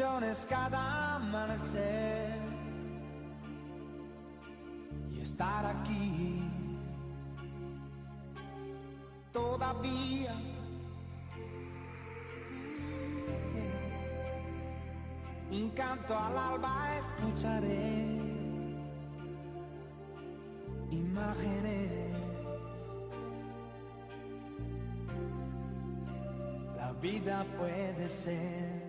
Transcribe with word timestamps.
Millones 0.00 0.46
cada 0.48 1.16
amanecer 1.16 2.40
y 5.10 5.20
estar 5.20 5.66
aquí 5.66 6.42
todavía. 9.30 10.34
Un 15.50 15.68
canto 15.76 16.18
al 16.18 16.38
alba 16.38 16.96
escucharé, 16.96 18.06
imágenes. 20.90 22.14
La 26.74 26.90
vida 27.02 27.44
puede 27.58 28.08
ser 28.08 28.79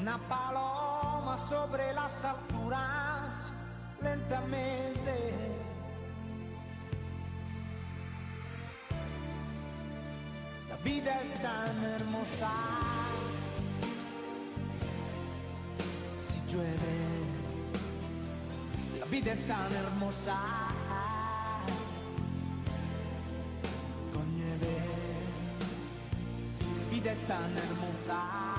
una 0.00 0.16
paloma 0.16 1.36
sobre 1.36 1.92
las 1.92 2.24
alturas 2.24 3.52
lentamente. 4.02 5.34
La 10.70 10.76
vida 10.76 11.20
es 11.20 11.32
tan 11.42 11.84
hermosa. 11.84 12.50
Si 16.18 16.40
llueve, 16.50 16.98
la 19.00 19.06
vida 19.06 19.32
es 19.32 19.46
tan 19.46 19.72
hermosa. 19.72 20.38
Con 24.14 24.34
nieve, 24.34 24.78
la 26.78 26.90
vida 26.90 27.12
es 27.12 27.22
tan 27.26 27.58
hermosa. 27.58 28.49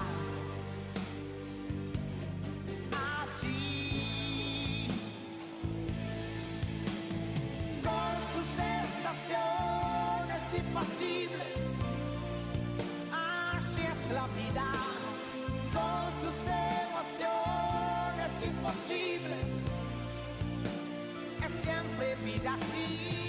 Impasibles. 10.72 11.62
Así 13.12 13.82
es 13.82 14.12
la 14.12 14.26
vida, 14.40 14.68
con 15.74 16.12
sus 16.22 16.38
emociones 16.88 18.32
imposibles. 18.46 19.50
Es 21.44 21.52
siempre 21.52 22.16
vida 22.24 22.54
así. 22.54 23.21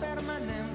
Permanente. 0.00 0.71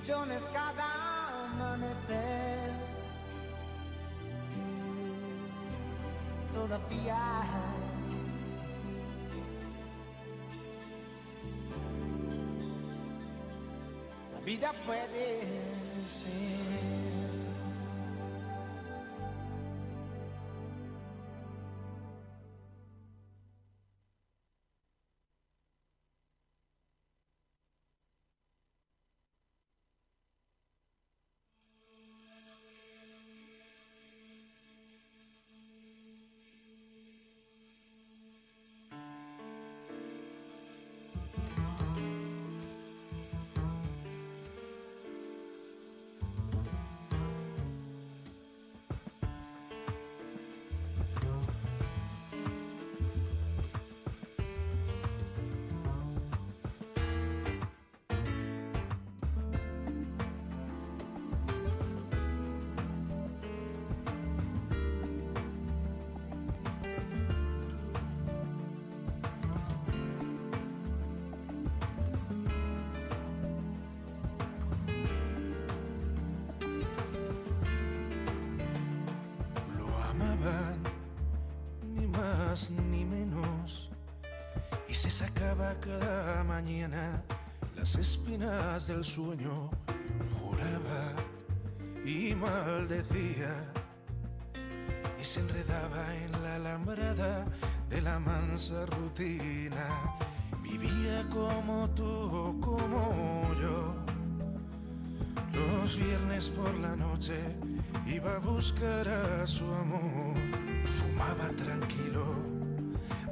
Millones 0.00 0.48
cada 0.50 0.86
amanecer. 1.52 2.70
Todavía. 6.54 7.18
La 14.32 14.40
vida 14.46 14.72
puede 14.86 15.59
cada 85.78 86.42
mañana 86.44 87.22
las 87.76 87.94
espinas 87.94 88.86
del 88.86 89.04
sueño, 89.04 89.70
juraba 90.32 91.14
y 92.04 92.34
maldecía, 92.34 93.52
y 95.20 95.24
se 95.24 95.40
enredaba 95.40 96.14
en 96.16 96.32
la 96.42 96.56
alambrada 96.56 97.46
de 97.88 98.02
la 98.02 98.18
mansa 98.18 98.86
rutina, 98.86 99.86
vivía 100.62 101.26
como 101.30 101.88
tú, 101.90 102.58
como 102.60 103.54
yo. 103.60 103.94
Los 105.52 105.96
viernes 105.96 106.48
por 106.48 106.74
la 106.74 106.96
noche 106.96 107.38
iba 108.06 108.36
a 108.36 108.38
buscar 108.38 109.08
a 109.08 109.46
su 109.46 109.64
amor. 109.64 110.34
Fumaba 110.98 111.48
tranquilo, 111.56 112.24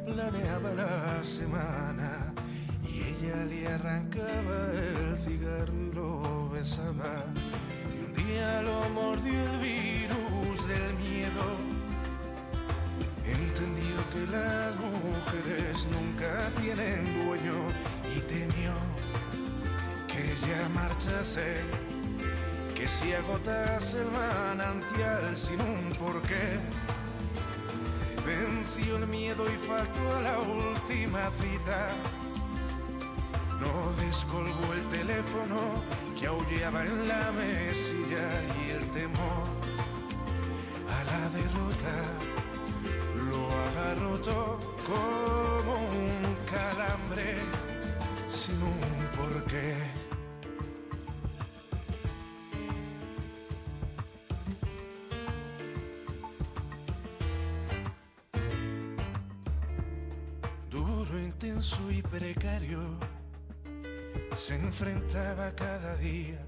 planeaba 0.06 0.72
la 0.72 1.24
semana 1.24 1.97
y 3.28 3.66
arrancaba 3.66 4.72
el 4.72 5.18
cigarro 5.22 5.74
y 5.74 5.92
lo 5.94 6.48
besaba. 6.48 7.26
Y 7.94 8.04
un 8.06 8.14
día 8.14 8.62
lo 8.62 8.88
mordió 8.88 9.34
el 9.52 9.58
virus 9.58 10.66
del 10.66 10.94
miedo. 10.94 11.44
Entendió 13.26 13.96
que 14.12 14.26
las 14.32 14.74
mujeres 14.76 15.86
nunca 15.92 16.48
tienen 16.58 17.04
dueño 17.26 17.58
y 18.16 18.20
temió 18.20 18.72
que 20.06 20.32
ella 20.32 20.68
marchase 20.70 21.56
que 22.74 22.88
si 22.88 23.12
agotase 23.12 24.00
el 24.00 24.10
manantial 24.10 25.36
sin 25.36 25.60
un 25.60 25.92
porqué, 25.98 26.60
venció 28.24 28.96
el 28.96 29.06
miedo 29.06 29.44
y 29.46 29.56
faltó 29.66 30.16
a 30.16 30.22
la 30.22 30.38
última 30.40 31.30
cita. 31.40 32.17
Descolgó 34.18 34.72
el 34.72 34.84
teléfono 34.88 35.80
que 36.18 36.26
aullaba 36.26 36.84
en 36.84 37.06
la 37.06 37.30
mesilla 37.30 38.26
y 38.66 38.70
el 38.70 38.90
temor 38.90 39.46
a 40.90 41.04
la 41.04 41.28
derrota 41.30 41.94
lo 43.30 43.48
agarró 43.68 44.18
todo 44.18 44.58
como 44.84 45.72
un 45.86 46.36
calambre 46.50 47.36
sin 48.28 48.60
un 48.60 48.80
porqué. 49.16 49.97
Se 64.48 64.54
enfrentaba 64.54 65.54
cada 65.54 65.94
día 65.96 66.38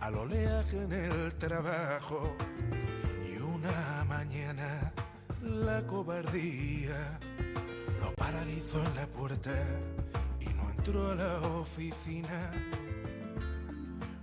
al 0.00 0.14
oleaje 0.14 0.76
en 0.76 0.92
el 0.92 1.34
trabajo 1.36 2.36
y 3.26 3.40
una 3.40 4.04
mañana 4.06 4.92
la 5.42 5.80
cobardía 5.86 7.18
lo 7.98 8.12
paralizó 8.12 8.84
en 8.84 8.94
la 8.94 9.06
puerta 9.06 9.54
y 10.38 10.52
no 10.52 10.68
entró 10.68 11.12
a 11.12 11.14
la 11.14 11.38
oficina. 11.40 12.50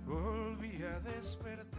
Volví 0.06 0.84
a 0.84 1.00
despertar. 1.00 1.77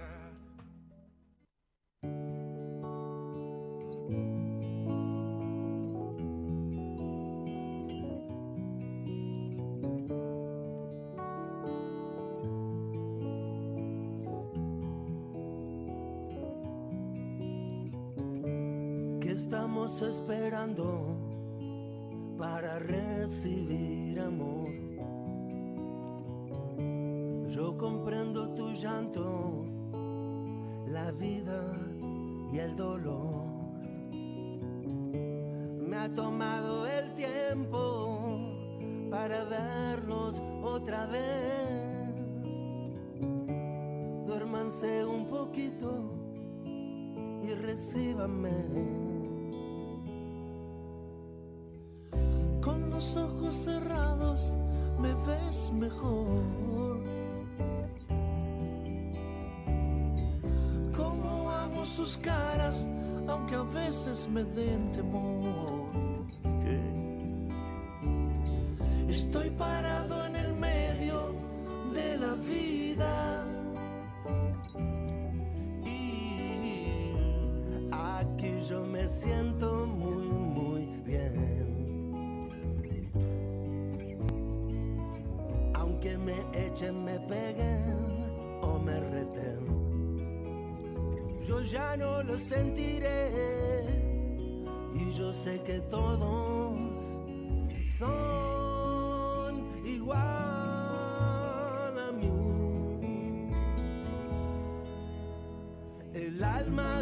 Para 22.37 22.79
recibir 22.79 24.19
amor? 24.19 24.69
Yo 27.47 27.77
comprendo 27.77 28.53
tu 28.55 28.69
llanto, 28.73 29.63
la 30.87 31.11
vida 31.11 31.63
y 32.51 32.57
el 32.59 32.75
dolor. 32.75 33.45
Me 35.79 35.95
ha 35.95 36.13
tomado 36.13 36.85
el 36.87 37.15
tiempo 37.15 38.37
para 39.09 39.45
vernos 39.45 40.41
otra 40.61 41.05
vez. 41.05 42.15
Duérmanse 44.27 45.05
un 45.05 45.25
poquito 45.25 46.11
y 46.65 47.53
recíbame. 47.53 49.18
Ojos 53.15 53.55
cerrados 53.55 54.53
me 54.99 55.13
ves 55.25 55.71
mejor. 55.73 56.43
Como 60.95 61.49
amo 61.49 61.85
sus 61.85 62.17
caras, 62.17 62.87
aunque 63.27 63.55
a 63.55 63.63
veces 63.63 64.27
me 64.27 64.43
den 64.43 64.91
temor. 64.91 65.78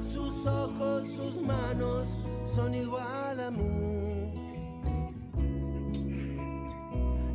Sus 0.02 0.46
ojos, 0.46 1.08
sus 1.08 1.42
manos 1.42 2.16
son 2.44 2.76
igual 2.76 3.40
a 3.40 3.52
mí. 3.52 4.34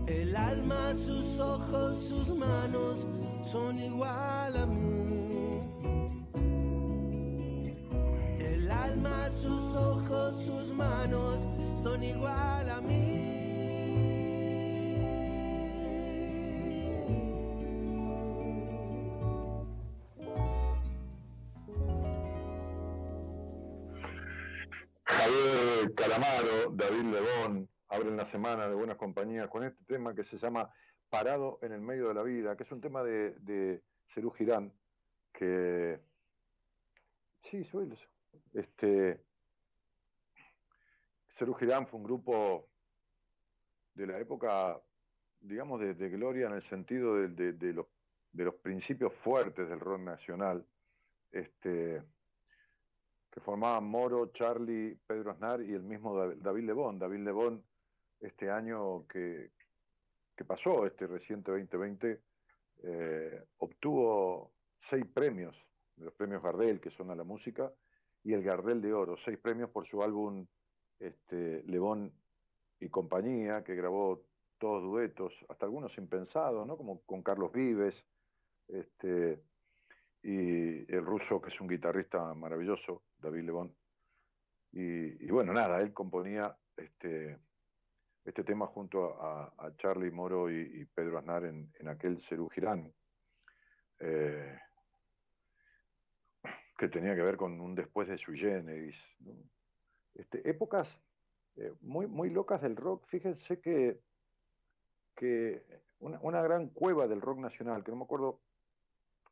El 0.06 0.36
alma, 0.36 0.94
sus 0.94 1.40
ojos, 1.40 1.96
sus 1.98 2.28
manos 2.36 3.06
son 3.42 3.78
igual 3.78 4.56
a 4.56 4.66
mí. 4.66 5.60
El 8.38 8.70
alma, 8.70 9.28
sus 9.40 9.76
ojos, 9.76 10.44
sus 10.44 10.72
manos 10.72 11.46
son 11.82 12.02
igual 12.02 12.70
a 12.70 12.80
mí. 12.80 13.11
Calamaro, 26.12 26.70
David 26.72 27.04
Lebón, 27.04 27.68
abren 27.88 28.18
la 28.18 28.26
semana 28.26 28.68
de 28.68 28.74
Buenas 28.74 28.98
Compañías 28.98 29.48
con 29.48 29.64
este 29.64 29.82
tema 29.84 30.14
que 30.14 30.22
se 30.22 30.36
llama 30.36 30.70
Parado 31.08 31.58
en 31.62 31.72
el 31.72 31.80
medio 31.80 32.08
de 32.08 32.12
la 32.12 32.22
vida, 32.22 32.54
que 32.54 32.64
es 32.64 32.72
un 32.72 32.82
tema 32.82 33.02
de, 33.02 33.30
de 33.40 33.82
Cerú 34.08 34.30
Girán, 34.30 34.74
que... 35.32 35.98
Sí, 37.40 37.64
soy 37.64 37.90
Este... 38.52 39.24
Cerú 41.38 41.54
Girán 41.54 41.86
fue 41.86 41.98
un 41.98 42.04
grupo 42.04 42.68
de 43.94 44.06
la 44.06 44.18
época, 44.18 44.78
digamos, 45.40 45.80
de, 45.80 46.10
gloria 46.10 46.46
en 46.48 46.52
el 46.52 46.62
sentido 46.64 47.26
de, 47.26 47.72
los, 47.72 47.86
de 48.32 48.44
los 48.44 48.56
principios 48.56 49.14
fuertes 49.14 49.66
del 49.66 49.80
rock 49.80 50.00
nacional, 50.00 50.66
este, 51.30 52.02
que 53.32 53.40
formaban 53.40 53.84
Moro, 53.84 54.26
Charlie, 54.26 54.94
Pedro 55.06 55.30
Aznar 55.30 55.62
y 55.62 55.72
el 55.72 55.82
mismo 55.82 56.14
David 56.36 56.64
Lebón. 56.64 56.98
David 56.98 57.20
Lebón, 57.20 57.64
este 58.20 58.50
año 58.50 59.06
que, 59.08 59.50
pasó, 60.46 60.84
este 60.84 61.06
reciente 61.06 61.50
2020, 61.50 62.20
eh, 62.82 63.44
obtuvo 63.58 64.52
seis 64.78 65.06
premios, 65.06 65.56
los 65.96 66.12
premios 66.12 66.42
Gardel, 66.42 66.80
que 66.80 66.90
son 66.90 67.10
a 67.10 67.14
la 67.14 67.24
música, 67.24 67.72
y 68.22 68.34
el 68.34 68.42
Gardel 68.42 68.82
de 68.82 68.92
Oro, 68.92 69.16
seis 69.16 69.38
premios 69.38 69.70
por 69.70 69.86
su 69.86 70.02
álbum 70.02 70.46
este, 70.98 71.62
Lebón 71.62 72.12
y 72.80 72.88
compañía, 72.90 73.64
que 73.64 73.74
grabó 73.74 74.26
todos 74.58 74.82
duetos, 74.82 75.32
hasta 75.48 75.64
algunos 75.64 75.96
impensados, 75.96 76.66
¿no? 76.66 76.76
como 76.76 77.00
con 77.02 77.22
Carlos 77.22 77.50
Vives, 77.50 78.04
este, 78.68 79.40
y 80.22 80.92
el 80.92 81.04
ruso, 81.04 81.40
que 81.40 81.48
es 81.48 81.60
un 81.60 81.68
guitarrista 81.68 82.34
maravilloso, 82.34 83.02
David 83.18 83.42
Lebón. 83.42 83.74
Y, 84.72 85.30
bueno, 85.30 85.52
nada, 85.52 85.80
él 85.80 85.92
componía 85.92 86.56
este, 86.76 87.38
este 88.24 88.44
tema 88.44 88.66
junto 88.66 89.20
a, 89.20 89.52
Charlie 89.76 90.10
Moro 90.10 90.50
y, 90.50 90.86
Pedro 90.94 91.18
Aznar 91.18 91.44
en, 91.44 91.70
aquel 91.88 92.20
Cerú 92.20 92.48
Girán, 92.48 92.92
eh, 93.98 94.58
que 96.78 96.88
tenía 96.88 97.14
que 97.14 97.22
ver 97.22 97.36
con 97.36 97.60
un 97.60 97.74
después 97.74 98.08
de 98.08 98.16
Sui 98.16 98.38
Generis. 98.38 98.96
Este, 100.14 100.48
épocas 100.48 101.00
eh, 101.56 101.72
muy, 101.80 102.06
muy 102.06 102.30
locas 102.30 102.62
del 102.62 102.76
rock. 102.76 103.06
Fíjense 103.06 103.60
que, 103.60 104.00
que 105.14 105.62
una, 106.00 106.42
gran 106.42 106.68
cueva 106.68 107.06
del 107.06 107.20
rock 107.20 107.38
nacional, 107.38 107.84
que 107.84 107.90
no 107.90 107.98
me 107.98 108.04
acuerdo, 108.04 108.40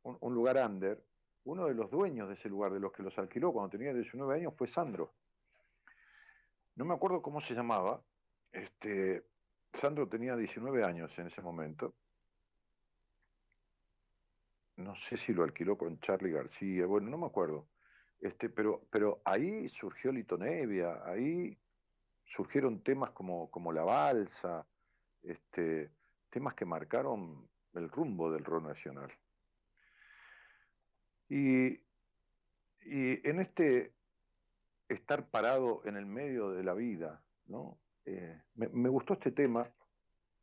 un, 0.02 0.35
lugar 0.35 0.57
under, 0.57 1.02
uno 1.45 1.66
de 1.66 1.75
los 1.75 1.90
dueños 1.90 2.28
de 2.28 2.35
ese 2.35 2.49
lugar, 2.49 2.73
de 2.73 2.80
los 2.80 2.92
que 2.92 3.02
los 3.02 3.19
alquiló 3.19 3.52
cuando 3.52 3.71
tenía 3.71 3.92
19 3.92 4.35
años, 4.35 4.54
fue 4.57 4.66
Sandro. 4.66 5.12
No 6.76 6.85
me 6.85 6.95
acuerdo 6.95 7.23
cómo 7.23 7.40
se 7.40 7.54
llamaba. 7.54 8.02
Este, 8.52 9.25
Sandro 9.75 10.09
tenía 10.09 10.37
19 10.37 10.85
años 10.85 11.16
en 11.19 11.26
ese 11.26 11.42
momento. 11.42 11.95
No 14.76 14.95
sé 14.97 15.16
si 15.16 15.33
lo 15.35 15.45
alquiló 15.45 15.76
con 15.76 16.00
Charlie 16.00 16.33
García, 16.33 16.87
bueno, 16.87 17.11
no 17.11 17.19
me 17.19 17.26
acuerdo. 17.26 17.66
Este, 18.21 18.49
pero, 18.49 18.87
pero 18.90 19.21
ahí 19.25 19.69
surgió 19.69 20.12
Lito 20.12 20.37
Nevia, 20.38 21.02
ahí 21.04 21.57
surgieron 22.25 22.83
temas 22.83 23.11
como, 23.11 23.50
como 23.50 23.73
La 23.73 23.83
Balsa, 23.83 24.66
este, 25.23 25.90
temas 26.30 26.54
que 26.54 26.64
marcaron 26.64 27.49
el 27.75 27.88
rumbo 27.90 28.30
del 28.30 28.45
rock 28.45 28.64
nacional. 28.64 29.11
Y, 31.30 31.80
y 32.82 33.28
en 33.28 33.40
este 33.40 33.94
estar 34.88 35.30
parado 35.30 35.82
en 35.87 35.96
el 35.96 36.04
medio 36.04 36.50
de 36.50 36.64
la 36.64 36.75
vida, 36.75 37.22
¿no? 37.46 37.78
Eh, 38.04 38.42
me, 38.56 38.68
me, 38.68 38.88
gustó 38.88 39.14
este 39.14 39.30
tema, 39.30 39.72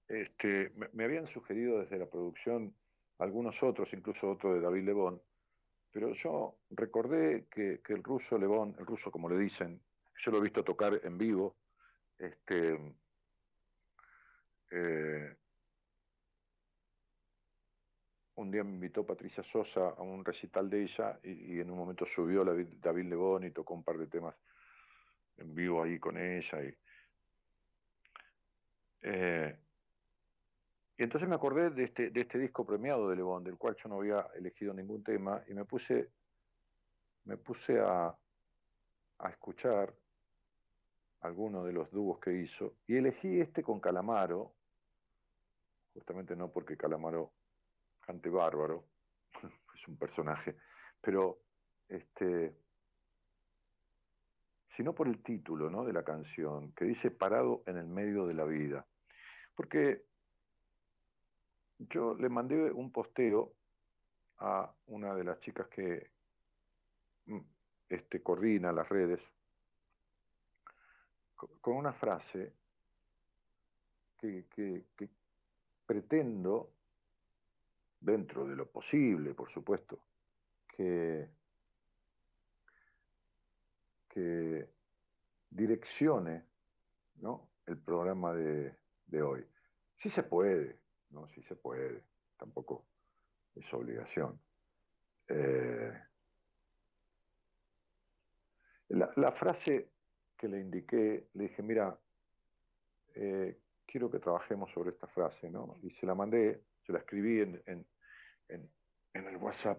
este, 0.07 0.71
me, 0.93 1.03
habían 1.03 1.27
sugerido 1.27 1.79
desde 1.79 1.99
la 1.99 2.09
producción 2.09 2.73
algunos 3.19 3.61
otros, 3.61 3.91
incluso 3.93 4.31
otro 4.31 4.53
de 4.53 4.61
David 4.61 4.85
Lebón, 4.85 5.21
pero 5.91 6.13
yo 6.13 6.57
recordé 6.69 7.47
que, 7.51 7.81
que 7.83 7.93
el 7.93 8.03
ruso 8.03 8.37
Lebón, 8.37 8.75
el 8.79 8.85
ruso 8.85 9.11
como 9.11 9.29
le 9.29 9.37
dicen, 9.37 9.81
yo 10.15 10.31
lo 10.31 10.37
he 10.37 10.41
visto 10.41 10.63
tocar 10.63 11.01
en 11.03 11.17
vivo, 11.17 11.57
este, 12.17 12.79
eh, 14.71 15.35
un 18.37 18.51
día 18.51 18.63
me 18.63 18.71
invitó 18.71 19.05
Patricia 19.05 19.43
Sosa 19.43 19.89
a 19.89 20.01
un 20.03 20.23
recital 20.23 20.69
de 20.69 20.83
ella 20.83 21.19
y, 21.23 21.59
en 21.59 21.71
un 21.71 21.77
momento 21.77 22.05
subió 22.05 22.43
la, 22.43 22.53
David 22.53 23.05
Lebón 23.05 23.45
y 23.45 23.51
tocó 23.51 23.73
un 23.73 23.83
par 23.83 23.97
de 23.97 24.07
temas 24.07 24.35
en 25.37 25.55
vivo 25.55 25.81
ahí 25.81 25.99
con 25.99 26.17
ella. 26.17 26.63
Y, 26.63 26.77
eh, 29.01 29.57
entonces 30.99 31.27
me 31.27 31.35
acordé 31.35 31.71
de 31.71 31.85
este, 31.85 32.11
de 32.11 32.21
este 32.21 32.37
disco 32.37 32.63
premiado 32.63 33.09
de 33.09 33.15
Lebón, 33.15 33.43
del 33.43 33.57
cual 33.57 33.75
yo 33.75 33.89
no 33.89 33.97
había 33.97 34.27
elegido 34.35 34.71
ningún 34.71 35.03
tema, 35.03 35.43
y 35.47 35.53
me 35.55 35.65
puse, 35.65 36.11
me 37.25 37.37
puse 37.37 37.79
a, 37.79 38.15
a 39.17 39.29
escuchar 39.29 39.93
algunos 41.21 41.65
de 41.65 41.73
los 41.73 41.89
dúos 41.89 42.19
que 42.19 42.33
hizo, 42.33 42.75
y 42.85 42.97
elegí 42.97 43.41
este 43.41 43.63
con 43.63 43.79
Calamaro, 43.79 44.53
justamente 45.93 46.35
no 46.35 46.51
porque 46.51 46.77
Calamaro 46.77 47.31
cante 48.07 48.29
bárbaro, 48.29 48.85
es 49.75 49.87
un 49.87 49.97
personaje, 49.97 50.55
pero 51.01 51.39
este, 51.89 52.55
sino 54.77 54.95
por 54.95 55.09
el 55.09 55.21
título 55.21 55.69
¿no? 55.69 55.83
de 55.83 55.91
la 55.91 56.03
canción, 56.03 56.71
que 56.71 56.85
dice 56.85 57.11
Parado 57.11 57.63
en 57.65 57.75
el 57.75 57.87
medio 57.87 58.25
de 58.25 58.33
la 58.33 58.45
vida. 58.45 58.87
Porque 59.55 60.05
yo 61.79 62.15
le 62.15 62.29
mandé 62.29 62.71
un 62.71 62.93
posteo 62.93 63.53
a 64.37 64.73
una 64.85 65.13
de 65.13 65.23
las 65.25 65.39
chicas 65.41 65.67
que 65.67 66.09
mm, 67.25 67.39
este, 67.89 68.23
coordina 68.23 68.71
las 68.71 68.87
redes 68.87 69.21
con 71.35 71.75
una 71.75 71.93
frase 71.93 72.53
que 74.19 74.79
pretendo 75.85 76.76
dentro 77.99 78.45
de 78.45 78.55
lo 78.55 78.69
posible, 78.69 79.33
por 79.33 79.49
supuesto, 79.49 79.99
que, 80.67 81.29
que 84.09 84.69
direccione 85.49 86.45
el 87.65 87.77
programa 87.77 88.33
de, 88.33 88.75
hoy. 89.21 89.45
Sí 89.97 90.09
se 90.09 90.23
puede, 90.23 90.79
¿no? 91.09 91.27
Sí 91.29 91.41
se 91.43 91.55
puede, 91.55 92.03
tampoco 92.37 92.85
es 93.55 93.73
obligación. 93.73 94.39
Eh, 95.27 95.91
la, 98.89 99.11
la, 99.15 99.31
frase 99.31 99.89
que 100.37 100.47
le 100.47 100.59
indiqué, 100.59 101.27
le 101.33 101.43
dije, 101.43 101.61
mira, 101.61 101.99
eh, 103.15 103.59
quiero 103.85 104.09
que 104.09 104.19
trabajemos 104.19 104.71
sobre 104.71 104.91
esta 104.91 105.07
frase, 105.07 105.49
¿no? 105.49 105.75
Y 105.81 105.89
se 105.89 106.05
la 106.05 106.15
mandé 106.15 106.63
se 106.87 106.93
la 106.93 106.99
escribí 106.99 107.41
en, 107.41 107.61
en, 107.65 107.85
en, 108.47 109.27
el 109.27 109.35
WhatsApp. 109.35 109.77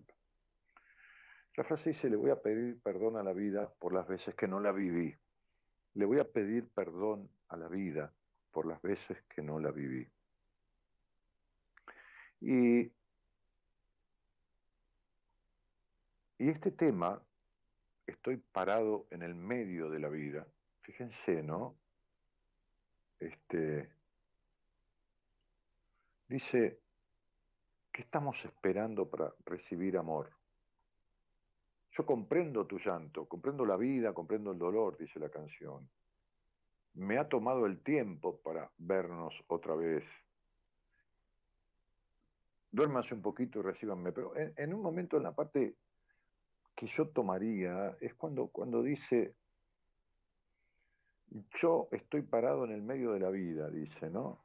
La 1.56 1.64
frase 1.64 1.90
dice, 1.90 2.10
le 2.10 2.16
voy 2.16 2.30
a 2.30 2.42
pedir 2.42 2.78
perdón 2.82 3.16
a 3.16 3.22
la 3.22 3.32
vida 3.32 3.72
por 3.78 3.94
las 3.94 4.06
veces 4.06 4.34
que 4.34 4.46
no 4.46 4.60
la 4.60 4.72
viví. 4.72 5.16
Le 5.94 6.04
voy 6.04 6.18
a 6.18 6.30
pedir 6.30 6.68
perdón 6.68 7.30
a 7.48 7.56
la 7.56 7.66
vida 7.68 8.12
por 8.52 8.66
las 8.66 8.80
veces 8.82 9.22
que 9.34 9.40
no 9.40 9.58
la 9.58 9.70
viví. 9.70 10.06
Y, 12.42 12.80
y 16.38 16.50
este 16.50 16.70
tema, 16.72 17.22
estoy 18.06 18.36
parado 18.36 19.06
en 19.10 19.22
el 19.22 19.34
medio 19.34 19.88
de 19.88 19.98
la 19.98 20.10
vida, 20.10 20.46
fíjense, 20.82 21.42
¿no? 21.42 21.74
Este, 23.18 23.90
dice, 26.28 26.78
¿qué 27.98 28.02
estamos 28.02 28.44
esperando 28.44 29.10
para 29.10 29.34
recibir 29.44 29.98
amor? 29.98 30.30
Yo 31.90 32.06
comprendo 32.06 32.64
tu 32.64 32.78
llanto, 32.78 33.26
comprendo 33.26 33.66
la 33.66 33.76
vida, 33.76 34.12
comprendo 34.12 34.52
el 34.52 34.58
dolor, 34.58 34.96
dice 34.96 35.18
la 35.18 35.28
canción. 35.28 35.90
Me 36.94 37.18
ha 37.18 37.28
tomado 37.28 37.66
el 37.66 37.82
tiempo 37.82 38.40
para 38.40 38.70
vernos 38.78 39.42
otra 39.48 39.74
vez. 39.74 40.04
Duérmase 42.70 43.14
un 43.14 43.22
poquito 43.22 43.58
y 43.58 43.62
recíbanme. 43.62 44.12
Pero 44.12 44.32
en, 44.36 44.72
un 44.72 44.80
momento 44.80 45.16
en 45.16 45.24
la 45.24 45.34
parte 45.34 45.74
que 46.76 46.86
yo 46.86 47.08
tomaría 47.08 47.96
es 48.00 48.14
cuando, 48.14 48.46
cuando 48.46 48.80
dice, 48.80 49.34
yo 51.60 51.88
estoy 51.90 52.22
parado 52.22 52.64
en 52.64 52.70
el 52.70 52.82
medio 52.82 53.10
de 53.10 53.18
la 53.18 53.30
vida, 53.30 53.68
dice, 53.68 54.08
¿no? 54.08 54.44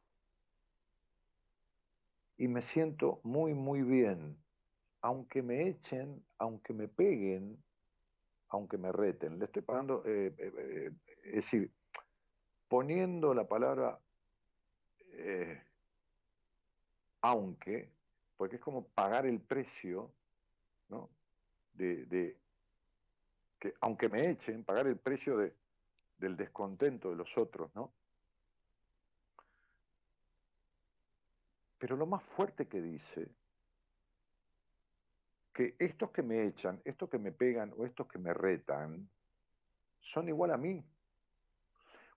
Y 2.43 2.49
me 2.49 2.61
siento 2.61 3.21
muy, 3.23 3.53
muy 3.53 3.83
bien 3.83 4.37
aunque 4.99 5.41
me 5.41 5.69
echen, 5.69 6.21
aunque 6.37 6.73
me 6.73 6.89
peguen, 6.89 7.57
aunque 8.49 8.77
me 8.77 8.91
reten. 8.91 9.39
Le 9.39 9.45
estoy 9.45 9.61
pagando, 9.61 10.03
eh, 10.05 10.35
eh, 10.37 10.53
eh, 10.57 10.91
es 11.23 11.35
decir, 11.35 11.71
poniendo 12.67 13.33
la 13.33 13.47
palabra 13.47 13.97
aunque, 17.21 17.89
porque 18.35 18.57
es 18.57 18.61
como 18.61 18.89
pagar 18.89 19.25
el 19.25 19.39
precio, 19.39 20.11
¿no? 20.89 21.09
De, 21.71 22.37
que 23.57 23.73
aunque 23.79 24.09
me 24.09 24.31
echen, 24.31 24.65
pagar 24.65 24.87
el 24.87 24.97
precio 24.97 25.37
de, 25.37 25.53
del 26.17 26.35
descontento 26.35 27.09
de 27.09 27.15
los 27.15 27.37
otros, 27.37 27.73
¿no? 27.73 27.93
Pero 31.83 31.97
lo 31.97 32.05
más 32.05 32.23
fuerte 32.23 32.65
que 32.69 32.81
dice 32.81 33.27
que 35.51 35.75
estos 35.77 36.11
que 36.11 36.23
me 36.23 36.47
echan, 36.47 36.81
estos 36.85 37.09
que 37.09 37.19
me 37.19 37.33
pegan 37.33 37.73
o 37.77 37.83
estos 37.83 38.07
que 38.07 38.19
me 38.19 38.33
retan, 38.33 39.09
son 39.99 40.29
igual 40.29 40.51
a 40.51 40.57
mí. 40.57 40.81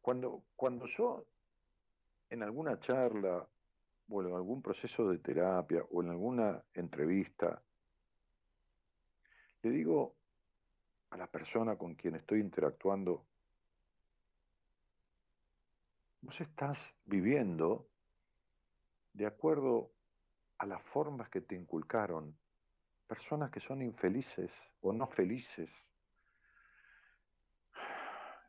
Cuando, 0.01 0.45
cuando 0.55 0.87
yo 0.87 1.27
en 2.31 2.45
alguna 2.45 2.79
charla 2.79 3.45
o 4.09 4.23
en 4.23 4.33
algún 4.33 4.63
proceso 4.63 5.09
de 5.11 5.19
terapia 5.19 5.85
o 5.91 6.01
en 6.01 6.11
alguna 6.11 6.63
entrevista, 6.73 7.61
le 9.63 9.71
digo 9.71 10.15
a 11.11 11.17
la 11.17 11.27
persona 11.27 11.77
con 11.77 11.97
quien 11.97 12.15
estoy 12.15 12.39
interactuando, 12.39 13.27
vos 16.21 16.41
estás 16.41 16.95
viviendo 17.05 17.89
de 19.17 19.27
acuerdo 19.27 19.93
a 20.59 20.67
las 20.67 20.83
formas 20.83 21.31
que 21.31 21.41
te 21.41 21.55
inculcaron 21.55 22.37
personas 23.07 23.51
que 23.51 23.61
son 23.61 23.81
infelices 23.83 24.53
o 24.83 24.93
no 24.93 25.07
felices. 25.07 25.71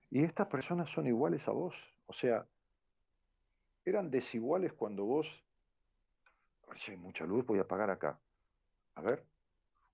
Y 0.10 0.24
estas 0.24 0.48
personas 0.48 0.90
son 0.90 1.08
iguales 1.08 1.48
a 1.48 1.52
vos. 1.52 1.74
O 2.06 2.14
sea, 2.14 2.46
eran 3.86 4.12
desiguales 4.12 4.74
cuando 4.74 5.06
vos, 5.06 5.28
si 6.76 6.92
hay 6.92 6.98
mucha 6.98 7.26
luz, 7.26 7.46
voy 7.46 7.60
a 7.60 7.64
apagar 7.64 7.90
acá. 7.90 8.20
A 8.96 9.02
ver, 9.02 9.26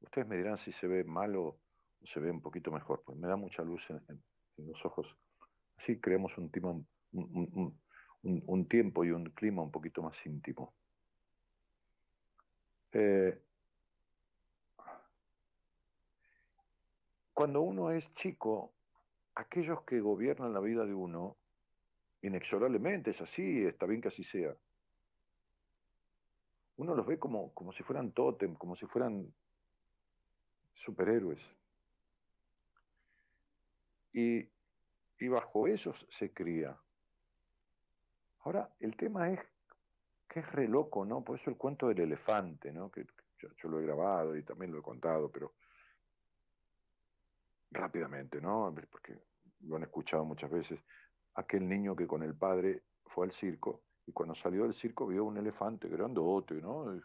ustedes 0.01 0.27
me 0.27 0.37
dirán 0.37 0.57
si 0.57 0.71
se 0.71 0.87
ve 0.87 1.03
mal 1.03 1.35
o, 1.35 1.59
se 2.03 2.19
ve 2.19 2.31
un 2.31 2.41
poquito 2.41 2.71
mejor. 2.71 3.03
Pues 3.05 3.17
me 3.17 3.27
da 3.27 3.35
mucha 3.35 3.63
luz 3.63 3.87
en, 3.89 4.23
los 4.57 4.83
ojos. 4.85 5.15
Así 5.77 5.99
creamos 5.99 6.37
un, 6.37 6.51
un, 7.11 7.82
tiempo 8.67 9.03
y 9.03 9.11
un 9.11 9.25
clima 9.31 9.61
un 9.61 9.71
poquito 9.71 10.01
más 10.01 10.25
íntimo. 10.25 10.73
Eh, 12.93 13.39
Cuando 17.33 17.61
uno 17.61 17.91
es 17.91 18.13
chico, 18.13 18.73
aquellos 19.33 19.81
que 19.83 19.99
gobiernan 19.99 20.53
la 20.53 20.59
vida 20.59 20.85
de 20.85 20.93
uno, 20.93 21.35
inexorablemente 22.21 23.09
es 23.09 23.21
así, 23.21 23.65
está 23.65 23.87
bien 23.87 24.01
que 24.01 24.09
así 24.09 24.23
sea. 24.23 24.55
Uno 26.77 26.95
los 26.95 27.05
ve 27.05 27.17
como, 27.17 27.51
como 27.53 27.73
si 27.73 27.81
fueran 27.81 28.11
tótem, 28.11 28.53
como 28.55 28.75
si 28.75 28.85
fueran 28.85 29.33
superhéroes. 30.75 31.41
Y, 34.13 34.47
y 35.19 35.27
bajo 35.27 35.67
ellos 35.67 36.05
se 36.11 36.31
cría. 36.31 36.77
Ahora, 38.43 38.69
el 38.79 38.95
tema 38.95 39.31
es 39.31 39.39
que 40.27 40.39
es 40.39 40.51
re 40.51 40.67
loco, 40.67 41.05
¿no? 41.05 41.23
Por 41.23 41.39
eso 41.39 41.49
el 41.49 41.57
cuento 41.57 41.87
del 41.87 41.99
elefante, 41.99 42.71
¿no? 42.71 42.91
Que, 42.91 43.05
yo, 43.39 43.69
lo 43.69 43.79
he 43.79 43.83
grabado 43.83 44.35
y 44.37 44.43
también 44.43 44.71
lo 44.71 44.79
he 44.79 44.81
contado, 44.81 45.29
pero 45.31 45.53
rápidamente, 47.71 48.41
¿no? 48.41 48.73
Porque 48.89 49.17
lo 49.61 49.75
han 49.75 49.83
escuchado 49.83 50.25
muchas 50.25 50.49
veces. 50.49 50.79
Aquel 51.35 51.67
niño 51.67 51.95
que 51.95 52.07
con 52.07 52.23
el 52.23 52.35
padre 52.35 52.83
fue 53.05 53.25
al 53.25 53.31
circo 53.31 53.83
y 54.05 54.11
cuando 54.11 54.35
salió 54.35 54.63
del 54.63 54.73
circo 54.73 55.07
vio 55.07 55.23
un 55.25 55.37
elefante 55.37 55.87
grandote, 55.87 56.55
¿no? 56.55 56.99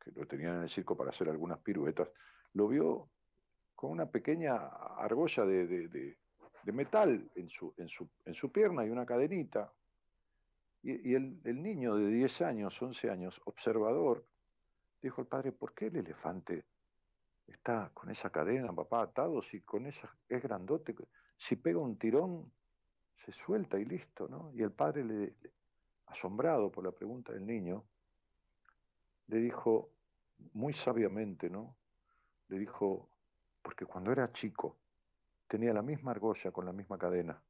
Que 0.00 0.12
lo 0.12 0.26
tenían 0.26 0.56
en 0.56 0.62
el 0.62 0.68
circo 0.68 0.96
para 0.96 1.10
hacer 1.10 1.28
algunas 1.28 1.58
piruetas. 1.58 2.08
Lo 2.54 2.68
vio 2.68 3.10
con 3.74 3.90
una 3.90 4.06
pequeña 4.06 4.56
argolla 4.56 5.44
de, 5.44 5.88
de, 5.88 6.16
metal 6.72 7.30
en 7.34 7.48
su, 7.48 7.72
en, 7.78 7.88
su, 7.88 8.08
en 8.26 8.34
su 8.34 8.52
pierna 8.52 8.84
y 8.84 8.90
una 8.90 9.06
cadenita. 9.06 9.72
Y, 10.90 11.14
el, 11.14 11.62
niño 11.62 11.96
de 11.96 12.08
10 12.08 12.40
años, 12.40 12.80
11 12.80 13.10
años, 13.10 13.38
observador, 13.44 14.24
dijo 15.02 15.20
el 15.20 15.26
padre, 15.26 15.52
¿por 15.52 15.74
qué 15.74 15.88
el 15.88 15.96
elefante 15.96 16.64
está 17.46 17.90
con 17.92 18.08
esa 18.08 18.30
cadena, 18.30 18.72
papá, 18.72 19.02
atado, 19.02 19.42
si 19.42 19.60
con 19.60 19.84
esa 19.84 20.10
es 20.30 20.42
grandote, 20.42 20.94
si 21.36 21.56
pega 21.56 21.78
un 21.78 21.98
tirón, 21.98 22.50
se 23.16 23.32
suelta 23.32 23.78
y 23.78 23.84
listo, 23.84 24.28
¿no? 24.28 24.50
Y 24.54 24.62
el 24.62 24.72
padre, 24.72 25.04
le, 25.04 25.34
asombrado 26.06 26.72
por 26.72 26.84
la 26.84 26.92
pregunta 26.92 27.34
del 27.34 27.44
niño, 27.44 27.84
le 29.26 29.40
dijo, 29.40 29.90
muy 30.54 30.72
sabiamente, 30.72 31.50
¿no? 31.50 31.76
Le 32.48 32.58
dijo, 32.58 33.10
porque 33.60 33.84
cuando 33.84 34.10
era 34.10 34.32
chico 34.32 34.78
tenía 35.48 35.74
la 35.74 35.82
misma 35.82 36.12
argolla 36.12 36.50
con 36.50 36.64
la 36.64 36.72
misma 36.72 36.96
cadena, 36.96 37.42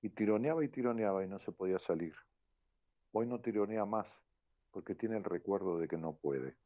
y 0.00 0.10
tironeaba 0.10 0.64
y 0.64 0.68
tironeaba 0.68 1.24
y 1.24 1.28
no 1.28 1.40
se 1.40 1.50
podía 1.50 1.80
salir. 1.80 2.14
Hoy 3.12 3.26
no 3.26 3.40
tironea 3.40 3.84
más, 3.84 4.08
porque 4.70 4.94
tiene 4.94 5.16
el 5.16 5.24
recuerdo 5.24 5.78
de 5.78 5.86
que 5.86 5.98
no 5.98 6.14
puede. 6.14 6.56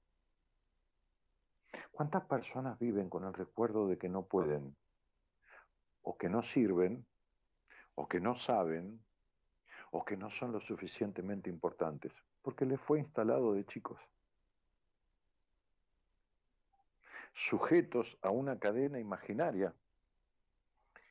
¿Cuántas 1.91 2.25
personas 2.27 2.79
viven 2.79 3.09
con 3.09 3.25
el 3.25 3.35
recuerdo 3.35 3.89
de 3.89 3.99
que 3.99 4.09
no 4.09 4.27
pueden, 4.27 4.77
o 6.03 6.17
que 6.17 6.29
no 6.29 6.43
sirven, 6.43 7.07
o 7.95 8.07
que 8.07 8.21
no 8.21 8.37
saben, 8.37 9.03
o 9.91 10.05
que 10.05 10.17
no 10.17 10.31
son 10.31 10.53
lo 10.53 10.61
suficientemente 10.61 11.51
importantes? 11.51 12.13
Porque 12.43 12.65
les 12.65 12.81
fue 12.81 13.01
instalado 13.01 13.55
de 13.55 13.65
chicos. 13.65 14.01
Sujetos 17.35 18.17
a 18.23 18.31
una 18.31 18.59
cadena 18.59 19.01
imaginaria. 19.01 19.75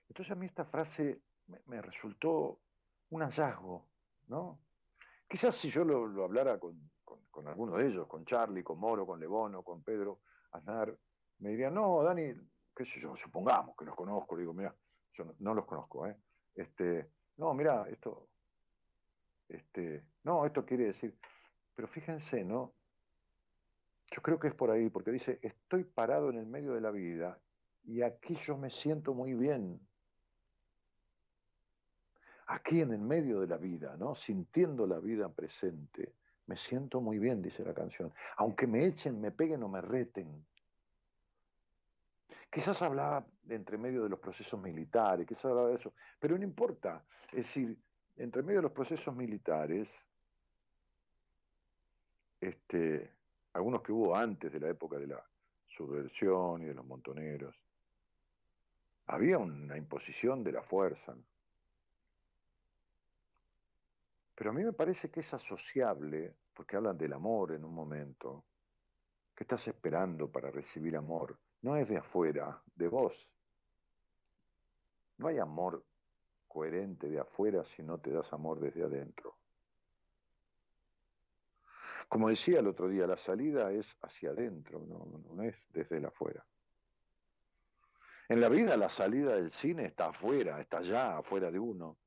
Entonces 0.07 0.31
a 0.31 0.35
mí 0.35 0.45
esta 0.45 0.65
frase 0.65 1.19
me, 1.65 1.81
resultó 1.81 2.59
un 3.09 3.21
hallazgo, 3.21 3.85
¿no? 4.27 4.59
Quizás 5.27 5.55
si 5.55 5.69
yo 5.69 5.83
lo, 5.83 6.23
hablara 6.23 6.59
con, 6.59 6.89
alguno 7.47 7.77
de 7.77 7.87
ellos, 7.87 8.07
con 8.07 8.25
Charlie, 8.25 8.63
con 8.63 8.79
Moro, 8.79 9.05
con 9.05 9.19
Lebono, 9.19 9.63
con 9.63 9.83
Pedro, 9.83 10.21
me 11.39 11.49
diría, 11.49 11.69
no, 11.69 12.01
Dani, 12.03 12.33
qué 12.75 12.85
sé 12.85 12.99
yo, 12.99 13.15
supongamos 13.15 13.75
que 13.77 13.85
los 13.85 13.95
conozco, 13.95 14.35
le 14.35 14.41
digo, 14.41 14.53
mira, 14.53 14.73
yo 15.13 15.25
no, 15.39 15.53
los 15.53 15.65
conozco, 15.65 16.07
¿eh? 16.07 16.15
Este, 16.55 17.09
no, 17.37 17.53
mira, 17.53 17.87
esto, 17.89 18.29
este, 19.49 20.05
no, 20.23 20.45
esto 20.45 20.65
quiere 20.65 20.85
decir, 20.85 21.17
pero 21.75 21.87
fíjense, 21.87 22.43
¿no? 22.43 22.73
Yo 24.11 24.21
creo 24.21 24.39
que 24.39 24.47
es 24.47 24.53
por 24.53 24.71
ahí, 24.71 24.89
porque 24.89 25.11
dice, 25.11 25.39
estoy 25.41 25.83
parado 25.83 26.29
en 26.29 26.37
el 26.37 26.45
medio 26.45 26.73
de 26.73 26.81
la 26.81 26.91
vida 26.91 27.39
y 27.83 28.01
aquí 28.01 28.35
yo 28.35 28.57
me 28.57 28.69
siento 28.69 29.13
muy 29.13 29.33
bien. 29.33 29.79
Aquí 32.47 32.81
en 32.81 32.91
el 32.91 32.99
medio 32.99 33.39
de 33.39 33.47
la 33.47 33.57
vida, 33.57 33.95
¿no? 33.97 34.13
Sintiendo 34.13 34.85
la 34.85 34.99
vida 34.99 35.29
presente, 35.29 36.13
me 36.47 36.55
siento 36.55 37.01
muy 37.01 37.17
bien, 37.17 37.41
dice 37.41 37.63
la 37.63 37.73
canción. 37.73 38.13
Aunque 38.37 38.67
me 38.67 38.85
echen, 38.85 39.19
me 39.19 39.31
peguen 39.31 39.63
o 39.63 39.69
me 39.69 39.81
reten. 39.81 40.45
Quizás 42.51 42.81
hablaba 42.81 43.25
de 43.43 43.55
entre 43.55 43.77
medio 43.77 44.03
de 44.03 44.09
los 44.09 44.19
procesos 44.19 44.61
militares, 44.61 45.27
quizás 45.27 45.45
hablaba 45.45 45.69
de 45.69 45.75
eso, 45.75 45.93
pero 46.19 46.37
no 46.37 46.43
importa. 46.43 47.03
Es 47.29 47.47
decir, 47.47 47.77
entre 48.17 48.43
medio 48.43 48.59
de 48.59 48.63
los 48.63 48.71
procesos 48.71 49.15
militares, 49.15 49.89
este, 52.39 53.11
algunos 53.53 53.81
que 53.81 53.91
hubo 53.91 54.15
antes 54.15 54.51
de 54.51 54.59
la 54.59 54.69
época 54.69 54.97
de 54.97 55.07
la 55.07 55.23
subversión 55.67 56.61
y 56.61 56.65
de 56.65 56.73
los 56.73 56.85
montoneros. 56.85 57.55
Había 59.07 59.37
una 59.37 59.77
imposición 59.77 60.43
de 60.43 60.51
la 60.51 60.61
fuerza. 60.61 61.15
Pero 64.35 64.49
a 64.49 64.53
mí 64.53 64.63
me 64.63 64.73
parece 64.73 65.09
que 65.09 65.21
es 65.21 65.33
asociable, 65.33 66.35
porque 66.53 66.75
hablan 66.75 66.97
del 66.97 67.13
amor 67.13 67.53
en 67.53 67.63
un 67.63 67.73
momento, 67.73 68.45
que 69.33 69.43
estás 69.43 69.67
esperando 69.67 70.31
para 70.31 70.51
recibir 70.51 70.95
amor? 70.95 71.39
No 71.61 71.75
es 71.75 71.87
de 71.87 71.97
afuera, 71.97 72.61
de 72.75 72.87
vos. 72.87 73.29
No 75.17 75.27
hay 75.27 75.39
amor 75.39 75.85
coherente 76.47 77.09
de 77.09 77.19
afuera 77.19 77.63
si 77.65 77.83
no 77.83 77.99
te 77.99 78.11
das 78.11 78.31
amor 78.31 78.59
desde 78.59 78.83
adentro. 78.83 79.37
Como 82.07 82.29
decía 82.29 82.59
el 82.59 82.67
otro 82.67 82.87
día, 82.87 83.07
la 83.07 83.17
salida 83.17 83.71
es 83.71 83.97
hacia 84.01 84.29
adentro, 84.29 84.79
no, 84.79 85.43
es 85.43 85.55
desde 85.69 85.97
el 85.97 86.05
afuera. 86.05 86.45
En 88.29 88.41
la 88.41 88.49
vida 88.49 88.77
la 88.77 88.89
salida 88.89 89.35
del 89.35 89.51
cine 89.51 89.85
está 89.85 90.07
afuera, 90.07 90.59
está 90.61 90.77
allá, 90.77 91.17
afuera 91.17 91.51
de 91.51 91.59
uno. 91.59 91.97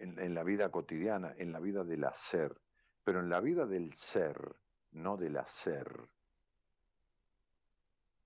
En, 0.00 0.34
la 0.34 0.42
vida 0.42 0.70
cotidiana, 0.70 1.34
en 1.36 1.52
la 1.52 1.60
vida 1.60 1.84
del 1.84 2.04
hacer. 2.04 2.58
Pero 3.04 3.20
en 3.20 3.28
la 3.28 3.40
vida 3.40 3.66
del 3.66 3.92
ser, 3.94 4.56
no 4.92 5.16
del 5.16 5.36
hacer, 5.36 6.08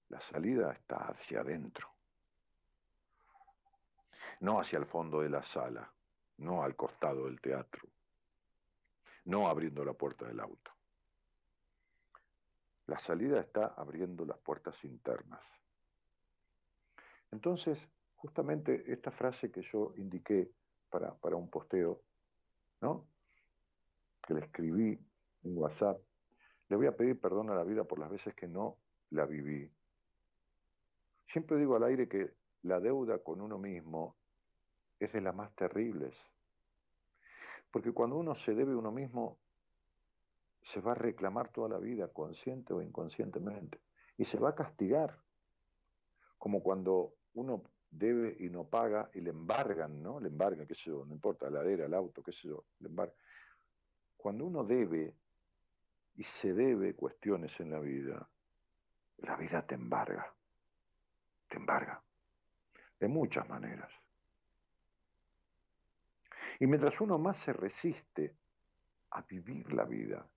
la 0.09 0.21
salida 0.21 0.73
está 0.73 1.09
hacia 1.09 1.41
adentro. 1.41 1.89
No 4.41 4.61
hacia 4.61 4.79
el 4.79 4.87
fondo 4.87 5.21
de 5.21 5.31
la 5.31 5.43
sala, 5.43 5.93
no 6.39 6.63
al 6.63 6.75
costado 6.75 7.27
del 7.27 7.41
teatro 7.41 7.89
no 9.25 9.49
abriendo 9.49 9.85
la 9.85 9.95
puerta 9.95 10.27
del 10.27 10.41
auto. 10.41 10.71
La 12.87 12.99
salida 12.99 13.41
está 13.41 13.69
abriendo 13.77 14.25
las 14.25 14.39
puertas 14.39 14.85
internas. 14.85 15.59
Entonces, 17.31 17.89
justamente 18.17 18.85
esta 18.93 19.11
frase 19.11 19.51
que 19.51 19.63
yo 19.63 19.95
indiqué 19.97 20.51
para, 20.94 21.12
para 21.16 21.35
un 21.35 21.50
posteo, 21.50 22.04
¿no? 22.80 23.09
que 24.24 24.33
le 24.33 24.42
escribí 24.42 24.96
en 25.42 25.59
WhatsApp, 25.59 26.00
le 26.68 26.76
voy 26.76 26.87
a 26.87 26.96
pedir 26.96 27.20
perdón 27.20 27.50
a 27.50 27.57
la 27.57 27.64
vida 27.64 27.83
por 27.83 27.98
las 27.98 28.09
veces 28.09 28.33
que 28.37 28.46
no 28.46 28.78
la 29.11 29.26
viví. 29.26 29.68
Siempre 31.26 31.59
digo 31.59 31.74
al 31.74 31.83
aire 31.83 32.09
que 32.09 32.33
la 32.62 32.78
deuda 32.78 33.18
con 33.18 33.40
uno 33.40 33.59
mismo 33.59 34.16
es 35.00 35.12
de 35.12 35.20
las 35.20 35.35
más 35.35 35.52
terribles. 35.57 36.14
Porque 37.72 37.90
cuando 37.90 38.14
uno 38.14 38.37
se 38.37 38.54
debe 38.54 38.74
a 38.74 38.76
uno 38.76 38.92
mismo, 38.92 39.40
se 40.62 40.80
va 40.80 40.92
a 40.92 40.94
reclamar 40.94 41.50
toda 41.50 41.70
la 41.70 41.78
vida, 41.78 42.07
consciente 42.07 42.72
o 42.72 42.80
inconscientemente, 42.80 43.80
y 44.16 44.22
se 44.22 44.38
va 44.38 44.50
a 44.50 44.54
castigar. 44.54 45.18
Como 46.38 46.62
cuando 46.62 47.14
uno 47.33 47.64
debe 47.98 48.37
y 48.38 48.50
no 48.50 48.64
paga 48.64 49.11
y 49.14 49.20
le 49.20 49.30
embargan, 49.30 50.02
¿no? 50.02 50.20
Le 50.20 50.28
embargan, 50.28 50.66
qué 50.66 50.74
sé 50.74 50.90
yo, 50.90 51.04
no 51.04 51.14
importa, 51.14 51.48
la 51.50 51.61
ladera, 51.61 51.87
el 51.87 51.94
auto, 51.94 52.22
qué 52.22 52.33
sé 52.33 52.48
yo, 52.48 52.64
le 52.80 52.88
embargan. 52.88 53.16
Cuando 54.16 54.44
uno 54.44 54.64
debe 54.64 55.14
y 56.16 56.22
se 56.22 56.52
debe 56.52 56.94
cuestiones 56.94 57.59
en 57.61 57.70
la 57.70 57.80
vida, 57.80 58.28
la 59.18 59.37
vida 59.37 59.66
te 59.66 59.74
embarga, 59.74 60.35
te 61.48 61.57
embarga, 61.57 62.02
de 62.98 63.09
muchas 63.09 63.48
maneras. 63.48 63.92
Y 66.61 66.66
mientras 66.66 67.00
uno 67.00 67.18
más 67.18 67.38
se 67.38 67.52
resiste 67.52 68.37
a 69.11 69.22
vivir 69.22 69.72
la 69.72 69.85
vida, 69.85 70.28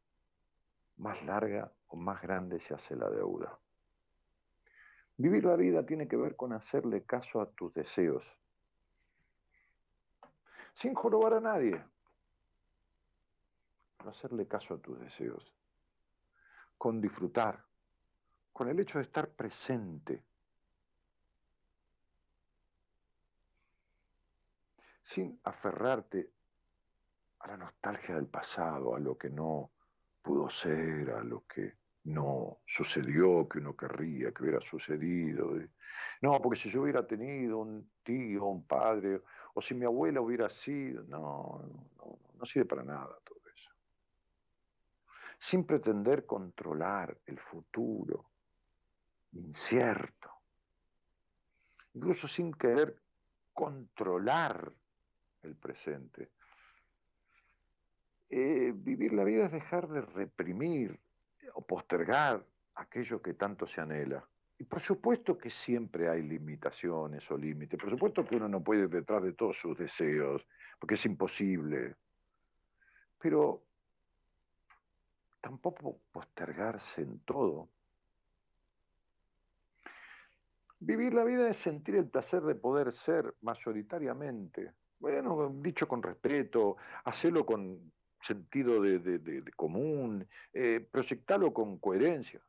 más 0.97 1.23
larga 1.23 1.71
o 1.87 1.95
más 1.95 2.21
grande 2.21 2.59
se 2.59 2.73
hace 2.73 2.95
la 2.95 3.09
deuda. 3.09 3.57
Vivir 5.17 5.45
la 5.45 5.55
vida 5.55 5.83
tiene 5.83 6.07
que 6.07 6.15
ver 6.15 6.35
con 6.35 6.53
hacerle 6.53 7.03
caso 7.03 7.41
a 7.41 7.49
tus 7.49 7.73
deseos, 7.73 8.37
sin 10.73 10.93
jorobar 10.93 11.33
a 11.33 11.39
nadie, 11.39 11.83
con 13.97 14.09
hacerle 14.09 14.47
caso 14.47 14.75
a 14.75 14.77
tus 14.77 14.99
deseos, 14.99 15.51
con 16.77 17.01
disfrutar, 17.01 17.65
con 18.53 18.69
el 18.69 18.79
hecho 18.79 18.99
de 18.99 19.05
estar 19.05 19.27
presente, 19.29 20.23
sin 25.03 25.39
aferrarte 25.45 26.31
a 27.39 27.47
la 27.47 27.57
nostalgia 27.57 28.13
del 28.13 28.27
pasado, 28.27 28.93
a 28.93 28.99
lo 28.99 29.17
que 29.17 29.31
no 29.31 29.71
pudo 30.21 30.47
ser, 30.47 31.09
a 31.09 31.23
lo 31.23 31.43
que 31.47 31.86
no 32.07 32.59
sucedió, 32.65 33.47
que 33.49 33.59
uno 33.59 33.75
querría 33.75 34.31
que 34.31 34.43
hubiera 34.43 34.61
sucedido. 34.61 35.57
No, 36.21 36.41
porque 36.41 36.59
si 36.59 36.69
yo 36.69 36.81
hubiera 36.83 37.05
tenido 37.05 37.59
un 37.59 37.91
tío, 38.01 38.45
un 38.45 38.65
padre, 38.65 39.21
o 39.53 39.61
si 39.61 39.75
mi 39.75 39.85
abuela 39.85 40.21
hubiera 40.21 40.49
sido, 40.49 41.03
no, 41.03 41.61
no, 41.97 42.19
no 42.33 42.45
sirve 42.45 42.65
para 42.65 42.83
nada 42.83 43.19
todo 43.25 43.39
eso. 43.53 43.71
Sin 45.37 45.65
pretender 45.65 46.25
controlar 46.25 47.17
el 47.25 47.39
futuro, 47.39 48.29
incierto, 49.33 50.31
incluso 51.93 52.25
sin 52.27 52.53
querer 52.53 53.01
controlar 53.51 54.71
el 55.41 55.55
presente. 55.55 56.31
Eh, 58.29 58.71
vivir 58.73 59.11
la 59.11 59.25
vida 59.25 59.45
es 59.45 59.51
dejar 59.51 59.89
de 59.89 60.01
reprimir 60.01 60.99
o 61.53 61.65
postergar 61.65 62.45
aquello 62.75 63.21
que 63.21 63.33
tanto 63.33 63.65
se 63.65 63.81
anhela. 63.81 64.27
Y 64.59 64.63
por 64.63 64.79
supuesto 64.79 65.37
que 65.37 65.49
siempre 65.49 66.09
hay 66.09 66.23
limitaciones 66.23 67.29
o 67.29 67.37
límites. 67.37 67.79
Por 67.79 67.89
supuesto 67.89 68.25
que 68.25 68.35
uno 68.35 68.47
no 68.47 68.63
puede 68.63 68.83
ir 68.83 68.89
detrás 68.89 69.23
de 69.23 69.33
todos 69.33 69.57
sus 69.57 69.77
deseos, 69.77 70.47
porque 70.79 70.95
es 70.95 71.05
imposible. 71.05 71.95
Pero 73.19 73.63
tampoco 75.41 76.01
postergarse 76.11 77.01
en 77.01 77.19
todo. 77.19 77.69
Vivir 80.79 81.13
la 81.13 81.23
vida 81.23 81.49
es 81.49 81.57
sentir 81.57 81.95
el 81.95 82.09
placer 82.09 82.41
de 82.43 82.55
poder 82.55 82.93
ser 82.93 83.35
mayoritariamente 83.41 84.73
bueno, 84.99 85.49
dicho 85.61 85.87
con 85.87 86.01
respeto, 86.01 86.77
hacerlo 87.03 87.45
con 87.45 87.91
sentido 88.19 88.81
de, 88.81 89.43
común, 89.55 90.27
eh, 90.53 90.85
proyectarlo 90.91 91.53
con 91.53 91.77
coherencia. 91.77 92.41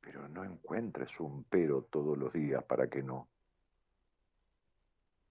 Pero 0.00 0.28
no 0.28 0.44
encuentres 0.44 1.18
un 1.20 1.44
pero 1.44 1.82
todos 1.82 2.16
los 2.16 2.32
días 2.32 2.62
para 2.64 2.88
que 2.88 3.02
no. 3.02 3.28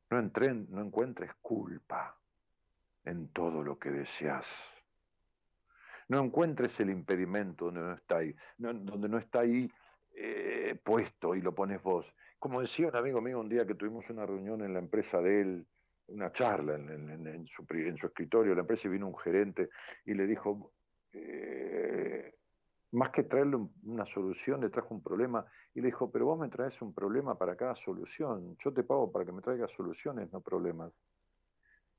No, 0.10 0.22
no 0.22 0.82
encuentres 0.82 1.34
culpa 1.42 2.18
en 3.04 3.30
todo 3.30 3.64
lo 3.64 3.80
que 3.80 3.92
deseas. 3.92 4.74
No 6.10 6.24
encuentres 6.24 6.80
el 6.80 6.90
impedimento 6.90 7.66
donde 7.66 7.82
no 7.82 7.94
está 7.94 8.18
ahí, 8.18 8.36
donde 8.58 9.10
no 9.10 9.18
está 9.18 9.42
ahí 9.42 9.70
eh, 10.16 10.80
puesto 10.84 11.36
y 11.36 11.42
lo 11.42 11.54
pones 11.54 11.82
vos. 11.84 12.14
Como 12.40 12.62
decía 12.62 12.88
un 12.88 12.96
amigo 12.96 13.22
mío 13.22 13.40
un 13.40 13.50
día 13.50 13.66
que 13.66 13.76
tuvimos 13.76 14.10
una 14.10 14.26
reunión 14.26 14.62
en 14.62 14.74
la 14.74 14.80
empresa 14.80 15.22
de 15.22 15.42
él, 15.42 15.68
una 16.08 16.32
charla 16.32 16.76
en, 16.76 17.46
su, 17.48 17.65
escritorio 17.70 18.56
la 18.56 18.62
empresa 18.62 18.88
y 18.88 18.91
vino 18.91 19.08
un 19.08 19.17
gerente 19.17 19.70
y 20.06 20.13
le 20.13 20.26
dijo, 20.26 20.72
eh, 21.13 22.34
más 22.91 23.12
que 23.12 23.24
traerle 23.24 23.58
una 23.84 24.06
solución, 24.06 24.62
le 24.62 24.70
trajo 24.70 24.93
un 24.93 25.04
problema 25.04 25.46
y 25.74 25.82
le 25.82 25.88
dijo, 25.88 26.10
pero 26.12 26.26
vos 26.26 26.39
me 26.39 26.50
traes 26.50 26.82
un 26.82 26.93
problema 26.93 27.38
para 27.38 27.56
cada 27.56 27.76
solución, 27.76 28.56
yo 28.60 28.74
te 28.74 28.84
pago 28.84 29.12
para 29.12 29.26
que 29.26 29.32
me 29.32 29.41
traigas 29.41 29.72
soluciones, 29.72 30.32
no 30.32 30.41
problemas. 30.41 30.93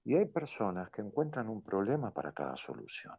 Y 0.04 0.16
hay 0.16 0.24
personas 0.24 0.90
que 0.90 1.02
encuentran 1.02 1.48
un 1.48 1.62
problema 1.62 2.10
para 2.12 2.32
cada 2.32 2.56
solución. 2.56 3.14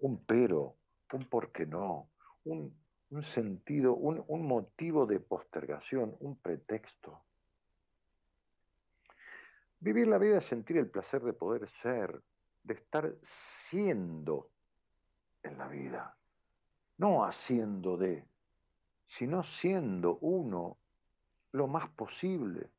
Un 0.00 0.22
pero, 0.26 0.76
un 1.12 1.28
por 1.30 1.50
qué 1.50 1.64
no, 1.64 2.10
un, 2.44 2.76
sentido, 3.22 3.94
un 3.94 4.46
motivo 4.46 5.06
de 5.06 5.20
postergación, 5.20 6.14
un 6.20 6.36
pretexto. 6.36 7.22
Vivir 9.84 10.08
la 10.08 10.16
vida 10.16 10.38
es 10.38 10.46
sentir 10.46 10.78
el 10.78 10.88
placer 10.88 11.20
de 11.20 11.34
poder 11.34 11.68
ser, 11.68 12.22
de 12.62 12.72
estar 12.72 13.14
siendo 13.20 14.50
en 15.42 15.58
la 15.58 15.68
vida, 15.68 16.16
no 16.96 17.22
haciendo 17.22 17.98
de, 17.98 18.26
sino 19.04 19.42
siendo 19.42 20.16
uno 20.22 20.78
lo 21.52 21.66
más 21.66 21.90
posible. 21.90 22.70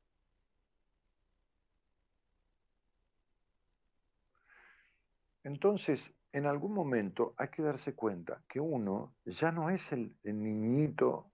Entonces, 5.44 6.12
en 6.32 6.46
algún 6.46 6.74
momento 6.74 7.34
hay 7.36 7.50
que 7.50 7.62
darse 7.62 7.94
cuenta 7.94 8.42
que 8.48 8.58
uno 8.58 9.14
ya 9.26 9.52
no 9.52 9.70
es 9.70 9.92
el, 9.92 10.16
niñito 10.24 11.30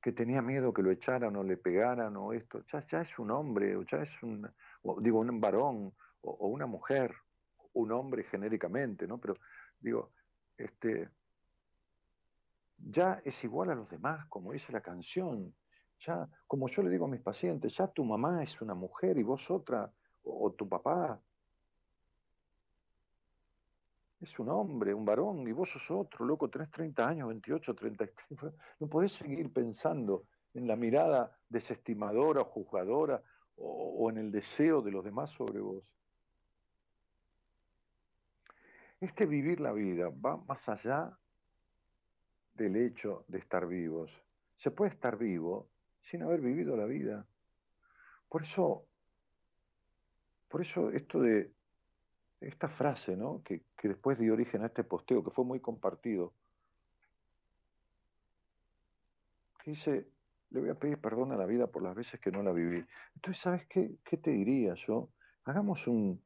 que 0.00 0.12
tenía 0.12 0.40
miedo 0.40 0.72
que 0.72 0.84
lo 0.84 0.92
echaran 0.92 1.34
o 1.34 1.42
le 1.42 1.56
pegaran 1.56 2.16
o 2.16 2.32
esto, 2.32 2.64
ya, 2.72 2.86
ya 2.86 3.00
es 3.00 3.18
un 3.18 3.32
hombre, 3.32 3.76
ya 3.90 4.02
es 4.02 4.22
un, 4.22 4.48
digo, 5.00 5.20
un 5.20 5.40
varón 5.40 5.94
o, 6.22 6.48
una 6.48 6.66
mujer, 6.66 7.14
un 7.74 7.92
hombre 7.92 8.24
genéricamente, 8.24 9.06
¿no? 9.06 9.18
Pero 9.18 9.36
digo, 9.78 10.12
este, 10.56 11.08
ya 12.78 13.20
es 13.24 13.42
igual 13.44 13.70
a 13.70 13.74
los 13.74 13.88
demás, 13.88 14.26
como 14.26 14.52
dice 14.52 14.72
la 14.72 14.80
canción. 14.80 15.54
Ya, 16.00 16.28
como 16.46 16.68
yo 16.68 16.82
le 16.82 16.90
digo 16.90 17.06
a 17.06 17.08
mis 17.08 17.20
pacientes, 17.20 17.76
ya 17.76 17.88
tu 17.88 18.04
mamá 18.04 18.42
es 18.42 18.60
una 18.60 18.74
mujer 18.74 19.18
y 19.18 19.24
vos 19.24 19.50
otra, 19.50 19.92
o, 20.22 20.52
tu 20.52 20.68
papá 20.68 21.20
es 24.20 24.38
un 24.38 24.48
hombre, 24.48 24.94
un 24.94 25.04
varón, 25.04 25.46
y 25.46 25.52
vos 25.52 25.70
sos 25.70 25.90
otro, 25.90 26.24
loco, 26.24 26.48
tenés 26.48 26.70
30 26.70 27.08
años, 27.08 27.28
28, 27.28 27.74
33. 27.74 28.28
No 28.80 28.88
podés 28.88 29.12
seguir 29.12 29.52
pensando 29.52 30.24
en 30.54 30.66
la 30.66 30.76
mirada 30.76 31.36
desestimadora 31.48 32.42
o 32.42 32.44
juzgadora 32.44 33.22
o 33.58 34.10
en 34.10 34.18
el 34.18 34.30
deseo 34.30 34.82
de 34.82 34.90
los 34.90 35.04
demás 35.04 35.30
sobre 35.30 35.60
vos. 35.60 35.84
Este 39.00 39.26
vivir 39.26 39.60
la 39.60 39.72
vida 39.72 40.08
va 40.08 40.36
más 40.36 40.68
allá 40.68 41.16
del 42.54 42.76
hecho 42.76 43.24
de 43.28 43.38
estar 43.38 43.66
vivos. 43.66 44.10
Se 44.56 44.70
puede 44.72 44.90
estar 44.90 45.16
vivo 45.16 45.68
sin 46.02 46.22
haber 46.22 46.40
vivido 46.40 46.76
la 46.76 46.84
vida. 46.84 47.24
Por 48.28 48.42
eso, 48.42 48.86
por 50.48 50.60
eso 50.60 50.90
esto 50.90 51.20
de 51.20 51.52
esta 52.40 52.68
frase, 52.68 53.16
¿no? 53.16 53.42
que, 53.44 53.62
que 53.76 53.88
después 53.88 54.18
dio 54.18 54.32
origen 54.32 54.62
a 54.62 54.66
este 54.66 54.82
posteo, 54.82 55.22
que 55.22 55.30
fue 55.30 55.44
muy 55.44 55.60
compartido, 55.60 56.32
que 59.62 59.70
dice, 59.70 60.08
le 60.50 60.60
voy 60.60 60.70
a 60.70 60.74
pedir 60.74 60.98
perdón 60.98 61.32
a 61.32 61.36
la 61.36 61.46
vida 61.46 61.66
por 61.66 61.82
las 61.82 61.94
veces 61.94 62.20
que 62.20 62.30
no 62.30 62.42
la 62.42 62.52
viví. 62.52 62.84
Entonces, 63.14 63.42
¿sabes 63.42 63.66
qué, 63.66 63.96
qué 64.04 64.16
te 64.16 64.30
diría 64.30 64.74
yo? 64.74 65.10
Hagamos 65.44 65.86
un, 65.86 66.22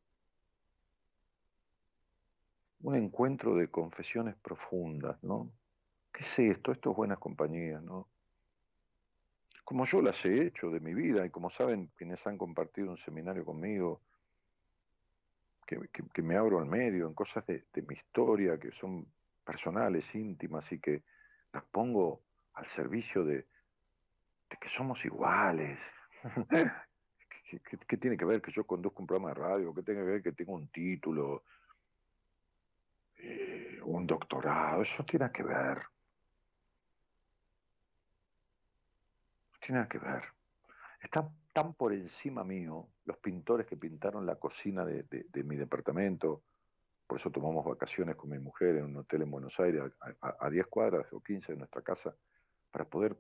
un 2.83 2.97
encuentro 2.97 3.55
de 3.55 3.69
confesiones 3.69 4.37
profundas, 4.37 5.23
¿no? 5.23 5.53
¿Qué 6.13 6.23
es 6.23 6.39
esto? 6.39 6.73
Esto 6.73 6.91
es 6.91 6.97
buenas 6.97 7.19
compañías, 7.19 7.83
¿no? 7.83 8.09
Como 9.65 9.87
yo 9.87 10.03
las 10.03 10.25
he 10.25 10.47
hecho 10.47 10.71
de 10.71 10.81
mi 10.81 10.93
vida 10.93 11.25
y 11.25 11.31
como 11.31 11.49
saben 11.49 11.91
quienes 11.97 12.27
han 12.27 12.37
compartido 12.37 12.91
un 12.91 12.97
seminario 12.97 13.45
conmigo, 13.45 14.03
que, 16.13 16.23
me 16.23 16.37
abro 16.37 16.59
al 16.59 16.67
medio 16.67 17.07
en 17.07 17.15
cosas 17.15 17.47
de, 17.47 17.65
mi 17.89 17.95
historia 17.95 18.59
que 18.59 18.73
son 18.73 19.07
personales, 19.45 20.15
íntimas 20.15 20.71
y 20.73 20.79
que 20.79 21.03
las 21.53 21.65
pongo 21.65 22.21
al 22.55 22.67
servicio 22.67 23.25
de, 23.25 23.47
que 24.59 24.69
somos 24.69 25.05
iguales. 25.05 25.79
¿Qué, 27.89 27.97
tiene 27.99 28.17
que 28.17 28.25
ver 28.25 28.41
que 28.41 28.51
yo 28.51 28.65
conduzco 28.65 29.03
un 29.03 29.07
programa 29.07 29.29
de 29.29 29.35
radio? 29.35 29.75
¿Qué 29.75 29.83
tiene 29.83 30.01
que 30.01 30.07
ver 30.07 30.23
que 30.23 30.33
tengo 30.33 30.55
un 30.55 30.69
título? 30.69 31.45
Eh, 33.17 33.79
un 33.85 34.07
doctorado, 34.07 34.83
eso 34.83 35.05
tiene 35.05 35.31
que 35.31 35.43
ver. 35.43 35.83
tiene 39.65 39.87
que 39.89 39.99
ver. 39.99 40.25
Están 41.01 41.31
tan 41.53 41.75
por 41.75 41.93
encima 41.93 42.45
mío 42.45 42.89
los 43.05 43.17
pintores 43.19 43.67
que 43.67 43.77
pintaron 43.77 44.27
la 44.27 44.37
cocina 44.37 44.85
de, 44.85 45.45
mi 45.45 45.57
departamento. 45.57 46.43
Por 47.07 47.19
eso 47.19 47.31
tomamos 47.31 47.65
vacaciones 47.65 48.17
con 48.17 48.31
mi 48.31 48.39
mujer 48.39 48.77
en 48.77 48.85
un 48.87 48.97
hotel 48.99 49.23
en 49.23 49.31
Buenos 49.31 49.59
Aires, 49.61 49.83
a, 50.21 50.51
10 50.51 50.67
cuadras 50.67 51.13
o 51.13 51.21
15 51.21 51.53
de 51.53 51.59
nuestra 51.59 51.83
casa, 51.83 52.15
para 52.71 52.85
poder 52.85 53.17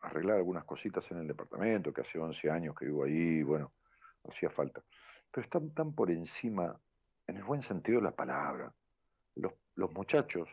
arreglar 0.00 0.36
algunas 0.36 0.64
cositas 0.64 1.10
en 1.10 1.18
el 1.18 1.26
departamento, 1.26 1.92
que 1.92 2.02
hace 2.02 2.18
11 2.18 2.50
años 2.50 2.74
que 2.76 2.86
vivo 2.86 3.04
ahí, 3.04 3.42
bueno, 3.42 3.72
hacía 4.28 4.50
falta. 4.50 4.82
Pero 5.30 5.44
están 5.44 5.70
tan 5.70 5.92
por 5.92 6.10
encima 6.10 6.78
en 7.26 7.36
el 7.36 7.44
buen 7.44 7.62
sentido 7.62 7.98
de 7.98 8.04
la 8.04 8.14
palabra. 8.14 8.72
Los, 9.34 9.52
muchachos 9.92 10.48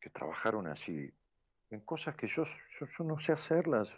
que 0.00 0.10
trabajaron 0.10 0.68
así, 0.68 1.12
en 1.70 1.80
cosas 1.80 2.14
que 2.14 2.28
yo, 2.28 2.44
yo, 2.44 3.04
no 3.04 3.18
sé 3.18 3.32
hacerlas, 3.32 3.94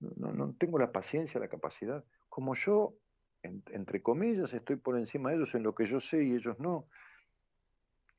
no, 0.00 0.54
tengo 0.58 0.78
la 0.78 0.90
paciencia, 0.90 1.38
la 1.38 1.48
capacidad, 1.48 2.02
como 2.30 2.54
yo, 2.54 2.94
entre 3.42 4.02
comillas, 4.02 4.52
estoy 4.54 4.76
por 4.76 4.98
encima 4.98 5.30
de 5.30 5.36
ellos 5.36 5.54
en 5.54 5.62
lo 5.62 5.74
que 5.74 5.84
yo 5.84 6.00
sé 6.00 6.24
y 6.24 6.34
ellos 6.34 6.58
no. 6.58 6.88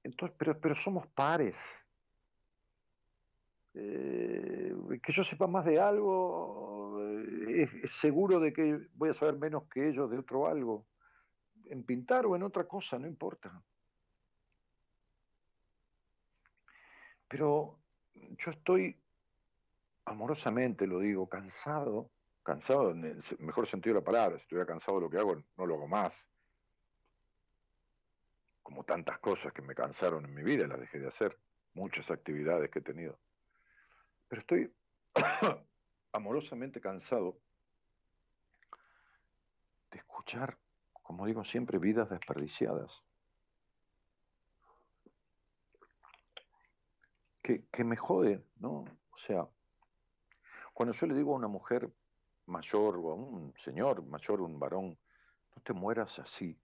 Entonces, 0.03 0.35
pero, 0.37 0.59
pero 0.59 0.75
somos 0.75 1.07
pares. 1.07 1.55
Eh, 3.73 4.50
que 5.01 5.11
yo 5.11 5.23
sepa 5.23 5.47
más 5.47 5.65
de 5.65 5.79
algo, 5.79 6.99
eh, 7.49 7.81
es 7.83 7.91
seguro 7.91 8.39
de 8.39 8.53
que 8.53 8.87
voy 8.93 9.09
a 9.09 9.13
saber 9.13 9.37
menos 9.37 9.63
que 9.69 9.89
ellos 9.89 10.09
de 10.09 10.19
otro 10.19 10.47
algo 10.47 10.85
en 11.71 11.83
pintar 11.83 12.25
o 12.25 12.35
en 12.35 12.43
otra 12.43 12.67
cosa, 12.67 12.99
no 12.99 13.07
importa. 13.07 13.61
Pero 17.27 17.79
yo 18.37 18.51
estoy, 18.51 19.01
amorosamente 20.05 20.85
lo 20.85 20.99
digo, 20.99 21.29
cansado, 21.29 22.11
cansado 22.43 22.91
en 22.91 23.05
el 23.05 23.23
mejor 23.39 23.67
sentido 23.67 23.95
de 23.95 24.01
la 24.01 24.05
palabra, 24.05 24.37
si 24.37 24.43
estuviera 24.43 24.67
cansado 24.67 24.97
de 24.97 25.05
lo 25.05 25.09
que 25.09 25.17
hago, 25.17 25.41
no 25.57 25.65
lo 25.65 25.75
hago 25.75 25.87
más. 25.87 26.27
Como 28.61 28.83
tantas 28.83 29.19
cosas 29.19 29.53
que 29.53 29.61
me 29.61 29.73
cansaron 29.73 30.25
en 30.25 30.33
mi 30.33 30.43
vida, 30.43 30.67
las 30.67 30.79
dejé 30.79 30.99
de 30.99 31.07
hacer, 31.07 31.37
muchas 31.73 32.11
actividades 32.11 32.69
que 32.69 32.79
he 32.79 32.83
tenido. 32.83 33.17
Pero 34.27 34.41
estoy 34.41 34.73
amorosamente 36.13 36.79
cansado 36.81 37.37
de 39.91 39.97
escuchar 39.97 40.57
como 41.11 41.25
digo 41.25 41.43
siempre, 41.43 41.77
vidas 41.77 42.09
desperdiciadas. 42.09 43.03
Que, 47.43 47.83
me 47.83 47.97
joden, 47.97 48.45
¿no? 48.61 48.85
O 49.11 49.17
sea, 49.27 49.45
cuando 50.73 50.93
yo 50.93 51.07
le 51.07 51.15
digo 51.15 51.33
a 51.33 51.35
una 51.35 51.49
mujer 51.49 51.91
mayor 52.45 52.95
o 52.95 53.11
a 53.11 53.15
un 53.15 53.53
señor 53.61 54.05
mayor, 54.05 54.39
un 54.39 54.57
varón, 54.57 54.97
no 55.53 55.61
te 55.61 55.73
mueras 55.73 56.17
así. 56.19 56.57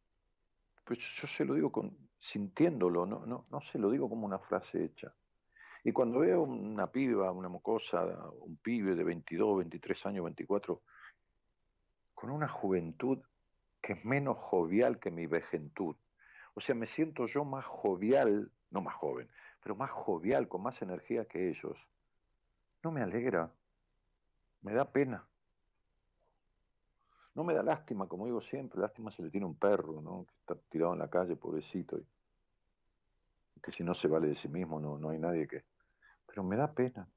Pues 0.86 1.00
yo 1.00 1.28
se 1.28 1.44
lo 1.44 1.54
digo 1.56 1.70
con, 1.70 1.98
sintiéndolo, 2.18 3.06
no, 3.06 3.26
no, 3.26 3.48
no 3.50 3.60
se 3.60 3.78
lo 3.78 3.90
digo 3.90 4.08
como 4.08 4.26
una 4.26 4.40
frase 4.40 4.82
hecha. 4.82 5.14
Y 5.88 5.94
cuando 5.94 6.20
veo 6.20 6.42
una 6.42 6.92
piba, 6.92 7.32
una 7.32 7.48
mocosa, 7.48 8.04
un 8.42 8.58
pibe 8.58 8.94
de 8.94 9.06
22, 9.06 9.60
23 9.60 10.06
años, 10.08 10.26
24, 10.26 10.82
con 12.14 12.30
una 12.30 12.50
juventud 12.50 13.20
que 13.82 13.94
es 13.94 14.04
menos 14.04 14.38
jovial 14.38 15.00
que 15.00 15.12
mi 15.12 15.28
vejentud. 15.28 15.96
O 16.56 16.60
sea, 16.60 16.76
me 16.76 16.88
siento 16.88 17.26
yo 17.26 17.46
más 17.46 17.64
jovial, 17.64 18.52
no 18.70 18.82
más 18.82 18.96
joven, 18.96 19.30
pero 19.64 19.78
más 19.78 19.90
jovial, 19.90 20.50
con 20.50 20.62
más 20.62 20.82
energía 20.82 21.24
que 21.24 21.48
ellos. 21.52 21.80
No 22.84 22.92
me 22.92 23.02
alegra, 23.02 23.50
me 24.64 24.74
da 24.74 24.92
pena. 24.92 25.26
No 27.34 27.46
me 27.46 27.54
da 27.54 27.64
lástima, 27.64 28.10
como 28.10 28.26
digo 28.26 28.42
siempre, 28.42 28.82
lástima 28.82 29.10
se 29.10 29.24
le 29.24 29.30
tiene 29.30 29.46
un 29.46 29.56
perro, 29.56 30.02
¿no? 30.02 30.26
Que 30.26 30.34
está 30.36 30.56
tirado 30.70 30.92
en 30.92 31.00
la 31.00 31.10
calle, 31.10 31.38
pobrecito, 31.38 31.98
y 31.98 32.06
que 33.62 33.72
si 33.72 33.86
no 33.86 33.94
se 33.94 34.10
vale 34.10 34.28
de 34.28 34.36
sí 34.36 34.50
mismo, 34.50 34.82
no, 34.82 35.00
no 35.00 35.12
hay 35.12 35.20
nadie 35.20 35.48
que... 35.48 35.64
Pero 36.38 36.48
me 36.48 36.56
da 36.56 36.72
pena. 36.72 37.10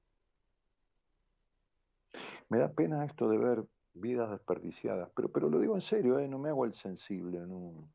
Me 2.48 2.56
da 2.56 2.72
pena 2.72 3.04
esto 3.04 3.28
de 3.28 3.36
ver 3.36 3.62
vidas 3.92 4.30
desperdiciadas. 4.30 5.10
Pero, 5.14 5.30
pero 5.30 5.50
lo 5.50 5.60
digo 5.60 5.74
en 5.74 5.82
serio, 5.82 6.18
¿eh? 6.18 6.26
no 6.26 6.38
me 6.38 6.48
hago 6.48 6.64
el 6.64 6.72
sensible, 6.72 7.38
no, 7.40 7.86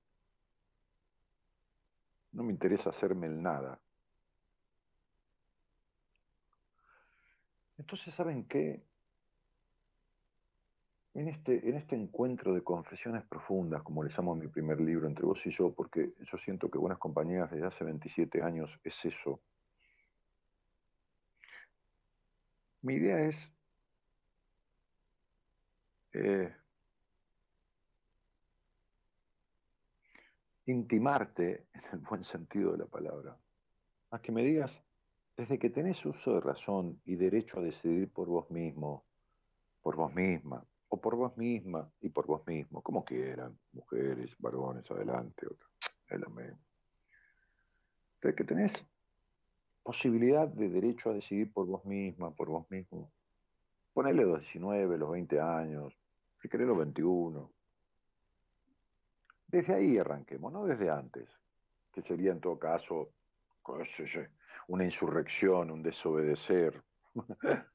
no 2.32 2.44
me 2.44 2.52
interesa 2.52 2.92
hacerme 2.92 3.26
el 3.26 3.42
nada. 3.42 3.80
Entonces, 7.80 8.14
¿saben 8.14 8.46
qué? 8.46 8.84
En 11.16 11.28
este, 11.28 11.68
en 11.68 11.76
este 11.76 11.96
encuentro 11.96 12.54
de 12.54 12.62
confesiones 12.62 13.24
profundas, 13.24 13.82
como 13.82 14.04
les 14.04 14.16
llamo 14.16 14.34
a 14.34 14.36
mi 14.36 14.48
primer 14.48 14.80
libro, 14.80 15.08
entre 15.08 15.26
vos 15.26 15.44
y 15.48 15.50
yo, 15.50 15.74
porque 15.74 16.14
yo 16.20 16.38
siento 16.38 16.70
que 16.70 16.78
Buenas 16.78 17.00
Compañías 17.00 17.50
desde 17.50 17.66
hace 17.66 17.84
27 17.84 18.44
años 18.44 18.80
es 18.84 19.06
eso, 19.06 19.42
mi 22.86 22.96
idea 22.96 23.20
es 23.20 23.36
eh, 26.14 26.56
intimarte, 30.68 31.68
en 31.74 31.84
el 31.94 32.00
buen 32.00 32.24
sentido 32.24 32.74
de 32.74 32.78
la 32.78 32.86
palabra, 32.86 33.38
a 34.12 34.22
que 34.22 34.32
me 34.32 34.44
digas, 34.44 34.84
desde 35.36 35.58
que 35.60 35.72
tenés 35.72 36.06
uso 36.06 36.36
de 36.36 36.42
razón 36.42 37.02
y 37.06 37.16
derecho 37.16 37.60
a 37.60 37.64
decidir 37.64 38.14
por 38.14 38.28
vos 38.28 38.50
mismo, 38.52 39.06
por 39.82 39.96
vos 39.96 40.14
misma, 40.14 40.64
o 40.88 41.02
por 41.02 41.16
vos 41.16 41.36
misma 41.36 41.92
y 42.02 42.10
por 42.10 42.28
vos 42.28 42.46
mismo, 42.46 42.82
como 42.84 43.04
quieran, 43.04 43.58
mujeres, 43.74 44.36
varones, 44.38 44.90
adelante, 44.92 45.48
es 46.08 46.20
lo. 46.20 46.30
Desde 48.22 48.36
que 48.36 48.44
tenés 48.44 48.88
posibilidad 49.86 50.48
de 50.48 50.68
derecho 50.68 51.12
a 51.12 51.14
decidir 51.14 51.54
por 51.54 51.68
vos 51.68 51.86
misma, 51.86 52.32
por 52.32 52.50
vos 52.50 52.68
mismo, 52.72 53.12
ponele 53.94 54.26
los 54.26 54.40
19, 54.40 54.98
los 54.98 55.12
20 55.12 55.40
años, 55.40 55.96
si 56.42 56.50
querés 56.50 56.66
los 56.66 56.80
21. 56.80 57.52
Desde 59.48 59.76
ahí 59.76 60.00
arranquemos, 60.00 60.52
no 60.52 60.66
desde 60.66 60.90
antes. 60.90 61.30
que 61.94 62.02
sería 62.02 62.32
en 62.32 62.42
todo 62.42 62.58
caso, 62.58 63.12
una 64.68 64.84
insurrección, 64.84 65.70
un 65.70 65.84
desobedecer. 65.84 66.82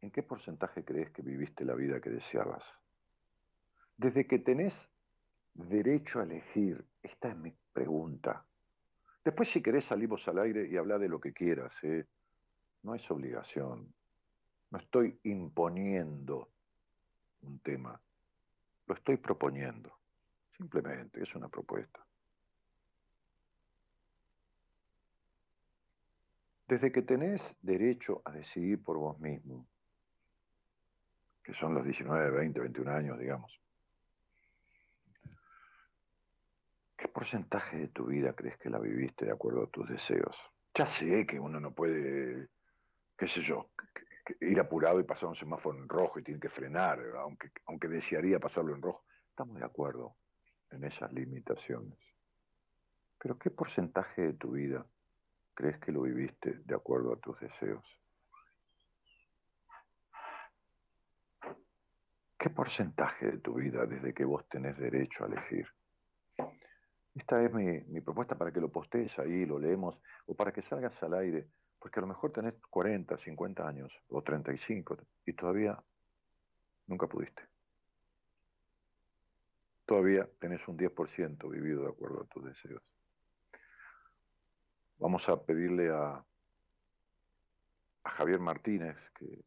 ¿En 0.00 0.10
qué 0.10 0.22
porcentaje 0.22 0.82
crees 0.82 1.10
que 1.10 1.20
viviste 1.20 1.66
la 1.66 1.74
vida 1.74 2.00
que 2.00 2.08
deseabas? 2.08 2.74
Desde 3.98 4.26
que 4.26 4.38
tenés 4.38 4.88
derecho 5.52 6.20
a 6.20 6.22
elegir, 6.24 6.82
esta 7.02 7.28
es 7.28 7.36
mi 7.36 7.54
pregunta. 7.76 8.42
Después 9.22 9.50
si 9.50 9.60
querés 9.60 9.84
salimos 9.84 10.26
al 10.28 10.38
aire 10.38 10.66
y 10.66 10.78
hablar 10.78 10.98
de 10.98 11.10
lo 11.10 11.20
que 11.20 11.34
quieras, 11.34 11.76
¿eh? 11.84 12.06
no 12.84 12.94
es 12.94 13.10
obligación. 13.10 13.92
No 14.70 14.78
estoy 14.78 15.20
imponiendo 15.24 16.48
un 17.42 17.58
tema, 17.58 18.00
lo 18.86 18.94
estoy 18.94 19.18
proponiendo. 19.18 19.92
Simplemente 20.56 21.22
es 21.22 21.34
una 21.34 21.50
propuesta. 21.50 22.00
Desde 26.66 26.90
que 26.90 27.02
tenés 27.02 27.56
derecho 27.60 28.22
a 28.24 28.32
decidir 28.32 28.82
por 28.82 28.96
vos 28.96 29.20
mismo, 29.20 29.66
que 31.44 31.52
son 31.52 31.74
los 31.74 31.84
19, 31.84 32.30
20, 32.30 32.58
21 32.58 32.90
años, 32.90 33.18
digamos, 33.18 33.60
porcentaje 37.16 37.78
de 37.78 37.88
tu 37.88 38.04
vida 38.04 38.34
crees 38.34 38.58
que 38.58 38.68
la 38.68 38.78
viviste 38.78 39.24
de 39.24 39.32
acuerdo 39.32 39.62
a 39.62 39.70
tus 39.70 39.88
deseos? 39.88 40.36
Ya 40.74 40.84
sé 40.84 41.26
que 41.26 41.40
uno 41.40 41.58
no 41.58 41.72
puede, 41.72 42.50
qué 43.16 43.26
sé 43.26 43.40
yo, 43.40 43.70
ir 44.42 44.60
apurado 44.60 45.00
y 45.00 45.04
pasar 45.04 45.30
un 45.30 45.34
semáforo 45.34 45.78
en 45.78 45.88
rojo 45.88 46.18
y 46.18 46.22
tiene 46.22 46.38
que 46.38 46.50
frenar, 46.50 47.00
aunque, 47.18 47.52
aunque 47.64 47.88
desearía 47.88 48.38
pasarlo 48.38 48.74
en 48.74 48.82
rojo. 48.82 49.06
Estamos 49.30 49.58
de 49.58 49.64
acuerdo 49.64 50.14
en 50.70 50.84
esas 50.84 51.10
limitaciones. 51.10 51.98
Pero 53.18 53.38
¿qué 53.38 53.50
porcentaje 53.50 54.20
de 54.20 54.32
tu 54.34 54.50
vida 54.50 54.86
crees 55.54 55.78
que 55.78 55.92
lo 55.92 56.02
viviste 56.02 56.60
de 56.66 56.74
acuerdo 56.74 57.14
a 57.14 57.18
tus 57.18 57.40
deseos? 57.40 57.98
¿Qué 62.38 62.50
porcentaje 62.50 63.30
de 63.30 63.38
tu 63.38 63.54
vida 63.54 63.86
desde 63.86 64.12
que 64.12 64.26
vos 64.26 64.46
tenés 64.50 64.76
derecho 64.76 65.24
a 65.24 65.28
elegir? 65.28 65.66
Esta 67.16 67.42
es 67.42 67.52
mi, 67.52 68.00
propuesta 68.00 68.36
para 68.36 68.52
que 68.52 68.60
lo 68.60 68.70
postees 68.70 69.18
ahí, 69.18 69.46
lo 69.46 69.58
leemos, 69.58 69.98
o 70.26 70.34
para 70.34 70.52
que 70.52 70.62
salgas 70.62 71.02
al 71.02 71.14
aire 71.14 71.48
porque 71.86 72.00
a 72.00 72.02
lo 72.02 72.08
mejor 72.08 72.32
tenés 72.32 72.54
40, 72.70 73.16
50 73.16 73.68
años 73.68 73.92
o 74.08 74.20
35 74.20 74.98
y 75.24 75.32
todavía 75.34 75.80
nunca 76.88 77.06
pudiste. 77.06 77.42
Todavía 79.84 80.28
tenés 80.40 80.66
un 80.66 80.76
10% 80.76 81.48
vivido 81.48 81.82
de 81.82 81.90
acuerdo 81.90 82.22
a 82.22 82.26
tus 82.26 82.44
deseos. 82.44 82.82
Vamos 84.98 85.28
a 85.28 85.40
pedirle 85.40 85.90
a, 85.90 86.24
a 88.02 88.10
Javier 88.10 88.40
Martínez, 88.40 88.96
que, 89.14 89.44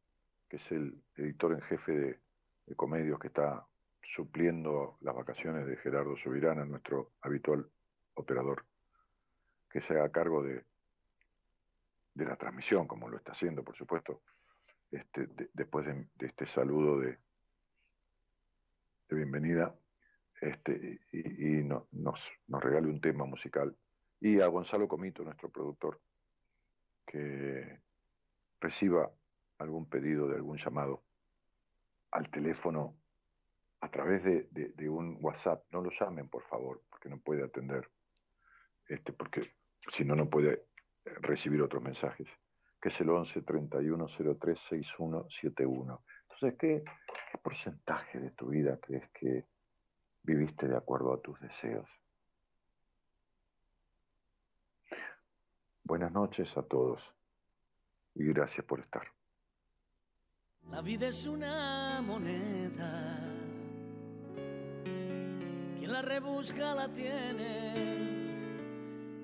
es 0.49 0.71
el 0.71 1.03
editor 1.15 1.51
en 1.51 1.61
jefe 1.61 1.91
de, 1.91 2.19
de 2.67 2.75
Comedios, 2.75 3.19
que 3.19 3.27
está 3.27 3.67
supliendo 4.01 4.97
las 5.01 5.15
vacaciones 5.15 5.65
de 5.65 5.77
Gerardo 5.77 6.15
Subirana, 6.17 6.65
nuestro 6.65 7.13
habitual 7.21 7.69
operador, 8.15 8.65
que 9.69 9.81
se 9.81 9.93
haga 9.93 10.11
cargo 10.11 10.43
de, 10.43 10.65
de 12.13 12.25
la 12.25 12.35
transmisión, 12.35 12.87
como 12.87 13.07
lo 13.07 13.17
está 13.17 13.31
haciendo, 13.31 13.63
por 13.63 13.75
supuesto, 13.75 14.21
este, 14.91 15.27
después 15.53 15.85
de, 15.85 16.07
este 16.19 16.47
saludo 16.47 16.99
de, 16.99 17.17
de 19.09 19.15
bienvenida, 19.15 19.75
este, 20.41 21.01
y, 21.11 21.63
nos, 21.63 21.83
nos, 21.91 22.63
regale 22.63 22.87
un 22.87 23.01
tema 23.01 23.25
musical. 23.25 23.75
Y 24.19 24.41
a 24.41 24.47
Gonzalo 24.47 24.87
Comito, 24.87 25.23
nuestro 25.23 25.49
productor, 25.49 26.01
que 27.05 27.81
reciba 28.59 29.11
algún 29.57 29.87
pedido 29.87 30.27
de 30.27 30.35
algún 30.35 30.57
llamado 30.57 31.03
al 32.11 32.29
teléfono 32.29 32.98
a 33.81 33.89
través 33.89 34.23
de, 34.23 34.89
un 34.89 35.17
WhatsApp. 35.21 35.63
No 35.71 35.81
lo 35.81 35.89
llamen, 35.89 36.27
por 36.27 36.43
favor, 36.43 36.83
porque 36.89 37.09
no 37.09 37.19
puede 37.19 37.43
atender. 37.43 37.89
Este, 38.87 39.13
porque 39.13 39.55
si 39.93 40.03
no, 40.03 40.15
no 40.15 40.29
puede 40.29 40.65
recibir 41.21 41.61
otros 41.61 41.81
mensajes, 41.81 42.27
que 42.81 42.89
es 42.89 43.01
el 43.01 43.09
11 43.09 43.41
31 43.41 44.07
03 44.39 44.59
6171. 44.59 46.03
Entonces, 46.23 46.55
¿qué, 46.57 46.83
¿qué 47.31 47.37
porcentaje 47.37 48.19
de 48.19 48.31
tu 48.31 48.47
vida 48.47 48.77
crees 48.81 49.09
que 49.11 49.45
viviste 50.23 50.67
de 50.67 50.77
acuerdo 50.77 51.13
a 51.13 51.21
tus 51.21 51.39
deseos? 51.39 51.89
Buenas 55.83 56.11
noches 56.11 56.55
a 56.55 56.63
todos 56.63 57.01
y 58.13 58.25
gracias 58.25 58.65
por 58.65 58.79
estar. 58.79 59.07
La 60.69 60.81
vida 60.81 61.07
es 61.07 61.25
una 61.25 61.99
moneda. 62.03 63.28
La 65.89 66.01
rebusca 66.03 66.75
la 66.75 66.87
tiene 66.87 67.73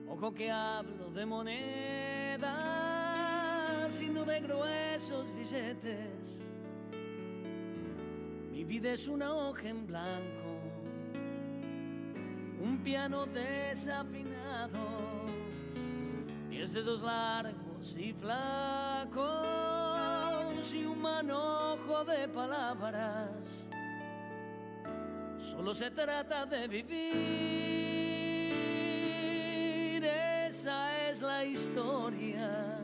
Ojo 0.08 0.34
que 0.34 0.50
hablo 0.50 1.12
de 1.12 1.24
monedas, 1.24 2.50
sino 3.94 4.26
de 4.26 4.40
gruesos 4.40 5.32
billetes. 5.36 6.44
Mi 8.52 8.64
vida 8.64 8.94
es 8.94 9.08
una 9.08 9.32
hoja 9.32 9.70
en 9.70 9.86
blanco, 9.86 10.60
un 12.64 12.82
piano 12.84 13.28
desafinado, 13.28 14.80
diez 16.50 16.74
dedos 16.74 17.04
largos 17.04 17.96
y 17.96 18.12
flacos 18.14 19.46
y 20.74 20.84
un 20.86 21.00
manojo 21.00 22.04
de 22.06 22.28
palabras. 22.30 23.68
Solo 25.46 25.76
se 25.76 25.92
trata 25.92 26.48
de 26.48 26.68
vivir 26.68 27.06
esa 30.48 31.08
es 31.08 31.22
la 31.22 31.46
historia. 31.46 32.80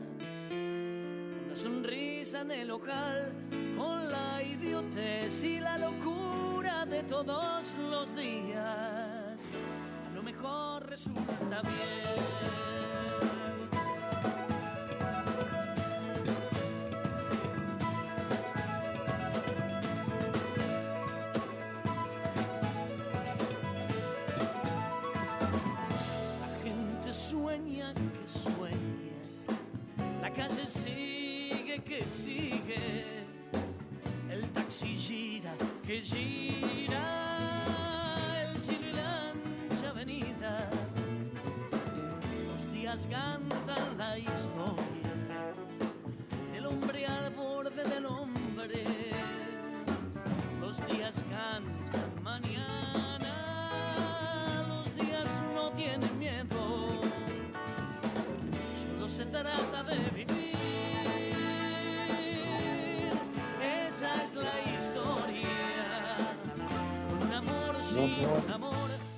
Una 1.44 1.56
sonrisa 1.56 2.42
en 2.42 2.52
el 2.52 2.70
ojal, 2.70 3.32
con 3.76 4.08
la 4.08 4.40
idiotez 4.40 5.42
y 5.42 5.58
la 5.58 5.76
locura 5.76 6.86
de 6.86 7.02
todos 7.02 7.76
los 7.78 8.14
días. 8.14 9.40
A 10.06 10.14
lo 10.14 10.22
mejor 10.22 10.86
resulta 10.88 11.62
bien. 11.62 12.71
Sigue, 32.12 33.24
el 34.30 34.46
taxi 34.52 34.94
gira, 34.98 35.54
que 35.86 36.02
gira, 36.02 36.41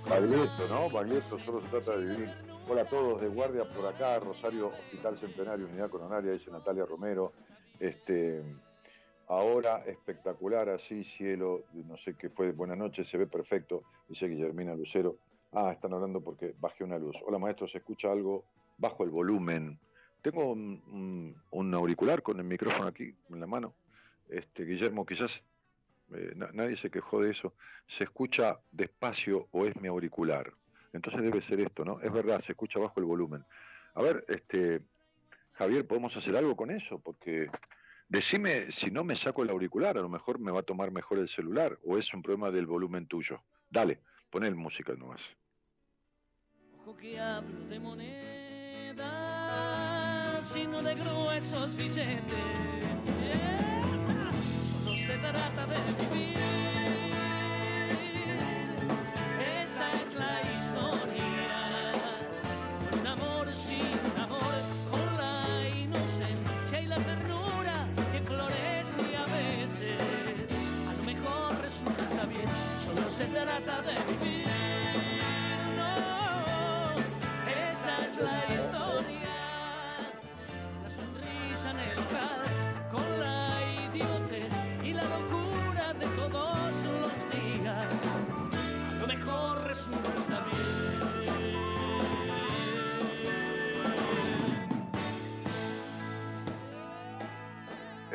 Baglietto, 0.09 0.69
¿no? 0.69 0.91
Baglietto 0.91 1.39
solo 1.39 1.61
se 1.61 1.69
trata 1.69 1.97
de 1.97 2.07
vivir. 2.07 2.31
Hola 2.69 2.83
a 2.83 2.85
todos, 2.85 3.21
de 3.21 3.29
guardia 3.29 3.65
por 3.69 3.87
acá, 3.87 4.19
Rosario 4.21 4.69
Hospital 4.69 5.17
Centenario, 5.17 5.67
Unidad 5.67 5.91
Coronaria, 5.91 6.33
dice 6.33 6.51
Natalia 6.51 6.87
Romero. 6.87 7.33
Este, 7.79 8.43
ahora 9.29 9.85
espectacular, 9.87 10.69
así, 10.69 11.05
cielo, 11.05 11.65
no 11.73 11.97
sé 11.97 12.15
qué 12.17 12.31
fue, 12.31 12.53
buenas 12.53 12.79
noches, 12.79 13.09
se 13.09 13.19
ve 13.19 13.27
perfecto, 13.27 13.83
dice 14.09 14.29
Guillermina 14.29 14.75
Lucero. 14.75 15.17
Ah, 15.53 15.73
están 15.73 15.93
hablando 15.93 16.21
porque 16.21 16.55
bajé 16.59 16.85
una 16.85 16.99
luz. 16.99 17.17
Hola 17.27 17.39
maestro, 17.39 17.69
¿se 17.69 17.79
escucha 17.79 18.11
algo? 18.11 18.45
Bajo 18.79 19.05
el 19.05 19.11
volumen. 19.11 19.79
Tengo 20.23 20.53
un, 20.53 21.75
auricular 21.75 22.23
con 22.23 22.39
el 22.39 22.45
micrófono 22.45 22.89
aquí 22.89 23.15
en 23.31 23.41
la 23.41 23.47
mano. 23.47 23.75
Este, 24.29 24.65
Guillermo, 24.65 25.05
quizás 25.05 25.45
eh, 26.15 26.35
nadie 26.53 26.77
se 26.77 26.91
quejó 26.91 27.23
de 27.23 27.31
eso, 27.31 27.55
se 27.87 28.05
escucha 28.05 28.61
despacio 28.71 29.49
o 29.53 29.67
es 29.67 29.81
mi 29.81 29.89
auricular. 29.89 30.53
Entonces 30.93 31.23
debe 31.23 31.41
ser 31.41 31.61
esto, 31.61 31.85
¿no? 31.85 32.01
Es 32.01 32.13
verdad, 32.13 32.41
se 32.41 32.53
escucha 32.53 32.79
bajo 32.79 33.01
el 33.01 33.07
volumen. 33.07 33.45
A 33.95 34.03
ver, 34.03 34.25
este, 34.29 34.81
Javier, 35.55 35.87
¿podemos 35.87 36.17
hacer 36.17 36.37
algo 36.37 36.57
con 36.57 36.71
eso? 36.71 36.99
Porque 36.99 37.49
decime 38.09 38.71
si 38.71 38.91
no 38.91 39.05
me 39.05 39.17
saco 39.17 39.43
el 39.43 39.51
auricular, 39.51 39.99
a 39.99 40.03
lo 40.03 40.09
mejor 40.09 40.39
me 40.39 40.53
va 40.53 40.61
a 40.61 40.65
tomar 40.65 40.93
mejor 40.93 41.19
el 41.19 41.29
celular, 41.29 41.79
o 41.85 41.99
es 41.99 42.15
un 42.15 42.23
problema 42.23 42.51
del 42.51 42.67
volumen 42.67 43.07
tuyo. 43.07 43.43
Dale, 43.71 44.01
pon 44.31 44.45
el 44.45 44.55
música 44.55 44.95
nomás. 44.95 45.21
Ojo 46.81 46.97
que 46.97 47.19
hablo 47.19 47.67
de 47.67 47.81
moneda, 47.81 49.11
sino 50.45 50.83
de 50.83 50.95
gruesos. 50.95 51.77
Trata 55.35 55.67
de 55.67 55.79
vivir. 56.01 56.37
Esa 59.63 59.87
es 60.01 60.15
la 60.15 60.35
historia. 60.55 61.93
Un 63.01 63.07
amor 63.07 63.47
sin 63.55 63.95
amor, 64.17 64.55
con 64.91 65.17
la 65.17 65.69
inocencia 65.69 66.81
y 66.81 66.87
la 66.87 66.97
ternura 66.97 67.87
que 68.13 68.21
florece 68.23 69.17
a 69.17 69.25
veces. 69.25 70.51
A 70.89 70.93
lo 70.99 71.03
mejor 71.05 71.61
resulta 71.63 72.25
bien, 72.27 72.49
solo 72.79 73.11
se 73.11 73.25
trata 73.27 73.83
de 73.83 73.95
vivir. 74.13 74.44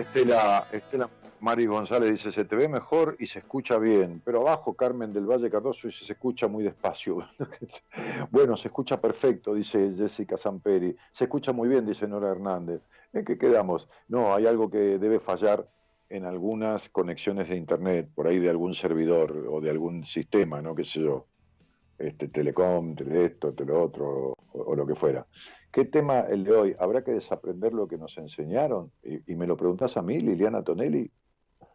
Estela, 0.09 0.67
Estela 0.71 1.07
Mari 1.39 1.67
González 1.67 2.09
dice, 2.09 2.31
se 2.31 2.43
te 2.43 2.55
ve 2.55 2.67
mejor 2.67 3.15
y 3.19 3.27
se 3.27 3.39
escucha 3.39 3.77
bien, 3.77 4.23
pero 4.25 4.41
abajo 4.41 4.73
Carmen 4.73 5.13
del 5.13 5.27
Valle 5.27 5.51
Cardoso 5.51 5.87
dice, 5.87 6.03
se 6.03 6.13
escucha 6.13 6.47
muy 6.47 6.63
despacio. 6.63 7.27
bueno, 8.31 8.57
se 8.57 8.69
escucha 8.69 8.99
perfecto, 8.99 9.53
dice 9.53 9.93
Jessica 9.95 10.35
Samperi. 10.35 10.95
Se 11.11 11.25
escucha 11.25 11.51
muy 11.51 11.69
bien, 11.69 11.85
dice 11.85 12.07
Nora 12.07 12.31
Hernández. 12.31 12.81
¿En 13.13 13.23
qué 13.23 13.37
quedamos? 13.37 13.87
No, 14.07 14.33
hay 14.33 14.47
algo 14.47 14.71
que 14.71 14.97
debe 14.97 15.19
fallar 15.19 15.69
en 16.09 16.25
algunas 16.25 16.89
conexiones 16.89 17.47
de 17.47 17.57
Internet, 17.57 18.09
por 18.15 18.25
ahí 18.25 18.39
de 18.39 18.49
algún 18.49 18.73
servidor 18.73 19.45
o 19.47 19.61
de 19.61 19.69
algún 19.69 20.05
sistema, 20.05 20.59
¿no? 20.59 20.73
¿Qué 20.73 20.85
sé 20.85 21.01
yo? 21.01 21.27
Este, 21.99 22.29
telecom, 22.29 22.95
tele 22.95 23.25
esto, 23.25 23.53
tele 23.53 23.73
otro, 23.73 24.33
o 24.53 24.75
lo 24.75 24.87
que 24.87 24.95
fuera. 24.95 25.27
¿Qué 25.71 25.85
tema 25.85 26.21
el 26.21 26.43
de 26.43 26.55
hoy? 26.55 26.75
¿Habrá 26.79 27.03
que 27.03 27.11
desaprender 27.11 27.73
lo 27.73 27.87
que 27.87 27.97
nos 27.97 28.17
enseñaron? 28.17 28.91
Y, 29.03 29.35
me 29.35 29.45
lo 29.45 29.55
preguntás 29.55 29.97
a 29.97 30.01
mí, 30.01 30.19
Liliana 30.19 30.63
Tonelli. 30.63 31.11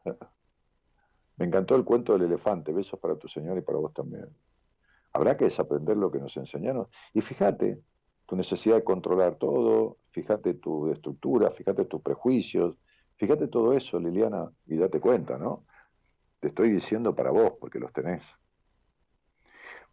me 1.37 1.47
encantó 1.47 1.77
el 1.77 1.85
cuento 1.85 2.15
del 2.15 2.23
elefante. 2.23 2.73
Besos 2.73 2.99
para 2.99 3.17
tu 3.17 3.29
señor 3.29 3.57
y 3.57 3.61
para 3.61 3.79
vos 3.79 3.93
también. 3.93 4.29
Habrá 5.13 5.37
que 5.37 5.45
desaprender 5.45 5.97
lo 5.97 6.11
que 6.11 6.19
nos 6.19 6.37
enseñaron. 6.37 6.89
Y 7.13 7.21
fíjate 7.21 7.81
tu 8.27 8.35
necesidad 8.37 8.77
de 8.77 8.85
controlar 8.85 9.37
todo, 9.37 9.99
fíjate 10.11 10.55
tu 10.55 10.91
estructura, 10.91 11.51
fíjate 11.51 11.85
tus 11.85 12.01
prejuicios, 12.01 12.79
fíjate 13.17 13.49
todo 13.49 13.75
eso, 13.75 14.01
Liliana, 14.01 14.51
y 14.67 14.77
date 14.77 14.99
cuenta, 14.99 15.39
¿no? 15.39 15.67
Te 16.41 16.49
estoy 16.49 16.71
diciendo 16.71 17.15
para 17.15 17.31
vos, 17.31 17.53
porque 17.61 17.79
los 17.79 17.93
tenés. 17.93 18.35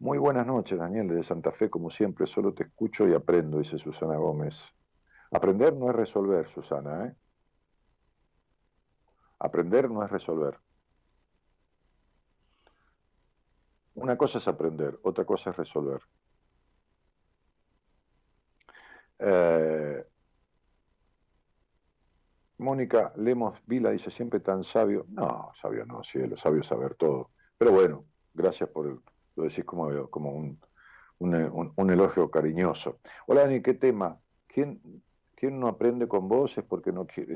Muy 0.01 0.17
buenas 0.17 0.47
noches, 0.47 0.79
Daniel, 0.79 1.07
desde 1.09 1.21
Santa 1.21 1.51
Fe, 1.51 1.69
como 1.69 1.91
siempre, 1.91 2.25
solo 2.25 2.55
te 2.55 2.63
escucho 2.63 3.07
y 3.07 3.13
aprendo, 3.13 3.59
dice 3.59 3.77
Susana 3.77 4.17
Gómez. 4.17 4.57
Aprender 5.29 5.75
no 5.75 5.91
es 5.91 5.95
resolver, 5.95 6.49
Susana, 6.49 7.05
¿eh? 7.05 7.15
Aprender 9.37 9.91
no 9.91 10.03
es 10.03 10.09
resolver. 10.09 10.57
Una 13.93 14.17
cosa 14.17 14.39
es 14.39 14.47
aprender, 14.47 14.97
otra 15.03 15.23
cosa 15.23 15.51
es 15.51 15.57
resolver. 15.57 16.01
Eh, 19.19 20.03
Mónica 22.57 23.13
Lemos 23.17 23.61
Vila 23.67 23.91
dice 23.91 24.09
siempre 24.09 24.39
tan 24.39 24.63
sabio. 24.63 25.05
No, 25.09 25.51
sabio 25.61 25.85
no, 25.85 26.03
cielo, 26.03 26.37
sabio 26.37 26.63
saber 26.63 26.95
todo. 26.95 27.29
Pero 27.55 27.71
bueno, 27.71 28.05
gracias 28.33 28.67
por 28.67 28.87
el, 28.87 28.99
lo 29.35 29.43
decís 29.43 29.63
como, 29.65 30.09
como 30.09 30.31
un, 30.31 30.59
un, 31.19 31.89
elogio 31.89 32.29
cariñoso. 32.29 32.99
Hola 33.27 33.41
Dani, 33.41 33.61
¿qué 33.61 33.73
tema? 33.73 34.19
¿Quién, 34.47 34.81
¿Quién 35.35 35.59
no 35.59 35.67
aprende 35.67 36.07
con 36.07 36.27
vos 36.27 36.57
es 36.57 36.63
porque 36.63 36.91
no 36.91 37.05
quiere? 37.05 37.35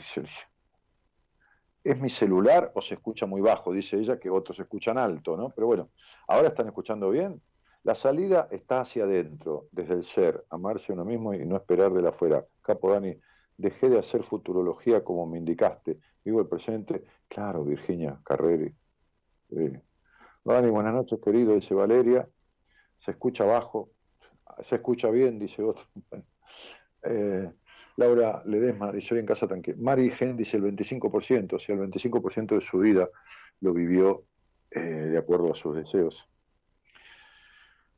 ¿Es 1.84 2.00
mi 2.00 2.10
celular 2.10 2.72
o 2.74 2.82
se 2.82 2.96
escucha 2.96 3.26
muy 3.26 3.41
bajo? 3.41 3.72
Dice 3.72 3.98
ella 3.98 4.20
que 4.20 4.30
otros 4.30 4.60
escuchan 4.60 4.98
alto, 4.98 5.38
¿no? 5.38 5.50
Pero 5.52 5.68
bueno, 5.68 5.89
¿ahora 6.28 6.48
están 6.48 6.68
escuchando 6.68 7.10
bien? 7.12 7.41
La 7.84 7.93
salida 7.93 8.48
está 8.50 8.82
hacia 8.82 9.04
adentro, 9.04 9.68
desde 9.72 9.93
el 9.93 10.04
ser, 10.04 10.43
amarse 10.50 10.91
a 10.91 10.96
uno 10.96 11.06
mismo 11.06 11.36
y 11.36 11.46
no 11.46 11.56
esperar 11.56 11.93
de 11.93 12.02
la 12.02 12.10
afuera. 12.10 12.43
Capo 12.64 12.91
Dani, 12.91 13.16
dejé 13.58 13.89
de 13.89 14.00
hacer 14.00 14.24
futurología 14.24 15.04
como 15.04 15.28
me 15.28 15.38
indicaste. 15.38 16.00
Vivo 16.24 16.41
el 16.41 16.48
presente. 16.48 17.04
Claro, 17.28 17.64
Virginia 17.64 18.20
Carreri. 18.24 18.74
Eh. 19.52 19.82
Dani, 20.46 20.70
buenas 20.70 20.93
noches, 20.93 21.20
querido, 21.24 21.56
dice 21.56 21.74
Valeria. 21.74 22.30
Se 23.00 23.12
escucha 23.12 23.46
bajo. 23.46 23.89
Se 24.62 24.76
escucha 24.76 25.10
bien, 25.10 25.39
dice 25.39 25.64
otro. 25.64 25.84
Eh, 27.08 27.52
Laura 27.98 28.41
Ledesma 28.48 28.91
dice, 28.91 29.14
hoy 29.14 29.20
en 29.20 29.28
casa 29.28 29.48
tranquila. 29.48 29.78
Mari 29.80 30.10
Gen 30.10 30.36
dice 30.36 30.58
el 30.58 30.64
25%, 30.64 31.54
o 31.54 31.60
sea, 31.60 31.76
el 31.76 31.82
25% 31.82 32.56
de 32.56 32.62
su 32.62 32.80
vida 32.80 33.08
lo 33.62 33.74
vivió 33.74 34.26
eh, 34.72 34.80
de 34.80 35.16
acuerdo 35.16 35.52
a 35.52 35.56
sus 35.56 35.76
deseos. 35.76 36.28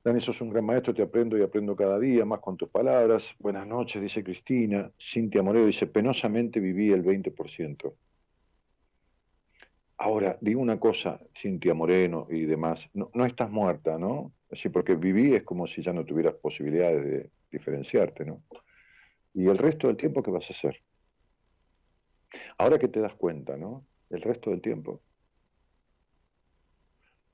Dani, 0.04 0.20
sos 0.20 0.42
un 0.42 0.50
gran 0.50 0.66
maestro, 0.66 0.94
te 0.94 1.04
aprendo 1.04 1.38
y 1.38 1.42
aprendo 1.42 1.74
cada 1.74 1.98
día, 2.00 2.26
más 2.26 2.42
con 2.42 2.58
tus 2.58 2.68
palabras. 2.68 3.34
Buenas 3.40 3.66
noches, 3.66 4.02
dice 4.02 4.26
Cristina. 4.26 4.92
Cintia 5.00 5.42
Moreo 5.42 5.66
dice, 5.66 5.88
penosamente 5.88 6.60
viví 6.60 6.92
el 6.92 7.06
20%. 7.06 7.96
Ahora, 9.98 10.38
digo 10.42 10.62
una 10.62 10.80
cosa, 10.80 11.20
Cintia 11.36 11.74
Moreno 11.74 12.28
y 12.30 12.46
demás, 12.46 12.90
no, 12.94 13.10
no 13.14 13.26
estás 13.26 13.50
muerta, 13.50 13.98
¿no? 13.98 14.32
Así, 14.52 14.70
porque 14.70 14.96
viví 14.96 15.34
es 15.34 15.44
como 15.44 15.66
si 15.66 15.82
ya 15.82 15.92
no 15.92 16.06
tuvieras 16.06 16.36
posibilidades 16.36 17.04
de 17.04 17.32
diferenciarte, 17.52 18.24
¿no? 18.24 18.44
¿Y 19.34 19.48
el 19.48 19.58
resto 19.58 19.88
del 19.88 19.98
tiempo 19.98 20.22
qué 20.22 20.30
vas 20.32 20.50
a 20.50 20.54
hacer? 20.54 20.82
Ahora 22.58 22.78
que 22.78 22.88
te 22.88 23.00
das 23.00 23.16
cuenta, 23.16 23.58
¿no? 23.58 23.86
El 24.10 24.22
resto 24.22 24.52
del 24.52 24.62
tiempo. 24.62 25.02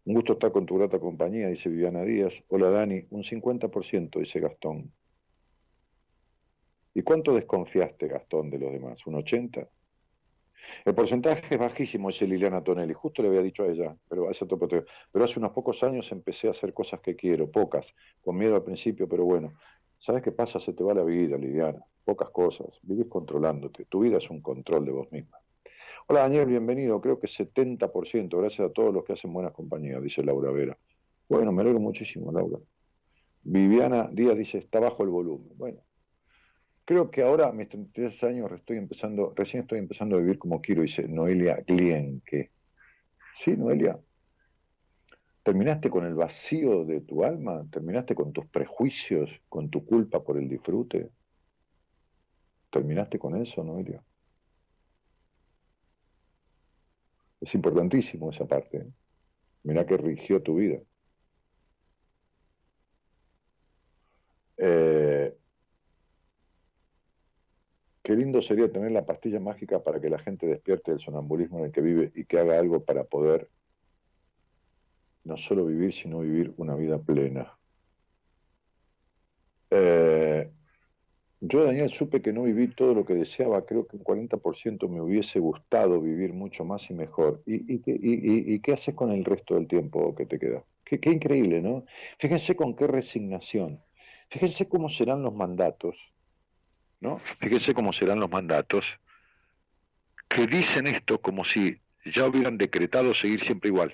Un 0.05 0.16
gusto 0.16 0.34
estar 0.34 0.51
con 0.51 0.66
tu 0.66 0.78
grata 0.78 0.99
compañía, 0.99 1.49
dice 1.49 1.70
Viviana 1.70 2.03
Díaz. 2.03 2.43
Hola 2.47 2.70
Dani, 2.70 3.05
un 3.09 3.24
50%, 3.24 4.20
dice 4.20 4.39
Gastón. 4.39 4.91
¿Y 6.93 7.01
cuánto 7.01 7.34
desconfiaste, 7.34 8.07
Gastón, 8.07 8.49
de 8.49 8.59
los 8.59 8.72
demás? 8.72 9.05
¿Un 9.05 9.16
80%? 9.16 9.70
El 10.86 10.95
porcentaje 10.95 11.55
es 11.55 11.59
bajísimo, 11.59 12.09
dice 12.09 12.28
Liliana 12.28 12.64
Tonelli. 12.64 12.93
Justo 12.93 13.22
le 13.22 13.30
había 13.30 13.41
dicho 13.41 13.64
a 13.64 13.68
ella, 13.68 13.95
pero 14.09 14.30
hace, 14.30 14.45
otro, 14.45 14.59
pero 14.59 15.26
hace 15.26 15.39
unos 15.39 15.51
pocos 15.51 15.84
años 15.84 16.11
empecé 16.11 16.47
a 16.47 16.51
hacer 16.51 16.74
cosas 16.74 16.99
que 16.99 17.16
quiero, 17.16 17.49
pocas, 17.49 17.95
con 18.22 18.38
miedo 18.38 18.55
al 18.55 18.64
principio, 18.64 19.07
pero 19.07 19.26
bueno. 19.26 19.53
¿Sabes 19.97 20.22
qué 20.22 20.34
pasa? 20.34 20.59
Se 20.59 20.74
te 20.74 20.84
va 20.84 20.93
la 20.93 21.03
vida, 21.03 21.38
Liliana. 21.38 21.80
Pocas 22.03 22.30
cosas. 22.30 22.68
Vivís 22.82 23.07
controlándote. 23.07 23.86
Tu 23.86 24.01
vida 24.01 24.18
es 24.18 24.30
un 24.30 24.41
control 24.41 24.86
de 24.86 24.91
vos 24.91 25.11
misma. 25.11 25.38
Hola 26.07 26.22
Daniel, 26.22 26.45
bienvenido. 26.45 26.99
Creo 26.99 27.18
que 27.20 27.28
70%. 27.28 28.38
Gracias 28.38 28.70
a 28.70 28.74
todos 28.74 28.93
los 28.93 29.05
que 29.05 29.14
hacen 29.14 29.32
buenas 29.32 29.53
compañías, 29.53 30.03
dice 30.03 30.22
Laura 30.22 30.51
Vera. 30.51 30.78
Bueno, 31.30 31.53
me 31.53 31.61
alegro 31.61 31.80
muchísimo, 31.80 32.32
Laura. 32.34 32.59
Viviana 33.43 34.09
Díaz 34.11 34.38
dice, 34.38 34.57
está 34.57 34.82
bajo 34.82 35.03
el 35.03 35.09
volumen. 35.09 35.51
Bueno, 35.55 35.80
creo 36.86 37.11
que 37.11 37.21
ahora, 37.23 37.51
mis 37.51 37.69
33 37.69 38.23
años, 38.23 38.51
estoy 38.51 38.77
empezando, 38.77 39.34
recién 39.36 39.63
estoy 39.63 39.79
empezando 39.79 40.15
a 40.15 40.19
vivir 40.19 40.38
como 40.38 40.61
quiero, 40.61 40.81
dice 40.81 41.07
Noelia 41.07 41.63
Glienke. 41.65 42.51
Sí, 43.36 43.55
Noelia. 43.55 43.99
¿Terminaste 45.43 45.89
con 45.89 46.05
el 46.05 46.15
vacío 46.15 46.86
de 46.86 47.01
tu 47.01 47.23
alma? 47.23 47.65
¿Terminaste 47.69 48.15
con 48.15 48.31
tus 48.31 48.45
prejuicios, 48.47 49.29
con 49.49 49.69
tu 49.69 49.86
culpa 49.86 50.23
por 50.23 50.38
el 50.38 50.47
disfrute? 50.47 51.09
¿Terminaste 52.69 53.19
con 53.19 53.36
eso, 53.36 53.63
Noelia? 53.63 54.01
Es 57.41 57.53
importantísimo 57.55 58.29
esa 58.31 58.45
parte. 58.45 58.77
¿eh? 58.77 58.91
Mirá 59.63 59.86
que 59.86 59.97
rigió 59.97 60.41
tu 60.41 60.55
vida. 60.55 60.79
Eh, 64.57 65.36
Qué 68.04 68.16
lindo 68.16 68.41
sería 68.41 68.72
tener 68.72 68.91
la 68.91 69.06
pastilla 69.06 69.39
mágica 69.39 69.82
para 69.82 70.01
que 70.01 70.10
la 70.10 70.20
gente 70.20 70.45
despierte 70.45 70.91
del 70.91 70.99
sonambulismo 70.99 71.60
en 71.60 71.66
el 71.66 71.72
que 71.72 71.82
vive 71.82 72.12
y 72.14 72.26
que 72.26 72.38
haga 72.38 72.60
algo 72.60 72.84
para 72.84 73.06
poder 73.06 73.49
no 75.24 75.38
solo 75.38 75.66
vivir, 75.66 75.93
sino 75.93 76.20
vivir 76.20 76.54
una 76.58 76.76
vida 76.76 76.99
plena. 76.99 77.58
Eh, 79.70 80.51
yo, 81.39 81.64
Daniel, 81.64 81.89
supe 81.89 82.22
que 82.22 82.34
no 82.34 82.43
viví 82.43 82.68
todo 82.70 82.93
lo 82.93 83.06
que 83.06 83.16
deseaba. 83.16 83.66
Creo 83.66 83.88
que 83.88 83.97
un 83.97 84.04
40% 84.04 84.88
me 84.88 85.01
hubiese 85.01 85.39
gustado 85.39 86.01
vivir 86.01 86.34
mucho 86.34 86.64
más 86.66 86.89
y 86.89 86.93
mejor. 86.93 87.41
¿Y, 87.45 87.82
y, 87.86 88.60
qué 88.60 88.74
haces 88.74 88.95
con 88.95 89.12
el 89.12 89.26
resto 89.26 89.56
del 89.56 89.68
tiempo 89.68 90.16
que 90.16 90.26
te 90.26 90.39
queda? 90.39 90.64
Qué, 90.84 90.99
qué 90.99 91.10
increíble, 91.10 91.62
¿no? 91.62 91.86
Fíjense 92.20 92.56
con 92.56 92.76
qué 92.76 92.88
resignación. 92.88 93.80
Fíjense 94.30 94.68
cómo 94.70 94.89
serán 94.89 95.22
los 95.22 95.34
mandatos, 95.34 96.12
¿no? 97.04 97.18
Fíjense 97.18 97.74
cómo 97.74 97.91
serán 97.91 98.22
los 98.22 98.32
mandatos 98.32 98.97
que 100.30 100.47
dicen 100.47 100.88
esto 100.88 101.22
como 101.22 101.43
si 101.43 101.82
ya 102.06 102.26
hubieran 102.26 102.58
decretado 102.58 103.14
seguir 103.14 103.41
siempre 103.41 103.68
igual. 103.68 103.93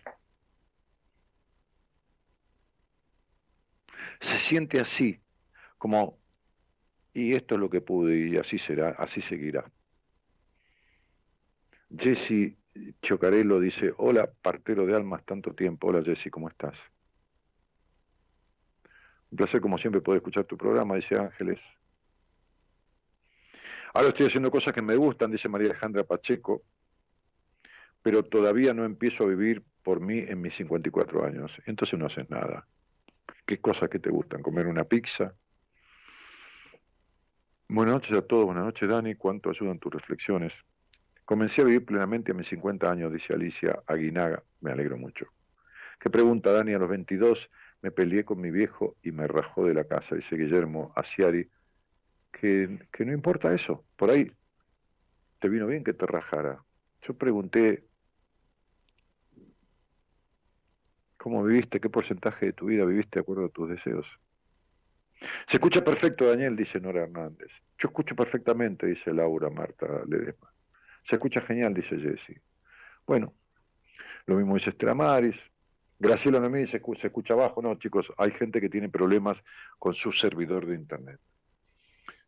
Se 4.22 4.38
siente 4.38 4.80
así, 4.80 5.20
como, 5.80 6.20
y 7.12 7.34
esto 7.34 7.56
es 7.56 7.62
lo 7.62 7.70
que 7.70 7.82
pude 7.82 8.28
y 8.28 8.38
así 8.38 8.60
será, 8.60 8.92
así 8.92 9.22
seguirá. 9.22 9.72
Jesse 11.98 12.58
Chocarello 13.02 13.60
dice, 13.60 13.92
hola, 13.98 14.32
partero 14.44 14.86
de 14.86 14.96
almas, 14.96 15.26
tanto 15.26 15.56
tiempo. 15.56 15.88
Hola 15.88 16.04
Jesse, 16.04 16.30
¿cómo 16.30 16.48
estás? 16.48 16.78
Un 19.32 19.38
placer 19.38 19.62
como 19.62 19.80
siempre 19.80 20.00
poder 20.00 20.18
escuchar 20.18 20.44
tu 20.46 20.58
programa, 20.58 20.96
dice 20.96 21.16
Ángeles. 21.16 21.60
Ahora 23.94 24.10
estoy 24.10 24.28
haciendo 24.28 24.52
cosas 24.52 24.74
que 24.74 24.82
me 24.82 24.96
gustan, 24.96 25.32
dice 25.32 25.50
María 25.50 25.70
Alejandra 25.70 26.04
Pacheco, 26.04 26.64
pero 28.02 28.24
todavía 28.24 28.74
no 28.74 28.86
empiezo 28.86 29.24
a 29.24 29.28
vivir 29.28 29.64
por 29.84 30.00
mí 30.00 30.20
en 30.20 30.42
mis 30.42 30.56
54 30.56 31.26
años. 31.26 31.52
Entonces 31.66 31.98
no 31.98 32.06
haces 32.06 32.30
nada. 32.30 32.68
¿Qué 33.46 33.60
cosas 33.60 33.90
que 33.90 34.00
te 34.00 34.10
gustan? 34.10 34.42
¿Comer 34.42 34.68
una 34.68 34.84
pizza? 34.84 35.34
Buenas 37.68 37.94
noches 37.94 38.18
a 38.18 38.22
todos, 38.24 38.46
buenas 38.46 38.66
noches 38.66 38.90
Dani, 38.90 39.14
¿cuánto 39.14 39.52
ayudan 39.52 39.78
tus 39.78 39.94
reflexiones? 39.94 40.54
Comencé 41.24 41.62
a 41.62 41.66
vivir 41.66 41.86
plenamente 41.86 42.32
a 42.32 42.34
mis 42.34 42.48
50 42.48 42.90
años, 42.90 43.14
dice 43.14 43.34
Alicia 43.34 43.84
Aguinaga, 43.86 44.44
me 44.62 44.72
alegro 44.72 44.98
mucho. 44.98 45.28
¿Qué 46.00 46.10
pregunta 46.10 46.52
Dani? 46.52 46.74
A 46.74 46.80
los 46.80 46.90
22 46.90 47.52
me 47.84 47.92
peleé 47.92 48.26
con 48.26 48.42
mi 48.42 48.50
viejo 48.50 48.98
y 49.04 49.12
me 49.12 49.28
rajó 49.28 49.66
de 49.66 49.76
la 49.76 49.84
casa, 49.84 50.16
dice 50.16 50.36
Guillermo 50.36 50.92
Asiari, 50.96 51.48
que, 52.32 52.88
que 52.92 53.06
no 53.06 53.14
importa 53.14 53.54
eso, 53.54 53.86
por 53.96 54.10
ahí 54.10 54.28
te 55.40 55.50
vino 55.50 55.68
bien 55.68 55.84
que 55.84 55.94
te 55.94 56.06
rajara. 56.06 56.64
Yo 57.02 57.14
pregunté, 57.18 57.86
¿cómo 61.18 61.44
viviste? 61.44 61.80
¿Qué 61.80 61.90
porcentaje 61.90 62.48
de 62.48 62.54
tu 62.54 62.66
vida 62.66 62.86
viviste 62.86 63.20
de 63.20 63.22
acuerdo 63.22 63.46
a 63.46 63.50
tus 63.50 63.70
deseos? 63.70 64.08
Se 65.48 65.58
escucha 65.58 65.84
perfecto, 65.84 66.26
Daniel, 66.26 66.56
dice 66.56 66.80
Nora 66.80 67.04
Hernández. 67.04 67.52
Yo 67.78 67.90
escucho 67.90 68.16
perfectamente, 68.16 68.88
dice 68.88 69.14
Laura 69.14 69.50
Marta 69.50 70.04
Ledesma. 70.08 70.52
Se 71.04 71.16
escucha 71.16 71.42
genial, 71.42 71.74
dice 71.74 71.98
Jesse. 71.98 72.42
Bueno, 73.06 73.34
lo 74.26 74.36
mismo 74.36 74.54
dice 74.56 74.70
Estramaris. 74.70 75.38
Graciela 75.98 76.40
me 76.40 76.60
dice, 76.60 76.82
se 76.96 77.08
escucha 77.08 77.34
abajo. 77.34 77.62
No, 77.62 77.76
chicos, 77.76 78.14
hay 78.18 78.32
gente 78.32 78.62
que 78.62 78.70
tiene 78.70 78.88
problemas 78.88 79.44
con 79.78 79.94
su 79.94 80.14
servidor 80.14 80.66
de 80.66 80.76
Internet. 80.76 81.20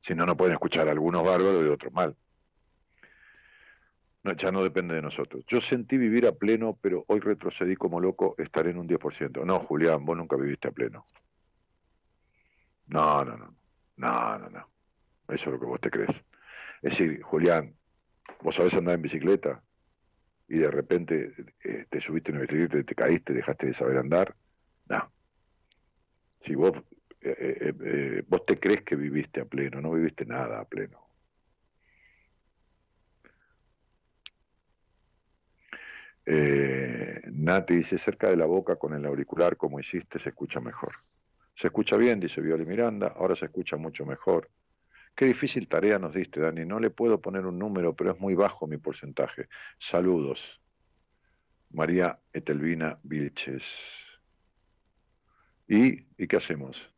Si 0.02 0.16
no, 0.16 0.26
no 0.26 0.36
pueden 0.36 0.54
escuchar 0.54 0.90
algunos 0.90 1.24
bárbaros 1.24 1.64
y 1.64 1.70
otros 1.70 1.94
mal. 1.94 2.16
No, 4.24 4.34
ya 4.34 4.52
no 4.52 4.64
depende 4.64 4.96
de 4.96 5.02
nosotros. 5.02 5.44
Yo 5.48 5.62
sentí 5.62 5.98
vivir 5.98 6.28
a 6.28 6.32
pleno, 6.32 6.78
pero 6.80 7.06
hoy 7.08 7.20
retrocedí 7.20 7.76
como 7.76 8.00
loco, 8.00 8.36
estaré 8.38 8.72
en 8.72 8.78
un 8.78 8.88
10%. 8.88 9.44
No, 9.46 9.60
Julián, 9.60 10.06
vos 10.06 10.18
nunca 10.18 10.36
viviste 10.36 10.68
a 10.68 10.72
pleno. 10.72 11.04
No, 12.88 13.24
no, 13.24 13.38
no. 13.38 13.56
No, 13.98 14.38
no, 14.38 14.50
no. 14.50 14.68
Eso 15.28 15.50
es 15.50 15.54
lo 15.54 15.60
que 15.60 15.66
vos 15.66 15.80
te 15.80 15.90
crees. 15.90 16.24
Es 16.82 16.98
decir, 16.98 17.22
Julián, 17.22 17.76
vos 18.42 18.56
sabés 18.56 18.76
andar 18.76 18.96
en 18.96 19.02
bicicleta 19.02 19.64
y 20.48 20.58
de 20.58 20.70
repente 20.70 21.34
eh, 21.64 21.86
te 21.90 22.02
subiste 22.02 22.32
en 22.32 22.38
el 22.38 22.48
bicicleta 22.48 22.80
y 22.80 22.84
te 22.84 22.96
caíste, 22.96 23.34
dejaste 23.34 23.68
de 23.68 23.74
saber 23.74 23.98
andar. 23.98 24.36
No. 24.88 25.12
Si 26.42 26.56
vos, 26.56 26.74
eh, 27.22 27.74
eh, 27.84 28.24
vos 28.28 28.46
te 28.46 28.56
crees 28.56 28.84
que 28.84 28.96
viviste 28.96 29.42
a 29.42 29.46
pleno, 29.46 29.82
no 29.82 29.92
viviste 29.92 30.26
nada 30.26 30.60
a 30.60 30.66
pleno. 30.66 31.00
Nati 36.26 37.76
dice 37.76 37.98
cerca 37.98 38.30
de 38.30 38.38
la 38.38 38.46
boca 38.46 38.76
con 38.78 38.94
el 38.94 39.06
auricular 39.06 39.58
como 39.58 39.80
hiciste 39.80 40.20
se 40.20 40.30
escucha 40.30 40.60
mejor. 40.60 40.92
Se 41.56 41.68
escucha 41.68 41.98
bien, 41.98 42.20
dice 42.20 42.42
Violi 42.42 42.66
Miranda, 42.66 43.14
ahora 43.18 43.36
se 43.36 43.46
escucha 43.46 43.78
mucho 43.78 44.06
mejor. 44.06 44.50
Qué 45.16 45.26
difícil 45.26 45.68
tarea 45.68 46.00
nos 46.00 46.14
diste, 46.14 46.40
Dani. 46.40 46.66
No 46.66 46.80
le 46.80 46.90
puedo 46.90 47.22
poner 47.22 47.46
un 47.46 47.60
número, 47.60 47.96
pero 47.96 48.12
es 48.12 48.20
muy 48.20 48.34
bajo 48.34 48.68
mi 48.68 48.78
porcentaje. 48.78 49.48
Saludos. 49.78 50.62
María 51.72 52.20
Etelvina 52.34 53.00
Vilches. 53.04 54.06
¿Y, 55.68 56.08
¿Y 56.18 56.28
qué 56.28 56.38
hacemos? 56.38 56.90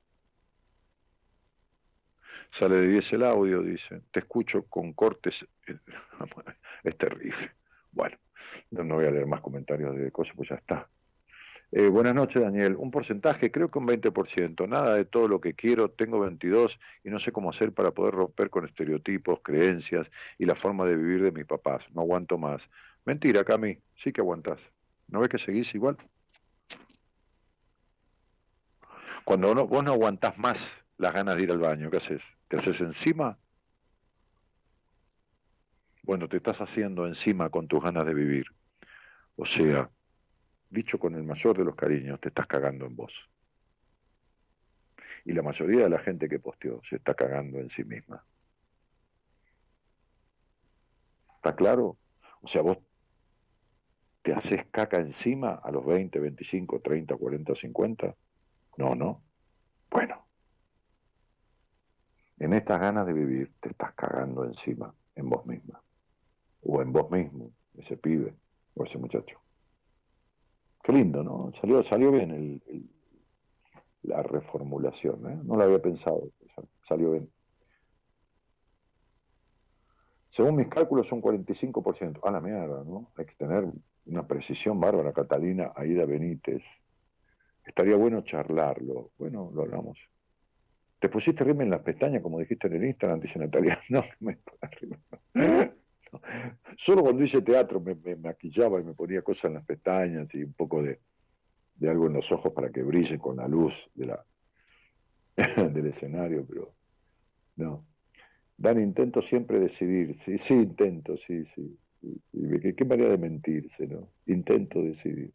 Sale 2.53 2.75
de 2.75 2.87
10 2.87 3.13
el 3.13 3.23
audio, 3.23 3.63
dice. 3.63 4.03
Te 4.11 4.19
escucho 4.19 4.67
con 4.67 4.93
cortes. 4.93 5.47
Es 6.83 6.95
terrible. 6.99 7.51
Bueno, 7.91 8.15
no 8.69 8.95
voy 8.95 9.05
a 9.07 9.11
leer 9.11 9.25
más 9.25 9.41
comentarios 9.41 9.97
de 9.97 10.11
cosas, 10.11 10.35
pues 10.35 10.49
ya 10.49 10.55
está. 10.55 10.87
Eh, 11.71 11.87
buenas 11.87 12.13
noches, 12.13 12.43
Daniel. 12.43 12.75
Un 12.77 12.91
porcentaje, 12.91 13.51
creo 13.51 13.69
que 13.69 13.79
un 13.79 13.87
20%. 13.87 14.67
Nada 14.67 14.93
de 14.93 15.05
todo 15.05 15.27
lo 15.27 15.41
que 15.41 15.55
quiero. 15.55 15.89
Tengo 15.89 16.19
22 16.19 16.79
y 17.03 17.09
no 17.09 17.17
sé 17.17 17.31
cómo 17.31 17.49
hacer 17.49 17.73
para 17.73 17.89
poder 17.89 18.13
romper 18.13 18.51
con 18.51 18.65
estereotipos, 18.65 19.39
creencias 19.41 20.11
y 20.37 20.45
la 20.45 20.53
forma 20.53 20.85
de 20.85 20.95
vivir 20.95 21.23
de 21.23 21.31
mis 21.31 21.45
papás. 21.45 21.87
No 21.91 22.01
aguanto 22.01 22.37
más. 22.37 22.69
Mentira, 23.03 23.43
Cami. 23.43 23.79
Sí 23.95 24.13
que 24.13 24.21
aguantas. 24.21 24.59
¿No 25.07 25.21
ves 25.21 25.29
que 25.29 25.39
seguís 25.39 25.73
igual? 25.73 25.97
Cuando 29.25 29.65
vos 29.65 29.83
no 29.83 29.91
aguantás 29.91 30.37
más 30.37 30.82
las 30.97 31.13
ganas 31.13 31.35
de 31.37 31.43
ir 31.43 31.51
al 31.51 31.59
baño, 31.59 31.89
¿qué 31.89 31.97
haces? 31.97 32.23
¿Te 32.47 32.57
haces 32.57 32.81
encima? 32.81 33.37
Bueno, 36.03 36.27
te 36.27 36.37
estás 36.37 36.59
haciendo 36.61 37.07
encima 37.07 37.49
con 37.49 37.67
tus 37.67 37.81
ganas 37.81 38.05
de 38.05 38.13
vivir. 38.13 38.45
O 39.35 39.45
sea, 39.45 39.89
dicho 40.69 40.99
con 40.99 41.15
el 41.15 41.23
mayor 41.23 41.57
de 41.57 41.65
los 41.65 41.75
cariños, 41.75 42.19
te 42.19 42.29
estás 42.29 42.47
cagando 42.47 42.85
en 42.85 42.95
vos. 42.95 43.29
Y 45.25 45.33
la 45.33 45.41
mayoría 45.41 45.83
de 45.83 45.89
la 45.89 45.99
gente 45.99 46.27
que 46.27 46.39
posteó 46.39 46.81
se 46.83 46.97
está 46.97 47.13
cagando 47.13 47.59
en 47.59 47.69
sí 47.69 47.83
misma. 47.83 48.25
¿Está 51.35 51.55
claro? 51.55 51.97
O 52.41 52.47
sea, 52.47 52.61
vos 52.61 52.77
te 54.21 54.33
haces 54.33 54.65
caca 54.71 54.99
encima 54.99 55.53
a 55.55 55.71
los 55.71 55.85
20, 55.85 56.19
25, 56.19 56.81
30, 56.81 57.15
40, 57.17 57.55
50. 57.55 58.15
No, 58.77 58.95
no. 58.95 59.23
Bueno. 59.89 60.22
En 62.43 62.51
estas 62.51 62.81
ganas 62.81 63.07
de 63.07 63.13
vivir 63.13 63.53
te 63.61 63.69
estás 63.69 63.93
cagando 63.93 64.43
encima 64.43 64.93
en 65.15 65.29
vos 65.29 65.45
misma. 65.45 65.81
O 66.63 66.81
en 66.81 66.91
vos 66.91 67.09
mismo, 67.09 67.53
ese 67.77 67.95
pibe 67.95 68.35
o 68.73 68.83
ese 68.83 68.97
muchacho. 68.97 69.39
Qué 70.83 70.91
lindo, 70.91 71.23
¿no? 71.23 71.53
Salió, 71.53 71.81
salió 71.83 72.11
bien 72.11 72.31
el, 72.31 72.61
la 74.01 74.23
reformulación, 74.23 75.25
¿eh? 75.31 75.39
No 75.41 75.55
lo 75.55 75.63
había 75.63 75.81
pensado, 75.81 76.31
salió 76.81 77.11
bien. 77.11 77.31
Según 80.29 80.57
mis 80.57 80.67
cálculos 80.67 81.07
son 81.07 81.21
45%. 81.21 82.19
A 82.23 82.31
la 82.31 82.41
mierda, 82.41 82.83
¿no? 82.83 83.13
Hay 83.15 83.25
que 83.25 83.35
tener 83.35 83.71
una 84.05 84.27
precisión 84.27 84.81
bárbara, 84.81 85.13
Catalina 85.13 85.71
Aida 85.77 86.05
Benítez. 86.05 86.65
Estaría 87.63 87.95
bueno 87.95 88.19
charlarlo. 88.19 89.11
Bueno, 89.17 89.49
lo 89.53 89.61
hablamos. 89.61 90.09
¿Te 91.03 91.09
pusiste 91.09 91.43
rima 91.43 91.63
en 91.63 91.69
las 91.69 91.81
pestañas, 91.81 92.21
como 92.21 92.39
dijiste 92.39 92.67
en 92.67 92.75
el 92.75 92.85
Instagram, 92.85 93.19
dice 93.19 93.37
Natalia? 93.37 93.77
No, 93.89 94.05
me 94.21 94.37
Solo 96.77 97.01
cuando 97.01 97.21
hice 97.21 97.41
teatro 97.41 97.81
me, 97.81 98.15
maquillaba 98.15 98.79
y 98.79 98.85
me 98.85 98.93
ponía 98.93 99.21
cosas 99.21 99.49
en 99.49 99.55
las 99.55 99.65
pestañas 99.65 100.33
y 100.33 100.43
un 100.45 100.53
poco 100.53 100.81
de, 100.81 101.01
algo 101.81 102.07
en 102.07 102.13
los 102.13 102.31
ojos 102.31 102.53
para 102.53 102.69
que 102.71 102.83
brillen 102.83 103.19
con 103.19 103.35
la 103.35 103.49
luz 103.49 103.89
de 103.93 104.05
la, 104.05 104.25
del 105.73 105.87
escenario, 105.87 106.45
pero 106.47 106.73
no. 107.57 107.85
Dan, 108.55 108.79
intento 108.79 109.21
siempre 109.21 109.59
decidir, 109.59 110.15
sí, 110.15 110.37
sí, 110.37 110.53
intento, 110.53 111.17
sí, 111.17 111.43
sí. 111.43 111.77
¿Qué, 112.61 112.75
qué 112.75 112.85
manera 112.85 113.09
de 113.09 113.17
mentirse, 113.17 113.87
¿no? 113.87 114.07
Intento 114.27 114.81
decidir. 114.81 115.33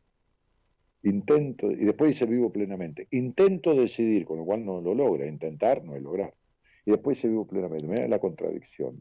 Intento, 1.03 1.71
y 1.71 1.85
después 1.85 2.09
dice 2.11 2.27
vivo 2.27 2.53
plenamente. 2.53 3.09
Intento 3.11 3.75
decidir, 3.75 4.25
con 4.27 4.39
lo 4.39 4.45
cual 4.45 4.65
no 4.65 4.81
lo 4.81 4.95
logra. 4.95 5.27
Intentar 5.27 5.85
no 5.85 5.95
es 5.97 6.03
lograr. 6.03 6.35
Y 6.85 6.91
después 6.93 7.19
dice 7.19 7.29
vivo 7.29 7.47
plenamente. 7.47 7.87
Mira 7.87 8.09
la 8.09 8.19
contradicción. 8.21 8.97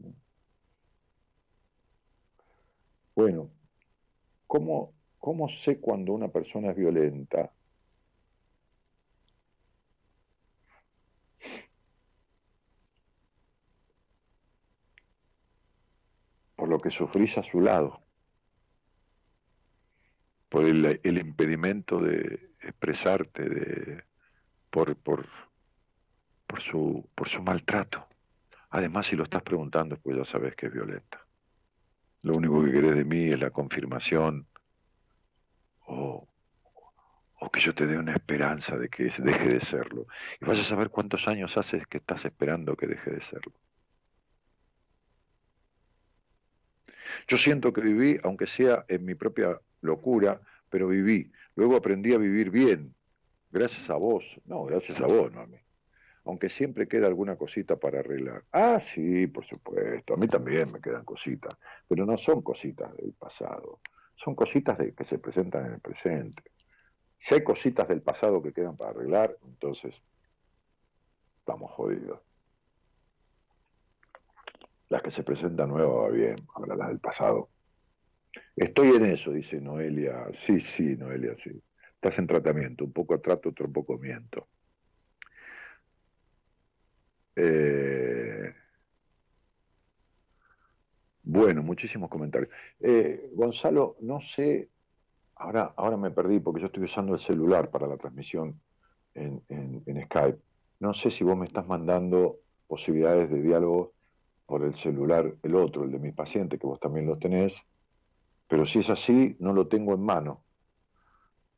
Bueno, 3.14 3.50
¿cómo, 4.46 4.94
¿cómo 5.18 5.48
sé 5.48 5.80
cuando 5.80 6.12
una 6.14 6.28
persona 6.28 6.70
es 6.70 6.76
violenta? 6.76 7.52
Por 16.56 16.68
lo 16.68 16.78
que 16.78 16.90
sufrís 16.90 17.38
a 17.38 17.42
su 17.42 17.62
lado 17.62 18.02
por 20.48 20.64
el, 20.64 21.18
impedimento 21.18 22.00
de 22.00 22.52
expresarte, 22.60 23.48
de, 23.48 24.04
por, 24.70 24.96
por, 24.96 25.26
por, 26.46 26.60
su, 26.60 27.08
por 27.14 27.28
su 27.28 27.42
maltrato. 27.42 28.08
Además, 28.70 29.06
si 29.06 29.16
lo 29.16 29.24
estás 29.24 29.42
preguntando, 29.42 29.96
pues 29.96 30.16
ya 30.16 30.24
sabes 30.24 30.54
que 30.56 30.66
es 30.66 30.72
violenta. 30.72 31.26
Lo 32.22 32.34
único 32.34 32.64
que 32.64 32.72
querés 32.72 32.96
de 32.96 33.04
mí 33.04 33.28
es 33.28 33.40
la 33.40 33.50
confirmación 33.50 34.46
o, 35.86 36.28
o 37.40 37.50
que 37.50 37.60
yo 37.60 37.74
te 37.74 37.86
dé 37.86 37.98
una 37.98 38.12
esperanza 38.12 38.76
de 38.76 38.88
que 38.88 39.04
deje 39.04 39.48
de 39.48 39.60
serlo. 39.60 40.06
Y 40.40 40.44
vas 40.44 40.58
a 40.58 40.64
saber 40.64 40.90
cuántos 40.90 41.28
años 41.28 41.56
haces 41.56 41.86
que 41.86 41.98
estás 41.98 42.24
esperando 42.24 42.76
que 42.76 42.86
deje 42.86 43.10
de 43.10 43.20
serlo. 43.20 43.54
Yo 47.26 47.38
siento 47.38 47.72
que 47.72 47.80
viví, 47.80 48.18
aunque 48.22 48.46
sea 48.46 48.84
en 48.88 49.04
mi 49.04 49.14
propia 49.14 49.58
locura, 49.80 50.40
pero 50.68 50.88
viví. 50.88 51.30
Luego 51.54 51.76
aprendí 51.76 52.12
a 52.12 52.18
vivir 52.18 52.50
bien, 52.50 52.94
gracias 53.50 53.90
a 53.90 53.94
vos. 53.94 54.40
No, 54.44 54.64
gracias 54.64 55.00
a 55.00 55.06
vos, 55.06 55.32
no 55.32 55.40
a 55.40 55.46
mí 55.46 55.58
aunque 56.28 56.50
siempre 56.50 56.86
queda 56.86 57.06
alguna 57.06 57.36
cosita 57.36 57.76
para 57.76 58.00
arreglar. 58.00 58.44
Ah, 58.52 58.78
sí, 58.78 59.26
por 59.28 59.46
supuesto, 59.46 60.12
a 60.12 60.16
mí 60.18 60.28
también 60.28 60.70
me 60.70 60.78
quedan 60.78 61.02
cositas, 61.02 61.56
pero 61.88 62.04
no 62.04 62.18
son 62.18 62.42
cositas 62.42 62.94
del 62.98 63.14
pasado, 63.14 63.80
son 64.14 64.34
cositas 64.34 64.76
de, 64.76 64.94
que 64.94 65.04
se 65.04 65.18
presentan 65.18 65.64
en 65.64 65.72
el 65.72 65.80
presente. 65.80 66.42
Si 67.18 67.34
hay 67.34 67.42
cositas 67.42 67.88
del 67.88 68.02
pasado 68.02 68.42
que 68.42 68.52
quedan 68.52 68.76
para 68.76 68.90
arreglar, 68.90 69.38
entonces 69.42 70.02
estamos 71.38 71.72
jodidos. 71.72 72.20
Las 74.90 75.00
que 75.00 75.10
se 75.10 75.22
presentan 75.22 75.70
nuevas 75.70 76.10
va 76.10 76.10
bien, 76.10 76.36
ahora 76.54 76.76
las 76.76 76.88
del 76.88 77.00
pasado. 77.00 77.48
Estoy 78.58 78.88
en 78.96 79.04
eso, 79.04 79.30
dice 79.30 79.60
Noelia. 79.60 80.28
Sí, 80.32 80.58
sí, 80.58 80.96
Noelia, 80.96 81.36
sí. 81.36 81.50
Estás 81.94 82.18
en 82.18 82.26
tratamiento, 82.26 82.84
un 82.84 82.92
poco 82.92 83.20
trato, 83.20 83.50
otro 83.50 83.70
poco 83.72 83.98
miento. 83.98 84.48
Eh, 87.36 88.52
bueno, 91.22 91.62
muchísimos 91.62 92.10
comentarios. 92.10 92.50
Eh, 92.80 93.30
Gonzalo, 93.32 93.96
no 94.00 94.18
sé, 94.18 94.70
ahora, 95.36 95.72
ahora 95.76 95.96
me 95.96 96.10
perdí 96.10 96.40
porque 96.40 96.60
yo 96.60 96.66
estoy 96.66 96.84
usando 96.84 97.14
el 97.14 97.20
celular 97.20 97.70
para 97.70 97.86
la 97.86 97.96
transmisión 97.96 98.60
en, 99.14 100.02
Skype. 100.04 100.38
No 100.80 100.94
sé 100.94 101.10
si 101.10 101.22
vos 101.22 101.36
me 101.36 101.46
estás 101.46 101.66
mandando 101.66 102.40
posibilidades 102.66 103.30
de 103.30 103.40
diálogo 103.40 103.92
por 104.46 104.64
el 104.64 104.74
celular, 104.74 105.32
el 105.42 105.54
otro, 105.54 105.84
el 105.84 105.92
de 105.92 105.98
mi 106.00 106.12
paciente, 106.12 106.58
que 106.58 106.66
vos 106.66 106.80
también 106.80 107.06
lo 107.06 107.18
tenés, 107.18 107.62
pero 108.48 108.66
si 108.66 108.80
es 108.80 108.90
así, 108.90 109.36
no 109.38 109.52
lo 109.52 109.68
tengo 109.68 109.94
en 109.94 110.02
mano. 110.02 110.44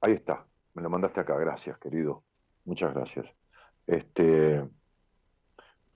Ahí 0.00 0.12
está, 0.12 0.46
me 0.74 0.82
lo 0.82 0.90
mandaste 0.90 1.20
acá, 1.20 1.36
gracias, 1.36 1.78
querido. 1.78 2.24
Muchas 2.64 2.92
gracias. 2.92 3.32
Este, 3.86 4.62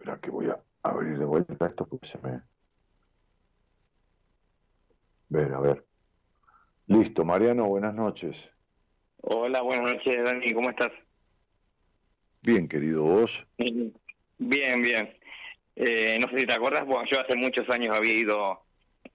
Espera 0.04 0.20
que 0.20 0.30
voy 0.30 0.46
a 0.48 0.60
abrir 0.82 1.18
de 1.18 1.24
vuelta 1.24 1.66
esto 1.66 1.86
porque 1.86 2.06
se 2.06 2.18
me... 2.18 2.40
Ver, 5.28 5.54
a 5.54 5.60
ver. 5.60 5.86
Listo, 6.86 7.24
Mariano, 7.24 7.66
buenas 7.66 7.94
noches. 7.94 8.50
Hola, 9.22 9.62
buenas 9.62 9.94
noches, 9.94 10.22
Dani, 10.22 10.52
¿cómo 10.52 10.68
estás? 10.68 10.92
Bien, 12.42 12.68
querido, 12.68 13.04
¿vos? 13.04 13.46
Bien, 13.56 13.92
bien. 14.38 15.16
Eh, 15.76 16.18
no 16.20 16.28
sé 16.28 16.40
si 16.40 16.46
te 16.46 16.52
acuerdas, 16.52 16.86
bueno, 16.86 17.08
yo 17.10 17.18
hace 17.18 17.34
muchos 17.34 17.68
años 17.70 17.96
había 17.96 18.12
ido 18.12 18.63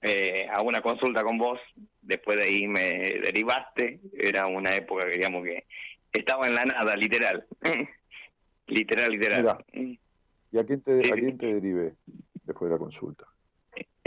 eh, 0.02 0.48
a 0.50 0.62
una 0.62 0.82
consulta 0.82 1.24
con 1.24 1.38
vos, 1.38 1.60
después 2.02 2.38
de 2.38 2.46
ahí 2.46 2.68
me 2.68 3.20
derivaste, 3.20 4.00
era 4.14 4.48
una 4.48 4.76
época, 4.76 5.06
digamos, 5.06 5.44
que 5.44 5.66
estaba 6.14 6.48
en 6.48 6.56
la 6.56 6.66
nada, 6.66 6.96
literal. 6.96 7.46
literal, 8.68 9.12
literal. 9.12 9.66
¿Y 9.74 10.58
a 10.58 10.66
quién 10.66 10.82
te, 10.82 11.12
a 11.12 11.16
quién 11.16 11.38
te 11.38 11.54
derive 11.54 11.96
después 12.44 12.70
de 12.70 12.76
la 12.76 12.80
consulta? 12.80 13.26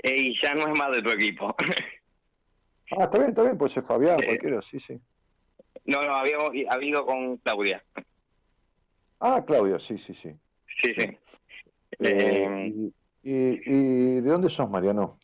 Y 0.02 0.40
ya 0.42 0.54
no 0.54 0.66
es 0.72 0.78
más 0.78 0.90
de 0.92 1.02
tu 1.02 1.10
equipo. 1.10 1.54
ah, 2.98 3.04
está 3.04 3.18
bien, 3.18 3.30
está 3.30 3.42
bien, 3.42 3.58
puede 3.58 3.72
ser 3.72 3.82
Fabián, 3.82 4.20
cualquiera, 4.22 4.62
sí, 4.62 4.80
sí. 4.80 4.98
No, 5.84 6.02
no, 6.04 6.14
habíamos 6.14 6.52
habido 6.68 7.04
con 7.06 7.36
Claudia. 7.38 7.84
Ah, 9.20 9.42
Claudia, 9.46 9.78
sí, 9.78 9.98
sí, 9.98 10.14
sí. 10.14 10.30
Sí, 10.82 10.94
sí. 10.94 11.02
Eh, 11.02 11.18
eh, 12.00 12.72
y, 13.22 13.60
y, 13.64 14.20
de 14.20 14.28
dónde 14.28 14.48
sos, 14.48 14.68
Mariano? 14.68 15.18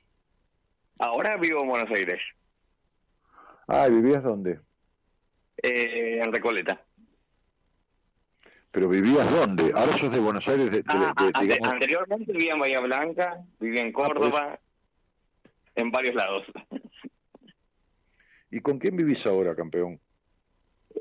Ahora 0.99 1.37
vivo 1.37 1.63
en 1.63 1.69
Buenos 1.69 1.91
Aires. 1.91 2.21
Ah, 3.69 3.87
¿y 3.89 3.93
vivías 3.93 4.23
dónde? 4.23 4.61
Eh, 5.63 6.21
en 6.23 6.33
Recoleta. 6.33 6.85
¿Pero 8.73 8.89
vivías 8.89 9.31
dónde? 9.31 9.73
Ahora 9.75 9.93
sos 9.93 10.13
de 10.13 10.21
Buenos 10.21 10.47
Aires. 10.49 10.71
De, 10.71 10.83
ah, 10.87 11.15
ah, 11.17 11.31
Anteriormente 11.63 12.33
vivía 12.33 12.53
en 12.53 12.59
Bahía 12.59 12.81
Blanca, 12.81 13.45
vivía 13.59 13.83
en 13.83 13.89
ah, 13.89 13.93
Córdoba, 13.93 14.61
en 15.75 15.91
varios 15.91 16.15
lados. 16.15 16.45
¿Y 18.51 18.61
con 18.61 18.79
quién 18.79 18.97
vivís 18.97 19.27
ahora, 19.27 19.55
campeón? 19.55 20.01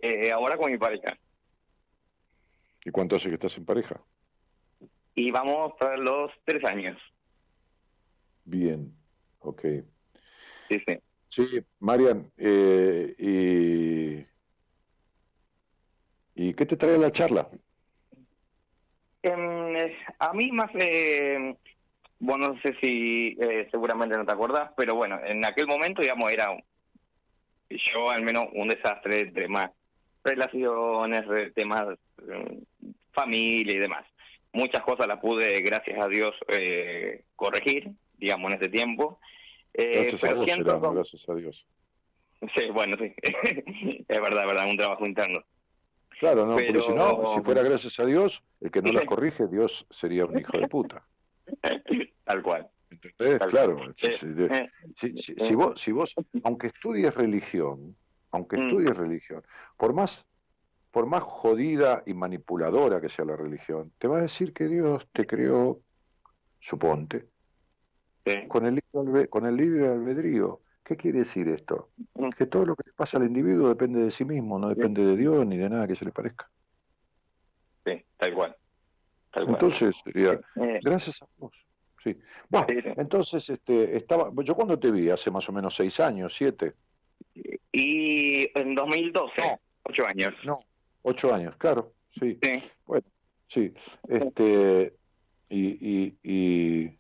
Eh, 0.02 0.32
ahora 0.32 0.58
con 0.58 0.72
mi 0.72 0.78
pareja. 0.78 1.18
¿Y 2.86 2.92
cuánto 2.92 3.16
hace 3.16 3.30
que 3.30 3.36
estás 3.36 3.58
en 3.58 3.66
pareja? 3.66 4.02
Y 5.16 5.32
vamos 5.32 5.74
para 5.80 5.98
los 5.98 6.32
tres 6.46 6.64
años. 6.64 6.98
Bien, 8.46 8.97
ok. 9.48 9.62
Sí, 10.70 10.80
sí. 10.86 11.00
Sí, 11.30 11.66
Marian, 11.80 12.32
eh, 12.38 13.16
y 13.18 14.26
¿Y 16.40 16.54
qué 16.54 16.68
te 16.68 16.78
trae 16.78 17.00
la 17.00 17.10
charla? 17.10 17.48
Em, 19.24 19.76
a 20.20 20.34
mí 20.34 20.52
más, 20.52 20.70
eh, 20.76 21.56
bueno, 22.20 22.50
no 22.50 22.62
sé 22.62 22.76
si 22.80 23.36
eh, 23.42 23.68
seguramente 23.72 24.16
no 24.16 24.24
te 24.24 24.32
acordás, 24.34 24.72
pero 24.78 24.94
bueno, 24.94 25.20
en 25.26 25.44
aquel 25.44 25.66
momento, 25.66 26.04
digamos, 26.04 26.32
era 26.32 26.56
yo 27.70 28.12
al 28.12 28.22
menos 28.22 28.50
un 28.54 28.68
desastre 28.68 29.26
de 29.26 29.32
temas 29.32 29.72
relaciones, 30.24 31.28
de 31.28 31.50
temas 31.52 31.98
em, 32.30 32.64
familia 33.12 33.74
y 33.74 33.80
demás. 33.80 34.06
Muchas 34.54 34.84
cosas 34.84 35.08
las 35.08 35.20
pude, 35.20 35.60
gracias 35.62 36.00
a 36.00 36.08
Dios, 36.08 36.36
eh, 36.50 37.24
corregir, 37.36 37.90
digamos, 38.20 38.52
en 38.52 38.58
ese 38.58 38.70
tiempo. 38.70 39.20
Gracias 39.78 40.24
a 40.24 40.34
Dios, 40.34 40.60
gracias 40.64 41.30
a 41.30 41.36
Dios. 41.36 41.68
Sí, 42.54 42.70
bueno, 42.72 42.98
sí, 42.98 43.14
es 43.24 44.22
verdad, 44.22 44.42
es 44.42 44.48
verdad, 44.48 44.70
un 44.70 44.78
trabajo 44.78 45.06
interno. 45.06 45.44
Claro, 46.20 46.46
no, 46.46 46.54
porque 46.54 46.82
si 46.82 46.94
no, 46.94 47.34
si 47.36 47.42
fuera 47.42 47.62
gracias 47.64 48.00
a 48.00 48.06
Dios, 48.06 48.44
el 48.62 48.72
que 48.72 48.82
no 48.82 48.92
las 48.92 49.06
corrige, 49.06 49.48
Dios 49.48 49.86
sería 49.90 50.26
un 50.26 50.38
hijo 50.38 50.58
de 50.58 50.68
puta. 50.68 51.04
Tal 52.24 52.44
cual. 52.44 52.68
¿Entendés? 52.90 53.40
claro. 53.50 53.94
Si, 53.96 55.56
vos, 55.56 55.80
si 55.80 55.92
vos, 55.92 56.16
aunque 56.44 56.68
estudies 56.68 57.14
religión, 57.14 57.96
aunque 58.32 58.58
mm. 58.58 58.68
estudies 58.68 58.98
religión, 58.98 59.44
por 59.78 59.94
más, 59.94 60.26
por 60.92 61.06
más 61.06 61.24
jodida 61.24 62.04
y 62.06 62.14
manipuladora 62.14 63.02
que 63.02 63.10
sea 63.10 63.26
la 63.26 63.36
religión, 63.36 63.92
te 63.98 64.08
va 64.08 64.18
a 64.18 64.22
decir 64.22 64.54
que 64.54 64.68
Dios 64.68 65.08
te 65.14 65.26
creó, 65.26 65.82
suponte, 66.60 67.28
con 68.48 68.66
el, 68.66 68.84
con 69.30 69.46
el 69.46 69.56
libre 69.56 69.88
albedrío. 69.88 70.62
¿Qué 70.84 70.96
quiere 70.96 71.20
decir 71.20 71.48
esto? 71.50 71.90
Mm. 72.16 72.30
Que 72.30 72.46
todo 72.46 72.66
lo 72.66 72.76
que 72.76 72.84
le 72.86 72.94
pasa 72.94 73.18
al 73.18 73.26
individuo 73.26 73.70
depende 73.70 74.02
de 74.02 74.12
sí 74.12 74.24
mismo, 74.24 74.58
no 74.58 74.70
depende 74.70 75.04
de 75.04 75.18
Dios 75.18 75.46
ni 75.46 75.58
de 75.58 75.70
nada 75.70 75.88
que 75.88 75.96
se 75.96 76.06
le 76.06 76.12
parezca. 76.12 76.50
Sí, 77.86 78.04
tal 78.18 78.34
cual. 78.34 78.56
Entonces, 79.34 79.96
sería, 80.04 80.40
eh. 80.56 80.80
gracias 80.82 81.22
a 81.22 81.28
vos. 81.38 81.52
Sí. 82.04 82.18
Bueno, 82.48 82.68
entonces, 82.96 83.50
este, 83.50 83.98
estaba, 83.98 84.32
yo 84.44 84.56
cuando 84.56 84.80
te 84.80 84.90
vi, 84.92 85.10
hace 85.10 85.30
más 85.30 85.48
o 85.50 85.52
menos 85.52 85.76
seis 85.76 86.00
años, 86.00 86.34
siete. 86.34 86.74
Y 87.72 88.50
en 88.58 88.74
2012, 88.74 89.42
ocho 89.84 90.06
años. 90.06 90.34
No, 90.46 90.60
ocho 91.02 91.34
años, 91.34 91.56
claro, 91.58 91.94
sí. 92.18 92.40
Bueno, 92.86 93.06
sí. 93.48 93.74
Este, 94.08 94.94
y, 95.50 95.68
y 95.82 96.18
y 96.24 96.98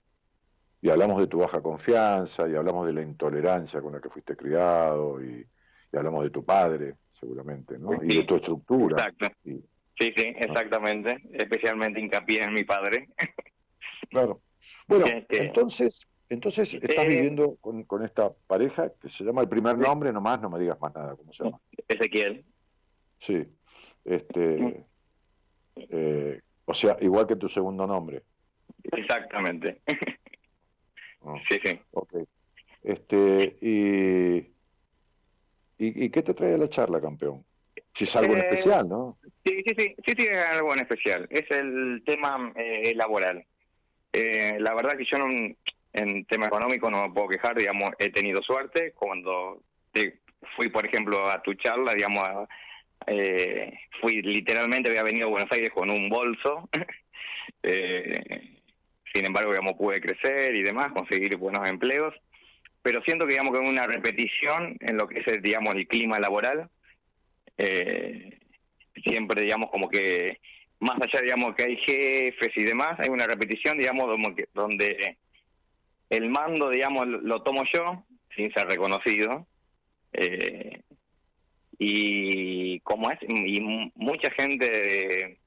hablamos 0.83 1.19
de 1.19 1.27
tu 1.27 1.39
baja 1.39 1.61
confianza, 1.61 2.47
y 2.47 2.55
hablamos 2.55 2.87
de 2.87 2.93
la 2.93 3.01
intolerancia 3.01 3.81
con 3.81 3.93
la 3.93 4.01
que 4.01 4.09
fuiste 4.09 4.35
criado, 4.35 5.23
y, 5.23 5.45
hablamos 5.93 6.23
de 6.23 6.29
tu 6.29 6.45
padre, 6.45 6.95
seguramente, 7.11 7.79
¿no? 7.79 7.93
y 8.03 8.17
de 8.17 8.23
tu 8.23 8.35
estructura. 8.35 9.07
Exacto. 9.07 9.27
sí, 9.43 10.13
sí, 10.15 10.33
exactamente. 10.37 11.17
Especialmente 11.33 11.99
hincapié 11.99 12.43
en 12.43 12.53
mi 12.53 12.63
padre. 12.63 13.09
claro. 14.09 14.41
Bueno, 14.87 15.05
entonces, 15.29 16.07
Entonces, 16.29 16.73
estás 16.73 17.05
Eh, 17.05 17.07
viviendo 17.07 17.55
con, 17.61 17.83
con 17.83 18.03
esta 18.03 18.33
pareja 18.47 18.91
que 19.01 19.09
se 19.09 19.23
llama 19.23 19.41
el 19.41 19.49
primer 19.49 19.77
nombre, 19.77 20.11
nomás, 20.11 20.41
no 20.41 20.49
me 20.49 20.59
digas 20.59 20.79
más 20.81 20.93
nada, 20.93 21.15
¿cómo 21.15 21.31
se 21.31 21.43
llama? 21.43 21.59
Ezequiel. 21.87 22.43
Sí. 23.19 23.47
Este, 24.03 24.85
eh, 25.75 26.41
o 26.65 26.73
sea, 26.73 26.97
igual 27.01 27.27
que 27.27 27.35
tu 27.35 27.47
segundo 27.47 27.87
nombre. 27.87 28.23
Exactamente. 28.91 29.81
¿no? 31.23 31.35
sí, 31.49 31.59
sí. 31.63 31.79
Ok. 31.91 32.15
Este, 32.83 33.55
y, 33.61 34.37
y, 35.77 36.05
y 36.05 36.09
qué 36.09 36.21
te 36.23 36.33
trae 36.33 36.57
la 36.57 36.69
charla, 36.69 37.01
campeón? 37.01 37.43
Si 37.93 38.03
es 38.05 38.15
algo 38.15 38.33
en 38.33 38.39
Eh, 38.39 38.43
especial, 38.49 38.87
¿no? 38.87 39.17
Sí, 39.43 39.61
sí, 39.65 39.73
sí, 39.77 39.95
sí, 40.05 40.13
sí, 40.15 40.23
es 40.27 40.37
algo 40.45 40.73
en 40.73 40.79
especial. 40.79 41.27
Es 41.29 41.49
el 41.51 42.03
tema 42.05 42.51
eh, 42.55 42.93
laboral. 42.95 43.45
Eh, 44.13 44.57
la 44.59 44.73
verdad 44.73 44.97
que 44.97 45.05
yo 45.05 45.17
no, 45.17 45.27
en 45.93 46.25
tema 46.25 46.47
económico 46.47 46.89
no 46.89 47.07
me 47.07 47.13
puedo 47.13 47.27
quejar, 47.29 47.55
digamos, 47.57 47.93
he 47.99 48.11
tenido 48.11 48.41
suerte. 48.41 48.93
Cuando 48.93 49.63
te- 49.91 50.19
fui, 50.55 50.69
por 50.69 50.85
ejemplo, 50.85 51.29
a 51.29 51.41
tu 51.41 51.53
charla, 51.55 51.93
digamos, 51.93 52.23
a- 52.23 52.47
eh, 53.07 53.73
fui 54.01 54.21
literalmente, 54.21 54.89
había 54.89 55.03
venido 55.03 55.27
a 55.27 55.31
Buenos 55.31 55.51
Aires 55.51 55.71
con 55.73 55.89
un 55.89 56.09
bolso. 56.09 56.69
Eh, 57.63 58.56
sin 59.13 59.25
embargo, 59.25 59.51
digamos, 59.51 59.75
pude 59.77 60.01
crecer 60.01 60.55
y 60.55 60.63
demás, 60.63 60.91
conseguir 60.91 61.35
buenos 61.37 61.67
empleos. 61.67 62.13
Pero 62.81 63.01
siento 63.03 63.25
que, 63.25 63.31
digamos, 63.31 63.53
que 63.53 63.63
es 63.63 63.69
una 63.69 63.87
repetición 63.87 64.77
en 64.79 64.97
lo 64.97 65.07
que 65.07 65.19
es, 65.19 65.41
digamos, 65.41 65.75
el 65.75 65.87
clima 65.87 66.19
laboral. 66.19 66.69
Eh, 67.57 68.39
siempre, 69.03 69.41
digamos, 69.41 69.69
como 69.71 69.89
que 69.89 70.39
más 70.79 71.01
allá, 71.01 71.21
digamos, 71.21 71.55
que 71.55 71.63
hay 71.63 71.77
jefes 71.77 72.55
y 72.55 72.63
demás, 72.63 72.99
hay 72.99 73.09
una 73.09 73.25
repetición, 73.25 73.77
digamos, 73.77 74.15
donde 74.53 75.17
el 76.09 76.29
mando, 76.29 76.69
digamos, 76.69 77.07
lo, 77.07 77.41
tomo 77.41 77.63
yo, 77.73 78.03
sin 78.35 78.53
ser 78.53 78.67
reconocido. 78.67 79.47
Eh, 80.13 80.81
y 81.79 82.79
como 82.81 83.11
es, 83.11 83.19
y 83.27 83.59
mu- 83.59 83.91
mucha 83.95 84.31
gente, 84.31 85.37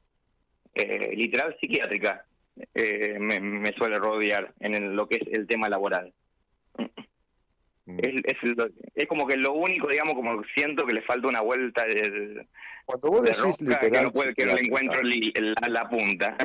eh, 0.74 1.12
literal 1.16 1.56
psiquiátrica, 1.60 2.24
eh, 2.74 3.18
me, 3.18 3.40
me 3.40 3.72
suele 3.72 3.98
rodear 3.98 4.54
en 4.60 4.74
el- 4.74 4.94
lo 4.96 5.06
que 5.08 5.16
es 5.16 5.28
el 5.32 5.46
tema 5.46 5.68
laboral. 5.68 6.12
Mm. 7.86 7.98
Es, 7.98 8.24
es, 8.24 8.36
lo- 8.42 8.68
es 8.94 9.06
como 9.08 9.26
que 9.26 9.36
lo 9.36 9.52
único, 9.54 9.88
digamos, 9.88 10.14
como 10.14 10.42
siento 10.54 10.86
que 10.86 10.92
le 10.92 11.02
falta 11.02 11.28
una 11.28 11.40
vuelta 11.40 11.84
de, 11.84 12.46
Cuando 12.84 13.08
vos 13.08 13.22
de 13.22 13.28
decís 13.30 13.42
rosca 13.42 13.64
que 13.64 13.70
literal 13.86 14.04
no, 14.04 14.12
puede, 14.12 14.34
que 14.34 14.46
no 14.46 14.54
le 14.54 14.60
encuentro 14.62 15.02
li- 15.02 15.32
la, 15.34 15.68
la 15.68 15.88
punta. 15.88 16.36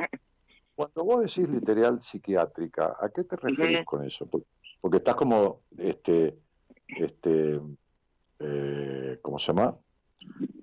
Cuando 0.74 1.04
vos 1.04 1.20
decís 1.20 1.48
literal 1.48 2.02
psiquiátrica, 2.02 2.96
¿a 3.00 3.08
qué 3.14 3.24
te 3.24 3.36
referís 3.36 3.76
Ujú. 3.76 3.84
con 3.84 4.04
eso? 4.04 4.28
Porque, 4.28 4.46
porque 4.80 4.96
estás 4.98 5.14
como, 5.14 5.62
este, 5.78 6.34
este, 6.88 7.60
eh, 8.40 9.18
¿cómo 9.22 9.38
se 9.38 9.46
llama? 9.52 9.76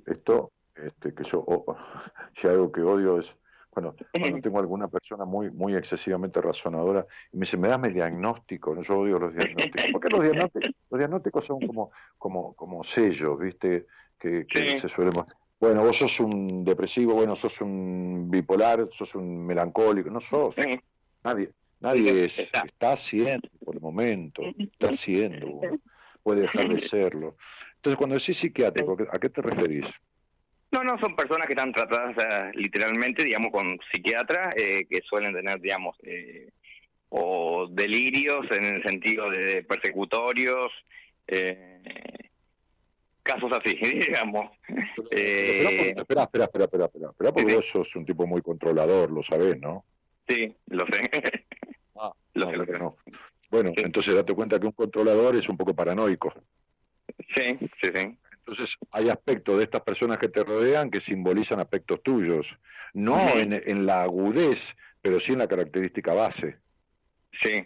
Esto, 0.06 0.52
este, 0.76 1.14
que 1.16 1.24
yo, 1.24 1.44
oh, 1.48 1.76
si 2.36 2.48
algo 2.48 2.72
que 2.72 2.82
odio 2.82 3.20
es, 3.20 3.36
bueno, 3.74 3.95
cuando 4.11 4.41
tengo 4.41 4.59
alguna 4.59 4.88
persona 4.88 5.26
muy, 5.26 5.51
muy 5.51 5.76
excesivamente 5.76 6.41
razonadora 6.41 7.05
y 7.32 7.38
me 7.38 7.41
dice, 7.41 7.57
me 7.57 7.67
das 7.67 7.80
mi 7.80 7.89
diagnóstico, 7.89 8.76
¿no? 8.76 8.82
yo 8.82 8.99
odio 8.99 9.19
los 9.19 9.34
diagnósticos. 9.34 9.91
Porque 9.91 10.09
los 10.09 10.24
diagnósticos, 10.24 10.71
los 10.89 10.97
diagnósticos 10.99 11.45
son 11.45 11.59
como, 11.65 11.91
como, 12.17 12.53
como 12.55 12.84
sellos, 12.84 13.39
¿viste? 13.39 13.88
Que, 14.17 14.45
que 14.47 14.76
Sí. 14.76 14.80
se 14.82 14.89
suelen 14.89 15.13
bueno, 15.59 15.82
vos 15.82 15.95
sos 15.97 16.19
un 16.19 16.65
depresivo, 16.65 17.13
bueno, 17.13 17.36
sos 17.36 17.61
un 17.61 18.30
bipolar, 18.30 18.86
sos 18.91 19.15
un 19.15 19.45
melancólico, 19.45 20.09
no 20.09 20.19
sos. 20.19 20.55
Nadie, 21.24 21.51
nadie 21.80 22.26
es, 22.26 22.38
Está. 22.39 22.63
está 22.63 22.97
siendo 22.97 23.47
por 23.63 23.76
el 23.76 23.80
momento, 23.82 24.41
está 24.57 24.91
siendo, 24.91 25.61
puede 26.21 26.41
dejar 26.41 26.67
de 26.67 26.80
serlo. 26.80 27.38
Entonces, 27.78 27.97
cuando 27.97 28.15
decís 28.15 28.36
psiquiátrico, 28.38 28.97
¿a 29.09 29.17
qué 29.19 29.30
te 29.30 29.41
referís? 29.41 29.88
No, 30.74 30.84
no, 30.84 30.97
son 30.97 31.15
personas 31.15 31.45
que 31.45 31.53
están 31.53 31.71
tratadas 31.71 32.15
literalmente, 32.55 33.24
digamos, 33.24 33.51
con 33.51 33.80
psiquiatras, 33.91 34.55
eh, 34.57 34.86
que 34.89 35.01
suelen 35.01 35.32
tener, 35.34 35.61
digamos, 35.61 35.95
eh, 36.01 36.49
o 37.09 37.67
delirios 37.69 38.49
en 38.49 38.63
el 38.65 38.82
sentido 38.84 39.30
de 39.30 39.63
persecutorios, 39.63 40.71
eh, 41.28 41.80
casos 43.21 43.51
así, 43.53 43.76
digamos. 43.82 44.49
Eh, 45.11 45.93
Espera, 45.95 46.24
espera, 46.24 46.43
espera, 46.45 46.65
espera, 46.65 46.88
porque 47.15 47.49
Sí, 47.49 47.55
vos 47.55 47.67
sos 47.69 47.95
un 47.95 48.05
tipo 48.05 48.26
muy 48.26 48.41
controlador, 48.41 49.11
lo 49.11 49.21
sabés, 49.21 49.59
¿no? 49.59 49.86
sí, 50.28 50.55
lo 50.67 50.86
sé. 50.88 51.01
Ah, 51.95 52.11
Lo 52.34 52.45
no, 52.47 52.51
sé, 52.51 52.57
lo 52.57 52.65
sé. 52.65 52.80
no. 52.80 52.95
Bueno, 53.51 53.69
Sí. 53.76 53.84
entonces 53.86 54.15
date 54.15 54.34
cuenta 54.34 54.59
que 54.59 54.65
un 54.65 54.71
controlador 54.71 55.36
es 55.36 55.47
un 55.47 55.55
poco 55.55 55.76
paranoico. 55.76 56.34
Sí, 57.36 57.55
sí, 57.80 57.91
sí. 57.95 58.17
Entonces, 58.46 58.78
hay 58.91 59.10
aspectos 59.10 59.58
de 59.58 59.64
estas 59.64 59.82
personas 59.82 60.18
que 60.18 60.28
te 60.28 60.44
rodean 60.44 60.91
que 60.91 61.00
simbolizan 61.00 61.62
aspectos 61.62 62.04
tuyos, 62.04 62.58
no 62.94 63.18
en, 63.39 63.54
en 63.54 63.86
la 63.86 64.04
agudez, 64.04 64.76
pero 65.02 65.20
sí 65.20 65.32
en 65.32 65.39
la 65.39 65.48
característica 65.48 66.14
base. 66.14 66.58
Sí, 67.32 67.66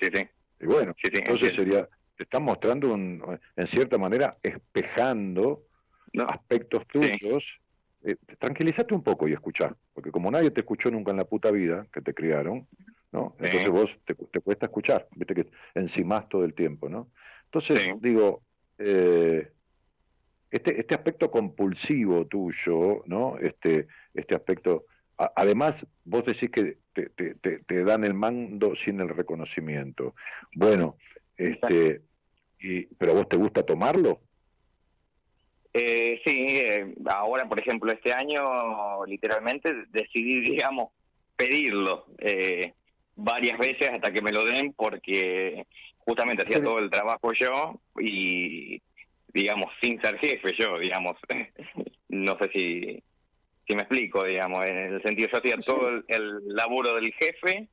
sí, 0.00 0.06
sí. 0.12 0.28
Y 0.60 0.66
bueno, 0.66 0.92
Sí, 0.96 1.08
sí, 1.10 1.18
entonces 1.18 1.58
entiendo. 1.58 1.82
sería, 1.82 1.88
te 2.16 2.22
están 2.24 2.42
mostrando, 2.42 2.94
un, 2.94 3.38
en 3.54 3.66
cierta 3.66 3.98
manera, 3.98 4.34
espejando 4.42 5.66
No, 6.14 6.24
aspectos 6.24 6.86
tuyos. 6.86 7.60
Eh, 8.06 8.16
tranquilízate 8.38 8.94
un 8.94 9.02
poco 9.02 9.26
y 9.28 9.32
escuchá, 9.32 9.74
porque 9.92 10.10
como 10.10 10.30
nadie 10.30 10.50
te 10.50 10.60
escuchó 10.60 10.90
nunca 10.90 11.10
en 11.10 11.16
la 11.18 11.24
puta 11.24 11.50
vida 11.50 11.86
que 11.92 12.00
te 12.00 12.14
criaron, 12.14 12.66
¿no? 13.12 13.34
Entonces 13.38 13.70
vos 13.70 13.98
te, 14.04 14.14
te 14.14 14.40
cuesta 14.40 14.66
escuchar, 14.66 15.08
viste 15.16 15.34
que 15.34 15.50
encimás 15.74 16.28
todo 16.28 16.44
el 16.44 16.54
tiempo, 16.54 16.88
¿no? 16.88 17.10
Entonces, 17.46 17.90
digo, 18.00 18.42
eh, 18.78 19.50
este, 20.54 20.78
este 20.78 20.94
aspecto 20.94 21.30
compulsivo 21.30 22.26
tuyo, 22.26 23.02
¿no? 23.06 23.36
Este, 23.38 23.88
este 24.14 24.34
aspecto, 24.36 24.84
a- 25.18 25.32
además, 25.34 25.86
vos 26.04 26.24
decís 26.24 26.48
que 26.50 26.78
te, 26.92 27.08
te- 27.10 27.34
te- 27.34 27.58
te 27.58 27.84
dan 27.84 28.04
el 28.04 28.14
mando 28.14 28.74
sin 28.76 29.00
el 29.00 29.08
reconocimiento. 29.08 30.14
Bueno, 30.54 30.96
este, 31.36 32.02
y, 32.60 32.86
pero 32.94 33.12
a 33.12 33.14
vos 33.16 33.28
te 33.28 33.36
gusta 33.36 33.66
tomarlo? 33.66 34.20
Eh, 35.72 36.20
sí, 36.24 36.30
eh, 36.56 36.94
ahora, 37.06 37.48
por 37.48 37.58
ejemplo, 37.58 37.90
este 37.90 38.12
año, 38.12 39.04
literalmente 39.06 39.72
decidí, 39.90 40.40
digamos, 40.40 40.92
pedirlo 41.36 42.06
eh, 42.18 42.74
varias 43.16 43.58
veces 43.58 43.88
hasta 43.90 44.12
que 44.12 44.22
me 44.22 44.30
lo 44.30 44.44
den, 44.44 44.72
porque 44.72 45.66
justamente 45.98 46.44
hacía 46.44 46.62
todo 46.62 46.78
el 46.78 46.90
trabajo 46.90 47.32
yo 47.32 47.80
y, 48.00 48.80
digamos, 49.34 49.70
sin 49.82 50.00
ser 50.00 50.16
jefe 50.18 50.54
yo, 50.58 50.78
digamos. 50.78 51.18
no 52.08 52.38
sé 52.38 52.48
si, 52.50 53.02
si 53.66 53.74
me 53.74 53.82
explico, 53.82 54.24
digamos, 54.24 54.64
en 54.64 54.76
el 54.94 55.02
sentido, 55.02 55.28
yo 55.30 55.38
hacía 55.38 55.56
Sí. 55.56 55.66
todo 55.66 55.88
el, 55.90 56.04
el 56.08 56.38
laburo 56.46 56.94
del 56.94 57.12
jefe 57.12 57.68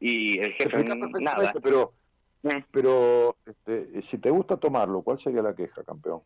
y 0.00 0.38
el 0.40 0.52
jefe 0.54 0.76
explica 0.76 0.96
nada. 1.20 1.52
Pero, 1.62 1.92
Mm. 2.42 2.58
pero 2.70 3.38
este, 3.46 4.02
si 4.02 4.18
te 4.20 4.28
gusta 4.28 4.58
tomarlo, 4.58 5.00
¿cuál 5.00 5.18
sería 5.18 5.40
la 5.40 5.56
queja, 5.56 5.82
campeón? 5.82 6.20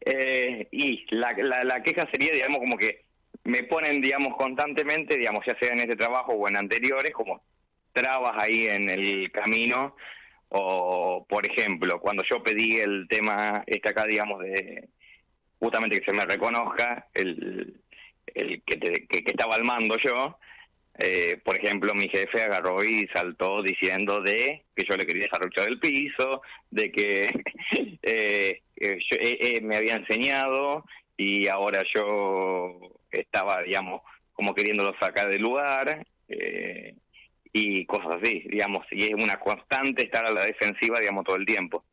Eh, 0.00 0.66
y 0.72 1.06
la, 1.14 1.32
la, 1.32 1.62
la 1.62 1.82
queja 1.82 2.08
sería, 2.10 2.32
digamos, 2.32 2.58
como 2.58 2.76
que 2.76 3.04
me 3.44 3.62
ponen, 3.64 4.00
digamos, 4.00 4.36
constantemente, 4.36 5.16
digamos, 5.16 5.46
ya 5.46 5.56
sea 5.60 5.72
en 5.72 5.78
este 5.78 5.94
trabajo 5.94 6.32
o 6.32 6.48
en 6.48 6.56
anteriores, 6.56 7.12
como 7.14 7.44
trabas 7.92 8.36
ahí 8.36 8.66
en 8.66 8.90
el 8.90 9.30
camino. 9.30 9.94
O, 10.56 11.26
por 11.28 11.44
ejemplo, 11.44 11.98
cuando 12.00 12.22
yo 12.22 12.40
pedí 12.40 12.76
el 12.76 13.06
tema, 13.08 13.64
este 13.66 13.90
acá, 13.90 14.06
digamos, 14.06 14.40
de 14.40 14.88
justamente 15.58 15.98
que 15.98 16.04
se 16.04 16.12
me 16.12 16.24
reconozca 16.24 17.08
el, 17.12 17.80
el 18.26 18.62
que, 18.62 18.76
te- 18.76 19.06
que, 19.08 19.24
estaba 19.32 19.56
al 19.56 19.64
mando 19.64 19.96
yo, 19.98 20.38
eh, 20.96 21.40
por 21.44 21.56
ejemplo, 21.56 21.92
mi 21.92 22.08
jefe 22.08 22.40
agarró 22.40 22.84
y 22.84 23.08
saltó 23.08 23.62
diciendo 23.62 24.20
de 24.22 24.62
que 24.76 24.84
yo 24.88 24.94
le 24.96 25.06
quería 25.06 25.24
desarrollar 25.24 25.66
el 25.66 25.80
piso, 25.80 26.40
de 26.70 26.92
que 26.92 27.30
eh, 28.02 28.60
yo- 28.76 29.16
eh, 29.18 29.38
eh, 29.56 29.60
me 29.60 29.76
había 29.76 29.96
enseñado 29.96 30.84
y 31.16 31.48
ahora 31.48 31.82
yo 31.92 32.78
estaba, 33.10 33.62
digamos, 33.62 34.02
como 34.32 34.54
queriéndolo 34.54 34.94
sacar 35.00 35.28
del 35.30 35.42
lugar 35.42 36.06
eh, 36.28 36.94
y 37.56 37.86
cosas 37.86 38.20
así, 38.20 38.40
digamos, 38.50 38.84
y 38.90 39.04
es 39.04 39.14
una 39.14 39.38
constante 39.38 40.04
estar 40.04 40.26
a 40.26 40.32
la 40.32 40.44
defensiva, 40.44 40.98
digamos, 40.98 41.24
todo 41.24 41.36
el 41.36 41.46
tiempo. 41.46 41.84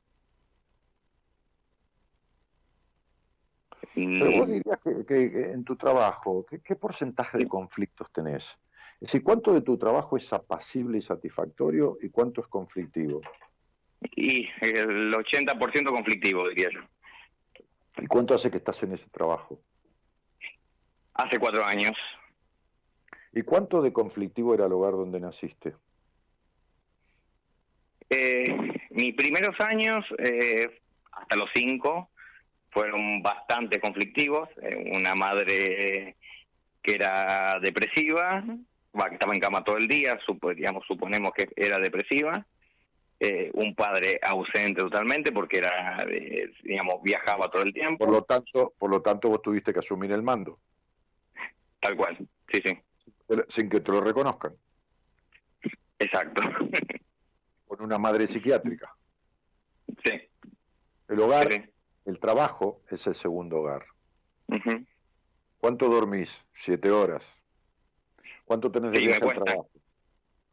Pero 3.93 4.32
vos 4.32 4.47
dirías 4.49 4.80
que, 4.84 5.05
que- 5.05 5.32
que 5.32 5.51
en 5.51 5.64
tu 5.64 5.76
trabajo, 5.76 6.45
¿qué, 6.49 6.62
qué 6.62 6.76
porcentaje 6.76 7.38
de 7.38 7.47
conflictos 7.47 8.12
tenés? 8.12 8.57
Es 8.95 9.07
decir, 9.12 9.24
¿cuánto 9.24 9.53
de 9.53 9.62
tu 9.62 9.78
trabajo 9.78 10.18
es 10.18 10.34
apacible 10.34 10.97
y 10.97 11.01
satisfactorio 11.01 11.97
y 12.01 12.09
cuánto 12.09 12.41
es 12.41 12.47
conflictivo? 12.47 13.22
Y 14.16 14.47
el 14.62 15.14
80% 15.14 15.91
conflictivo, 15.91 16.49
diría 16.49 16.70
yo. 16.74 16.80
¿Y 17.99 18.07
cuánto 18.07 18.34
hace 18.34 18.49
que 18.49 18.57
estás 18.57 18.82
en 18.82 18.93
ese 18.93 19.09
trabajo? 19.12 19.62
Hace 21.14 21.38
cuatro 21.38 21.64
años. 21.64 21.95
¿Y 23.34 23.43
cuánto 23.43 23.82
de 23.82 23.93
conflictivo 23.93 24.53
era 24.53 24.65
el 24.65 24.73
hogar 24.73 24.93
donde 24.93 25.19
naciste? 25.19 25.73
Eh, 28.09 28.55
mis 28.89 29.15
primeros 29.15 29.59
años, 29.59 30.05
eh, 30.17 30.82
hasta 31.11 31.36
los 31.36 31.49
cinco, 31.53 32.09
fueron 32.71 33.21
bastante 33.21 33.79
conflictivos. 33.79 34.49
Eh, 34.61 34.91
una 34.91 35.15
madre 35.15 36.15
que 36.82 36.95
era 36.95 37.59
depresiva, 37.59 38.43
que 38.43 39.13
estaba 39.13 39.34
en 39.34 39.39
cama 39.39 39.63
todo 39.63 39.77
el 39.77 39.88
día, 39.88 40.17
digamos, 40.55 40.86
suponemos 40.86 41.34
que 41.34 41.49
era 41.55 41.79
depresiva. 41.79 42.45
Eh, 43.23 43.51
un 43.53 43.75
padre 43.75 44.19
ausente 44.23 44.82
totalmente 44.82 45.32
porque 45.32 45.59
era, 45.59 46.03
eh, 46.09 46.49
digamos, 46.63 47.03
viajaba 47.03 47.51
todo 47.51 47.61
el 47.61 47.71
tiempo. 47.71 48.05
Por 48.05 48.13
lo 48.15 48.23
tanto, 48.23 48.73
por 48.79 48.89
lo 48.89 49.01
tanto, 49.03 49.29
vos 49.29 49.43
tuviste 49.43 49.71
que 49.71 49.77
asumir 49.79 50.11
el 50.11 50.23
mando. 50.23 50.57
Tal 51.79 51.95
cual, 51.95 52.17
sí, 52.52 52.62
sí. 52.64 52.78
Sin 53.49 53.70
que 53.70 53.80
te 53.82 53.91
lo 53.91 54.02
reconozcan. 54.02 54.54
Exacto. 55.99 56.41
Con 57.68 57.82
una 57.82 57.97
madre 57.97 58.28
psiquiátrica. 58.28 58.93
Sí. 60.04 60.12
El 61.08 61.20
hogar, 61.20 61.70
el 62.06 62.20
trabajo 62.20 62.82
es 62.89 63.06
el 63.08 63.16
segundo 63.16 63.58
hogar. 63.58 63.86
¿Cuánto 65.58 65.88
dormís? 65.88 66.43
Siete 66.54 66.91
horas. 66.91 67.26
¿Cuánto 68.45 68.72
tenés 68.72 68.91
de 68.91 68.99
viaje 68.99 69.24
al 69.24 69.43
trabajo? 69.43 69.70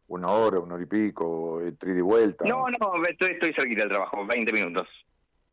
Una 0.07 0.28
hora, 0.28 0.61
una 0.61 0.74
hora 0.74 0.84
y 0.84 0.86
pico, 0.86 1.61
tri 1.78 1.99
y 1.99 2.01
vuelta. 2.01 2.44
No, 2.46 2.66
no, 2.70 3.05
estoy, 3.07 3.32
estoy 3.32 3.53
cerquita 3.53 3.82
del 3.82 3.90
trabajo, 3.90 4.24
20 4.24 4.53
minutos. 4.53 4.88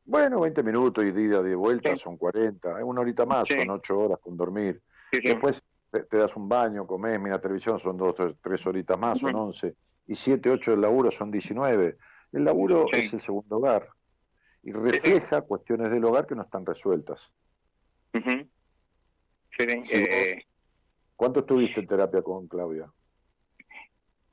Bueno, 0.06 0.42
20 0.42 0.62
minutos 0.62 1.04
y 1.04 1.12
día 1.12 1.42
de 1.42 1.56
vuelta 1.56 1.96
son 1.96 2.18
40, 2.18 2.86
una 2.86 3.02
horita 3.02 3.26
más, 3.26 3.48
son 3.48 3.70
8 3.70 3.98
horas 3.98 4.20
con 4.20 4.38
dormir. 4.38 4.82
Después 5.12 5.64
te, 6.04 6.18
das 6.18 6.36
un 6.36 6.50
baño, 6.50 6.86
comés, 6.86 7.20
mira 7.20 7.40
televisión, 7.40 7.80
son 7.80 7.98
2, 7.98 8.38
3, 8.42 8.68
horitas 8.68 9.00
más, 9.00 9.20
son 9.20 9.36
11. 9.36 9.74
Y 10.08 10.16
7, 10.16 10.50
8 10.50 10.72
del 10.72 10.82
laburo 10.82 11.12
son 11.12 11.32
19. 11.32 11.98
El 12.34 12.44
laburo 12.44 12.86
es 12.92 13.14
el 13.14 13.22
segundo 13.22 13.58
hogar 13.58 13.88
y 14.64 14.72
refleja 14.72 15.42
cuestiones 15.42 15.92
del 15.92 16.04
hogar 16.04 16.26
que 16.26 16.36
no 16.36 16.42
están 16.42 16.66
resueltas. 16.66 17.34
Eh, 19.58 20.44
¿Cuánto 21.16 21.40
estuviste 21.42 21.80
en 21.80 21.88
terapia 21.88 22.22
con 22.22 22.48
Claudia? 22.48 22.92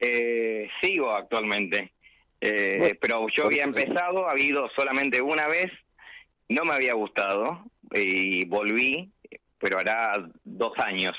Eh, 0.00 0.68
sigo 0.80 1.12
actualmente, 1.12 1.92
eh, 2.40 2.98
pero 3.00 3.28
yo 3.28 3.44
había 3.46 3.62
empezado, 3.62 4.26
ha 4.26 4.32
habido 4.32 4.68
solamente 4.70 5.22
una 5.22 5.46
vez, 5.46 5.70
no 6.48 6.64
me 6.64 6.74
había 6.74 6.94
gustado 6.94 7.62
y 7.92 8.44
volví, 8.46 9.12
pero 9.58 9.78
hará 9.78 10.28
dos 10.42 10.76
años. 10.78 11.16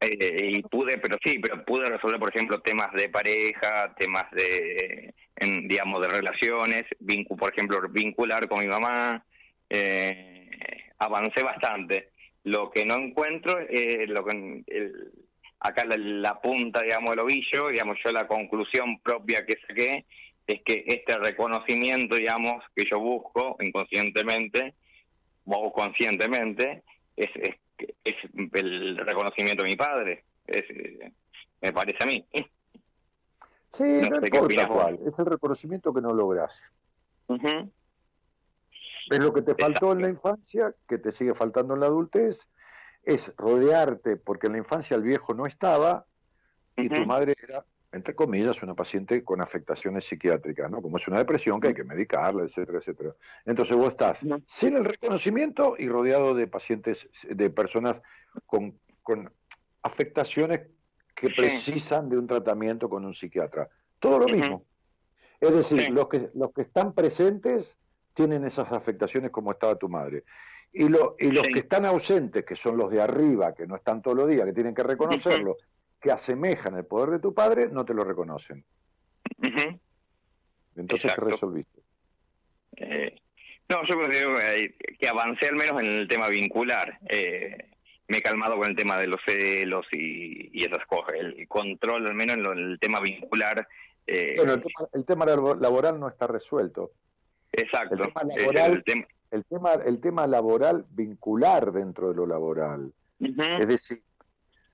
Eh, 0.00 0.50
y 0.52 0.62
pude, 0.62 0.98
pero 0.98 1.18
sí, 1.22 1.38
pero 1.40 1.64
pude 1.64 1.88
resolver, 1.88 2.20
por 2.20 2.28
ejemplo, 2.28 2.60
temas 2.60 2.92
de 2.92 3.08
pareja, 3.08 3.94
temas 3.96 4.30
de, 4.30 5.12
en, 5.36 5.66
digamos, 5.66 6.00
de 6.00 6.08
relaciones, 6.08 6.86
por 7.36 7.52
ejemplo, 7.52 7.80
vincular 7.90 8.48
con 8.48 8.60
mi 8.60 8.66
mamá. 8.66 9.24
Eh, 9.68 10.48
avancé 10.98 11.42
bastante. 11.42 12.10
Lo 12.44 12.70
que 12.70 12.84
no 12.84 12.96
encuentro, 12.96 13.58
es 13.58 14.08
lo 14.08 14.24
que 14.24 14.62
el, 14.68 15.12
acá 15.60 15.84
la, 15.84 16.40
punta, 16.40 16.82
digamos, 16.82 17.10
del 17.10 17.20
ovillo, 17.20 17.68
digamos, 17.68 17.98
yo 18.04 18.10
la 18.10 18.26
conclusión 18.26 19.00
propia 19.00 19.44
que 19.44 19.58
saqué 19.66 20.04
es 20.46 20.62
que 20.62 20.84
este 20.86 21.18
reconocimiento, 21.18 22.14
digamos, 22.14 22.64
que 22.74 22.84
yo 22.88 22.98
busco 22.98 23.56
inconscientemente 23.60 24.74
o 25.44 25.72
conscientemente, 25.72 26.82
es, 27.16 27.30
es, 27.36 27.56
es 28.04 28.16
el 28.34 28.96
reconocimiento 28.98 29.62
de 29.62 29.68
mi 29.68 29.76
padre, 29.76 30.24
es, 30.46 30.64
me 31.60 31.72
parece 31.72 31.98
a 32.02 32.06
mí. 32.06 32.24
Sí, 33.70 33.84
no, 33.84 34.24
importa 34.24 34.68
cuál, 34.68 34.98
es 35.06 35.18
el 35.18 35.26
reconocimiento 35.26 35.92
que 35.92 36.00
no 36.00 36.12
logras. 36.12 36.70
Es 39.10 39.18
lo 39.18 39.32
que 39.32 39.42
te 39.42 39.54
faltó 39.54 39.92
en 39.92 40.02
la 40.02 40.08
infancia, 40.08 40.74
que 40.88 40.98
te 40.98 41.12
sigue 41.12 41.34
faltando 41.34 41.74
en 41.74 41.80
la 41.80 41.86
adultez, 41.86 42.48
es 43.02 43.34
rodearte, 43.36 44.16
porque 44.16 44.46
en 44.46 44.52
la 44.52 44.58
infancia 44.58 44.96
el 44.96 45.02
viejo 45.02 45.34
no 45.34 45.46
estaba 45.46 46.04
y 46.76 46.88
tu 46.88 47.06
madre 47.06 47.34
era, 47.42 47.64
entre 47.98 48.14
comillas, 48.14 48.62
una 48.62 48.74
paciente 48.74 49.22
con 49.22 49.40
afectaciones 49.40 50.04
psiquiátricas, 50.06 50.70
¿no? 50.70 50.80
Como 50.80 50.96
es 50.96 51.06
una 51.08 51.18
depresión 51.18 51.60
que 51.60 51.68
hay 51.68 51.74
que 51.74 51.84
medicarla, 51.84 52.44
etcétera, 52.44 52.78
etcétera. 52.78 53.14
Entonces 53.44 53.76
vos 53.76 53.88
estás 53.88 54.24
sin 54.46 54.76
el 54.76 54.84
reconocimiento 54.84 55.74
y 55.76 55.88
rodeado 55.88 56.34
de 56.34 56.46
pacientes, 56.46 57.08
de 57.28 57.50
personas 57.50 58.00
con, 58.46 58.78
con 59.02 59.30
afectaciones 59.82 60.62
que 61.14 61.30
precisan 61.30 62.08
de 62.08 62.16
un 62.16 62.26
tratamiento 62.26 62.88
con 62.88 63.04
un 63.04 63.12
psiquiatra. 63.12 63.68
Todo 63.98 64.20
lo 64.20 64.26
mismo. 64.26 64.64
Es 65.40 65.52
decir, 65.52 65.90
los, 65.90 66.08
que, 66.08 66.30
los 66.34 66.52
que 66.52 66.62
están 66.62 66.92
presentes 66.92 67.78
tienen 68.14 68.44
esas 68.44 68.72
afectaciones 68.72 69.30
como 69.30 69.52
estaba 69.52 69.76
tu 69.76 69.88
madre. 69.88 70.24
Y, 70.72 70.84
y 70.84 70.88
los 70.88 71.46
que 71.52 71.60
están 71.60 71.84
ausentes, 71.84 72.44
que 72.44 72.54
son 72.54 72.76
los 72.76 72.90
de 72.90 73.00
arriba, 73.00 73.54
que 73.54 73.66
no 73.66 73.76
están 73.76 74.02
todos 74.02 74.16
los 74.16 74.28
días, 74.28 74.46
que 74.46 74.52
tienen 74.52 74.74
que 74.74 74.82
reconocerlo, 74.82 75.56
que 76.00 76.10
asemejan 76.10 76.76
el 76.76 76.84
poder 76.84 77.10
de 77.10 77.18
tu 77.18 77.34
padre, 77.34 77.68
no 77.68 77.84
te 77.84 77.94
lo 77.94 78.04
reconocen. 78.04 78.64
Entonces, 80.76 81.12
¿qué 81.12 81.20
resolviste? 81.20 81.80
Eh, 82.76 83.20
no, 83.68 83.84
yo 83.86 83.96
creo 84.06 84.38
que 84.98 85.08
avancé 85.08 85.48
al 85.48 85.56
menos 85.56 85.80
en 85.80 85.86
el 85.86 86.08
tema 86.08 86.28
vincular. 86.28 86.98
Eh, 87.08 87.70
me 88.08 88.18
he 88.18 88.22
calmado 88.22 88.56
con 88.56 88.68
el 88.68 88.76
tema 88.76 88.98
de 88.98 89.06
los 89.06 89.20
celos 89.26 89.86
y, 89.92 90.50
y 90.58 90.64
esas 90.64 90.86
cosas. 90.86 91.14
El 91.18 91.46
control, 91.46 92.06
al 92.06 92.14
menos 92.14 92.36
en, 92.36 92.46
el 92.46 92.78
tema 92.80 93.00
vincular. 93.00 93.68
Eh, 94.06 94.34
bueno, 94.36 94.54
el 94.94 95.04
tema, 95.04 95.26
laboral 95.26 96.00
no 96.00 96.08
está 96.08 96.26
resuelto. 96.26 96.92
Exacto. 97.52 97.94
El 97.94 98.00
tema 98.00 98.22
laboral, 98.24 98.84
el 99.30 99.44
tema, 99.44 99.74
el 99.74 100.00
tema 100.00 100.26
laboral 100.26 100.86
vincular 100.90 101.72
dentro 101.72 102.08
de 102.08 102.14
lo 102.14 102.26
laboral. 102.26 102.92
Es 103.20 103.68
decir, 103.68 103.98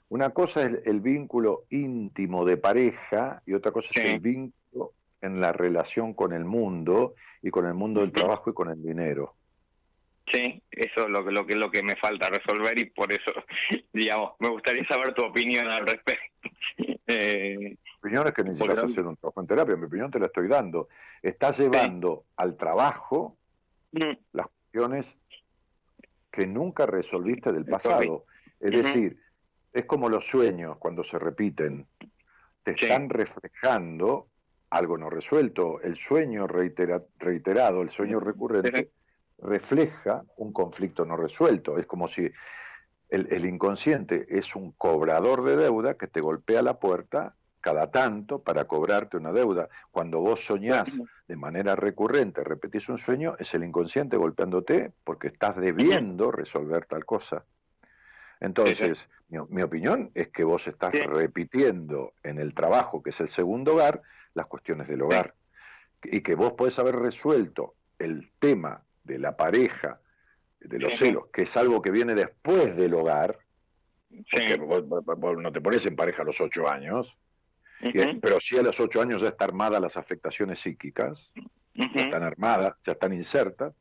una 0.08 0.30
cosa 0.30 0.64
es 0.64 0.86
el, 0.86 1.00
vínculo 1.00 1.64
íntimo 1.70 2.44
de 2.44 2.56
pareja 2.56 3.42
y 3.46 3.54
otra 3.54 3.72
cosa 3.72 3.88
es 3.94 4.12
el 4.12 4.20
vínculo 4.20 4.92
en 5.20 5.40
la 5.40 5.52
relación 5.52 6.14
con 6.14 6.32
el 6.32 6.44
mundo 6.44 7.14
y 7.42 7.50
con 7.50 7.66
el 7.66 7.74
mundo 7.74 8.00
del 8.00 8.12
trabajo 8.12 8.50
y 8.50 8.54
con 8.54 8.70
el 8.70 8.82
dinero. 8.82 9.34
Sí, 10.30 10.62
eso 10.70 11.04
es 11.04 11.10
lo, 11.10 11.22
lo, 11.30 11.46
que, 11.46 11.54
lo 11.54 11.70
que 11.70 11.82
me 11.82 11.96
falta 11.96 12.30
resolver 12.30 12.78
y 12.78 12.90
por 12.90 13.12
eso, 13.12 13.30
digamos, 13.92 14.32
me 14.38 14.48
gustaría 14.48 14.86
saber 14.86 15.14
tu 15.14 15.22
opinión 15.22 15.66
al 15.68 15.86
respecto. 15.86 16.48
eh, 17.06 17.76
opinión 17.98 18.26
es 18.26 18.32
que 18.32 18.44
necesitas 18.44 18.84
hacer 18.84 19.04
un 19.04 19.16
trabajo 19.16 19.40
en 19.40 19.46
terapia, 19.46 19.76
mi 19.76 19.84
opinión 19.84 20.10
te 20.10 20.18
la 20.18 20.26
estoy 20.26 20.48
dando. 20.48 20.88
Estás 21.22 21.58
llevando 21.58 22.24
al 22.36 22.56
trabajo 22.56 23.36
Mm. 23.94 24.16
las 24.32 24.46
cuestiones 24.48 25.06
que 26.32 26.46
nunca 26.46 26.84
resolviste 26.86 27.52
del 27.52 27.64
pasado. 27.64 28.24
Es 28.58 28.72
decir, 28.72 29.18
es 29.74 29.84
como 29.86 30.08
los 30.08 30.24
sueños 30.26 30.76
cuando 30.78 31.02
se 31.02 31.18
repiten. 31.18 31.86
Te 32.62 32.70
están 32.70 33.10
reflejando 33.10 34.28
algo 34.70 34.96
no 34.96 35.10
resuelto. 35.10 35.80
El 35.82 35.96
sueño 35.96 36.46
reiterado, 36.46 37.82
el 37.82 37.90
sueño 37.90 38.20
recurrente, 38.20 38.92
refleja 39.38 40.24
un 40.36 40.52
conflicto 40.52 41.04
no 41.04 41.16
resuelto. 41.16 41.76
Es 41.76 41.86
como 41.86 42.06
si 42.08 42.30
el, 43.08 43.26
el, 43.30 43.44
inconsciente 43.44 44.26
es 44.28 44.54
un 44.54 44.72
cobrador 44.72 45.42
de 45.42 45.56
deuda 45.56 45.94
que 45.94 46.06
te 46.06 46.20
golpea 46.20 46.62
la 46.62 46.78
puerta 46.78 47.34
cada 47.60 47.90
tanto 47.90 48.42
para 48.42 48.66
cobrarte 48.66 49.16
una 49.16 49.32
deuda. 49.32 49.68
Cuando 49.90 50.20
vos 50.20 50.46
soñás 50.46 51.00
de 51.26 51.36
manera 51.36 51.74
recurrente, 51.74 52.44
repetís 52.44 52.88
un 52.88 52.98
sueño, 52.98 53.34
es 53.38 53.52
el 53.54 53.64
inconsciente 53.64 54.16
golpeándote 54.16 54.92
porque 55.02 55.28
estás 55.28 55.56
debiendo 55.56 56.30
resolver 56.30 56.86
tal 56.86 57.04
cosa. 57.04 57.44
Entonces, 58.40 59.08
mi, 59.28 59.62
opinión 59.62 60.10
es 60.14 60.28
que 60.28 60.44
vos 60.44 60.66
estás 60.66 60.92
repitiendo 60.92 62.14
en 62.22 62.38
el 62.38 62.54
trabajo, 62.54 63.02
que 63.02 63.10
es 63.10 63.20
el 63.20 63.28
segundo 63.28 63.74
hogar, 63.74 64.02
las 64.34 64.46
cuestiones 64.46 64.88
del 64.88 65.02
hogar. 65.02 65.34
Y 66.02 66.20
que 66.20 66.34
vos 66.34 66.52
podés 66.52 66.78
haber 66.78 66.96
resuelto 66.96 67.74
el 67.98 68.30
tema 68.38 68.82
de 69.02 69.18
la 69.18 69.36
pareja, 69.36 70.00
de 70.60 70.78
los 70.78 70.96
celos, 70.96 71.26
que 71.32 71.42
es 71.42 71.56
algo 71.56 71.82
que 71.82 71.90
viene 71.90 72.14
después 72.14 72.76
del 72.76 72.94
hogar, 72.94 73.38
porque 74.30 74.56
vos, 74.56 74.84
no 75.38 75.52
te 75.52 75.60
pones 75.60 75.84
en 75.86 75.96
pareja 75.96 76.22
a 76.22 76.24
los 76.24 76.40
ocho 76.40 76.68
años, 76.68 77.18
pero 78.20 78.40
sí 78.40 78.56
a 78.56 78.62
los 78.62 78.78
ocho 78.80 79.00
años 79.00 79.22
ya 79.22 79.28
está 79.28 79.44
armada 79.44 79.80
las 79.80 79.96
afectaciones 79.96 80.60
psíquicas, 80.60 81.32
ya 81.74 82.04
están 82.04 82.22
armadas, 82.22 82.76
ya 82.82 82.92
están 82.92 83.12
insertas. 83.12 83.74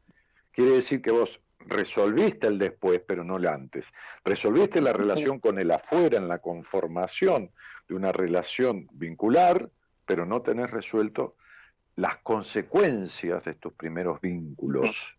Quiere 0.52 0.72
decir 0.72 1.02
que 1.02 1.12
vos 1.12 1.42
resolviste 1.68 2.48
el 2.48 2.58
después, 2.58 3.02
pero 3.06 3.24
no 3.24 3.38
el 3.38 3.48
antes. 3.48 3.94
Resolviste 4.24 4.82
la 4.82 4.94
relación 4.94 5.40
con 5.40 5.60
el 5.60 5.72
afuera 5.72 6.18
en 6.18 6.28
la 6.28 6.40
conformación 6.40 7.52
de 7.88 7.96
una 7.96 8.12
relación 8.12 8.88
vincular, 8.94 9.70
pero 10.06 10.26
no 10.26 10.42
tenés 10.42 10.72
resuelto 10.72 11.36
las 11.96 12.18
consecuencias 12.18 13.44
de 13.44 13.52
estos 13.52 13.74
primeros 13.74 14.20
vínculos 14.20 15.18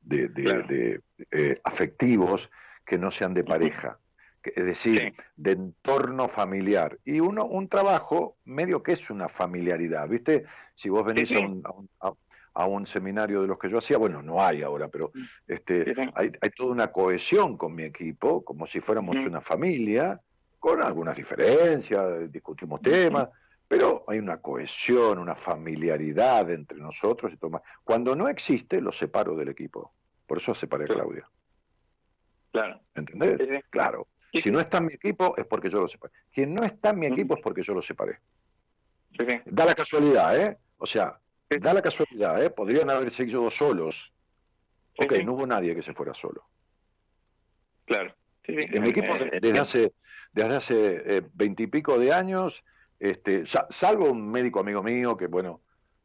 de, 0.00 1.00
eh, 1.30 1.54
afectivos 1.64 2.50
que 2.84 2.98
no 2.98 3.10
sean 3.10 3.34
de 3.34 3.44
pareja. 3.44 3.98
Es 4.42 4.64
decir, 4.64 5.14
de 5.36 5.52
entorno 5.52 6.28
familiar. 6.28 6.98
Y 7.04 7.20
uno, 7.20 7.44
un 7.44 7.68
trabajo 7.68 8.36
medio 8.44 8.82
que 8.82 8.92
es 8.92 9.10
una 9.10 9.28
familiaridad, 9.28 10.08
¿viste? 10.08 10.44
Si 10.74 10.88
vos 10.88 11.04
venís 11.04 11.32
A, 11.32 11.40
un, 11.40 11.62
seminario 12.86 13.42
de 13.42 13.48
los 13.48 13.58
que 13.58 13.68
yo 13.68 13.78
hacía, 13.78 13.98
bueno, 13.98 14.22
no 14.22 14.42
hay 14.42 14.62
ahora, 14.62 14.88
pero 14.88 15.12
este, 15.46 15.94
hay, 16.14 16.50
toda 16.56 16.72
una 16.72 16.90
cohesión 16.90 17.56
con 17.56 17.74
mi 17.74 17.84
equipo, 17.84 18.44
como 18.44 18.66
si 18.66 18.80
fuéramos 18.80 19.16
una 19.16 19.40
familia, 19.40 20.20
con 20.58 20.82
algunas 20.82 21.16
diferencias, 21.16 22.30
discutimos 22.32 22.80
temas, 22.80 23.28
pero 23.68 24.04
hay 24.08 24.18
una 24.18 24.38
cohesión, 24.38 25.18
una 25.18 25.34
familiaridad 25.34 26.50
entre 26.50 26.78
nosotros 26.78 27.32
y 27.32 27.36
todo 27.36 27.62
Cuando 27.84 28.16
no 28.16 28.28
existe, 28.28 28.80
lo 28.80 28.90
separo 28.90 29.36
del 29.36 29.50
equipo. 29.50 29.92
Por 30.26 30.38
eso 30.38 30.54
separé 30.54 30.84
a 30.84 30.88
Claudia. 30.88 31.28
Claro. 32.50 32.80
¿Entendés? 32.94 33.64
Claro. 33.70 34.08
Si 34.32 34.50
no 34.50 34.60
está 34.60 34.78
en 34.78 34.86
mi 34.86 34.94
equipo 34.94 35.34
es 35.36 35.46
porque 35.46 35.70
yo 35.70 35.80
lo 35.80 35.88
separé. 35.88 36.12
Quien 36.32 36.54
no 36.54 36.64
está 36.64 36.90
en 36.90 36.98
mi 36.98 37.06
equipo 37.06 37.34
es 37.34 37.40
porque 37.42 37.62
yo 37.62 37.74
lo 37.74 37.82
separé. 37.82 38.18
Da 39.46 39.64
la 39.64 39.74
casualidad, 39.74 40.38
¿eh? 40.38 40.58
O 40.78 40.86
sea, 40.86 41.18
da 41.48 41.74
la 41.74 41.82
casualidad, 41.82 42.42
¿eh? 42.42 42.50
Podrían 42.50 42.90
haber 42.90 43.10
seguido 43.10 43.50
solos. 43.50 44.12
Ok, 44.98 45.12
no 45.24 45.34
hubo 45.34 45.46
nadie 45.46 45.74
que 45.74 45.82
se 45.82 45.94
fuera 45.94 46.12
solo. 46.12 46.44
Claro. 47.84 48.14
En 48.44 48.82
mi 48.82 48.90
equipo, 48.90 49.14
eh, 49.14 49.38
desde 49.40 49.58
hace 49.58 49.92
desde 50.32 50.56
hace 50.56 51.22
veintipico 51.34 51.98
de 51.98 52.12
años, 52.12 52.64
este, 52.98 53.44
salvo 53.46 54.10
un 54.10 54.30
médico 54.30 54.60
amigo 54.60 54.82
mío 54.82 55.16
que, 55.16 55.26
bueno, 55.26 55.60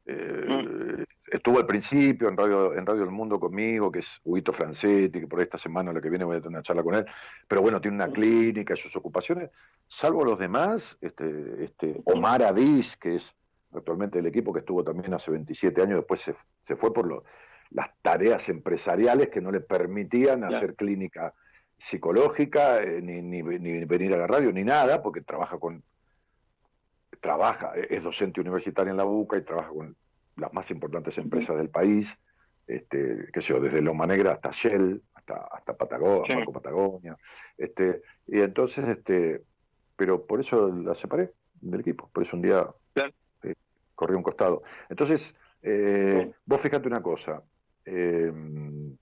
eh, 0.06 0.46
mm. 0.48 1.04
estuvo 1.32 1.60
al 1.60 1.66
principio 1.66 2.28
en 2.28 2.38
Radio, 2.38 2.76
en 2.76 2.86
Radio 2.86 3.04
El 3.04 3.12
Mundo 3.12 3.40
conmigo, 3.40 3.92
que 3.92 4.00
es 4.00 4.20
Huito 4.24 4.54
Francetti, 4.54 5.22
que 5.22 5.28
por 5.28 5.42
esta 5.42 5.58
semana, 5.58 5.94
la 5.94 6.02
que 6.02 6.10
viene, 6.10 6.26
voy 6.26 6.38
a 6.38 6.40
tener 6.40 6.58
una 6.58 6.62
charla 6.62 6.84
con 6.84 6.96
él, 6.96 7.06
pero 7.48 7.62
bueno, 7.62 7.82
tiene 7.82 7.96
una 7.96 8.08
mm. 8.08 8.14
clínica 8.14 8.74
y 8.74 8.78
sus 8.78 8.96
ocupaciones, 8.96 9.50
salvo 9.88 10.24
los 10.24 10.38
demás, 10.38 10.98
este, 11.02 11.64
este, 11.64 12.02
Omar 12.06 12.44
Adis, 12.44 12.98
que 12.98 13.16
es 13.16 13.36
actualmente 13.76 14.20
el 14.20 14.28
equipo 14.28 14.54
que 14.54 14.60
estuvo 14.60 14.84
también 14.84 15.14
hace 15.14 15.32
27 15.32 15.82
años, 15.82 15.98
después 15.98 16.22
se, 16.22 16.36
se 16.62 16.76
fue 16.76 16.94
por 16.94 17.24
las 17.72 17.90
tareas 18.02 18.50
empresariales 18.50 19.30
que 19.30 19.42
no 19.42 19.52
le 19.52 19.62
permitían 19.62 20.44
hacer 20.44 20.76
clínica 20.76 21.34
psicológica, 21.78 22.82
eh, 22.82 23.02
ni, 23.02 23.22
ni, 23.22 23.42
venir 23.86 24.14
a 24.14 24.18
la 24.18 24.28
radio, 24.28 24.52
ni 24.52 24.64
nada, 24.64 25.02
porque 25.02 25.22
trabaja 25.22 25.58
con 25.58 25.84
trabaja, 27.20 27.74
es 27.76 28.04
docente 28.04 28.42
universitario 28.42 28.92
en 28.92 28.98
la 28.98 29.04
BUCA 29.04 29.38
y 29.38 29.44
trabaja 29.44 29.70
con 29.70 29.96
las 30.36 30.54
más 30.54 30.70
importantes 30.72 31.18
empresas 31.18 31.56
del 31.58 31.70
país, 31.70 32.18
este, 32.68 33.28
qué 33.32 33.42
sé 33.42 33.54
yo, 33.54 33.60
desde 33.60 33.82
Loma 33.82 34.06
Negra 34.06 34.34
hasta 34.34 34.52
Shell, 34.52 35.02
hasta, 35.14 35.48
hasta 35.52 35.78
Patagonia, 35.78 36.46
Patagonia, 36.52 37.18
este, 37.58 38.02
y 38.28 38.40
entonces, 38.40 38.88
este, 38.88 39.44
pero 39.96 40.26
por 40.26 40.40
eso 40.42 40.70
la 40.70 40.96
separé 40.96 41.32
del 41.62 41.80
equipo, 41.80 42.10
por 42.12 42.24
eso 42.24 42.36
un 42.36 42.42
día 42.42 42.68
eh, 44.04 44.06
corrí 44.06 44.16
un 44.16 44.24
costado. 44.24 44.64
Entonces, 44.90 45.36
eh, 45.62 46.32
vos 46.46 46.62
fíjate 46.62 46.88
una 46.88 47.02
cosa, 47.02 47.44
em, 47.86 48.96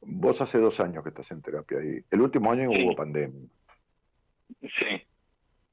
vos 0.00 0.40
hace 0.40 0.58
dos 0.58 0.80
años 0.80 1.02
que 1.02 1.10
estás 1.10 1.30
en 1.30 1.42
terapia 1.42 1.78
y 1.84 2.04
el 2.10 2.20
último 2.20 2.50
año 2.50 2.70
hubo 2.70 2.96
pandemia. 2.96 3.48
Sí. 4.60 5.02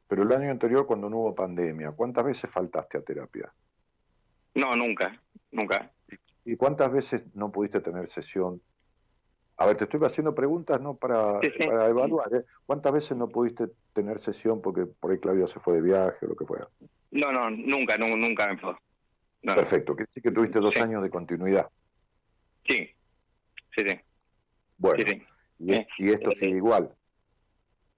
Pero 0.08 0.24
el 0.24 0.32
año 0.32 0.52
anterior, 0.52 0.86
cuando 0.86 1.10
no 1.10 1.18
hubo 1.18 1.36
pandemia, 1.36 1.92
¿cuántas 1.92 2.26
veces 2.26 2.50
faltaste 2.50 2.98
a 2.98 3.02
terapia? 3.02 3.54
No, 4.56 4.76
nunca, 4.76 5.22
nunca. 5.52 5.92
¿Y 6.46 6.56
cuántas 6.56 6.92
veces 6.92 7.24
no 7.36 7.52
pudiste 7.52 7.80
tener 7.80 8.08
sesión? 8.08 8.62
A 9.60 9.66
ver, 9.66 9.76
te 9.76 9.84
estoy 9.84 10.00
haciendo 10.06 10.34
preguntas 10.34 10.80
no 10.80 10.96
para, 10.96 11.38
evaluar. 11.42 12.34
¿eh? 12.34 12.46
¿Cuántas 12.66 12.94
veces 12.94 13.18
no 13.18 13.28
pudiste 13.28 13.68
tener 13.92 14.18
sesión 14.20 14.62
porque 14.62 14.86
por 14.86 15.12
ahí 15.12 15.20
Claudia 15.20 15.48
se 15.48 15.60
fue 15.60 15.74
de 15.74 15.82
viaje 15.82 16.26
o 16.26 16.30
lo 16.30 16.36
que 16.38 16.46
fuera? 16.46 16.66
No, 17.12 17.34
no, 17.34 17.50
nunca, 17.50 17.98
nunca 17.98 18.48
me 18.48 18.58
fue. 18.58 18.74
Perfecto, 19.42 19.98
que 19.98 20.06
sí 20.10 20.22
que 20.22 20.32
tuviste 20.32 20.60
dos 20.62 20.78
años 20.78 21.04
de 21.04 21.10
continuidad. 21.10 21.68
Sí, 22.66 22.90
sí, 23.76 23.84
sí. 23.84 24.00
Bueno, 24.78 25.04
Y, 25.60 25.74
y, 25.98 26.10
esto 26.10 26.32
sigue 26.32 26.56
igual. 26.56 26.94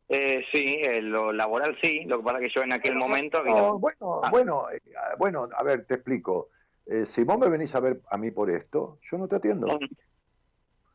Eh, 0.10 0.44
sí, 0.52 0.82
lo 1.02 1.32
laboral 1.32 1.78
sí, 1.80 2.06
lo 2.06 2.18
que 2.18 2.24
pasa 2.24 2.40
es 2.40 2.44
que 2.46 2.60
yo 2.60 2.64
en 2.64 2.74
aquel 2.74 2.96
momento... 2.96 3.44
bueno, 3.80 4.22
ah. 4.24 4.30
bueno, 4.32 4.72
eh, 4.72 4.82
bueno, 5.20 5.48
a 5.56 5.64
ver, 5.64 5.86
te 5.86 5.94
explico. 5.94 6.50
Eh, 6.88 7.06
si 7.06 7.24
vos 7.24 7.38
me 7.38 7.50
venís 7.50 7.76
a 7.76 7.80
ver 7.82 8.02
a 8.10 8.18
mí 8.18 8.32
por 8.32 8.50
esto, 8.50 8.98
yo 9.04 9.20
no 9.20 9.28
te 9.28 9.36
atiendo. 9.36 9.80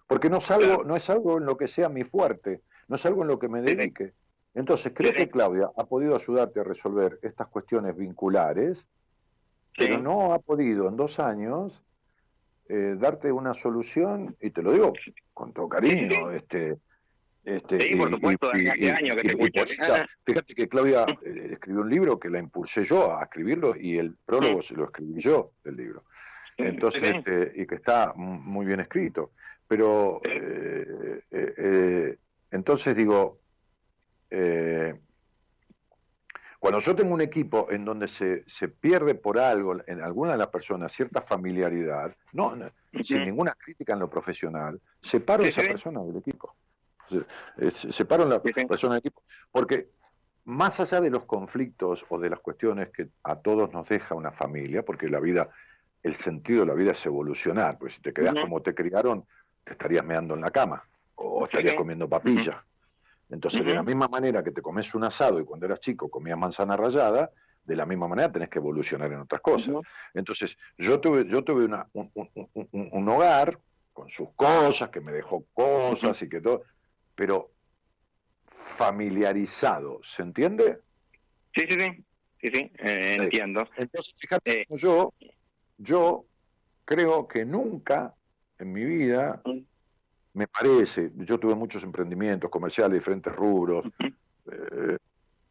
Porque 0.06 0.30
no 0.30 0.38
es 0.38 0.50
algo, 0.50 0.84
no 0.84 0.96
es 0.96 1.10
algo 1.10 1.38
en 1.38 1.46
lo 1.46 1.56
que 1.56 1.66
sea 1.66 1.88
mi 1.88 2.04
fuerte, 2.04 2.62
no 2.88 2.96
es 2.96 3.06
algo 3.06 3.22
en 3.22 3.28
lo 3.28 3.38
que 3.38 3.48
me 3.48 3.62
dedique. 3.62 4.12
Entonces, 4.54 4.92
creo 4.94 5.12
que 5.12 5.28
Claudia 5.28 5.70
ha 5.76 5.84
podido 5.84 6.14
ayudarte 6.14 6.60
a 6.60 6.64
resolver 6.64 7.18
estas 7.22 7.48
cuestiones 7.48 7.96
vinculares, 7.96 8.86
pero 9.76 9.98
no 9.98 10.32
ha 10.32 10.38
podido 10.38 10.88
en 10.88 10.96
dos 10.96 11.18
años 11.18 11.82
darte 12.68 13.30
una 13.30 13.52
solución, 13.54 14.36
y 14.40 14.50
te 14.50 14.62
lo 14.62 14.72
digo 14.72 14.92
con 15.34 15.52
todo 15.52 15.68
cariño, 15.68 16.30
este 16.30 16.78
este, 17.46 17.78
sí, 17.80 17.94
por 17.94 18.10
supuesto, 18.10 18.50
y, 18.56 18.88
años 18.88 19.18
que 19.22 19.50
te 19.50 19.66
Fíjate 20.24 20.52
que 20.52 20.68
Claudia 20.68 21.06
eh, 21.24 21.50
escribió 21.52 21.82
un 21.82 21.90
libro 21.90 22.18
que 22.18 22.28
la 22.28 22.40
impulsé 22.40 22.82
yo 22.82 23.16
a 23.16 23.22
escribirlo 23.22 23.76
y 23.78 23.98
el 23.98 24.16
prólogo 24.26 24.60
se 24.62 24.74
lo 24.74 24.86
escribí 24.86 25.20
yo 25.20 25.52
del 25.62 25.76
libro. 25.76 26.02
Entonces, 26.56 27.02
este, 27.04 27.52
y 27.54 27.64
que 27.64 27.76
está 27.76 28.12
muy 28.16 28.66
bien 28.66 28.80
escrito. 28.80 29.30
Pero, 29.68 30.20
eh, 30.24 31.22
eh, 31.30 32.16
entonces 32.50 32.96
digo, 32.96 33.40
cuando 36.58 36.80
yo 36.80 36.94
tengo 36.96 37.14
un 37.14 37.20
equipo 37.20 37.70
en 37.70 37.84
donde 37.84 38.08
se, 38.08 38.44
se, 38.46 38.68
pierde 38.68 39.14
por 39.14 39.38
algo 39.38 39.76
en 39.86 40.02
alguna 40.02 40.32
de 40.32 40.38
las 40.38 40.48
personas 40.48 40.92
cierta 40.92 41.20
familiaridad, 41.20 42.14
no, 42.32 42.56
sin 43.02 43.24
ninguna 43.24 43.52
crítica 43.54 43.92
en 43.92 44.00
lo 44.00 44.10
profesional, 44.10 44.80
separo 45.00 45.44
a 45.44 45.48
esa 45.48 45.62
persona 45.62 46.02
del 46.02 46.16
equipo. 46.16 46.54
Separo 47.68 48.24
la 48.26 48.40
persona 48.40 48.94
del 48.94 49.00
equipo. 49.00 49.22
Porque 49.50 49.90
más 50.44 50.78
allá 50.80 51.00
de 51.00 51.10
los 51.10 51.24
conflictos 51.24 52.06
o 52.08 52.18
de 52.18 52.30
las 52.30 52.40
cuestiones 52.40 52.90
que 52.90 53.08
a 53.24 53.36
todos 53.36 53.72
nos 53.72 53.88
deja 53.88 54.14
una 54.14 54.32
familia, 54.32 54.84
porque 54.84 55.08
la 55.08 55.20
vida, 55.20 55.50
el 56.02 56.14
sentido 56.14 56.60
de 56.60 56.66
la 56.66 56.74
vida 56.74 56.92
es 56.92 57.06
evolucionar, 57.06 57.78
pues 57.78 57.94
si 57.94 58.00
te 58.00 58.12
quedas 58.12 58.34
como 58.34 58.62
te 58.62 58.74
criaron, 58.74 59.24
te 59.66 59.72
estarías 59.72 60.04
meando 60.04 60.34
en 60.34 60.42
la 60.42 60.50
cama 60.52 60.82
o 61.16 61.44
estarías 61.44 61.74
comiendo 61.74 62.08
papilla. 62.08 62.64
Entonces, 63.28 63.64
de 63.64 63.74
la 63.74 63.82
misma 63.82 64.06
manera 64.06 64.44
que 64.44 64.52
te 64.52 64.62
comes 64.62 64.94
un 64.94 65.02
asado 65.02 65.40
y 65.40 65.44
cuando 65.44 65.66
eras 65.66 65.80
chico 65.80 66.08
comías 66.08 66.38
manzana 66.38 66.76
rallada, 66.76 67.32
de 67.64 67.74
la 67.74 67.84
misma 67.84 68.06
manera 68.06 68.30
tenés 68.30 68.48
que 68.48 68.60
evolucionar 68.60 69.12
en 69.12 69.18
otras 69.18 69.40
cosas. 69.40 69.74
Entonces, 70.14 70.56
yo 70.78 71.00
tuve, 71.00 71.26
yo 71.26 71.42
tuve 71.42 71.64
una, 71.64 71.88
un, 71.94 72.12
un, 72.70 73.08
hogar 73.08 73.58
con 73.92 74.08
sus 74.08 74.28
cosas, 74.36 74.90
que 74.90 75.00
me 75.00 75.10
dejó 75.10 75.44
cosas 75.52 76.22
y 76.22 76.28
que 76.28 76.40
todo, 76.40 76.62
pero 77.16 77.50
familiarizado, 78.46 79.98
¿se 80.04 80.22
entiende? 80.22 80.78
Sí, 81.52 81.62
sí, 81.66 81.74
sí, 81.74 82.04
sí, 82.40 82.50
sí, 82.50 82.72
eh, 82.78 83.16
entiendo. 83.18 83.66
Entonces, 83.76 84.14
fíjate, 84.16 84.60
eh, 84.60 84.66
yo, 84.68 85.12
yo 85.78 86.24
creo 86.84 87.26
que 87.26 87.44
nunca 87.44 88.14
en 88.58 88.72
mi 88.72 88.84
vida, 88.84 89.42
me 90.34 90.48
parece, 90.48 91.12
yo 91.14 91.38
tuve 91.38 91.54
muchos 91.54 91.82
emprendimientos 91.82 92.50
comerciales, 92.50 92.98
diferentes 92.98 93.34
rubros, 93.34 93.84
eh, 94.00 94.98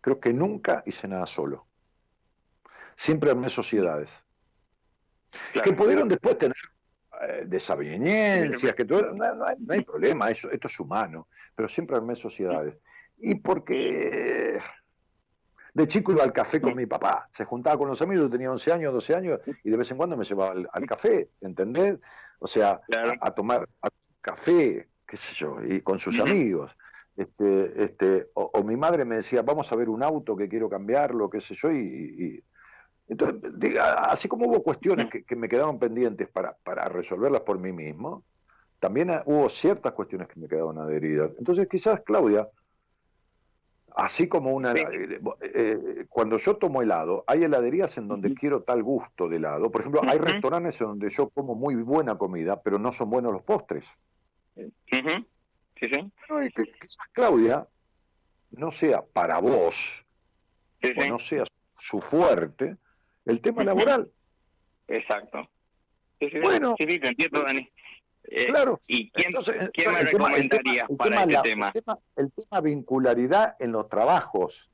creo 0.01 0.19
que 0.19 0.33
nunca 0.33 0.83
hice 0.85 1.07
nada 1.07 1.25
solo. 1.25 1.65
Siempre 2.95 3.31
armé 3.31 3.49
sociedades. 3.49 4.11
que 5.63 5.73
pudieron 5.73 6.07
después 6.07 6.37
tener 6.37 6.55
eh, 7.21 7.43
desavenencias, 7.45 8.73
que 8.73 8.85
todo, 8.85 9.13
no, 9.13 9.45
hay, 9.69 9.81
problema, 9.81 10.29
eso, 10.29 10.49
esto 10.51 10.67
es 10.67 10.79
humano, 10.79 11.27
pero 11.55 11.67
siempre 11.67 11.95
armé 11.95 12.15
sociedades. 12.15 12.77
Y 13.17 13.35
porque 13.35 14.59
de 15.73 15.87
chico 15.87 16.13
iba 16.13 16.23
al 16.23 16.31
café 16.31 16.61
con 16.61 16.75
mi 16.75 16.85
papá, 16.85 17.27
se 17.33 17.43
juntaba 17.43 17.77
con 17.77 17.89
los 17.89 18.01
amigos, 18.01 18.25
yo 18.25 18.29
tenía 18.29 18.51
11 18.51 18.71
años, 18.71 18.93
12 18.93 19.15
años, 19.15 19.39
y 19.63 19.69
de 19.69 19.75
vez 19.77 19.91
en 19.91 19.97
cuando 19.97 20.15
me 20.15 20.23
llevaba 20.23 20.55
al, 20.71 20.85
café, 20.85 21.29
¿entendés? 21.41 21.99
O 22.39 22.47
sea, 22.47 22.81
a, 23.21 23.31
tomar 23.31 23.67
café, 24.21 24.89
qué 25.07 25.17
sé 25.17 25.33
yo, 25.33 25.57
y 25.63 25.81
con 25.81 25.99
sus 25.99 26.19
amigos. 26.19 26.75
Este, 27.15 27.83
este, 27.83 28.27
o, 28.33 28.63
mi 28.63 28.75
madre 28.75 29.05
me 29.05 29.15
decía, 29.15 29.41
vamos 29.41 29.71
a 29.71 29.75
ver 29.75 29.89
un 29.89 30.03
auto 30.03 30.35
que 30.35 30.49
quiero 30.49 30.69
cambiarlo, 30.69 31.29
qué 31.29 31.39
sé 31.39 31.55
yo, 31.55 31.71
y 31.71 32.43
entonces, 33.07 33.51
así 33.79 34.27
como 34.27 34.47
hubo 34.47 34.63
cuestiones 34.63 35.07
que, 35.09 35.35
me 35.35 35.47
quedaban 35.47 35.77
pendientes 35.77 36.27
para, 36.27 36.55
para, 36.63 36.89
resolverlas 36.89 37.41
por 37.41 37.59
mí 37.59 37.71
mismo, 37.71 38.23
también 38.79 39.11
hubo 39.25 39.47
ciertas 39.49 39.93
cuestiones 39.93 40.27
que 40.27 40.39
me 40.39 40.47
quedaban 40.47 40.77
adheridas. 40.79 41.31
Entonces, 41.37 41.67
quizás, 41.69 42.01
Claudia, 42.01 42.47
así 43.95 44.27
como 44.27 44.51
una... 44.51 44.73
Eh, 44.73 45.19
eh, 45.41 46.05
cuando 46.09 46.37
yo 46.37 46.57
tomo 46.57 46.81
helado, 46.81 47.23
hay 47.27 47.43
heladerías 47.43 47.97
en 47.97 48.07
donde 48.07 48.33
quiero 48.33 48.63
tal 48.63 48.83
gusto 48.83 49.27
de 49.27 49.37
helado. 49.37 49.71
Por 49.71 49.81
ejemplo, 49.81 50.01
hay 50.07 50.19
restaurantes 50.19 50.79
en 50.81 50.87
donde 50.87 51.09
yo 51.09 51.29
como 51.29 51.55
muy 51.55 51.75
buena 51.75 52.17
comida, 52.17 52.61
pero 52.61 52.77
no 52.77 52.91
son 52.91 53.09
buenos 53.09 53.31
los 53.31 53.43
postres. 53.43 53.87
sí, 54.55 54.67
sí. 55.79 56.11
que, 56.53 56.63
Claudia 57.11 57.67
no 58.51 58.71
sea 58.71 59.01
para 59.01 59.39
vos, 59.39 60.05
o 60.83 61.05
no 61.07 61.19
sea 61.19 61.43
su 61.67 61.99
fuerte, 61.99 62.77
el 63.25 63.41
tema 63.41 63.63
laboral. 63.63 64.11
Exacto. 64.87 65.49
bueno, 66.43 66.75
sí, 66.77 66.85
te 66.85 67.07
entiendo, 67.07 67.41
Dani. 67.43 67.67
Eh, 68.27 68.47
claro. 68.47 68.79
¿Y 68.87 69.11
quién, 69.11 69.31
me 69.93 69.99
recomendarías 70.01 70.87
para 70.97 71.23
este 71.23 71.41
tema? 71.41 71.71
El 72.15 72.31
tema, 72.31 72.61
vincularidad 72.61 73.55
en 73.59 73.71
los 73.71 73.87
trabajos. 73.89 74.69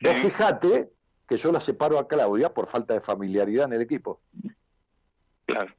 Vos 0.00 0.16
fíjate 0.16 0.90
que 1.28 1.36
yo 1.36 1.52
la 1.52 1.60
separo 1.60 1.98
a 1.98 2.08
Claudia 2.08 2.52
por 2.52 2.66
falta 2.66 2.94
de 2.94 3.00
familiaridad 3.00 3.66
en 3.66 3.74
el 3.74 3.82
equipo. 3.82 4.20
Claro. 5.46 5.72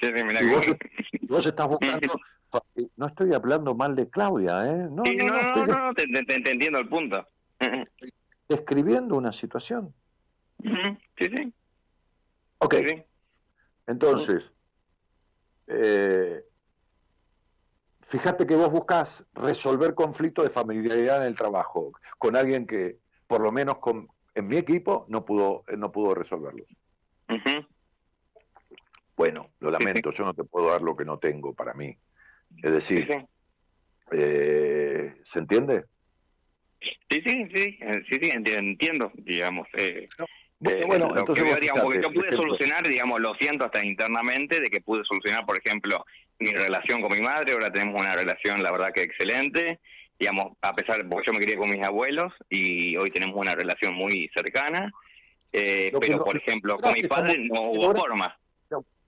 y 0.00 1.26
vos, 1.26 1.46
estás 1.46 1.68
buscando... 1.68 2.14
no 2.96 3.06
estoy 3.06 3.34
hablando 3.34 3.74
mal 3.74 3.96
de 3.96 4.08
Claudia, 4.08 4.64
¿eh? 4.66 4.88
No, 4.90 5.02
no, 5.02 5.26
no, 5.26 5.66
no, 5.66 5.86
no, 5.88 5.94
te, 5.94 6.04
entiendo 6.04 6.78
el 6.78 6.88
punto. 6.88 7.26
Estoy 7.58 8.12
describiendo 8.48 9.16
una 9.16 9.32
situación. 9.32 9.92
Sí, 10.62 11.28
sí. 11.28 11.52
Ok. 12.58 12.74
Entonces, 13.86 14.53
eh, 15.66 16.42
fíjate 18.02 18.46
que 18.46 18.56
vos 18.56 18.70
buscas 18.70 19.26
resolver 19.34 19.94
conflictos 19.94 20.44
de 20.44 20.50
familiaridad 20.50 21.22
en 21.22 21.28
el 21.28 21.36
trabajo 21.36 21.92
con 22.18 22.36
alguien 22.36 22.66
que, 22.66 22.98
por 23.26 23.40
lo 23.40 23.52
menos 23.52 23.78
con, 23.78 24.08
en 24.34 24.46
mi 24.46 24.56
equipo, 24.56 25.06
no 25.08 25.24
pudo, 25.24 25.64
no 25.76 25.90
pudo 25.92 26.14
resolverlos. 26.14 26.66
Bueno, 29.16 29.50
lo 29.60 29.70
lamento, 29.70 30.10
yo 30.10 30.24
no 30.24 30.34
te 30.34 30.44
puedo 30.44 30.70
dar 30.70 30.82
lo 30.82 30.96
que 30.96 31.04
no 31.04 31.18
tengo 31.18 31.54
para 31.54 31.72
mí. 31.74 31.96
Es 32.62 32.72
decir, 32.72 33.08
eh, 34.12 35.14
¿se 35.22 35.38
entiende? 35.38 35.84
Sí, 36.80 37.20
sí, 37.22 37.48
sí, 37.52 37.78
sí, 38.08 38.18
sí, 38.20 38.30
entiendo, 38.32 39.10
digamos. 39.14 39.68
Eh, 39.74 40.06
bueno, 40.86 41.16
entonces 41.16 41.44
yo, 41.60 42.12
pude 42.12 42.32
solucionar, 42.32 42.86
digamos, 42.86 43.20
lo 43.20 43.34
siento 43.34 43.64
hasta 43.64 43.84
internamente, 43.84 44.60
de 44.60 44.70
que 44.70 44.80
pude 44.80 45.04
solucionar, 45.04 45.44
por 45.44 45.56
ejemplo, 45.56 46.04
mi 46.38 46.52
relación 46.52 47.00
con 47.02 47.12
mi 47.12 47.20
madre, 47.20 47.52
ahora 47.52 47.70
tenemos 47.70 48.00
una 48.00 48.14
relación, 48.14 48.62
la 48.62 48.70
verdad 48.70 48.92
que 48.92 49.02
excelente, 49.02 49.80
digamos, 50.18 50.56
a 50.62 50.72
pesar, 50.72 51.06
porque 51.08 51.26
yo 51.26 51.32
me 51.32 51.40
crié 51.40 51.56
con 51.56 51.70
mis 51.70 51.82
abuelos 51.82 52.32
y 52.48 52.96
hoy 52.96 53.10
tenemos 53.10 53.36
una 53.36 53.54
relación 53.54 53.94
muy 53.94 54.30
cercana, 54.34 54.92
eh, 55.52 55.92
pero, 56.00 56.24
por 56.24 56.36
ejemplo, 56.36 56.76
con 56.76 56.92
mi 56.92 57.02
padre 57.02 57.38
no 57.38 57.62
hubo 57.62 57.94
forma. 57.94 58.36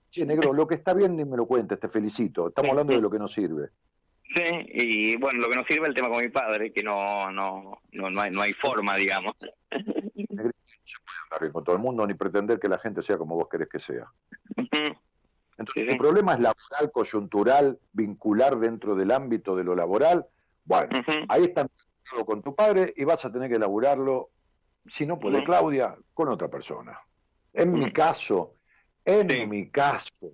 Sí, 0.09 0.25
negro, 0.25 0.53
lo 0.53 0.65
que 0.65 0.75
está 0.75 0.93
bien 0.93 1.15
ni 1.15 1.25
me 1.25 1.35
lo 1.35 1.45
cuentes, 1.45 1.79
te 1.79 1.89
felicito, 1.89 2.47
estamos 2.47 2.71
hablando 2.71 2.93
de 2.93 3.01
lo 3.01 3.09
que 3.09 3.19
nos 3.19 3.33
sirve. 3.33 3.69
Sí, 4.35 4.43
y 4.73 5.15
bueno, 5.15 5.39
lo 5.39 5.49
que 5.49 5.55
nos 5.55 5.67
sirve 5.67 5.83
es 5.83 5.89
el 5.89 5.95
tema 5.95 6.09
con 6.09 6.21
mi 6.21 6.29
padre, 6.29 6.73
que 6.73 6.83
no 6.83 7.31
no 7.31 7.81
no, 7.91 8.09
no, 8.09 8.21
hay, 8.21 8.31
no 8.31 8.41
hay 8.41 8.53
forma, 8.53 8.95
digamos. 8.97 9.35
No 9.39 10.51
se 10.51 10.97
puede 10.99 11.17
andar 11.23 11.41
bien 11.41 11.53
con 11.53 11.63
todo 11.63 11.75
el 11.75 11.81
mundo 11.81 12.05
ni 12.05 12.13
pretender 12.13 12.59
que 12.59 12.67
la 12.67 12.79
gente 12.79 13.01
sea 13.01 13.17
como 13.17 13.35
vos 13.35 13.47
querés 13.49 13.69
que 13.69 13.79
sea. 13.79 14.05
Entonces, 15.57 15.87
el 15.87 15.97
problema 15.97 16.33
es 16.33 16.39
laboral, 16.39 16.91
coyuntural, 16.91 17.79
vincular 17.93 18.57
dentro 18.59 18.95
del 18.95 19.11
ámbito 19.11 19.55
de 19.55 19.63
lo 19.63 19.75
laboral. 19.75 20.25
Bueno, 20.63 21.03
ahí 21.29 21.45
estás 21.45 21.67
con 22.25 22.41
tu 22.41 22.53
padre 22.53 22.93
y 22.95 23.03
vas 23.05 23.25
a 23.25 23.31
tener 23.31 23.49
que 23.49 23.57
laburarlo, 23.57 24.29
si 24.85 25.05
no 25.05 25.19
puede 25.19 25.43
Claudia, 25.43 25.95
con 26.13 26.27
otra 26.27 26.47
persona. 26.47 26.99
En 27.53 27.73
mi 27.73 27.91
caso, 27.91 28.53
en 29.03 29.49
mi 29.49 29.69
caso, 29.69 30.31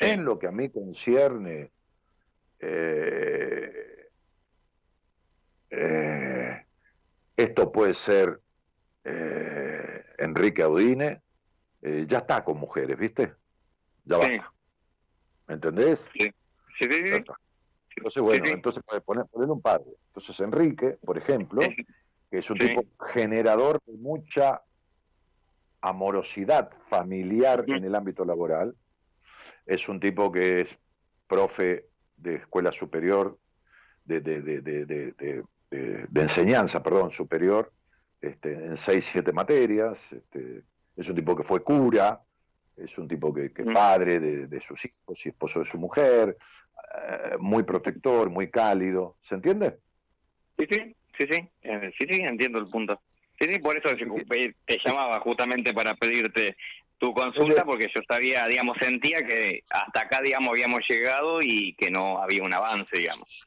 en 0.00 0.24
lo 0.24 0.38
que 0.38 0.48
a 0.48 0.50
mí 0.50 0.70
concierne, 0.70 1.70
eh, 2.60 4.10
eh, 5.70 6.66
esto 7.36 7.72
puede 7.72 7.94
ser 7.94 8.40
eh, 9.04 10.04
Enrique 10.18 10.62
Audine, 10.62 11.22
ya 11.82 12.18
está 12.18 12.44
con 12.44 12.58
mujeres, 12.58 12.98
¿viste? 12.98 13.34
Ya 14.04 14.18
va 14.18 14.28
¿Me 15.46 15.54
entendés? 15.54 16.08
Sí, 16.12 16.30
sí, 16.78 16.88
sí. 16.90 17.24
Entonces, 17.96 18.22
bueno, 18.22 18.46
entonces 18.46 18.82
puede 18.86 19.00
poner, 19.00 19.26
poner 19.26 19.50
un 19.50 19.60
par. 19.60 19.82
Entonces, 20.08 20.38
Enrique, 20.40 20.98
por 21.04 21.18
ejemplo, 21.18 21.60
que 22.30 22.38
es 22.38 22.50
un 22.50 22.58
tipo 22.58 22.84
generador 23.12 23.80
de 23.86 23.94
mucha 23.96 24.62
amorosidad 25.80 26.70
familiar 26.88 27.64
en 27.66 27.84
el 27.84 27.94
ámbito 27.94 28.24
laboral, 28.24 28.76
es 29.66 29.88
un 29.88 29.98
tipo 29.98 30.30
que 30.30 30.60
es 30.60 30.78
profe 31.26 31.89
de 32.20 32.36
escuela 32.36 32.72
superior, 32.72 33.38
de, 34.04 34.20
de, 34.20 34.40
de, 34.40 35.44
de 35.70 36.20
enseñanza, 36.20 36.82
perdón, 36.82 37.12
superior, 37.12 37.72
este, 38.20 38.52
en 38.52 38.76
seis, 38.76 39.08
siete 39.10 39.32
materias, 39.32 40.12
este, 40.12 40.62
es 40.96 41.08
un 41.08 41.14
tipo 41.14 41.34
que 41.34 41.42
fue 41.42 41.62
cura, 41.62 42.20
es 42.76 42.96
un 42.98 43.08
tipo 43.08 43.32
que, 43.32 43.46
es 43.46 43.66
mm. 43.66 43.72
padre 43.72 44.20
de, 44.20 44.60
sus 44.60 44.84
hijos 44.84 45.24
y 45.24 45.30
esposo 45.30 45.60
de 45.60 45.64
su 45.64 45.78
mujer, 45.78 46.36
eh, 46.94 47.36
muy 47.38 47.62
protector, 47.62 48.28
muy 48.28 48.50
cálido, 48.50 49.16
¿se 49.22 49.34
entiende? 49.34 49.78
Sí, 50.58 50.66
sí, 50.68 50.96
sí, 51.16 51.26
sí, 51.30 51.48
eh, 51.62 51.90
sí, 51.98 52.06
sí, 52.08 52.20
entiendo 52.20 52.58
el 52.58 52.66
punto. 52.66 53.00
Sí, 53.38 53.48
sí, 53.48 53.58
por 53.58 53.74
eso 53.76 53.88
te 53.96 54.78
llamaba 54.84 55.18
justamente 55.20 55.72
para 55.72 55.94
pedirte 55.94 56.56
tu 57.00 57.14
consulta 57.14 57.64
porque 57.64 57.88
yo 57.92 58.02
sabía, 58.06 58.46
digamos, 58.46 58.76
sentía 58.78 59.24
que 59.26 59.64
hasta 59.70 60.02
acá, 60.02 60.20
digamos, 60.22 60.50
habíamos 60.50 60.82
llegado 60.86 61.40
y 61.40 61.74
que 61.74 61.90
no 61.90 62.22
había 62.22 62.42
un 62.42 62.52
avance, 62.52 62.98
digamos. 62.98 63.42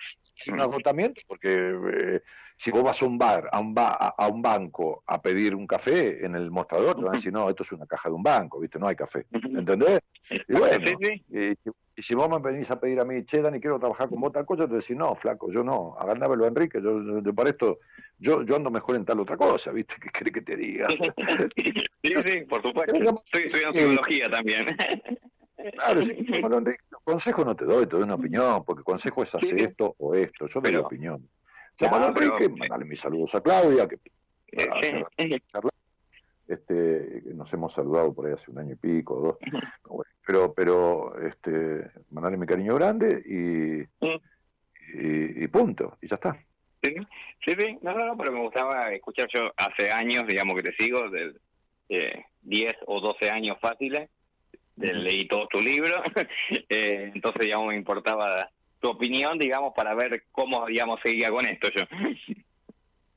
Un 0.47 0.59
agotamiento, 0.59 1.21
porque 1.27 1.49
eh, 1.49 2.21
si 2.57 2.71
vos 2.71 2.83
vas 2.83 3.01
a 3.01 3.05
un 3.05 3.17
bar, 3.17 3.49
a 3.51 3.59
un, 3.59 3.73
a 3.77 4.27
un 4.27 4.41
banco 4.41 5.03
a 5.07 5.21
pedir 5.21 5.55
un 5.55 5.67
café 5.67 6.25
en 6.25 6.35
el 6.35 6.51
mostrador, 6.51 6.95
te 6.95 7.01
van 7.01 7.13
a 7.13 7.17
decir, 7.17 7.33
no, 7.33 7.49
esto 7.49 7.63
es 7.63 7.71
una 7.71 7.85
caja 7.85 8.09
de 8.09 8.15
un 8.15 8.23
banco, 8.23 8.59
¿viste? 8.59 8.79
No 8.79 8.87
hay 8.87 8.95
café. 8.95 9.25
¿Entendés? 9.31 9.99
Y 10.47 10.53
bueno, 10.53 10.89
Y, 11.29 12.01
si 12.01 12.15
vos 12.15 12.27
me 12.27 12.39
venís 12.39 12.71
a 12.71 12.79
pedir 12.79 12.99
a 12.99 13.05
mí, 13.05 13.23
che, 13.23 13.39
Dani, 13.39 13.59
quiero 13.59 13.77
trabajar 13.77 14.09
con 14.09 14.19
vos 14.19 14.31
tal 14.31 14.45
cosa, 14.45 14.67
te 14.67 14.75
decís, 14.75 14.97
no, 14.97 15.13
flaco, 15.15 15.51
yo 15.51 15.63
no, 15.63 15.95
agándamelo 15.99 16.45
a 16.45 16.47
Enrique, 16.47 16.81
yo, 16.81 17.21
yo, 17.21 17.33
para 17.35 17.51
esto, 17.51 17.79
yo, 18.17 18.41
yo 18.43 18.55
ando 18.55 18.71
mejor 18.71 18.95
en 18.95 19.05
tal 19.05 19.19
otra 19.19 19.37
cosa, 19.37 19.71
¿viste? 19.71 19.95
¿Qué 20.01 20.09
quiere 20.09 20.31
que 20.31 20.41
te 20.41 20.55
diga? 20.55 20.87
sí, 22.01 22.13
sí, 22.21 22.45
por 22.45 22.63
supuesto. 22.63 22.95
Estoy 22.95 23.43
estudiando 23.43 23.79
psicología 23.79 24.29
también. 24.29 24.75
Claro, 25.77 26.01
sí, 26.03 26.25
bueno, 26.41 26.57
Enrique, 26.57 26.83
consejo 27.03 27.45
no 27.45 27.55
te 27.55 27.65
doy, 27.65 27.85
te 27.85 27.95
doy 27.95 28.03
una 28.03 28.15
opinión, 28.15 28.63
porque 28.65 28.83
consejo 28.83 29.21
es 29.23 29.35
hacer 29.35 29.61
esto 29.61 29.95
o 29.97 30.15
esto, 30.15 30.47
yo 30.47 30.61
doy 30.61 30.71
la 30.71 30.81
opinión. 30.81 31.29
Enrique, 31.79 32.49
mandale 32.49 32.85
mis 32.85 32.99
saludos 32.99 33.35
a 33.35 33.41
Claudia, 33.41 33.87
que 33.87 33.99
este, 36.47 37.23
nos 37.33 37.51
hemos 37.53 37.73
saludado 37.73 38.13
por 38.13 38.25
ahí 38.25 38.33
hace 38.33 38.51
un 38.51 38.59
año 38.59 38.73
y 38.73 38.75
pico, 38.75 39.39
dos. 39.41 40.03
Pero, 40.25 40.53
pero, 40.53 41.19
este, 41.25 41.89
mandarle 42.11 42.37
mi 42.37 42.45
cariño 42.45 42.75
grande 42.75 43.21
y, 43.25 43.81
y, 44.93 45.47
punto, 45.47 45.97
y 46.01 46.07
ya 46.07 46.15
está. 46.15 46.37
Sí, 46.81 46.95
sí, 47.45 47.77
no, 47.81 47.93
no, 47.93 48.05
no, 48.05 48.17
pero 48.17 48.31
me 48.31 48.41
gustaba 48.41 48.91
escuchar 48.91 49.27
yo 49.33 49.51
hace 49.55 49.89
años, 49.89 50.27
digamos 50.27 50.55
que 50.55 50.63
te 50.63 50.75
sigo, 50.75 51.09
de, 51.09 51.33
10 52.41 52.75
o 52.87 52.99
12 52.99 53.29
años 53.29 53.57
fáciles, 53.61 54.09
leí 54.75 55.27
todo 55.27 55.47
tu 55.47 55.61
libro, 55.61 56.01
eh, 56.69 57.11
entonces, 57.13 57.41
digamos, 57.41 57.69
me 57.69 57.77
importaba 57.77 58.49
tu 58.83 58.89
opinión, 58.89 59.39
digamos, 59.39 59.73
para 59.73 59.95
ver 59.95 60.25
cómo, 60.33 60.65
digamos, 60.65 60.99
seguía 61.01 61.31
con 61.31 61.45
esto 61.45 61.69
yo. 61.73 61.83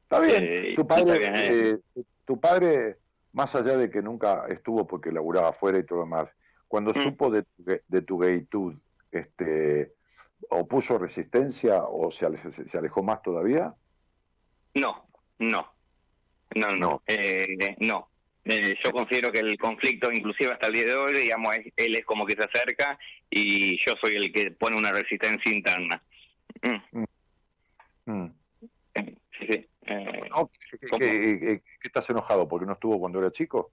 Está 0.04 0.20
bien, 0.20 0.44
eh, 0.44 0.74
tu 0.76 0.86
padre, 0.86 1.18
eh, 1.34 1.78
tu 2.24 2.38
padre, 2.38 2.98
más 3.32 3.52
allá 3.56 3.76
de 3.76 3.90
que 3.90 4.00
nunca 4.00 4.46
estuvo 4.48 4.86
porque 4.86 5.10
laburaba 5.10 5.48
afuera 5.48 5.76
y 5.76 5.84
todo 5.84 5.98
lo 5.98 6.04
demás, 6.04 6.28
cuando 6.68 6.92
mm. 6.92 7.02
supo 7.02 7.30
de 7.32 7.42
tu, 7.42 7.64
de 7.88 8.02
tu 8.02 8.16
gaytud, 8.16 8.74
este, 9.10 9.92
o 10.50 10.68
puso 10.68 10.98
resistencia 10.98 11.82
o 11.82 12.12
se 12.12 12.26
alejó, 12.26 12.52
se 12.52 12.78
alejó 12.78 13.02
más 13.02 13.20
todavía? 13.22 13.74
No, 14.74 15.04
no, 15.40 15.66
no, 16.54 16.76
no, 16.76 17.02
eh, 17.08 17.74
no. 17.80 18.08
Eh, 18.48 18.76
yo 18.84 18.92
considero 18.92 19.32
que 19.32 19.40
el 19.40 19.58
conflicto, 19.58 20.12
inclusive 20.12 20.52
hasta 20.52 20.68
el 20.68 20.74
día 20.74 20.84
de 20.84 20.94
hoy, 20.94 21.20
digamos, 21.20 21.52
él 21.74 21.96
es 21.96 22.04
como 22.04 22.24
que 22.24 22.36
se 22.36 22.44
acerca 22.44 22.96
y 23.28 23.76
yo 23.84 23.96
soy 24.00 24.14
el 24.14 24.32
que 24.32 24.52
pone 24.52 24.76
una 24.76 24.92
resistencia 24.92 25.52
interna. 25.52 26.00
Mm. 26.62 27.04
Mm. 28.12 28.32
Sí, 28.94 29.46
sí. 29.48 29.68
Eh, 29.88 31.60
¿qué, 31.60 31.60
estás 31.82 32.08
enojado? 32.10 32.46
¿Porque 32.46 32.66
no 32.66 32.74
estuvo 32.74 33.00
cuando 33.00 33.18
era 33.18 33.32
chico? 33.32 33.72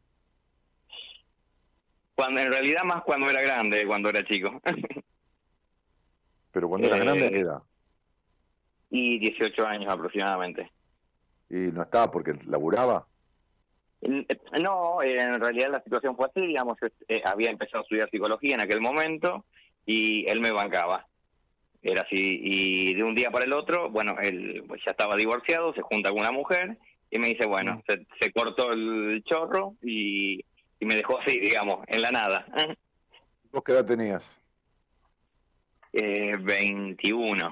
Cuando 2.15 2.41
En 2.41 2.49
realidad 2.49 2.83
más 2.83 3.03
cuando 3.03 3.29
era 3.29 3.41
grande, 3.41 3.85
cuando 3.85 4.09
era 4.09 4.25
chico. 4.25 4.59
¿Pero 6.51 6.67
cuando 6.67 6.87
era 6.87 6.97
grande 6.97 7.27
eh, 7.27 7.39
era? 7.41 7.61
Y 8.89 9.19
18 9.19 9.67
años 9.67 9.91
aproximadamente. 9.91 10.71
¿Y 11.49 11.71
no 11.71 11.83
estaba 11.83 12.09
porque 12.09 12.33
laburaba? 12.45 13.05
No, 14.59 15.01
en 15.01 15.39
realidad 15.39 15.71
la 15.71 15.81
situación 15.83 16.15
fue 16.15 16.27
así, 16.27 16.41
digamos, 16.41 16.77
eh, 17.07 17.21
había 17.25 17.49
empezado 17.49 17.79
a 17.79 17.83
estudiar 17.83 18.09
psicología 18.09 18.55
en 18.55 18.61
aquel 18.61 18.81
momento 18.81 19.45
y 19.85 20.25
él 20.29 20.39
me 20.41 20.51
bancaba. 20.51 21.07
era 21.81 22.03
así. 22.03 22.39
Y 22.41 22.93
de 22.93 23.03
un 23.03 23.15
día 23.15 23.29
para 23.31 23.45
el 23.45 23.53
otro, 23.53 23.89
bueno, 23.89 24.15
él 24.21 24.63
pues, 24.67 24.81
ya 24.85 24.91
estaba 24.91 25.15
divorciado, 25.15 25.73
se 25.73 25.81
junta 25.81 26.09
con 26.11 26.19
una 26.19 26.31
mujer 26.31 26.77
y 27.11 27.19
me 27.19 27.27
dice, 27.29 27.45
bueno, 27.45 27.81
se, 27.87 28.05
se 28.19 28.31
cortó 28.31 28.71
el 28.71 29.21
chorro 29.25 29.75
y, 29.81 30.43
y 30.79 30.85
me 30.85 30.95
dejó 30.95 31.19
así, 31.19 31.39
digamos, 31.39 31.79
en 31.87 32.01
la 32.01 32.11
nada. 32.11 32.45
¿Vos 33.51 33.63
qué 33.63 33.71
edad 33.73 33.85
tenías? 33.85 34.29
Eh, 35.91 36.35
21. 36.41 37.51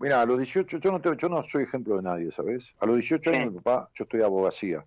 Mira, 0.00 0.22
a 0.22 0.26
los 0.26 0.38
18, 0.38 0.78
yo 0.78 0.92
no, 0.92 1.00
te- 1.00 1.16
yo 1.16 1.28
no 1.28 1.42
soy 1.44 1.64
ejemplo 1.64 1.96
de 1.96 2.02
nadie, 2.02 2.30
¿sabes? 2.32 2.74
A 2.80 2.86
los 2.86 2.96
18 2.96 3.30
años 3.30 3.44
Sí. 3.44 3.50
mi 3.50 3.60
papá, 3.60 3.88
yo 3.94 4.04
estoy 4.04 4.22
abogacía, 4.22 4.84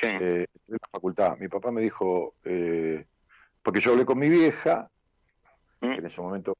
Sí. 0.00 0.06
eh, 0.06 0.46
en 0.68 0.72
la 0.80 0.88
facultad. 0.90 1.36
Mi 1.38 1.48
papá 1.48 1.70
me 1.70 1.82
dijo, 1.82 2.34
eh, 2.44 3.06
porque 3.62 3.80
yo 3.80 3.92
hablé 3.92 4.04
con 4.04 4.18
mi 4.18 4.28
vieja, 4.28 4.88
que 5.80 5.86
en 5.86 6.02
Mm, 6.02 6.06
ese 6.06 6.20
momento 6.20 6.54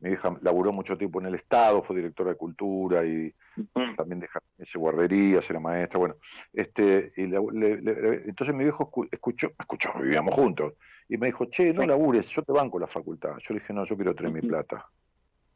mi 0.00 0.08
vieja 0.10 0.36
laburó 0.40 0.72
mucho 0.72 0.96
tiempo 0.98 1.20
en 1.20 1.26
el 1.26 1.34
Estado, 1.36 1.82
fue 1.82 1.96
directora 1.96 2.30
de 2.30 2.36
cultura 2.36 3.04
y 3.04 3.32
mm, 3.74 3.94
también 3.96 4.20
de 4.20 4.28
ese 4.58 4.78
guarderías, 4.78 5.48
era 5.48 5.60
maestra, 5.60 5.98
bueno, 5.98 6.16
este, 6.52 7.12
y 7.16 7.26
le- 7.26 7.38
le- 7.52 7.80
le- 7.82 8.14
entonces 8.24 8.54
mi 8.54 8.64
viejo 8.64 8.90
escu- 8.90 9.08
escuchó, 9.10 9.52
escuchó, 9.58 9.92
vivíamos 10.00 10.34
juntos, 10.34 10.74
y 11.08 11.16
me 11.18 11.26
dijo, 11.26 11.46
che, 11.46 11.72
no 11.72 11.86
labures, 11.86 12.26
yo 12.28 12.42
te 12.42 12.52
banco 12.52 12.78
la 12.78 12.86
facultad. 12.86 13.36
Yo 13.38 13.54
le 13.54 13.60
dije, 13.60 13.72
no, 13.72 13.84
yo 13.84 13.94
quiero 13.96 14.14
tener 14.14 14.32
mi 14.32 14.40
Ujú. 14.40 14.48
plata. 14.48 14.88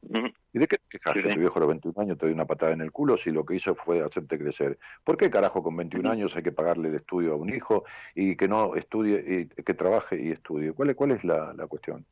¿Y 0.02 0.58
de 0.58 0.66
qué 0.68 0.78
te 0.78 0.88
quejas 0.88 1.12
Sí, 1.14 1.22
que 1.22 1.34
tu 1.34 1.40
viejo 1.40 1.58
a 1.58 1.60
los 1.60 1.68
21 1.68 2.00
años 2.02 2.16
te 2.18 2.26
dio 2.26 2.34
una 2.34 2.46
patada 2.46 2.72
en 2.72 2.80
el 2.80 2.90
culo 2.92 3.16
si 3.16 3.30
lo 3.30 3.44
que 3.44 3.56
hizo 3.56 3.74
fue 3.74 4.00
hacerte 4.02 4.38
crecer? 4.38 4.78
¿Por 5.04 5.16
qué 5.16 5.28
carajo 5.30 5.62
con 5.62 5.76
21 5.76 6.08
Ujú. 6.08 6.12
años 6.12 6.36
hay 6.36 6.42
que 6.42 6.52
pagarle 6.52 6.88
el 6.88 6.94
estudio 6.94 7.32
a 7.32 7.36
un 7.36 7.52
hijo 7.54 7.84
y 8.14 8.36
que 8.36 8.48
no 8.48 8.74
estudie, 8.74 9.22
y 9.58 9.62
que 9.62 9.74
trabaje 9.74 10.20
y 10.22 10.30
estudie? 10.30 10.72
¿Cuál, 10.72 10.90
es- 10.90 10.96
cuál 10.96 11.10
es 11.10 11.24
la, 11.24 11.52
la 11.52 11.66
cuestión? 11.66 12.06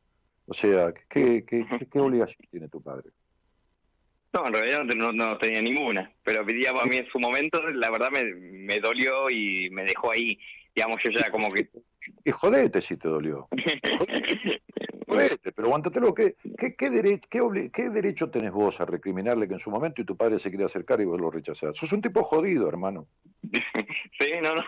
O 0.45 0.53
sea, 0.53 0.93
¿qué, 1.09 1.43
qué, 1.47 1.65
qué, 1.67 1.87
qué 1.87 1.99
obligación 1.99 2.47
tiene 2.51 2.69
tu 2.69 2.81
padre? 2.83 3.09
No, 4.33 4.47
en 4.47 4.53
realidad 4.53 4.83
no, 4.83 5.13
no 5.13 5.37
tenía 5.37 5.61
ninguna, 5.61 6.11
pero 6.23 6.43
digamos, 6.43 6.83
a 6.83 6.85
mí 6.85 6.97
en 6.97 7.07
su 7.07 7.19
momento 7.19 7.61
la 7.71 7.89
verdad 7.89 8.11
me, 8.11 8.25
me 8.35 8.79
dolió 8.81 9.29
y 9.29 9.69
me 9.71 9.85
dejó 9.85 10.11
ahí, 10.11 10.37
digamos, 10.75 11.01
yo 11.03 11.09
ya 11.11 11.31
como 11.31 11.51
que... 11.51 11.69
Y 12.23 12.29
jodete 12.31 12.81
si 12.81 12.97
te 12.97 13.07
dolió. 13.07 13.47
Jodete, 13.97 14.61
pero 15.07 15.67
aguantatelo. 15.67 16.13
¿Qué, 16.13 16.35
qué, 16.57 16.75
qué, 16.75 16.89
dere- 16.91 17.21
qué, 17.29 17.69
¿Qué 17.71 17.89
derecho 17.89 18.29
tenés 18.29 18.51
vos 18.51 18.79
a 18.81 18.85
recriminarle 18.85 19.47
que 19.47 19.53
en 19.53 19.59
su 19.59 19.69
momento 19.71 20.01
y 20.01 20.05
tu 20.05 20.15
padre 20.17 20.39
se 20.39 20.49
quiere 20.49 20.65
acercar 20.65 20.99
y 21.01 21.05
vos 21.05 21.19
lo 21.19 21.29
rechazás? 21.31 21.77
Sos 21.77 21.91
un 21.93 22.01
tipo 22.01 22.23
jodido, 22.23 22.67
hermano. 22.67 23.07
sí, 23.51 24.27
no, 24.41 24.55
no. 24.55 24.63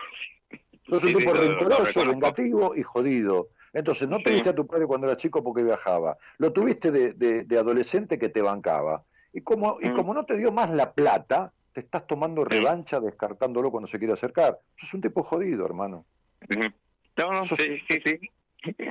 Sos 0.88 1.02
un 1.04 1.08
Sí, 1.10 1.14
sí, 1.14 1.14
tipo 1.16 1.34
lo 1.34 1.40
rencoroso, 1.42 2.06
vengativo 2.06 2.74
y 2.74 2.82
jodido. 2.82 3.48
Entonces, 3.72 4.08
no 4.08 4.16
Sí. 4.18 4.24
tuviste 4.24 4.48
a 4.50 4.54
tu 4.54 4.66
padre 4.66 4.86
cuando 4.86 5.06
era 5.06 5.16
chico 5.16 5.42
porque 5.44 5.62
viajaba. 5.62 6.16
Lo 6.38 6.52
tuviste 6.52 6.90
de, 6.90 7.12
de- 7.12 7.44
de 7.44 7.58
adolescente 7.58 8.18
que 8.18 8.28
te 8.30 8.40
bancaba. 8.40 9.04
Y 9.32 9.42
como, 9.42 9.78
y 9.82 9.88
Mm. 9.90 9.94
como 9.96 10.14
no 10.14 10.24
te 10.24 10.36
dio 10.36 10.50
más 10.52 10.70
la 10.70 10.92
plata, 10.94 11.52
te 11.74 11.80
estás 11.80 12.06
tomando 12.06 12.44
revancha 12.44 12.98
descartándolo 12.98 13.70
cuando 13.70 13.86
se 13.86 13.98
quiere 13.98 14.14
acercar. 14.14 14.58
Sos 14.78 14.94
un 14.94 15.02
tipo 15.02 15.22
jodido, 15.22 15.66
hermano. 15.66 16.06
No, 16.48 17.32
no, 17.32 17.44
Sos- 17.44 17.58
sí, 17.58 17.78
sí, 17.86 18.00
sí. 18.04 18.18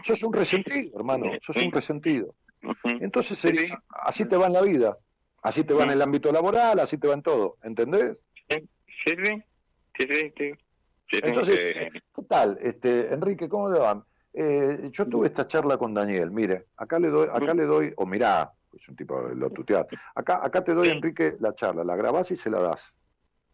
Sos 0.04 0.24
un 0.24 0.34
resentido, 0.34 0.98
hermano. 0.98 1.32
Sos 1.42 1.58
un 1.58 1.72
resentido. 1.72 2.34
Entonces, 2.84 3.46
así 3.90 4.26
te 4.26 4.38
va 4.38 4.48
en 4.48 4.54
la 4.54 4.62
vida. 4.62 4.98
Así 5.42 5.64
te 5.64 5.74
va 5.74 5.84
en 5.84 5.92
el 5.92 6.02
ámbito 6.02 6.32
laboral, 6.32 6.80
así 6.80 6.98
te 6.98 7.08
va 7.08 7.14
en 7.14 7.22
todo. 7.22 7.58
¿Entendés? 7.64 8.18
Sí, 8.50 8.68
sí, 9.06 9.16
sí, 9.98 10.34
sí, 10.38 10.52
Entonces, 11.24 11.60
eh, 11.60 11.90
¿qué 11.94 12.24
tal? 12.24 12.58
Este, 12.62 13.14
Enrique, 13.14 13.48
¿cómo 13.48 13.70
le 13.70 13.80
va? 13.80 14.04
Eh, 14.34 14.90
yo 14.92 15.08
tuve 15.08 15.28
esta 15.28 15.48
charla 15.48 15.78
con 15.78 15.94
Daniel. 15.94 16.32
Mire, 16.32 16.66
acá 16.76 17.00
le 17.00 17.10
doy, 17.10 17.28
acá 17.32 17.54
le 17.54 17.64
doy, 17.64 17.94
o 17.96 18.06
mirá, 18.06 18.52
es 18.74 18.88
un 18.90 18.96
tipo 18.96 19.20
lo 19.20 19.50
tutear. 19.50 19.88
Acá, 20.16 20.42
acá 20.44 20.64
te 20.64 20.74
doy. 20.74 20.90
Enrique, 20.90 21.38
la 21.40 21.56
charla, 21.56 21.84
la 21.84 21.96
grabás 21.96 22.32
y 22.32 22.36
se 22.36 22.50
la 22.50 22.60
das. 22.60 22.96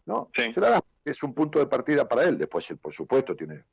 ¿No? 0.05 0.29
Sí. 0.35 0.51
Se 0.53 0.59
la 0.59 0.71
das, 0.71 0.81
es 1.05 1.21
un 1.23 1.33
punto 1.33 1.59
de 1.59 1.67
partida 1.67 2.07
para 2.07 2.23
él. 2.23 2.37
Después, 2.37 2.69
él, 2.71 2.77
por 2.77 2.93
supuesto, 2.93 3.35
tiene, 3.35 3.63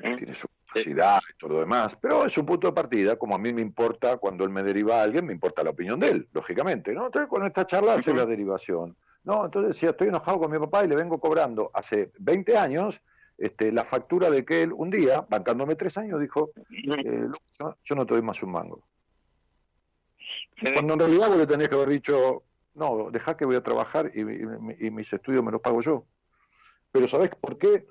Mm. 0.00 0.14
tiene 0.16 0.34
su 0.34 0.46
capacidad 0.66 1.20
y 1.28 1.36
todo 1.38 1.54
lo 1.54 1.60
demás, 1.60 1.96
pero 2.00 2.24
es 2.24 2.38
un 2.38 2.46
punto 2.46 2.68
de 2.68 2.72
partida, 2.72 3.16
como 3.16 3.34
a 3.34 3.38
mí 3.38 3.52
me 3.52 3.62
importa 3.62 4.16
cuando 4.18 4.44
él 4.44 4.50
me 4.50 4.62
deriva 4.62 5.00
a 5.00 5.02
alguien, 5.02 5.26
me 5.26 5.32
importa 5.32 5.64
la 5.64 5.70
opinión 5.70 5.98
de 5.98 6.08
él, 6.10 6.28
lógicamente, 6.32 6.92
¿no? 6.92 7.06
Entonces 7.06 7.28
con 7.28 7.44
esta 7.44 7.66
charla 7.66 7.94
hace 7.94 8.12
la 8.14 8.26
derivación, 8.26 8.96
¿no? 9.24 9.44
Entonces 9.44 9.74
decía, 9.74 9.90
estoy 9.90 10.08
enojado 10.08 10.38
con 10.38 10.50
mi 10.52 10.58
papá 10.58 10.84
y 10.84 10.88
le 10.88 10.94
vengo 10.94 11.18
cobrando 11.18 11.70
hace 11.74 12.12
20 12.18 12.56
años 12.56 13.00
este, 13.38 13.72
la 13.72 13.84
factura 13.84 14.30
de 14.30 14.44
que 14.44 14.62
él 14.62 14.72
un 14.72 14.90
día, 14.90 15.26
bancándome 15.28 15.74
tres 15.74 15.96
años, 15.98 16.20
dijo, 16.20 16.50
eh, 17.04 17.28
yo, 17.58 17.76
yo 17.84 17.94
no 17.96 18.06
te 18.06 18.14
doy 18.14 18.22
más 18.22 18.40
un 18.42 18.52
mango. 18.52 18.82
Cuando 20.74 20.94
en 20.94 21.00
realidad 21.00 21.28
vos 21.28 21.38
le 21.38 21.46
tenías 21.46 21.68
que 21.68 21.74
haber 21.76 21.88
dicho, 21.88 22.42
no, 22.74 23.10
dejá 23.10 23.36
que 23.36 23.44
voy 23.44 23.56
a 23.56 23.62
trabajar 23.62 24.10
y, 24.14 24.20
y- 24.22 24.86
y 24.86 24.90
mis 24.90 25.12
estudios 25.12 25.42
me 25.42 25.52
los 25.52 25.60
pago 25.60 25.80
yo. 25.80 26.04
Pero 26.92 27.06
¿sabés 27.06 27.30
por 27.30 27.58
qué? 27.58 27.86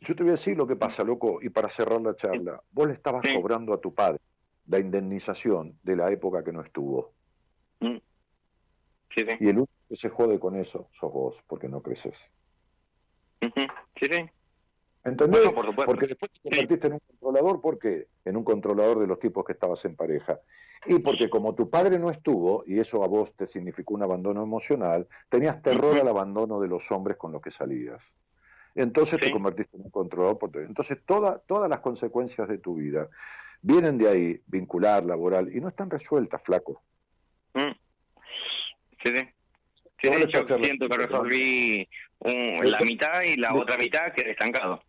Yo 0.00 0.14
te 0.14 0.22
voy 0.22 0.30
a 0.30 0.32
decir 0.32 0.56
lo 0.56 0.66
que 0.66 0.76
pasa, 0.76 1.04
loco, 1.04 1.40
y 1.42 1.48
para 1.48 1.68
cerrar 1.68 2.00
la 2.00 2.14
charla, 2.14 2.62
vos 2.70 2.86
le 2.86 2.94
estabas 2.94 3.22
Sí. 3.26 3.34
cobrando 3.34 3.72
a 3.72 3.80
tu 3.80 3.94
padre 3.94 4.20
la 4.66 4.78
indemnización 4.78 5.78
de 5.82 5.96
la 5.96 6.10
época 6.10 6.44
que 6.44 6.52
no 6.52 6.62
estuvo. 6.62 7.12
Mm. 7.80 7.96
Sí, 9.14 9.24
sí. 9.24 9.32
Y 9.40 9.48
el 9.48 9.56
único 9.58 9.72
que 9.88 9.96
se 9.96 10.08
jode 10.08 10.38
con 10.38 10.56
eso 10.56 10.88
sos 10.92 11.12
vos, 11.12 11.42
porque 11.46 11.68
no 11.68 11.82
creces. 11.82 12.30
Sí, 13.40 13.50
sí. 13.98 14.30
¿Entendés? 15.02 15.52
Bueno, 15.54 15.74
por. 15.74 15.86
Porque 15.86 16.06
después 16.06 16.30
te 16.30 16.40
convertiste 16.42 16.86
en 16.88 16.92
un 16.94 17.00
controlador, 17.00 17.60
¿por 17.60 17.78
qué? 17.78 18.08
En 18.24 18.36
un 18.36 18.44
controlador 18.44 18.98
de 18.98 19.06
los 19.06 19.18
tipos 19.18 19.44
que 19.44 19.52
estabas 19.52 19.84
en 19.86 19.96
pareja. 19.96 20.40
Y 20.86 20.98
porque 20.98 21.28
como 21.28 21.54
tu 21.54 21.68
padre 21.68 21.98
no 21.98 22.10
estuvo, 22.10 22.64
y 22.66 22.78
eso 22.78 23.02
a 23.02 23.06
vos 23.06 23.34
te 23.34 23.46
significó 23.46 23.94
un 23.94 24.02
abandono 24.02 24.42
emocional, 24.42 25.08
tenías 25.28 25.60
terror 25.62 25.98
al 25.98 26.08
abandono 26.08 26.60
de 26.60 26.68
los 26.68 26.90
hombres 26.90 27.16
con 27.16 27.32
los 27.32 27.40
que 27.42 27.50
salías. 27.50 28.14
Entonces 28.80 29.20
te 29.20 29.30
convertiste 29.30 29.76
en 29.76 29.84
un 29.84 29.90
controlador. 29.90 30.38
por- 30.38 30.56
Entonces 30.56 30.98
toda- 31.04 31.38
todas 31.46 31.68
las 31.68 31.80
consecuencias 31.80 32.48
de 32.48 32.58
tu 32.58 32.76
vida 32.76 33.08
vienen 33.60 33.98
de 33.98 34.08
ahí, 34.08 34.40
vincular, 34.46 35.04
laboral, 35.04 35.54
y 35.54 35.60
no 35.60 35.68
están 35.68 35.90
resueltas, 35.90 36.42
flaco. 36.42 36.82
Mm. 37.54 37.72
Sí, 39.02 39.16
sí. 39.16 39.24
Sí, 40.02 40.08
de 40.08 40.22
hecho, 40.22 40.46
siento 40.62 40.88
que 40.88 40.96
resolví 40.96 41.88
un- 42.20 42.70
la 42.70 42.80
mitad 42.80 43.20
y 43.22 43.36
la 43.36 43.54
otra 43.54 43.76
mitad 43.76 44.12
quedé 44.14 44.30
estancado. 44.30 44.82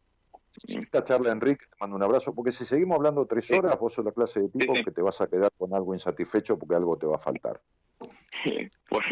Esta 0.68 1.04
charla, 1.04 1.32
Enrique, 1.32 1.66
te 1.66 1.76
mando 1.82 1.98
un 1.98 2.04
abrazo, 2.04 2.34
porque 2.34 2.52
si 2.52 2.64
seguimos 2.66 2.96
hablando 2.98 3.26
tres 3.26 3.46
Sí. 3.46 3.54
horas, 3.54 3.78
vos 3.78 3.94
sos 3.94 4.06
la 4.06 4.12
clase 4.14 4.40
de 4.42 4.50
tipo 4.50 4.74
Sí, 4.76 4.84
que 4.86 4.92
te 4.92 5.02
vas 5.02 5.20
a 5.20 5.28
quedar 5.28 5.50
con 5.58 5.74
algo 5.74 5.94
insatisfecho 5.94 6.58
porque 6.58 6.76
algo 6.76 6.98
te 6.98 7.08
va 7.08 7.16
a 7.16 7.20
faltar. 7.20 7.60
Por, 8.90 9.04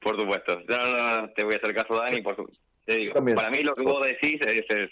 por 0.00 0.16
supuesto. 0.16 0.60
No, 0.68 0.76
no, 0.78 1.20
no, 1.22 1.30
te 1.32 1.44
voy 1.44 1.54
a 1.54 1.56
hacer 1.58 1.74
caso, 1.74 1.98
Dani. 2.00 2.22
Por 2.22 2.36
su- 2.36 2.50
te 2.88 2.96
digo, 2.96 3.12
También. 3.12 3.36
para 3.36 3.50
mí 3.50 3.62
lo 3.62 3.74
que 3.74 3.82
vos 3.82 4.02
decís 4.02 4.40
es... 4.40 4.64
es 4.70 4.90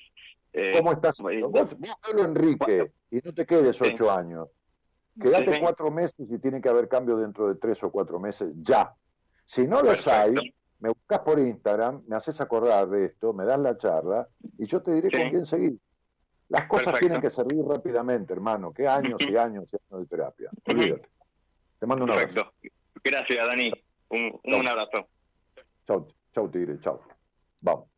eh, 0.53 0.73
¿Cómo 0.77 0.93
estás? 0.93 1.19
Vos, 1.21 1.33
vos 1.51 1.77
velo, 2.07 2.25
Enrique, 2.25 2.93
y 3.11 3.17
no 3.17 3.33
te 3.33 3.47
quedes 3.47 3.77
Sí. 3.77 3.85
ocho 3.87 4.11
años. 4.11 4.49
Quédate 5.21 5.55
Sí, 5.55 5.61
cuatro 5.61 5.91
meses 5.91 6.31
y 6.31 6.39
tiene 6.39 6.61
que 6.61 6.69
haber 6.69 6.89
cambio 6.89 7.17
dentro 7.17 7.49
de 7.49 7.55
tres 7.55 7.83
o 7.83 7.91
cuatro 7.91 8.21
meses, 8.21 8.53
ya. 8.63 8.93
Si 9.47 9.67
no 9.67 9.81
los 9.81 10.07
hay, 10.09 10.35
me 10.81 10.91
buscas 10.91 11.21
por 11.21 11.39
Instagram, 11.39 12.03
me 12.07 12.17
haces 12.17 12.39
acordar 12.43 12.87
de 12.91 13.07
esto, 13.07 13.33
me 13.33 13.47
das 13.47 13.59
la 13.59 13.79
charla 13.79 14.29
y 14.59 14.67
yo 14.67 14.83
te 14.83 14.93
diré 14.93 15.09
Sí. 15.11 15.17
con 15.17 15.31
quién 15.31 15.47
seguir. 15.47 15.79
Las 16.51 16.67
cosas 16.69 16.85
Perfecto. 16.93 17.07
tienen 17.07 17.21
que 17.23 17.31
servir 17.31 17.65
rápidamente, 17.65 18.33
hermano. 18.35 18.73
¿Qué 18.75 18.87
años 18.87 19.19
y 19.23 19.37
años 19.37 19.65
y 19.73 19.77
años 19.77 20.01
de 20.03 20.07
terapia? 20.07 20.51
Olvídate. 20.67 21.09
Te 21.81 21.87
mando 21.87 22.05
un 22.05 22.11
abrazo. 22.11 22.35
Perfecto. 22.35 22.73
Gracias, 23.03 23.47
Dani. 23.47 23.73
Un, 24.11 24.39
un 24.45 24.53
Chau. 24.53 24.67
abrazo. 24.69 25.09
Chau, 25.87 26.09
chau, 26.35 26.51
Tigre, 26.51 26.79
chau. 26.81 27.01
Las 27.67 27.89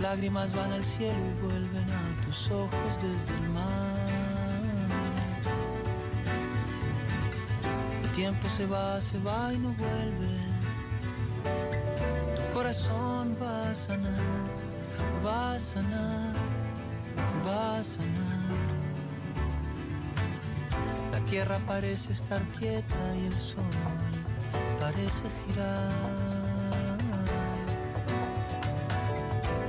lágrimas 0.00 0.54
van 0.54 0.72
al 0.72 0.84
cielo 0.84 1.18
y 1.18 1.32
vuelven 1.40 1.90
a 1.90 2.22
tus 2.26 2.50
ojos 2.50 2.70
desde 3.00 3.34
el 3.42 3.50
mar. 3.50 4.17
Tiempo 8.18 8.48
se 8.48 8.66
va, 8.66 9.00
se 9.00 9.16
va 9.20 9.52
y 9.52 9.58
no 9.58 9.72
vuelve. 9.74 10.32
Tu 12.34 12.42
corazón 12.52 13.36
va 13.40 13.70
a 13.70 13.74
sanar, 13.74 14.48
va 15.24 15.54
a 15.54 15.60
sanar, 15.60 16.34
va 17.46 17.78
a 17.78 17.84
sanar. 17.84 18.58
La 21.12 21.20
tierra 21.30 21.60
parece 21.64 22.10
estar 22.10 22.42
quieta 22.58 23.04
y 23.22 23.26
el 23.26 23.38
sol 23.38 23.76
parece 24.80 25.26
girar. 25.46 25.92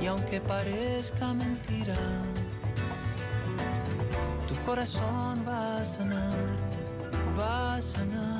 Y 0.02 0.06
aunque 0.06 0.40
parezca 0.40 1.34
mentira, 1.34 1.98
corazón 4.70 5.44
va 5.48 5.80
a 5.80 5.84
sanar, 5.84 6.38
va 7.36 7.74
a 7.74 7.82
sanar, 7.82 8.39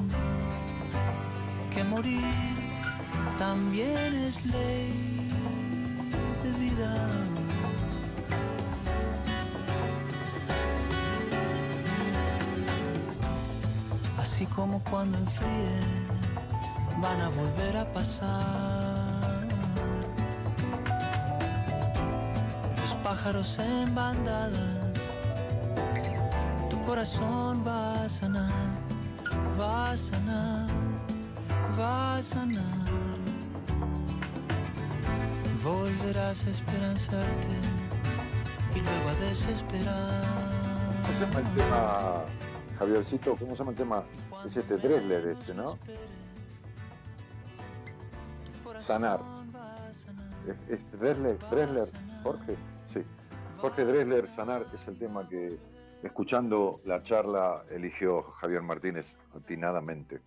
morir 1.91 2.23
también 3.37 4.09
es 4.27 4.45
ley 4.45 4.93
de 6.43 6.51
vida. 6.63 6.93
Así 14.17 14.45
como 14.45 14.79
cuando 14.89 15.17
enfríe, 15.17 15.79
van 17.01 17.19
a 17.19 17.29
volver 17.29 17.75
a 17.77 17.85
pasar. 17.93 19.41
Los 22.81 22.93
pájaros 23.03 23.59
en 23.59 23.93
bandadas, 23.93 24.53
tu 26.69 26.77
corazón 26.85 27.63
va 27.67 28.03
a 28.03 28.09
sanar, 28.09 28.69
va 29.59 29.91
a 29.91 29.97
sanar, 29.97 30.60
sanar. 32.31 32.63
Volverás 35.63 36.45
a 36.45 36.49
esperanzarte 36.49 37.57
y 38.73 38.79
luego 38.79 39.09
a 39.09 39.15
desesperar. 39.25 40.23
¿Cómo 41.01 41.17
se 41.17 41.25
llama 41.25 41.39
el 41.39 41.55
tema, 41.55 42.25
Javiercito? 42.79 43.35
¿Cómo 43.35 43.51
se 43.51 43.57
llama 43.57 43.71
el 43.71 43.77
tema? 43.77 44.03
Es 44.45 44.55
este 44.55 44.77
Dresler, 44.77 45.27
este, 45.27 45.53
¿no? 45.53 45.77
Sanar. 48.79 49.19
¿Es, 50.47 50.79
es 50.79 50.91
Dresler, 50.99 51.37
Dresler, 51.51 51.87
Jorge? 52.23 52.55
Sí. 52.93 53.03
Jorge 53.57 53.83
Dresler, 53.83 54.29
Sanar 54.35 54.65
es 54.73 54.87
el 54.87 54.97
tema 54.97 55.27
que, 55.27 55.59
escuchando 56.01 56.77
la 56.85 57.03
charla, 57.03 57.65
eligió 57.69 58.23
Javier 58.39 58.61
Martínez 58.61 59.05
atinadamente. 59.35 60.21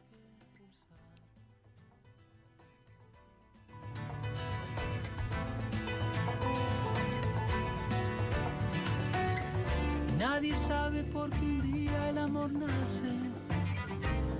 Nadie 10.26 10.56
sabe 10.56 11.04
por 11.04 11.28
qué 11.28 11.44
un 11.44 11.60
día 11.60 12.08
el 12.08 12.16
amor 12.16 12.50
nace, 12.50 13.12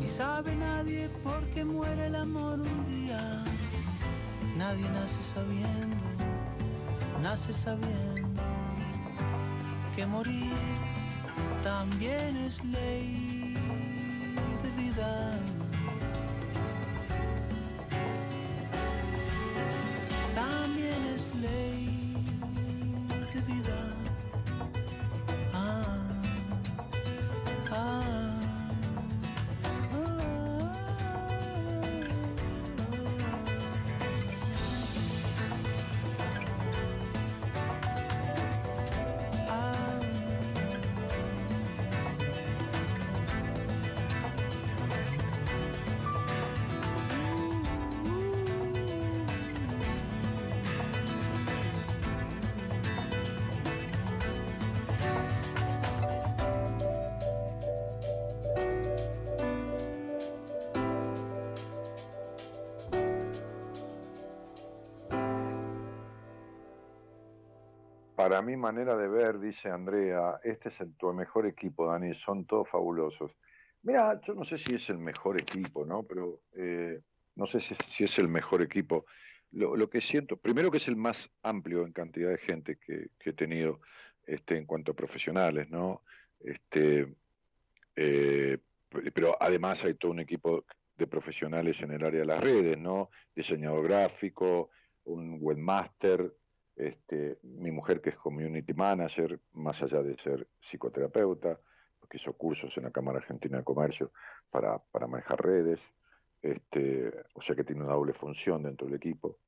ni 0.01 0.07
sabe 0.07 0.57
nadie 0.57 1.11
por 1.23 1.43
qué 1.53 1.63
muere 1.63 2.07
el 2.07 2.15
amor 2.15 2.59
un 2.59 2.85
día. 2.87 3.45
Nadie 4.57 4.89
nace 4.89 5.21
sabiendo, 5.21 6.07
nace 7.23 7.53
sabiendo 7.53 8.43
que 9.95 10.07
morir 10.07 10.57
también 11.63 12.35
es 12.39 12.65
ley 12.65 13.55
de 14.63 14.71
vida. 14.83 15.39
También 20.35 21.01
es 21.15 21.35
ley 21.35 22.25
de 23.35 23.41
vida. 23.53 24.04
Ah, 25.67 25.97
ah, 27.73 28.24
Para 68.25 68.41
mi 68.41 68.57
manera 68.57 68.97
de 68.97 69.07
ver, 69.07 69.39
dice 69.39 69.69
Andrea, 69.69 70.41
este 70.43 70.71
es 70.71 70.81
el, 70.81 70.95
tu 70.95 71.13
mejor 71.13 71.45
equipo, 71.45 71.89
Dani, 71.89 72.15
son 72.15 72.47
todos 72.47 72.67
fabulosos. 72.71 73.33
Mira, 73.83 74.19
yo 74.23 74.33
no 74.33 74.45
sé 74.45 74.57
si 74.57 74.77
es 74.77 74.89
el 74.89 74.97
mejor 74.97 75.39
equipo, 75.39 75.85
¿no? 75.85 76.05
Pero 76.05 76.41
eh, 76.57 77.03
no 77.35 77.45
sé 77.45 77.61
si, 77.61 78.03
es 78.03 78.19
el 78.19 78.29
mejor 78.29 78.63
equipo. 78.63 79.05
Lo, 79.53 79.91
que 79.91 80.01
siento, 80.01 80.39
primero 80.39 80.71
que 80.71 80.79
es 80.79 80.89
el 80.89 80.97
más 80.97 81.31
amplio 81.43 81.85
en 81.85 81.93
cantidad 81.93 82.31
de 82.31 82.39
gente 82.39 82.79
que, 82.79 83.11
que 83.19 83.29
he 83.29 83.33
tenido 83.35 83.83
este, 84.27 84.57
en 84.57 84.65
cuanto 84.65 84.93
a 84.93 84.97
profesionales, 84.97 85.69
¿no? 85.69 86.01
Este, 86.41 87.15
eh, 87.95 88.57
pero 89.13 89.37
además 89.39 89.85
hay 89.85 89.97
todo 89.97 90.13
un 90.13 90.21
equipo 90.21 90.65
de 90.97 91.07
profesionales 91.07 91.83
en 91.83 91.91
el 91.91 92.03
área 92.03 92.21
de 92.21 92.27
las 92.27 92.43
redes, 92.43 92.79
¿no? 92.79 93.11
Diseñador 93.37 93.85
gráfico, 93.85 94.71
un 95.05 95.37
webmaster, 95.43 96.33
este, 96.77 97.39
mi 97.43 97.71
mujer 97.71 98.01
que 98.01 98.11
es 98.11 98.17
community 98.17 98.73
manager, 98.73 99.39
más 99.53 99.83
allá 99.83 100.03
de 100.03 100.17
ser 100.19 100.49
psicoterapeuta, 100.61 101.59
que 102.09 102.19
hizo 102.19 102.33
cursos 102.35 102.77
en 102.77 102.85
la 102.85 102.91
Cámara 102.91 103.19
Argentina 103.19 103.59
de 103.59 103.65
Comercio 103.65 104.13
para, 104.51 104.79
para 104.79 105.07
manejar 105.07 105.45
redes, 105.45 105.93
este, 106.43 107.11
o 107.33 107.41
sea 107.41 107.57
que 107.57 107.65
tiene 107.65 107.83
una 107.83 107.95
doble 107.95 108.13
función 108.13 108.63
dentro 108.63 108.87
del 108.87 108.97
equipo. 108.97 109.39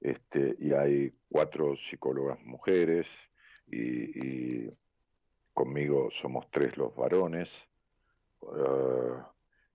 Este, 0.00 0.54
y 0.58 0.72
hay 0.72 1.12
cuatro 1.28 1.76
psicólogas 1.76 2.38
mujeres 2.44 3.30
y, 3.66 4.68
conmigo 5.52 6.10
somos 6.10 6.50
tres 6.50 6.76
los 6.76 6.94
varones. 6.94 7.68
Uh, 8.40 9.22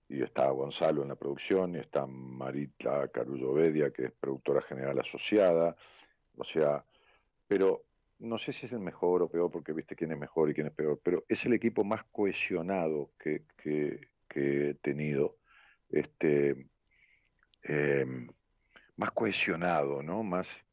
y 0.08 0.22
está 0.22 0.50
Gonzalo 0.50 1.02
en 1.02 1.08
la 1.08 1.14
producción, 1.14 1.74
y 1.74 1.78
está 1.78 2.04
Marita 2.06 3.08
Carullo 3.08 3.52
Bedia, 3.54 3.92
que 3.92 4.06
es 4.06 4.12
productora 4.12 4.60
general 4.60 4.98
asociada. 4.98 5.76
O 6.36 6.44
sea, 6.44 6.84
pero 7.50 7.84
no 8.20 8.38
sé 8.38 8.52
si 8.52 8.66
es 8.66 8.72
el 8.72 8.78
mejor 8.78 9.22
o 9.22 9.28
peor, 9.28 9.50
porque 9.50 9.72
viste 9.72 9.96
quién 9.96 10.12
es 10.12 10.18
mejor 10.18 10.48
y 10.48 10.54
quién 10.54 10.68
es 10.68 10.72
peor, 10.72 11.00
pero 11.02 11.24
es 11.28 11.44
el 11.46 11.52
equipo 11.52 11.82
más 11.82 12.04
cohesionado 12.12 13.10
que, 13.18 13.42
he 14.32 14.74
tenido. 14.74 15.36
Este, 15.88 16.68
eh, 17.64 18.06
más 18.94 19.10
cohesionado, 19.10 20.00
¿no? 20.00 20.22
Más, 20.22 20.64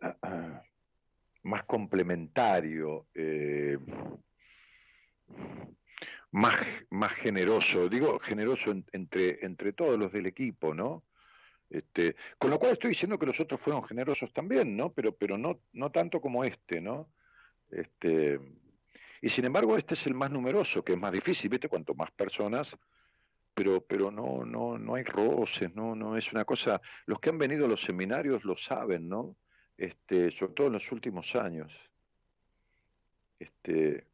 más 1.44 1.62
complementario, 1.62 3.06
eh, 3.14 3.78
más, 6.30 6.60
más 6.90 7.12
generoso, 7.14 7.88
digo 7.88 8.18
generoso 8.18 8.70
en, 8.70 8.84
entre, 8.92 9.42
entre 9.46 9.72
todos 9.72 9.98
los 9.98 10.12
del 10.12 10.26
equipo, 10.26 10.74
¿no? 10.74 11.04
Este, 11.72 12.16
con 12.38 12.50
lo 12.50 12.58
cual 12.58 12.72
estoy 12.72 12.90
diciendo 12.90 13.18
que 13.18 13.24
los 13.24 13.40
otros 13.40 13.58
fueron 13.58 13.82
generosos 13.82 14.30
también, 14.34 14.76
¿no? 14.76 14.92
Pero, 14.92 15.16
pero 15.16 15.38
no, 15.38 15.58
no 15.72 15.90
tanto 15.90 16.20
como 16.20 16.44
este, 16.44 16.82
¿no? 16.82 17.08
Este, 17.70 18.38
y 19.22 19.30
sin 19.30 19.46
embargo, 19.46 19.78
este 19.78 19.94
es 19.94 20.06
el 20.06 20.12
más 20.12 20.30
numeroso, 20.30 20.84
que 20.84 20.92
es 20.92 20.98
más 20.98 21.12
difícil, 21.12 21.48
¿viste? 21.48 21.70
Cuanto 21.70 21.94
más 21.94 22.10
personas, 22.10 22.76
pero, 23.54 23.80
pero 23.80 24.10
no, 24.10 24.44
no, 24.44 24.76
no 24.76 24.96
hay 24.96 25.04
roces, 25.04 25.74
no, 25.74 25.94
no 25.94 26.14
es 26.14 26.30
una 26.30 26.44
cosa. 26.44 26.82
Los 27.06 27.18
que 27.20 27.30
han 27.30 27.38
venido 27.38 27.64
a 27.64 27.68
los 27.68 27.80
seminarios 27.80 28.44
lo 28.44 28.54
saben, 28.54 29.08
¿no? 29.08 29.34
Este, 29.78 30.30
sobre 30.30 30.52
todo 30.52 30.66
en 30.66 30.74
los 30.74 30.92
últimos 30.92 31.34
años. 31.34 31.72
Este, 33.38 34.08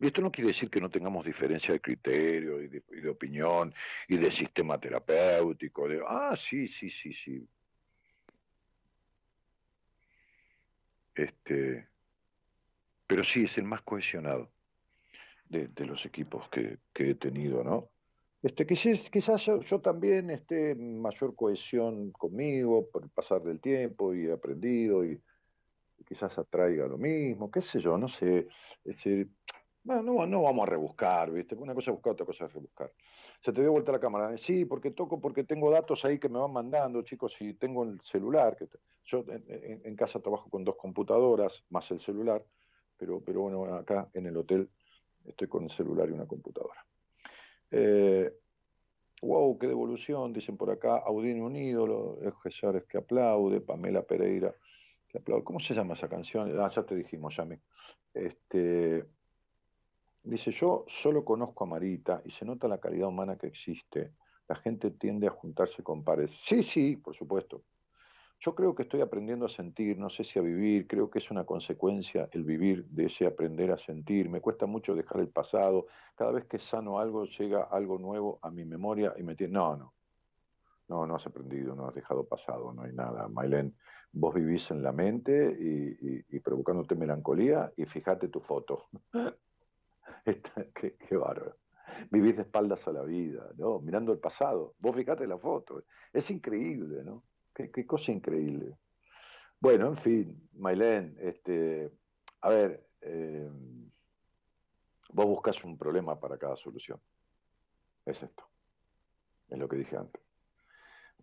y 0.00 0.06
esto 0.06 0.22
no 0.22 0.30
quiere 0.30 0.48
decir 0.48 0.70
que 0.70 0.80
no 0.80 0.90
tengamos 0.90 1.24
diferencia 1.24 1.72
de 1.72 1.80
criterio 1.80 2.62
y 2.62 2.68
de, 2.68 2.82
y 3.02 3.06
opinión 3.06 3.74
y 4.06 4.16
de 4.16 4.30
sistema 4.30 4.78
terapéutico. 4.78 5.88
De, 5.88 6.00
ah, 6.06 6.36
sí, 6.36 6.68
sí, 6.68 6.88
sí, 6.88 7.12
sí. 7.12 7.48
Este, 11.16 11.88
pero 13.08 13.24
sí 13.24 13.44
es 13.44 13.58
el 13.58 13.64
más 13.64 13.82
cohesionado 13.82 14.52
de, 15.48 15.68
los 15.84 16.06
equipos 16.06 16.48
que, 16.48 16.78
he 16.94 17.14
tenido, 17.14 17.64
¿no? 17.64 17.90
Este, 18.40 18.66
quizás, 18.66 19.10
quizás 19.10 19.46
yo, 19.46 19.80
también 19.80 20.30
esté 20.30 20.76
mayor 20.76 21.34
cohesión 21.34 22.12
conmigo 22.12 22.88
por 22.88 23.02
el 23.02 23.08
pasar 23.08 23.42
del 23.42 23.58
tiempo 23.58 24.14
y 24.14 24.26
he 24.26 24.32
aprendido 24.32 25.04
y, 25.04 25.20
quizás 26.06 26.38
atraiga 26.38 26.86
lo 26.86 26.96
mismo, 26.96 27.50
qué 27.50 27.60
sé 27.60 27.80
yo, 27.80 27.98
no 27.98 28.06
sé. 28.06 28.46
No, 29.88 30.26
no 30.26 30.42
vamos 30.42 30.66
a 30.66 30.70
rebuscar, 30.70 31.30
¿viste? 31.30 31.54
Una 31.54 31.74
cosa 31.74 31.90
es 31.90 31.94
buscar, 31.96 32.12
otra 32.12 32.26
cosa 32.26 32.44
es 32.44 32.52
rebuscar. 32.52 32.92
Se 33.40 33.52
te 33.52 33.62
dio 33.62 33.72
vuelta 33.72 33.92
la 33.92 34.00
cámara. 34.00 34.36
Sí, 34.36 34.64
porque 34.64 34.90
toco, 34.90 35.20
porque 35.20 35.44
tengo 35.44 35.70
datos 35.70 36.04
ahí 36.04 36.18
que 36.18 36.28
me 36.28 36.38
van 36.38 36.52
mandando, 36.52 37.02
chicos, 37.02 37.40
y 37.40 37.54
tengo 37.54 37.84
el 37.84 38.00
celular. 38.02 38.56
Que 38.56 38.68
yo 39.04 39.24
en, 39.28 39.96
casa 39.96 40.20
trabajo 40.20 40.50
con 40.50 40.64
dos 40.64 40.76
computadoras, 40.76 41.64
más 41.70 41.90
el 41.90 41.98
celular, 41.98 42.44
pero, 42.96 43.20
pero 43.24 43.40
bueno, 43.42 43.64
acá 43.74 44.08
en 44.12 44.26
el 44.26 44.36
hotel 44.36 44.68
estoy 45.24 45.48
con 45.48 45.64
el 45.64 45.70
celular 45.70 46.08
y 46.08 46.12
una 46.12 46.26
computadora. 46.26 46.84
Eh, 47.70 48.32
wow, 49.22 49.58
qué 49.58 49.68
devolución, 49.68 50.32
dicen 50.32 50.56
por 50.56 50.70
acá. 50.70 50.98
Audine 50.98 51.42
un 51.42 51.56
ídolo, 51.56 52.18
Jesús 52.42 52.84
que 52.88 52.98
aplaude, 52.98 53.60
Pamela 53.60 54.02
Pereira 54.02 54.54
que 55.08 55.18
aplaude. 55.18 55.44
¿Cómo 55.44 55.60
se 55.60 55.74
llama 55.74 55.94
esa 55.94 56.08
canción? 56.08 56.60
Ah, 56.60 56.68
ya 56.68 56.82
te 56.82 56.94
dijimos, 56.94 57.34
Yami. 57.36 57.56
Este, 58.12 59.04
Dice, 60.28 60.50
yo 60.50 60.84
solo 60.86 61.24
conozco 61.24 61.64
a 61.64 61.66
Marita 61.66 62.20
y 62.22 62.30
se 62.30 62.44
nota 62.44 62.68
la 62.68 62.78
calidad 62.78 63.08
humana 63.08 63.38
que 63.38 63.46
existe. 63.46 64.12
La 64.46 64.56
gente 64.56 64.90
tiende 64.90 65.26
a 65.26 65.30
juntarse 65.30 65.82
con 65.82 66.04
pares. 66.04 66.32
Sí, 66.32 66.62
sí, 66.62 66.96
por 66.96 67.14
supuesto. 67.14 67.64
Yo 68.38 68.54
creo 68.54 68.74
que 68.74 68.82
estoy 68.82 69.00
aprendiendo 69.00 69.46
a 69.46 69.48
sentir, 69.48 69.96
no 69.98 70.10
sé 70.10 70.24
si 70.24 70.38
a 70.38 70.42
vivir, 70.42 70.86
creo 70.86 71.08
que 71.08 71.18
es 71.18 71.30
una 71.30 71.46
consecuencia 71.46 72.28
el 72.30 72.44
vivir 72.44 72.84
de 72.88 73.06
ese 73.06 73.26
aprender 73.26 73.70
a 73.70 73.78
sentir. 73.78 74.28
Me 74.28 74.42
cuesta 74.42 74.66
mucho 74.66 74.94
dejar 74.94 75.22
el 75.22 75.30
pasado. 75.30 75.86
Cada 76.14 76.32
vez 76.32 76.44
que 76.44 76.58
sano 76.58 76.98
algo, 76.98 77.24
llega 77.24 77.62
algo 77.62 77.98
nuevo 77.98 78.38
a 78.42 78.50
mi 78.50 78.66
memoria 78.66 79.14
y 79.16 79.22
me 79.22 79.34
tiene... 79.34 79.54
No, 79.54 79.76
no. 79.76 79.94
No, 80.88 81.06
no 81.06 81.16
has 81.16 81.26
aprendido, 81.26 81.74
no 81.74 81.88
has 81.88 81.94
dejado 81.94 82.26
pasado, 82.28 82.74
no 82.74 82.82
hay 82.82 82.92
nada. 82.92 83.28
Mailen, 83.28 83.74
vos 84.12 84.34
vivís 84.34 84.70
en 84.70 84.82
la 84.82 84.92
mente 84.92 85.56
y, 85.58 86.36
y 86.36 86.40
provocándote 86.40 86.94
melancolía 86.94 87.72
y 87.76 87.86
fíjate 87.86 88.28
tu 88.28 88.40
foto. 88.40 88.88
qué, 90.74 90.96
qué 90.96 91.16
bárbaro. 91.16 91.56
Vivís 92.10 92.36
de 92.36 92.42
espaldas 92.42 92.86
a 92.86 92.92
la 92.92 93.02
vida, 93.02 93.50
¿no? 93.56 93.80
Mirando 93.80 94.12
el 94.12 94.18
pasado. 94.18 94.74
Vos 94.78 94.94
fijate 94.94 95.26
la 95.26 95.38
foto. 95.38 95.82
Es 96.12 96.30
increíble, 96.30 97.02
¿no? 97.02 97.24
Qué, 97.54 97.86
cosa 97.86 98.12
increíble. 98.12 98.76
Bueno, 99.58 99.88
en 99.88 99.96
fin, 99.96 100.48
Mailén, 100.52 101.16
este, 101.20 101.90
a 102.42 102.48
ver, 102.50 102.86
eh, 103.00 103.50
vos 105.12 105.26
buscas 105.26 105.64
un 105.64 105.76
problema 105.76 106.20
para 106.20 106.38
cada 106.38 106.56
solución. 106.56 107.00
Es 108.04 108.22
esto. 108.22 108.44
Es 109.48 109.58
lo 109.58 109.68
que 109.68 109.76
dije 109.76 109.96
antes. 109.96 110.22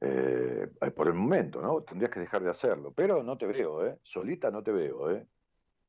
Eh, 0.02 0.68
por 0.94 1.08
el 1.08 1.14
momento, 1.14 1.62
¿no? 1.62 1.84
Tendrías 1.84 2.12
que 2.12 2.20
dejar 2.20 2.44
de 2.44 2.50
hacerlo. 2.50 2.92
Pero 2.94 3.24
no 3.24 3.38
te 3.38 3.46
veo, 3.48 3.86
¿eh? 3.86 3.98
Solita 4.04 4.52
no 4.52 4.62
te 4.62 4.74
veo, 4.74 5.12
¿eh? 5.12 5.26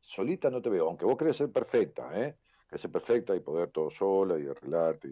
Solita 0.01 0.49
no 0.49 0.62
te 0.62 0.70
veo, 0.70 0.87
aunque 0.87 1.05
vos 1.05 1.16
crees 1.16 1.37
ser 1.37 1.51
perfecta, 1.51 2.09
¿eh? 2.15 2.39
Que 2.69 2.79
ser 2.79 2.91
perfecta 2.91 3.35
y 3.35 3.41
poder 3.41 3.71
todo 3.71 3.91
sola 3.91 4.39
y 4.39 4.47
arreglarte. 4.47 5.09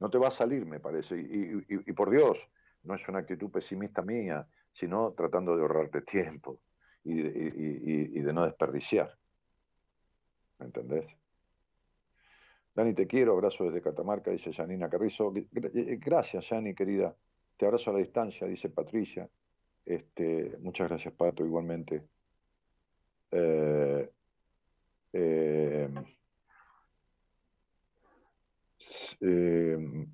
no 0.00 0.10
te 0.10 0.18
va 0.18 0.28
a 0.28 0.30
salir, 0.30 0.64
me 0.64 0.80
parece. 0.80 1.18
Y, 1.18 1.92
por 1.92 2.10
Dios, 2.10 2.48
no 2.84 2.94
es 2.94 3.08
una 3.08 3.18
actitud 3.18 3.50
pesimista 3.50 4.02
mía, 4.02 4.46
sino 4.72 5.12
tratando 5.12 5.54
de 5.54 5.62
ahorrarte 5.62 6.02
tiempo 6.02 6.60
y, 7.04 7.22
de 7.22 8.32
no 8.32 8.44
desperdiciar. 8.44 9.16
¿Me 10.58 10.66
entendés? 10.66 11.06
Dani, 12.74 12.94
te 12.94 13.06
quiero, 13.06 13.32
abrazo 13.32 13.64
desde 13.64 13.82
Catamarca, 13.82 14.30
dice 14.30 14.52
Janina 14.52 14.88
Carrizo. 14.88 15.32
Eh, 15.34 15.98
gracias, 16.00 16.48
Jani, 16.48 16.74
querida. 16.74 17.14
Te 17.56 17.66
abrazo 17.66 17.90
a 17.90 17.94
la 17.94 17.98
distancia, 17.98 18.46
dice 18.46 18.70
Patricia. 18.70 19.28
Este, 19.84 20.56
muchas 20.60 20.88
gracias, 20.88 21.12
Pato, 21.14 21.44
igualmente. 21.44 21.96
eh, 23.32 23.87
eh 23.87 23.87
eh, 29.20 30.06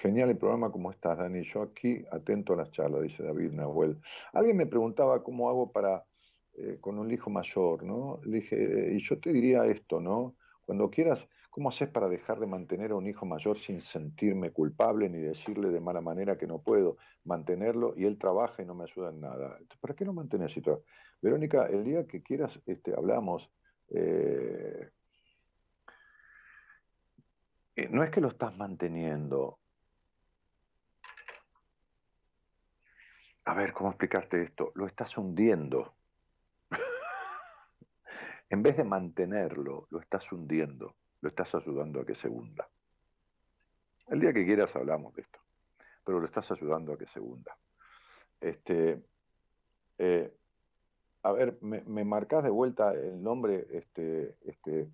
genial 0.00 0.30
el 0.30 0.38
programa, 0.38 0.72
¿cómo 0.72 0.90
estás, 0.90 1.18
Dani? 1.18 1.42
Yo 1.42 1.62
aquí 1.62 2.04
atento 2.10 2.54
a 2.54 2.56
las 2.56 2.70
charlas, 2.70 3.02
dice 3.02 3.22
David 3.22 3.52
Nahuel. 3.52 4.00
Alguien 4.32 4.56
me 4.56 4.66
preguntaba 4.66 5.22
cómo 5.22 5.48
hago 5.50 5.70
para 5.72 6.04
eh, 6.54 6.78
con 6.80 6.98
un 6.98 7.10
hijo 7.10 7.30
mayor, 7.30 7.82
¿no? 7.82 8.20
Dije, 8.24 8.56
eh, 8.56 8.94
y 8.94 9.00
yo 9.00 9.20
te 9.20 9.32
diría 9.32 9.66
esto, 9.66 10.00
¿no? 10.00 10.36
Cuando 10.64 10.90
quieras, 10.90 11.28
¿cómo 11.50 11.68
haces 11.68 11.88
para 11.88 12.08
dejar 12.08 12.40
de 12.40 12.46
mantener 12.46 12.92
a 12.92 12.96
un 12.96 13.06
hijo 13.06 13.26
mayor 13.26 13.58
sin 13.58 13.80
sentirme 13.80 14.52
culpable 14.52 15.08
ni 15.08 15.18
decirle 15.18 15.70
de 15.70 15.80
mala 15.80 16.00
manera 16.00 16.38
que 16.38 16.46
no 16.46 16.62
puedo 16.62 16.96
mantenerlo 17.24 17.94
y 17.96 18.04
él 18.04 18.18
trabaja 18.18 18.62
y 18.62 18.66
no 18.66 18.74
me 18.74 18.84
ayuda 18.84 19.10
en 19.10 19.20
nada? 19.20 19.58
¿Para 19.80 19.94
qué 19.94 20.04
no 20.04 20.12
mantener 20.12 20.46
así? 20.46 20.62
Verónica, 21.20 21.66
el 21.66 21.84
día 21.84 22.06
que 22.06 22.22
quieras, 22.22 22.58
este, 22.66 22.94
hablamos. 22.94 23.50
No 27.88 28.02
es 28.02 28.10
que 28.10 28.20
lo 28.20 28.28
estás 28.28 28.56
manteniendo. 28.56 29.58
A 33.44 33.54
ver, 33.54 33.72
¿cómo 33.72 33.90
explicarte 33.90 34.42
esto? 34.42 34.72
Lo 34.74 34.86
estás 34.86 35.16
hundiendo. 35.16 35.94
en 38.50 38.62
vez 38.62 38.76
de 38.76 38.84
mantenerlo, 38.84 39.86
lo 39.90 40.00
estás 40.00 40.30
hundiendo, 40.30 40.94
lo 41.20 41.28
estás 41.28 41.54
ayudando 41.54 42.00
a 42.00 42.06
que 42.06 42.14
se 42.14 42.28
hunda. 42.28 42.68
El 44.08 44.20
día 44.20 44.32
que 44.32 44.44
quieras 44.44 44.74
hablamos 44.76 45.14
de 45.14 45.22
esto, 45.22 45.40
pero 46.04 46.20
lo 46.20 46.26
estás 46.26 46.50
ayudando 46.50 46.92
a 46.92 46.98
que 46.98 47.06
se 47.06 47.20
hunda. 47.20 47.56
Este, 48.40 49.02
eh, 49.98 50.34
a 51.22 51.32
ver, 51.32 51.58
me, 51.60 51.82
me 51.82 52.04
marcas 52.04 52.42
de 52.42 52.50
vuelta 52.50 52.92
el 52.92 53.22
nombre, 53.22 53.66
este, 53.70 54.36
este, 54.42 54.88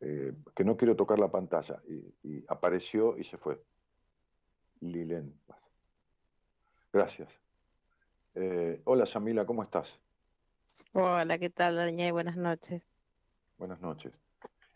eh, 0.00 0.32
que 0.54 0.64
no 0.64 0.76
quiero 0.76 0.96
tocar 0.96 1.18
la 1.18 1.30
pantalla. 1.30 1.82
Y, 2.22 2.44
apareció 2.48 3.16
y 3.18 3.24
se 3.24 3.36
fue. 3.36 3.60
Lilen. 4.80 5.34
Gracias. 6.92 7.28
Eh, 8.34 8.80
hola, 8.84 9.06
Samila, 9.06 9.44
¿cómo 9.44 9.62
estás? 9.62 10.00
Hola, 10.92 11.38
¿qué 11.38 11.50
tal, 11.50 11.76
Daniel? 11.76 12.12
Buenas 12.12 12.36
noches. 12.36 12.82
Buenas 13.58 13.80
noches. 13.80 14.12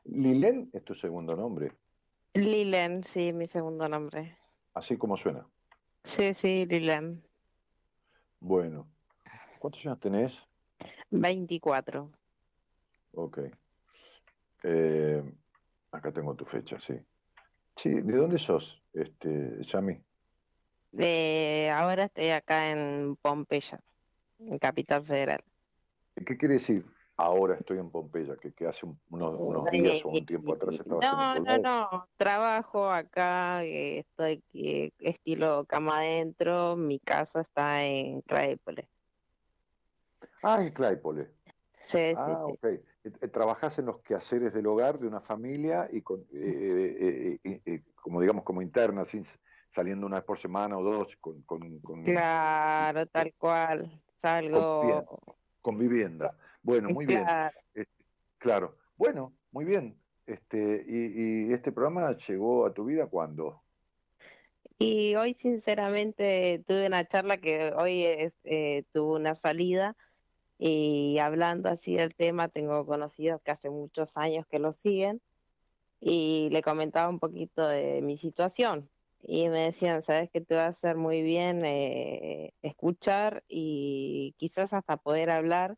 ¿Lilen 0.05 0.71
es 0.73 0.85
tu 0.85 0.95
segundo 0.95 1.37
nombre? 1.37 1.73
Lilen, 2.35 3.05
sí, 3.05 3.33
mi 3.33 3.47
segundo 3.47 3.89
nombre. 3.89 4.37
Así 4.75 4.97
como 4.97 5.17
suena. 5.17 5.47
Sí, 6.05 6.35
sí, 6.35 6.67
Lilen. 6.67 7.23
Bueno. 8.41 8.89
¿Cuántos 9.61 9.87
años 9.87 10.01
tenés? 10.01 10.49
24. 11.11 12.11
Ok. 13.13 13.39
Eh, 14.65 15.23
acá 15.91 16.13
tengo 16.13 16.35
tu 16.35 16.45
fecha, 16.45 16.79
sí. 16.79 16.95
Sí, 17.77 18.01
¿de 18.01 18.17
dónde 18.17 18.39
sos, 18.39 18.83
este, 18.93 19.63
Yami? 19.63 20.03
De, 20.93 21.73
ahora 21.75 22.05
estoy 22.05 22.31
acá 22.31 22.71
en 22.71 23.17
Pompeya, 23.17 23.81
en 24.39 24.59
Capital 24.59 25.05
Federal. 25.05 25.43
¿Qué 26.15 26.37
quiere 26.37 26.55
decir 26.55 26.85
ahora 27.17 27.55
estoy 27.55 27.79
en 27.79 27.91
Pompeya? 27.91 28.37
Que, 28.37 28.67
hace 28.67 28.87
unos, 29.11 29.71
días 29.71 30.05
o 30.05 30.11
un 30.11 30.27
tiempo 30.27 30.55
atrás 30.55 30.75
estabas 30.75 31.13
no, 31.13 31.37
en 31.37 31.63
No, 31.63 31.91
no, 31.91 32.09
trabajo 32.17 32.91
acá, 32.91 33.65
eh, 33.65 34.01
estoy 34.01 34.93
estilo 34.99 35.65
cama 35.65 35.99
adentro, 35.99 36.77
mi 36.77 36.99
casa 36.99 37.41
está 37.41 37.83
en 37.85 38.21
Claypole. 38.23 38.89
Ah, 40.43 40.63
en 40.63 40.73
Claypole. 40.73 41.31
Sí, 41.85 41.99
sí, 41.99 42.15
ah, 42.17 42.45
ok. 42.45 42.65
Eh, 42.65 42.83
eh, 43.05 43.29
trabajás 43.29 43.79
en 43.79 43.87
los 43.87 44.01
quehaceres 44.03 44.53
del 44.53 44.67
hogar 44.67 44.99
de 44.99 45.09
una 45.09 45.21
familia 45.21 45.89
y 45.91 46.03
con, 46.03 46.25
eh, 46.33 47.39
como 47.97 48.21
digamos 48.21 48.45
como 48.45 48.63
interna, 48.63 49.05
sin, 49.05 49.25
saliendo 49.75 50.07
una 50.07 50.17
vez 50.17 50.25
por 50.25 50.39
semana 50.39 50.79
o 50.79 50.83
dos 50.83 51.17
con... 51.21 51.43
claro, 52.05 53.07
tal 53.07 53.35
cual, 53.37 54.01
salgo... 54.21 55.21
Con, 55.61 55.79
vivienda. 55.79 56.37
Bueno, 56.63 56.91
muy 56.91 57.07
bien. 57.07 57.25
claro, 58.39 58.77
bueno, 58.97 59.33
muy 59.51 59.65
bien. 59.65 59.97
Este, 60.27 60.85
y, 60.87 61.49
y, 61.49 61.53
este 61.53 61.73
programa 61.73 62.17
llegó 62.17 62.67
a 62.67 62.73
tu 62.73 62.85
vida 62.85 63.07
cuándo? 63.07 63.63
Y 64.79 65.15
hoy 65.15 65.35
sinceramente 65.35 66.65
tuve 66.67 66.87
una 66.87 67.07
charla 67.07 67.37
que 67.37 67.73
hoy 67.77 68.05
es, 68.05 68.33
tuvo 68.93 69.15
una 69.15 69.35
salida 69.37 69.97
y 70.59 71.19
hablando 71.19 71.69
así 71.69 71.95
del 71.95 72.15
tema, 72.15 72.49
tengo 72.49 72.87
conocidos 72.87 73.41
que 73.43 73.51
hace 73.51 73.71
muchos 73.71 74.17
años 74.17 74.47
que 74.47 74.59
lo 74.59 74.73
siguen 74.73 75.21
y 76.01 76.49
le 76.51 76.63
comentaba 76.63 77.09
un 77.09 77.19
poquito 77.19 77.67
de 77.67 78.03
mi 78.03 78.19
situación, 78.19 78.89
y 79.23 79.49
me 79.49 79.61
decían, 79.61 80.03
sabes 80.03 80.31
que 80.31 80.41
te 80.41 80.57
va 80.57 80.65
a 80.67 80.69
hacer 80.69 80.97
muy 80.97 81.23
bien 81.23 81.65
eh, 81.65 82.53
escuchar 82.63 83.45
y 83.49 84.35
quizás 84.37 84.73
hasta 84.73 84.97
poder 84.97 85.31
hablar 85.31 85.77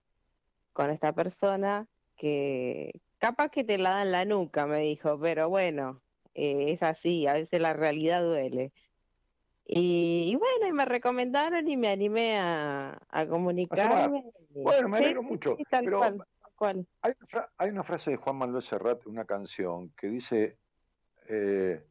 con 0.73 0.91
esta 0.91 1.13
persona 1.13 1.87
que 2.17 3.01
capaz 3.19 3.51
que 3.51 3.65
te 3.65 3.79
la 3.79 3.91
dan 3.91 4.13
la 4.13 4.25
nuca, 4.25 4.67
me 4.67 4.81
dijo, 4.81 5.19
pero 5.21 5.51
bueno, 5.51 6.01
eh, 6.35 6.73
es 6.73 6.83
así, 6.83 7.27
a 7.27 7.35
veces 7.35 7.61
la 7.61 7.75
realidad 7.75 8.23
duele. 8.23 8.73
Y, 9.67 10.37
bueno, 10.37 10.67
y 10.69 10.73
me 10.73 10.85
recomendaron 10.85 11.67
y 11.67 11.77
me 11.77 11.89
animé 11.89 12.39
a, 12.39 12.99
comunicarme. 13.29 14.25
Bueno, 14.51 14.89
me 14.89 14.99
alegro 14.99 15.23
mucho. 15.23 15.57
pero 15.71 16.03
Hay, 17.59 17.71
una 17.71 17.83
frase 17.83 18.11
de 18.11 18.17
Juan 18.17 18.37
Manuel 18.37 18.63
Serrat, 18.63 19.07
una 19.07 19.25
canción, 19.25 19.91
que 19.97 20.09
dice 20.09 20.59
eh, 21.29 21.83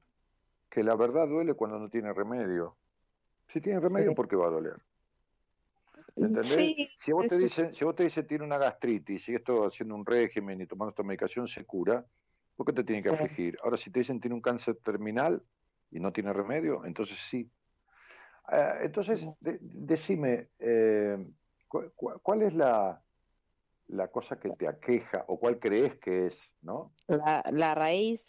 que 0.70 0.84
la 0.84 0.95
verdad 0.95 1.28
duele 1.28 1.56
cuando 1.56 1.80
no 1.80 1.90
tiene 1.90 2.14
remedio. 2.14 2.78
Si 3.52 3.60
tiene 3.60 3.80
remedio, 3.80 4.14
¿por 4.14 4.28
qué 4.28 4.36
va 4.36 4.48
a 4.48 4.52
doler? 4.52 4.76
¿Entendés? 6.16 6.90
si 7.00 7.12
vos 7.12 7.28
te 7.28 7.38
dicen, 7.38 7.74
si 7.74 7.84
vos 7.84 7.95
te 7.95 8.04
dicen 8.04 8.28
tiene 8.28 8.44
una 8.44 8.60
gastritis 8.60 9.30
y 9.30 9.36
esto 9.36 9.66
haciendo 9.66 9.95
un 9.95 10.06
régimen 10.06 10.62
y 10.62 10.68
tomando 10.68 10.91
esta 10.91 11.02
medicación 11.02 11.48
se 11.48 11.66
cura, 11.66 12.06
¿por 12.56 12.68
qué 12.68 12.74
te 12.74 12.84
tiene 12.84 13.02
que 13.02 13.10
afligir? 13.10 13.58
Ahora, 13.64 13.78
si 13.78 13.90
te 13.90 14.00
dicen 14.00 14.20
tiene 14.20 14.36
un 14.36 14.41
cáncer 14.41 14.76
terminal 14.76 15.41
y 15.90 16.00
no 16.00 16.14
tiene 16.14 16.32
remedio, 16.32 16.86
entonces 16.86 17.18
sí. 17.18 17.50
Eh, 18.52 18.80
entonces, 18.82 19.30
decime, 19.40 20.49
eh, 20.60 21.18
¿cuál 21.68 22.41
es 22.41 22.53
la, 22.53 23.02
la 23.88 24.07
cosa 24.10 24.40
que 24.40 24.49
te 24.52 24.68
aqueja 24.68 25.26
o 25.28 25.40
cuál 25.40 25.60
crees 25.60 25.95
que 25.99 26.28
es, 26.28 26.53
no? 26.61 26.94
La, 27.07 27.44
la 27.52 27.76
raíz. 27.76 28.22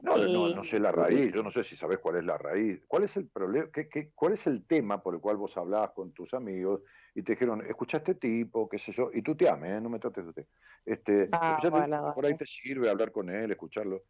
No, 0.00 0.16
no, 0.16 0.48
no 0.48 0.64
sé 0.64 0.80
la 0.80 0.90
raíz, 0.90 1.32
yo 1.32 1.44
no 1.44 1.50
sé 1.52 1.62
si 1.62 1.76
sabes 1.76 1.98
cuál 1.98 2.16
es 2.16 2.24
la 2.24 2.36
raíz. 2.36 2.84
¿Cuál 2.88 3.04
es 3.04 3.16
el 3.16 3.28
problema? 3.28 3.68
¿Qué, 3.72 3.88
qué, 3.88 4.10
cuál 4.12 4.32
es 4.32 4.48
el 4.48 4.66
tema 4.66 5.00
por 5.00 5.14
el 5.14 5.20
cual 5.20 5.36
vos 5.36 5.56
hablabas 5.56 5.92
con 5.92 6.12
tus 6.12 6.34
amigos 6.34 6.82
y 7.14 7.22
te 7.22 7.32
dijeron, 7.32 7.64
escucha 7.64 7.98
este 7.98 8.16
tipo, 8.16 8.68
qué 8.68 8.78
sé 8.80 8.92
yo, 8.92 9.10
y 9.14 9.22
tú 9.22 9.36
te 9.36 9.48
ames, 9.48 9.78
¿eh? 9.78 9.80
no 9.80 9.88
me 9.88 10.00
trates 10.00 10.24
de 10.24 10.30
usted. 10.30 10.46
Este, 10.84 11.28
ah, 11.30 12.12
por 12.14 12.26
ahí 12.26 12.36
te 12.36 12.46
sirve 12.46 12.90
hablar 12.90 13.12
con 13.12 13.30
él, 13.30 13.52
escucharlo. 13.52 14.02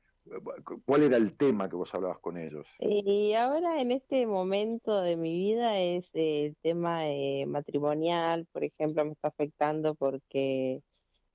¿Cuál 0.85 1.03
era 1.03 1.17
el 1.17 1.37
tema 1.37 1.69
que 1.69 1.77
vos 1.77 1.93
hablabas 1.95 2.19
con 2.21 2.39
ellos? 2.39 2.67
Y 2.79 3.35
ahora 3.35 3.81
en 3.81 3.93
este 3.93 4.27
momento 4.27 5.01
de 5.01 5.17
mi 5.17 5.33
vida 5.33 5.79
es 5.79 6.09
el 6.15 6.57
tema 6.63 7.01
matrimonial, 7.47 8.47
por 8.53 8.65
ejemplo, 8.65 9.05
me 9.05 9.13
está 9.13 9.29
afectando 9.29 9.95
porque 9.95 10.83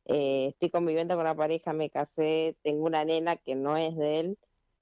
eh, 0.05 0.47
estoy 0.49 0.69
conviviendo 0.69 1.15
con 1.15 1.25
una 1.25 1.35
pareja, 1.35 1.73
me 1.73 1.89
casé, 1.89 2.55
tengo 2.63 2.85
una 2.85 3.03
nena 3.03 3.35
que 3.35 3.55
no 3.55 3.75
es 3.75 3.95
de 3.97 4.19
él, 4.21 4.37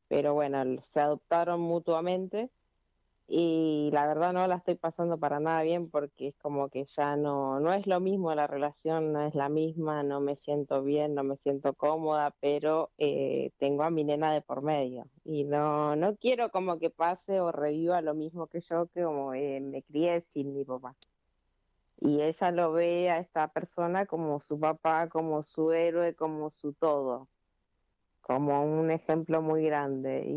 pero 0.08 0.36
bueno, 0.36 0.64
se 0.84 1.00
adoptaron 1.00 1.60
mutuamente 1.62 2.52
y 3.28 3.90
la 3.92 4.06
verdad 4.06 4.34
no 4.34 4.46
la 4.48 4.58
estoy 4.58 4.76
pasando 4.76 5.18
para 5.18 5.40
nada 5.40 5.64
bien 5.64 5.90
porque 5.90 6.28
es 6.28 6.38
como 6.38 6.70
que 6.70 6.86
ya 6.86 7.16
no, 7.16 7.60
no 7.60 7.74
es 7.74 7.88
lo 7.88 8.00
mismo 8.00 8.34
la 8.36 8.46
relación, 8.46 9.14
no 9.14 9.22
es 9.26 9.34
la 9.34 9.50
misma, 9.50 10.04
no 10.04 10.22
me 10.22 10.36
siento 10.36 10.84
bien, 10.84 11.16
no 11.16 11.24
me 11.24 11.36
siento 11.38 11.74
cómoda, 11.74 12.36
pero 12.40 12.92
eh, 13.00 13.52
tengo 13.58 13.84
a 13.84 13.90
mi 13.90 14.04
nena 14.04 14.32
de 14.32 14.42
por 14.42 14.62
medio. 14.62 15.06
Y 15.24 15.44
no, 15.44 15.96
no 15.96 16.16
quiero 16.18 16.52
como 16.52 16.78
que 16.78 16.92
pase 16.92 17.40
o 17.42 17.52
reviva 17.52 18.02
lo 18.02 18.14
mismo 18.14 18.48
que 18.48 18.62
yo 18.62 18.88
que 18.88 19.04
como 19.04 19.34
eh, 19.34 19.60
me 19.60 19.82
crié 19.82 20.22
sin 20.22 20.54
mi 20.54 20.64
papá. 20.64 20.96
Y 22.00 22.22
ella 22.22 22.52
lo 22.52 22.74
ve 22.74 23.10
a 23.10 23.20
esta 23.20 23.48
persona 23.48 24.06
como 24.06 24.40
su 24.40 24.60
papá, 24.60 25.10
como 25.10 25.44
su 25.44 25.72
héroe, 25.72 26.14
como 26.14 26.52
su 26.52 26.74
todo, 26.74 27.28
como 28.22 28.64
un 28.64 28.92
ejemplo 28.92 29.42
muy 29.42 29.64
grande. 29.66 30.24
Y 30.28 30.34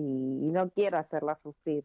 no 0.51 0.71
quiero 0.71 0.99
hacerla 0.99 1.37
sufrir 1.37 1.85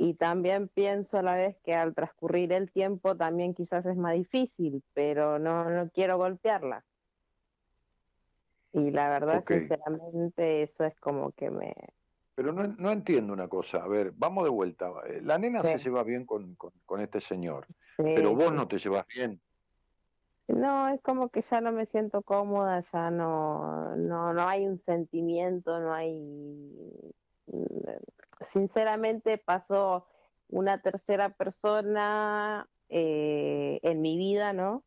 y 0.00 0.14
también 0.14 0.68
pienso 0.68 1.18
a 1.18 1.22
la 1.22 1.34
vez 1.34 1.56
que 1.64 1.74
al 1.74 1.92
transcurrir 1.92 2.52
el 2.52 2.70
tiempo 2.70 3.16
también 3.16 3.52
quizás 3.52 3.84
es 3.84 3.96
más 3.96 4.14
difícil, 4.14 4.84
pero 4.94 5.40
no, 5.40 5.68
no 5.68 5.90
quiero 5.90 6.16
golpearla. 6.16 6.84
Y 8.72 8.92
la 8.92 9.08
verdad, 9.08 9.44
sinceramente, 9.46 10.62
eso 10.62 10.84
es 10.84 10.94
como 11.00 11.32
que 11.32 11.50
me... 11.50 11.74
Pero 12.36 12.52
no, 12.52 12.68
no 12.68 12.92
entiendo 12.92 13.32
una 13.32 13.48
cosa, 13.48 13.82
a 13.82 13.88
ver, 13.88 14.12
vamos 14.14 14.44
de 14.44 14.50
vuelta. 14.50 14.92
Eh, 15.08 15.20
la 15.24 15.36
nena 15.36 15.64
se 15.64 15.78
lleva 15.78 16.04
bien 16.04 16.24
con, 16.24 16.54
con, 16.54 17.00
este 17.00 17.20
señor, 17.20 17.66
pero 17.96 18.36
vos 18.36 18.52
no 18.52 18.68
te 18.68 18.78
llevas 18.78 19.04
bien. 19.08 19.40
No, 20.46 20.88
es 20.90 21.00
como 21.02 21.28
que 21.30 21.42
ya 21.42 21.60
no 21.60 21.72
me 21.72 21.86
siento 21.86 22.22
cómoda, 22.22 22.84
ya 22.92 23.10
no, 23.10 23.96
no, 23.96 24.32
no 24.32 24.48
hay 24.48 24.64
un 24.64 24.78
sentimiento, 24.78 25.80
no 25.80 25.92
hay 25.92 26.14
sinceramente 28.46 29.38
pasó 29.38 30.06
una 30.48 30.80
tercera 30.80 31.30
persona 31.30 32.68
eh, 32.88 33.80
en 33.82 34.00
mi 34.00 34.16
vida, 34.16 34.52
¿no? 34.52 34.82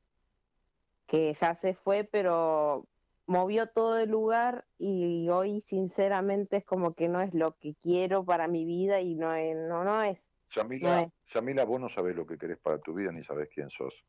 Que 1.08 1.34
ya 1.34 1.56
se 1.56 1.76
fue, 1.76 2.04
pero 2.04 2.88
movió 3.28 3.68
todo 3.68 3.98
el 4.00 4.10
lugar 4.10 4.66
y 4.78 5.30
hoy 5.30 5.64
sinceramente 5.70 6.58
es 6.58 6.66
como 6.66 6.94
que 6.94 7.08
no 7.08 7.22
es 7.22 7.34
lo 7.34 7.58
que 7.60 7.76
quiero 7.82 8.26
para 8.26 8.48
mi 8.48 8.66
vida 8.66 9.02
y 9.02 9.16
no 9.16 9.34
es, 9.34 9.56
no, 9.56 9.84
no 9.84 10.04
es. 10.04 10.20
Yamila, 10.50 11.64
vos 11.64 11.80
no 11.80 11.90
sabés 11.90 12.16
lo 12.16 12.26
que 12.26 12.38
querés 12.38 12.58
para 12.58 12.80
tu 12.80 12.94
vida 12.94 13.12
ni 13.12 13.24
sabés 13.24 13.50
quién 13.54 13.70
sos. 13.70 14.04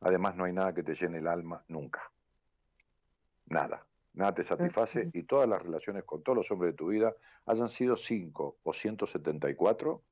Además 0.00 0.36
no 0.36 0.44
hay 0.44 0.52
nada 0.52 0.74
que 0.74 0.82
te 0.82 0.94
llene 0.94 1.18
el 1.18 1.26
alma 1.26 1.64
nunca. 1.68 2.02
Nada 3.46 3.87
nada 4.18 4.34
te 4.34 4.42
satisface 4.42 5.08
y 5.12 5.22
todas 5.22 5.48
las 5.48 5.62
relaciones 5.62 6.04
con 6.04 6.22
todos 6.22 6.36
los 6.36 6.50
hombres 6.50 6.72
de 6.72 6.76
tu 6.76 6.88
vida, 6.88 7.14
hayan 7.46 7.68
sido 7.68 7.96
5 7.96 8.58
o 8.62 8.72
174, 8.72 10.02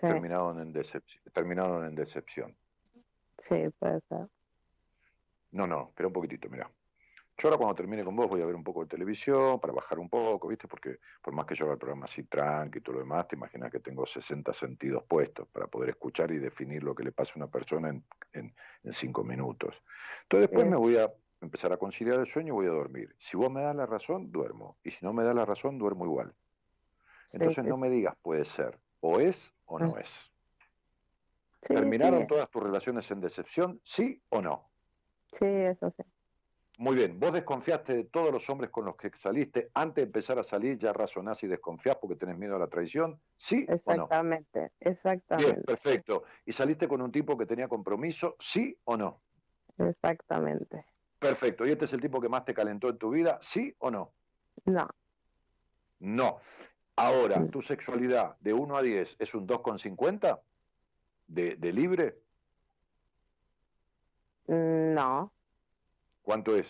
terminaron, 0.00 0.60
en 0.60 0.72
decepción, 0.72 1.22
terminaron 1.32 1.86
en 1.86 1.94
decepción. 1.94 2.56
Sí, 3.48 3.68
puede 3.78 4.00
ser. 4.08 4.26
No, 5.52 5.66
no, 5.66 5.88
espera 5.88 6.08
un 6.08 6.12
poquitito, 6.12 6.48
mira. 6.50 6.68
Yo 7.38 7.48
ahora 7.48 7.58
cuando 7.58 7.74
termine 7.74 8.02
con 8.02 8.16
vos 8.16 8.28
voy 8.28 8.40
a 8.40 8.46
ver 8.46 8.54
un 8.54 8.64
poco 8.64 8.80
de 8.80 8.88
televisión 8.88 9.60
para 9.60 9.74
bajar 9.74 9.98
un 9.98 10.08
poco, 10.08 10.48
¿viste? 10.48 10.66
Porque 10.66 10.98
por 11.22 11.34
más 11.34 11.44
que 11.44 11.54
yo 11.54 11.66
haga 11.66 11.74
el 11.74 11.78
programa 11.78 12.06
así 12.06 12.24
tranqui 12.24 12.78
y 12.78 12.80
todo 12.80 12.94
lo 12.94 13.00
demás, 13.00 13.28
te 13.28 13.36
imaginas 13.36 13.70
que 13.70 13.78
tengo 13.78 14.06
60 14.06 14.54
sentidos 14.54 15.04
puestos 15.04 15.46
para 15.48 15.66
poder 15.66 15.90
escuchar 15.90 16.32
y 16.32 16.38
definir 16.38 16.82
lo 16.82 16.94
que 16.94 17.04
le 17.04 17.12
pasa 17.12 17.34
a 17.34 17.38
una 17.38 17.48
persona 17.48 17.90
en, 17.90 18.02
en, 18.32 18.54
cinco 18.92 19.22
minutos. 19.22 19.82
Entonces 20.22 20.48
después 20.48 20.66
me 20.66 20.76
voy 20.76 20.96
a 20.96 21.12
empezar 21.40 21.72
a 21.72 21.76
conciliar 21.76 22.18
el 22.18 22.26
sueño 22.26 22.48
y 22.48 22.56
voy 22.56 22.66
a 22.66 22.70
dormir. 22.70 23.14
Si 23.18 23.36
vos 23.36 23.50
me 23.50 23.62
das 23.62 23.76
la 23.76 23.86
razón, 23.86 24.30
duermo. 24.30 24.78
Y 24.82 24.90
si 24.90 25.04
no 25.04 25.12
me 25.12 25.24
das 25.24 25.34
la 25.34 25.44
razón, 25.44 25.78
duermo 25.78 26.04
igual. 26.04 26.34
Entonces 27.32 27.64
no 27.64 27.76
me 27.76 27.90
digas 27.90 28.16
puede 28.22 28.44
ser. 28.44 28.78
O 29.00 29.20
es 29.20 29.52
o 29.66 29.78
no 29.78 29.98
es. 29.98 30.32
¿Terminaron 31.60 32.26
todas 32.26 32.48
tus 32.50 32.62
relaciones 32.62 33.10
en 33.10 33.20
decepción? 33.20 33.80
¿Sí 33.82 34.22
o 34.28 34.40
no? 34.40 34.70
Sí, 35.38 35.44
eso 35.44 35.92
sí. 35.96 36.02
Muy 36.78 36.94
bien, 36.94 37.18
vos 37.18 37.32
desconfiaste 37.32 37.94
de 37.94 38.04
todos 38.04 38.30
los 38.30 38.48
hombres 38.50 38.70
con 38.70 38.84
los 38.84 38.96
que 38.96 39.10
saliste, 39.16 39.70
antes 39.72 39.96
de 39.96 40.02
empezar 40.02 40.38
a 40.38 40.42
salir 40.42 40.76
ya 40.76 40.92
razonás 40.92 41.42
y 41.42 41.46
desconfiás 41.46 41.96
porque 41.96 42.16
tenés 42.16 42.36
miedo 42.36 42.54
a 42.54 42.58
la 42.58 42.68
traición, 42.68 43.18
¿sí 43.34 43.66
exactamente, 43.66 44.60
o 44.60 44.62
no? 44.62 44.68
Exactamente, 44.80 45.52
Bien, 45.52 45.64
perfecto. 45.64 46.24
¿Y 46.44 46.52
saliste 46.52 46.86
con 46.86 47.00
un 47.00 47.10
tipo 47.10 47.36
que 47.36 47.46
tenía 47.46 47.66
compromiso, 47.66 48.36
sí 48.38 48.78
o 48.84 48.96
no? 48.96 49.22
Exactamente. 49.78 50.84
Perfecto. 51.18 51.66
¿Y 51.66 51.70
este 51.70 51.86
es 51.86 51.92
el 51.92 52.00
tipo 52.00 52.20
que 52.20 52.28
más 52.28 52.44
te 52.44 52.54
calentó 52.54 52.88
en 52.88 52.98
tu 52.98 53.10
vida? 53.10 53.38
¿Sí 53.40 53.74
o 53.78 53.90
no? 53.90 54.12
No. 54.64 54.88
No. 56.00 56.40
Ahora, 56.96 57.46
¿tu 57.48 57.60
sexualidad 57.60 58.36
de 58.40 58.52
1 58.52 58.76
a 58.76 58.82
10 58.82 59.16
es 59.18 59.34
un 59.34 59.46
2,50? 59.46 60.40
¿De, 61.26 61.56
¿De 61.56 61.72
libre? 61.72 62.18
Mm, 64.46 64.94
no. 64.94 65.32
¿Cuánto 66.22 66.56
es? 66.56 66.68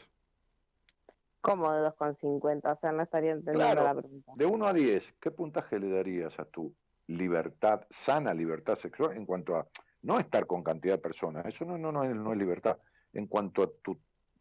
¿Cómo 1.41 1.73
de 1.73 1.89
2,50? 1.89 2.77
O 2.77 2.81
sea, 2.81 2.93
no 2.93 3.03
estaría 3.03 3.33
entendiendo 3.33 3.85
la 3.85 3.95
pregunta. 3.95 4.33
De 4.35 4.47
1 4.47 4.67
a 4.67 4.73
10, 4.73 5.15
¿qué 5.21 5.31
puntaje 5.31 5.79
le 5.79 5.91
darías 5.91 6.39
a 6.41 6.45
tu 6.45 6.75
libertad, 7.07 7.87
sana 7.89 8.35
libertad 8.35 8.75
sexual 8.75 9.17
en 9.17 9.25
cuanto 9.25 9.55
a 9.55 9.69
no 10.03 10.19
estar 10.19 10.47
con 10.47 10.65
cantidad 10.65 10.95
de 10.95 11.03
personas? 11.03 11.47
Eso 11.47 11.65
no, 11.65 11.79
no, 11.79 11.93
no, 11.93 12.03
es, 12.03 12.17
no 12.17 12.33
es 12.33 12.39
libertad. 12.39 12.79
En 13.13 13.29
cuanto 13.29 13.63
a 13.63 13.71
tu 13.83 13.97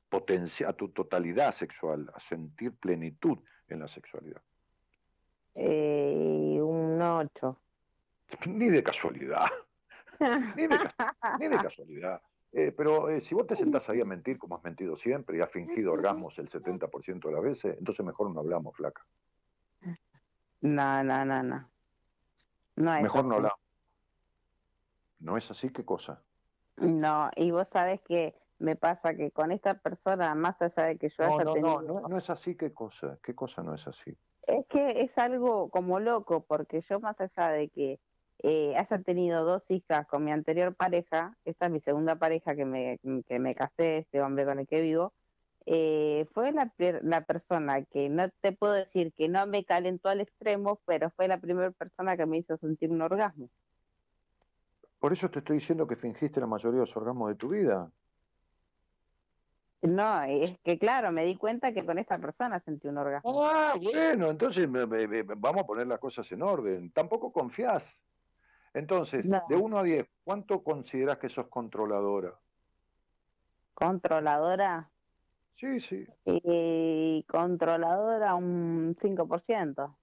potencia, 0.10 0.69
a 0.69 0.73
tu 0.73 0.90
totalidad 0.90 1.52
sexual, 1.52 2.10
a 2.14 2.19
sentir 2.19 2.73
plenitud 2.73 3.38
en 3.68 3.80
la 3.80 3.88
sexualidad? 3.88 4.41
Eh, 5.56 6.60
un 6.61 7.02
8. 7.02 7.61
Ni 8.48 8.69
de 8.69 8.84
casualidad. 8.84 9.48
ni, 10.56 10.68
de, 11.48 11.57
casualidad. 11.57 12.22
Eh, 12.52 12.72
pero 12.72 13.10
eh, 13.10 13.19
si 13.19 13.36
vos 13.36 13.45
te 13.45 13.56
sentás 13.56 13.90
ahí 13.90 13.99
a 13.99 14.06
mentir, 14.06 14.38
como 14.38 14.56
has 14.56 14.64
mentido 14.64 14.95
siempre, 14.95 15.38
y 15.38 15.41
has 15.41 15.52
fingido 15.52 15.91
orgasmos 15.91 16.40
el 16.40 16.49
70% 16.49 17.27
de 17.27 17.32
las 17.32 17.41
veces, 17.41 17.77
entonces 17.77 18.06
mejor 18.06 18.32
no 18.32 18.40
hablamos, 18.40 18.76
flaca. 18.76 19.06
No, 20.61 21.03
no, 21.03 21.26
no, 21.26 21.44
no. 21.44 21.69
mejor 22.76 23.26
no 23.26 23.36
hablamos. 23.36 23.60
¿No 25.19 25.38
es 25.38 25.52
así? 25.52 25.69
¿Qué 25.69 25.84
cosa? 25.84 26.23
No, 26.77 27.30
y 27.36 27.52
vos 27.52 27.68
sabés 27.72 28.02
que 28.02 28.36
me 28.60 28.76
pasa 28.76 29.15
que 29.15 29.32
con 29.32 29.52
esta 29.52 29.76
persona, 29.76 30.34
más 30.36 30.61
allá 30.61 30.84
de 30.84 30.98
que 30.98 31.10
yo 31.10 31.15
no, 31.26 31.34
haya 31.34 31.44
no, 31.44 31.53
tenido... 31.53 31.82
No, 31.82 32.02
no, 32.02 32.07
no 32.07 32.18
es 32.18 32.30
así, 32.30 32.56
¿qué 32.56 32.73
cosa? 32.73 33.18
¿Qué 33.23 33.36
cosa 33.36 33.64
no 33.64 33.73
es 33.73 33.88
así? 33.88 34.15
Es 34.48 34.65
que 34.68 35.02
es 35.02 35.18
algo 35.18 35.69
como 35.69 35.99
loco, 35.99 36.45
porque 36.48 36.82
yo 36.82 36.99
más 36.99 37.19
allá 37.19 37.49
de 37.49 37.69
que 37.69 37.99
eh, 38.44 38.76
haya 38.77 39.02
tenido 39.02 39.44
dos 39.44 39.69
hijas 39.69 40.07
con 40.07 40.23
mi 40.23 40.32
anterior 40.32 40.76
pareja, 40.76 41.36
esta 41.45 41.65
es 41.65 41.72
mi 41.72 41.80
segunda 41.80 42.15
pareja 42.15 42.56
que 42.56 42.65
me, 42.65 42.99
que 43.27 43.40
me 43.40 43.56
casé, 43.56 43.99
este 43.99 44.22
hombre 44.22 44.45
con 44.45 44.60
el 44.60 44.68
que 44.68 44.82
vivo, 44.82 45.14
eh, 45.65 46.27
fue 46.34 46.52
la, 46.52 46.72
la 47.02 47.22
persona 47.22 47.84
que 47.84 48.07
no 48.10 48.30
te 48.41 48.52
puedo 48.52 48.73
decir 48.73 49.14
que 49.14 49.27
no 49.30 49.48
me 49.48 49.65
calentó 49.65 50.10
al 50.10 50.22
extremo, 50.22 50.80
pero 50.86 51.10
fue 51.10 51.27
la 51.27 51.40
primera 51.40 51.72
persona 51.72 52.15
que 52.15 52.26
me 52.26 52.38
hizo 52.38 52.56
sentir 52.57 52.91
un 52.91 53.02
orgasmo. 53.02 53.49
Por 54.99 55.11
eso 55.11 55.30
te 55.30 55.40
estoy 55.40 55.57
diciendo 55.57 55.88
que 55.88 55.95
fingiste 55.95 56.40
la 56.40 56.48
mayoría 56.48 56.80
de 56.80 56.86
los 56.86 56.98
orgasmos 56.98 57.30
de 57.30 57.36
tu 57.36 57.49
vida. 57.49 57.91
No, 59.88 60.24
es 60.24 60.57
que 60.64 60.78
claro, 60.80 61.12
me 61.12 61.26
di 61.26 61.36
cuenta 61.36 61.74
que 61.74 61.86
con 61.86 61.98
esta 61.98 62.18
persona 62.18 62.60
sentí 62.62 62.88
un 62.88 62.98
orgasmo. 62.98 63.45
Ah, 63.45 63.76
bueno, 63.82 64.30
entonces 64.30 64.70
vamos 64.72 65.62
a 65.62 65.66
poner 65.66 65.88
las 65.88 65.99
cosas 65.99 66.32
en 66.32 66.41
orden. 66.41 66.91
Tampoco 66.91 67.32
confías. 67.32 68.02
Entonces, 68.74 69.26
de 69.26 69.56
1 69.56 69.78
a 69.78 69.84
10, 69.84 70.07
¿cuánto 70.24 70.64
consideras 70.64 71.18
que 71.18 71.30
sos 71.30 71.48
controladora? 71.48 72.34
¿Controladora? 73.74 74.90
Sí, 75.56 75.80
sí. 75.80 76.06
Y 76.26 77.24
controladora 77.24 78.36
un 78.36 78.98
5%. 79.02 79.98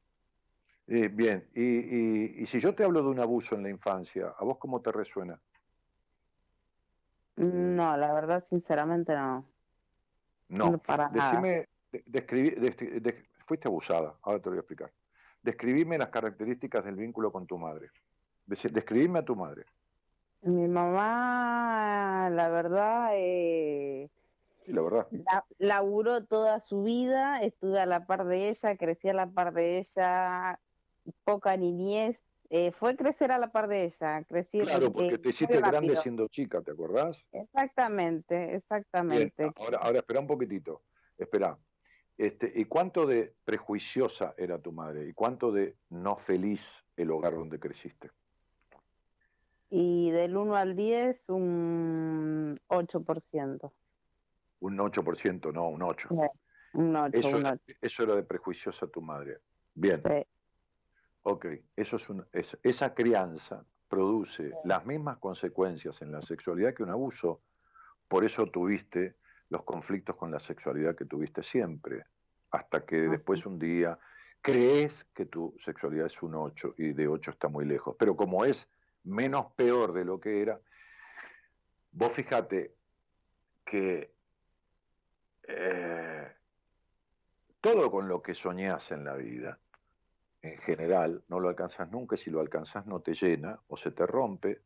Eh, 0.88 1.08
bien, 1.08 1.48
y, 1.54 1.62
y, 1.62 2.34
y 2.38 2.46
si 2.46 2.60
yo 2.60 2.74
te 2.74 2.84
hablo 2.84 3.02
de 3.02 3.08
un 3.08 3.20
abuso 3.20 3.54
en 3.54 3.62
la 3.62 3.70
infancia, 3.70 4.34
¿a 4.38 4.44
vos 4.44 4.58
cómo 4.58 4.80
te 4.80 4.90
resuena? 4.90 5.40
No, 7.36 7.96
la 7.96 8.12
verdad, 8.12 8.44
sinceramente 8.50 9.14
no. 9.14 9.44
No, 10.52 10.76
para 10.78 11.08
decime, 11.08 11.66
fuiste 13.46 13.68
abusada, 13.68 14.14
ahora 14.22 14.38
te 14.38 14.44
lo 14.46 14.50
voy 14.50 14.58
a 14.58 14.60
explicar. 14.60 14.92
Describime 15.42 15.96
las 15.96 16.10
características 16.10 16.84
del 16.84 16.96
vínculo 16.96 17.32
con 17.32 17.46
tu 17.46 17.56
madre. 17.56 17.88
Describime 18.46 19.20
a 19.20 19.24
tu 19.24 19.34
madre. 19.34 19.64
Mi 20.42 20.68
mamá, 20.68 22.28
la 22.30 22.48
verdad, 22.50 23.10
eh, 23.14 24.10
sí, 24.66 24.72
la 24.72 24.82
verdad. 24.82 25.06
laburó 25.58 26.24
toda 26.24 26.60
su 26.60 26.82
vida, 26.82 27.40
estuve 27.40 27.80
a 27.80 27.86
la 27.86 28.06
par 28.06 28.26
de 28.26 28.50
ella, 28.50 28.76
crecí 28.76 29.08
a 29.08 29.14
la 29.14 29.30
par 29.30 29.54
de 29.54 29.78
ella, 29.78 30.60
poca 31.24 31.56
niñez, 31.56 32.18
eh, 32.54 32.70
fue 32.72 32.96
crecer 32.96 33.32
a 33.32 33.38
la 33.38 33.50
par 33.50 33.66
de 33.66 33.84
ella. 33.84 34.22
Crecí, 34.24 34.60
claro, 34.60 34.92
porque 34.92 35.16
te 35.16 35.30
hiciste 35.30 35.56
grande 35.56 35.96
siendo 35.96 36.28
chica, 36.28 36.60
¿te 36.60 36.70
acordás? 36.70 37.26
Exactamente, 37.32 38.56
exactamente. 38.56 39.50
ahora, 39.56 39.78
ahora 39.78 39.98
espera 40.00 40.20
un 40.20 40.26
poquitito, 40.26 40.82
espera. 41.16 41.56
Este, 42.18 42.52
¿Y 42.54 42.66
cuánto 42.66 43.06
de 43.06 43.32
prejuiciosa 43.46 44.34
era 44.36 44.58
tu 44.58 44.70
madre? 44.70 45.08
¿Y 45.08 45.14
cuánto 45.14 45.50
de 45.50 45.76
no 45.88 46.16
feliz 46.16 46.84
el 46.98 47.10
hogar 47.10 47.32
donde 47.32 47.58
creciste? 47.58 48.10
Y 49.70 50.10
del 50.10 50.36
1 50.36 50.54
al 50.54 50.76
10, 50.76 51.30
un 51.30 52.60
8%. 52.68 53.72
Un 54.60 54.78
8%, 54.78 55.52
no, 55.54 55.68
un 55.70 55.82
8. 55.82 56.08
un 56.74 56.96
8, 56.96 57.18
eso, 57.18 57.28
un 57.28 57.36
8. 57.36 57.48
Era, 57.48 57.78
eso 57.80 58.02
era 58.02 58.14
de 58.14 58.24
prejuiciosa 58.24 58.86
tu 58.88 59.00
madre. 59.00 59.38
Bien. 59.74 60.02
Sí. 60.06 60.26
Ok, 61.24 61.46
eso 61.76 61.96
es 61.96 62.08
un, 62.08 62.26
esa 62.32 62.94
crianza 62.94 63.64
produce 63.88 64.52
las 64.64 64.84
mismas 64.86 65.18
consecuencias 65.18 66.00
en 66.02 66.10
la 66.10 66.22
sexualidad 66.22 66.74
que 66.74 66.82
un 66.82 66.90
abuso, 66.90 67.42
por 68.08 68.24
eso 68.24 68.46
tuviste 68.46 69.16
los 69.50 69.62
conflictos 69.64 70.16
con 70.16 70.30
la 70.30 70.40
sexualidad 70.40 70.96
que 70.96 71.04
tuviste 71.04 71.42
siempre, 71.42 72.04
hasta 72.50 72.84
que 72.84 72.96
después 72.96 73.44
un 73.46 73.58
día 73.58 73.98
crees 74.40 75.04
que 75.14 75.26
tu 75.26 75.54
sexualidad 75.64 76.06
es 76.06 76.22
un 76.22 76.34
8 76.34 76.74
y 76.78 76.92
de 76.92 77.06
8 77.06 77.30
está 77.30 77.48
muy 77.48 77.64
lejos, 77.64 77.94
pero 77.98 78.16
como 78.16 78.44
es 78.44 78.68
menos 79.04 79.52
peor 79.52 79.92
de 79.92 80.04
lo 80.04 80.18
que 80.18 80.42
era, 80.42 80.58
vos 81.92 82.12
fíjate 82.12 82.74
que 83.64 84.12
eh, 85.44 86.32
todo 87.60 87.90
con 87.90 88.08
lo 88.08 88.22
que 88.22 88.34
soñás 88.34 88.90
en 88.90 89.04
la 89.04 89.14
vida, 89.14 89.58
en 90.42 90.58
general 90.58 91.22
no 91.28 91.38
lo 91.38 91.48
alcanzas 91.48 91.90
nunca 91.90 92.16
y 92.16 92.18
si 92.18 92.30
lo 92.30 92.40
alcanzas 92.40 92.84
no 92.86 93.00
te 93.00 93.14
llena 93.14 93.58
o 93.68 93.76
se 93.76 93.92
te 93.92 94.04
rompe 94.06 94.60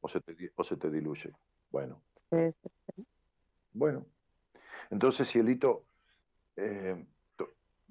o, 0.00 0.08
se 0.08 0.20
te, 0.20 0.52
o 0.54 0.64
se 0.64 0.76
te 0.76 0.90
diluye. 0.90 1.32
Bueno. 1.70 2.02
bueno. 3.72 4.06
Entonces, 4.90 5.28
Cielito, 5.28 5.84
eh, 6.56 7.04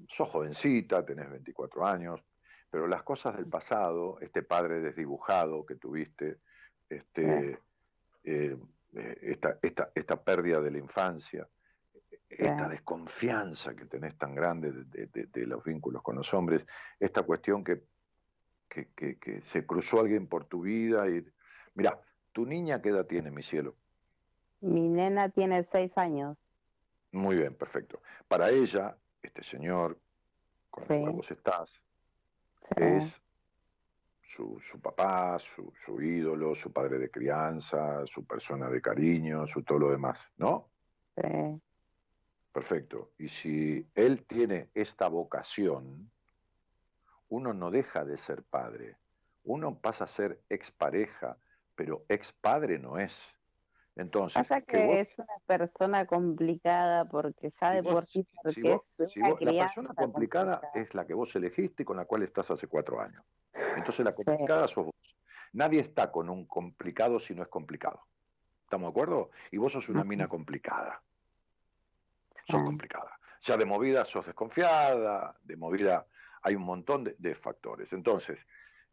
sos 0.08 0.30
jovencita, 0.30 1.06
tenés 1.06 1.30
24 1.30 1.86
años, 1.86 2.22
pero 2.70 2.88
las 2.88 3.04
cosas 3.04 3.36
del 3.36 3.48
pasado, 3.48 4.20
este 4.22 4.44
padre 4.44 4.82
desdibujado 4.82 5.66
que 5.66 5.76
tuviste, 5.76 6.40
este, 6.90 7.60
eh, 8.24 8.58
eh, 8.94 9.20
esta, 9.22 9.60
esta, 9.62 9.92
esta 9.96 10.24
pérdida 10.24 10.62
de 10.62 10.72
la 10.72 10.78
infancia, 10.78 11.48
esta 12.30 12.68
desconfianza 12.68 13.76
que 13.76 13.86
tenés 13.86 14.18
tan 14.18 14.36
grande 14.36 14.72
de, 14.72 15.46
los 15.46 15.64
vínculos 15.64 16.02
con 16.02 16.16
los 16.16 16.34
hombres, 16.34 16.66
esta 17.00 17.24
cuestión 17.24 17.64
que, 17.64 17.84
que, 18.68 19.42
se 19.44 19.66
cruzó 19.66 20.00
alguien 20.00 20.28
por 20.28 20.46
tu 20.46 20.62
vida 20.62 21.10
y... 21.10 21.26
Mira, 21.76 22.00
¿tu 22.32 22.46
niña 22.46 22.82
qué 22.82 22.90
edad 22.90 23.06
tiene, 23.06 23.32
mi 23.32 23.42
cielo? 23.42 23.76
Mi 24.62 24.88
nena 24.88 25.30
tiene 25.30 25.68
seis 25.72 25.92
años. 25.98 26.38
Muy 27.12 27.36
bien, 27.36 27.54
perfecto. 27.54 28.02
Para 28.28 28.50
ella, 28.50 28.98
este 29.22 29.44
señor 29.44 29.98
con 30.70 30.84
el 30.84 31.02
cual 31.02 31.14
vos 31.14 31.32
estás, 31.32 31.82
es 32.76 33.22
su, 34.22 34.60
su 34.60 34.80
papá, 34.82 35.38
su, 35.40 35.72
su, 35.86 36.02
ídolo, 36.02 36.56
su 36.56 36.72
padre 36.72 36.98
de 36.98 37.10
crianza, 37.10 38.06
su 38.06 38.26
persona 38.26 38.70
de 38.70 38.82
cariño, 38.82 39.48
su 39.48 39.64
todo 39.64 39.80
lo 39.80 39.92
demás, 39.92 40.32
¿no? 40.38 40.68
Sí. 41.16 41.62
Perfecto. 42.56 43.12
Y 43.18 43.28
si 43.28 43.86
él 43.96 44.26
tiene 44.26 44.70
esta 44.74 45.10
vocación, 45.10 46.10
uno 47.28 47.54
no 47.54 47.70
deja 47.70 48.06
de 48.06 48.18
ser 48.18 48.44
padre. 48.44 48.96
Uno 49.44 49.78
pasa 49.78 50.06
a 50.06 50.08
ser 50.08 50.40
expareja, 50.48 51.38
pero 51.76 52.06
expadre 52.08 52.80
no 52.80 52.98
es. 52.98 53.36
Entonces, 53.98 54.48
pasa 54.48 54.62
que, 54.62 55.02
es 55.02 55.20
una 55.20 55.38
persona 55.46 56.06
complicada 56.06 57.04
porque 57.04 57.52
sabe 57.52 57.84
por 57.84 58.08
sí 58.08 58.26
porque 58.42 58.80
es 59.00 59.18
una 59.18 59.52
La 59.52 59.66
persona 59.66 59.94
complicada, 59.94 60.62
es 60.76 60.96
la 60.96 61.06
que 61.06 61.14
vos 61.14 61.36
elegiste 61.36 61.84
y 61.84 61.86
con 61.86 61.98
la 61.98 62.06
cual 62.06 62.24
estás 62.24 62.52
hace 62.52 62.68
cuatro 62.68 63.02
años. 63.02 63.22
Entonces 63.76 64.06
la 64.06 64.16
complicada 64.16 64.66
sos 64.70 64.86
vos. 64.86 65.18
Nadie 65.52 65.82
está 65.82 66.10
con 66.10 66.30
un 66.30 66.46
complicado 66.46 67.20
si 67.20 67.36
no 67.36 67.44
es 67.44 67.50
complicado. 67.50 68.06
¿Estamos 68.64 68.88
de 68.88 68.92
acuerdo? 68.92 69.32
Y 69.52 69.58
vos 69.58 69.74
sos 69.74 69.90
una 69.90 70.06
mina 70.06 70.30
complicada 70.30 71.04
son 72.46 72.66
complicadas. 72.66 73.14
Ya 73.42 73.58
de 73.58 73.66
movida 73.66 74.06
sos 74.06 74.26
desconfiada, 74.26 75.36
de 75.44 75.56
movida 75.56 76.08
hay 76.42 76.56
un 76.56 76.64
montón 76.64 77.04
de, 77.04 77.36
factores. 77.36 77.92
Entonces, 77.94 78.46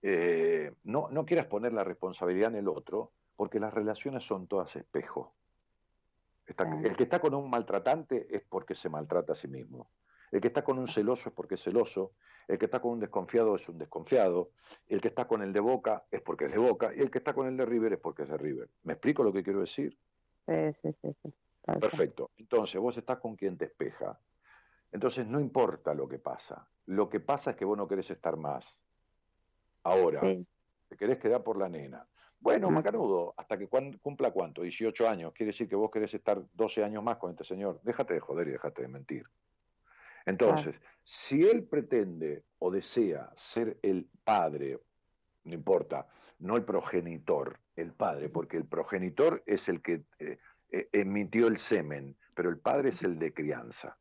eh, 0.03 0.75
no, 0.85 1.09
no 1.11 1.25
quieras 1.25 1.47
poner 1.47 1.73
la 1.73 1.85
responsabilidad 1.85 2.51
en 2.51 2.57
el 2.57 2.69
otro, 2.69 3.13
porque 3.37 3.61
las 3.61 3.73
relaciones 3.73 4.25
son 4.25 4.47
todas 4.47 4.75
espejo. 4.77 5.35
el 6.47 6.97
que 6.97 7.03
está 7.05 7.21
con 7.21 7.35
un 7.35 7.49
maltratante 7.49 8.27
es 8.35 8.43
porque 8.49 8.75
se 8.75 8.89
maltrata 8.89 9.33
a 9.33 9.37
sí 9.37 9.49
mismo. 9.49 9.91
El 10.31 10.41
que 10.41 10.49
está 10.49 10.65
con 10.65 10.79
un 10.79 10.87
celoso 10.87 11.29
es 11.29 11.35
porque 11.35 11.57
es 11.57 11.63
celoso. 11.63 12.13
El 12.49 12.59
que 12.59 12.65
está 12.65 12.81
con 12.81 12.93
un 12.93 13.01
desconfiado 13.01 13.55
es 13.55 13.69
un 13.69 13.79
desconfiado. 13.79 14.51
El 14.89 15.01
que 15.01 15.09
está 15.09 15.29
con 15.29 15.43
el 15.43 15.53
de 15.53 15.61
Boca 15.61 16.05
es 16.11 16.23
porque 16.23 16.47
es 16.47 16.53
de 16.53 16.59
Boca. 16.59 16.93
Y 16.95 17.01
el 17.01 17.11
que 17.11 17.19
está 17.19 17.35
con 17.35 17.47
el 17.47 17.57
de 17.57 17.67
River 17.67 17.93
es 17.93 17.99
porque 17.99 18.23
es 18.23 18.31
de 18.31 18.39
River. 18.39 18.69
¿Me 18.83 18.95
explico 18.95 19.23
lo 19.23 19.33
que 19.33 19.43
quiero 19.43 19.61
decir? 19.61 19.97
Sí, 20.47 20.73
sí, 20.83 21.15
sí. 21.23 21.35
Perfecto. 21.65 22.31
Entonces, 22.37 22.81
vos 22.81 22.97
estás 22.97 23.19
con 23.19 23.37
quien 23.37 23.57
te 23.57 23.67
espeja. 23.67 24.19
Entonces, 24.91 25.27
no 25.27 25.41
importa 25.41 25.95
lo 25.95 26.09
que 26.09 26.19
pasa. 26.19 26.69
Lo 26.87 27.09
que 27.09 27.21
pasa 27.21 27.53
es 27.53 27.57
que 27.57 27.65
vos 27.65 27.79
no 27.79 27.89
querés 27.89 28.11
estar 28.11 28.37
más. 28.37 28.79
Ahora, 29.85 30.21
te 30.21 30.97
querés 30.97 31.19
quedar 31.19 31.43
por 31.43 31.57
la 31.57 31.69
nena. 31.69 32.07
Bueno, 32.39 32.71
Macanudo, 32.71 33.35
hasta 33.37 33.57
que 33.57 33.69
cumpla 33.69 34.33
cuánto, 34.33 34.63
18 34.63 35.09
años, 35.09 35.33
quiere 35.33 35.53
decir 35.53 35.69
que 35.69 35.77
vos 35.77 35.91
querés 35.93 36.13
estar 36.13 36.43
12 36.53 36.83
años 36.83 37.03
más 37.03 37.17
con 37.17 37.31
este 37.31 37.45
señor. 37.45 37.81
Déjate 37.85 38.15
de 38.15 38.21
joder 38.21 38.49
y 38.49 38.51
déjate 38.51 38.83
de 38.83 38.89
mentir. 38.89 39.27
Entonces, 40.27 40.81
si 41.05 41.45
él 41.45 41.65
pretende 41.65 42.45
o 42.59 42.71
desea 42.71 43.31
ser 43.35 43.79
el 43.83 44.09
padre, 44.25 44.79
no 45.45 45.55
importa, 45.55 46.07
no 46.41 46.57
el 46.57 46.65
progenitor, 46.65 47.61
el 47.77 47.93
padre, 47.93 48.29
porque 48.29 48.57
el 48.57 48.65
progenitor 48.65 49.43
es 49.47 49.69
el 49.69 49.81
que 49.81 50.05
eh, 50.19 50.39
emitió 50.93 51.49
el 51.49 51.59
semen, 51.59 52.17
pero 52.35 52.51
el 52.51 52.59
padre 52.59 52.91
es 52.91 53.03
el 53.03 53.19
de 53.19 53.33
crianza. 53.33 53.97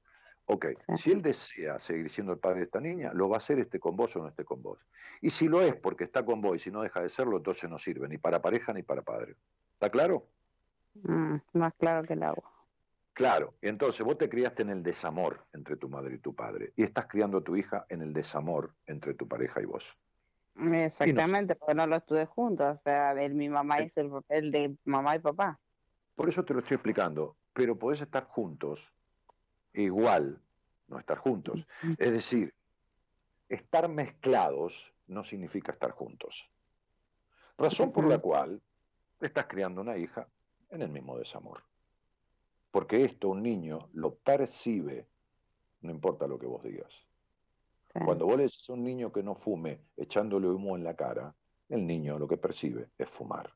Ok, 0.46 0.66
si 0.98 1.12
él 1.12 1.22
desea 1.22 1.80
seguir 1.80 2.10
siendo 2.10 2.34
el 2.34 2.40
padre 2.40 2.60
de 2.60 2.66
esta 2.66 2.82
niña, 2.82 3.14
lo 3.14 3.30
va 3.30 3.36
a 3.36 3.38
hacer 3.38 3.60
este 3.60 3.80
con 3.80 3.96
vos 3.96 4.16
o 4.16 4.20
no 4.20 4.28
esté 4.28 4.44
con 4.44 4.62
vos. 4.62 4.80
Y 5.22 5.30
si 5.30 5.48
lo 5.48 5.62
es 5.62 5.76
porque 5.76 6.04
está 6.04 6.26
con 6.26 6.42
vos 6.42 6.56
y 6.58 6.60
si 6.60 6.72
no 6.72 6.82
deja 6.82 7.02
de 7.02 7.10
serlo, 7.10 7.38
entonces 7.38 7.70
no 7.70 7.78
sirve 7.78 8.08
ni 8.10 8.18
para 8.18 8.42
pareja 8.42 8.74
ni 8.74 8.84
para 8.84 9.02
padre. 9.02 9.36
¿Está 9.74 9.90
claro? 9.90 10.28
Mm, 10.96 11.36
más 11.54 11.74
claro 11.76 12.06
que 12.06 12.14
el 12.14 12.24
agua. 12.24 12.52
Claro, 13.14 13.54
entonces 13.62 14.06
vos 14.06 14.18
te 14.18 14.30
criaste 14.30 14.64
en 14.64 14.70
el 14.70 14.84
desamor 14.84 15.46
entre 15.54 15.76
tu 15.76 15.90
madre 15.90 16.16
y 16.16 16.20
tu 16.20 16.34
padre 16.34 16.74
y 16.76 16.84
estás 16.84 17.08
criando 17.08 17.40
a 17.40 17.44
tu 17.44 17.56
hija 17.56 17.86
en 17.90 18.02
el 18.02 18.14
desamor 18.14 18.74
entre 18.88 19.14
tu 19.14 19.28
pareja 19.28 19.62
y 19.62 19.66
vos. 19.66 19.98
Exactamente, 20.56 21.56
porque 21.56 21.76
no 21.76 21.88
lo 21.88 21.98
estuve 21.98 22.26
juntos, 22.26 22.78
o 22.78 22.82
sea, 22.84 23.14
mi 23.30 23.48
mamá 23.48 23.78
es 23.78 23.96
el 23.96 24.10
papel 24.10 24.52
de 24.52 24.76
mamá 24.86 25.16
y 25.16 25.20
papá. 25.20 25.60
Por 26.16 26.30
eso 26.30 26.44
te 26.44 26.54
lo 26.54 26.60
estoy 26.60 26.76
explicando, 26.76 27.36
pero 27.54 27.78
podés 27.78 28.02
estar 28.02 28.26
juntos 28.26 28.94
igual, 29.74 30.42
no 30.88 31.00
estar 31.00 31.18
juntos. 31.18 31.66
Es 31.98 32.12
decir, 32.12 32.54
estar 33.50 33.88
mezclados 33.88 34.94
no 35.08 35.24
significa 35.24 35.72
estar 35.72 35.92
juntos. 35.92 36.50
Razón 37.58 37.92
por 37.92 38.08
la 38.08 38.20
cual 38.20 38.62
estás 39.20 39.46
criando 39.48 39.82
una 39.82 39.98
hija 39.98 40.28
en 40.70 40.82
el 40.82 40.90
mismo 40.90 41.18
desamor. 41.18 41.64
Porque 42.72 43.04
esto 43.04 43.30
un 43.30 43.44
niño 43.44 43.90
lo 43.94 44.16
percibe, 44.16 45.08
no 45.82 45.92
importa 45.92 46.28
lo 46.28 46.40
que 46.40 46.48
vos 46.48 46.64
digas. 46.64 47.06
Cuando 48.06 48.26
vos 48.26 48.38
le 48.38 48.44
decís 48.44 48.70
a 48.70 48.74
un 48.74 48.84
niño 48.84 49.12
que 49.12 49.22
no 49.22 49.36
fume 49.36 49.82
echándole 49.98 50.48
humo 50.48 50.78
en 50.78 50.84
la 50.86 50.96
cara, 50.96 51.36
el 51.68 51.86
niño 51.86 52.18
lo 52.18 52.28
que 52.28 52.38
percibe 52.38 52.90
es 52.98 53.10
fumar. 53.10 53.54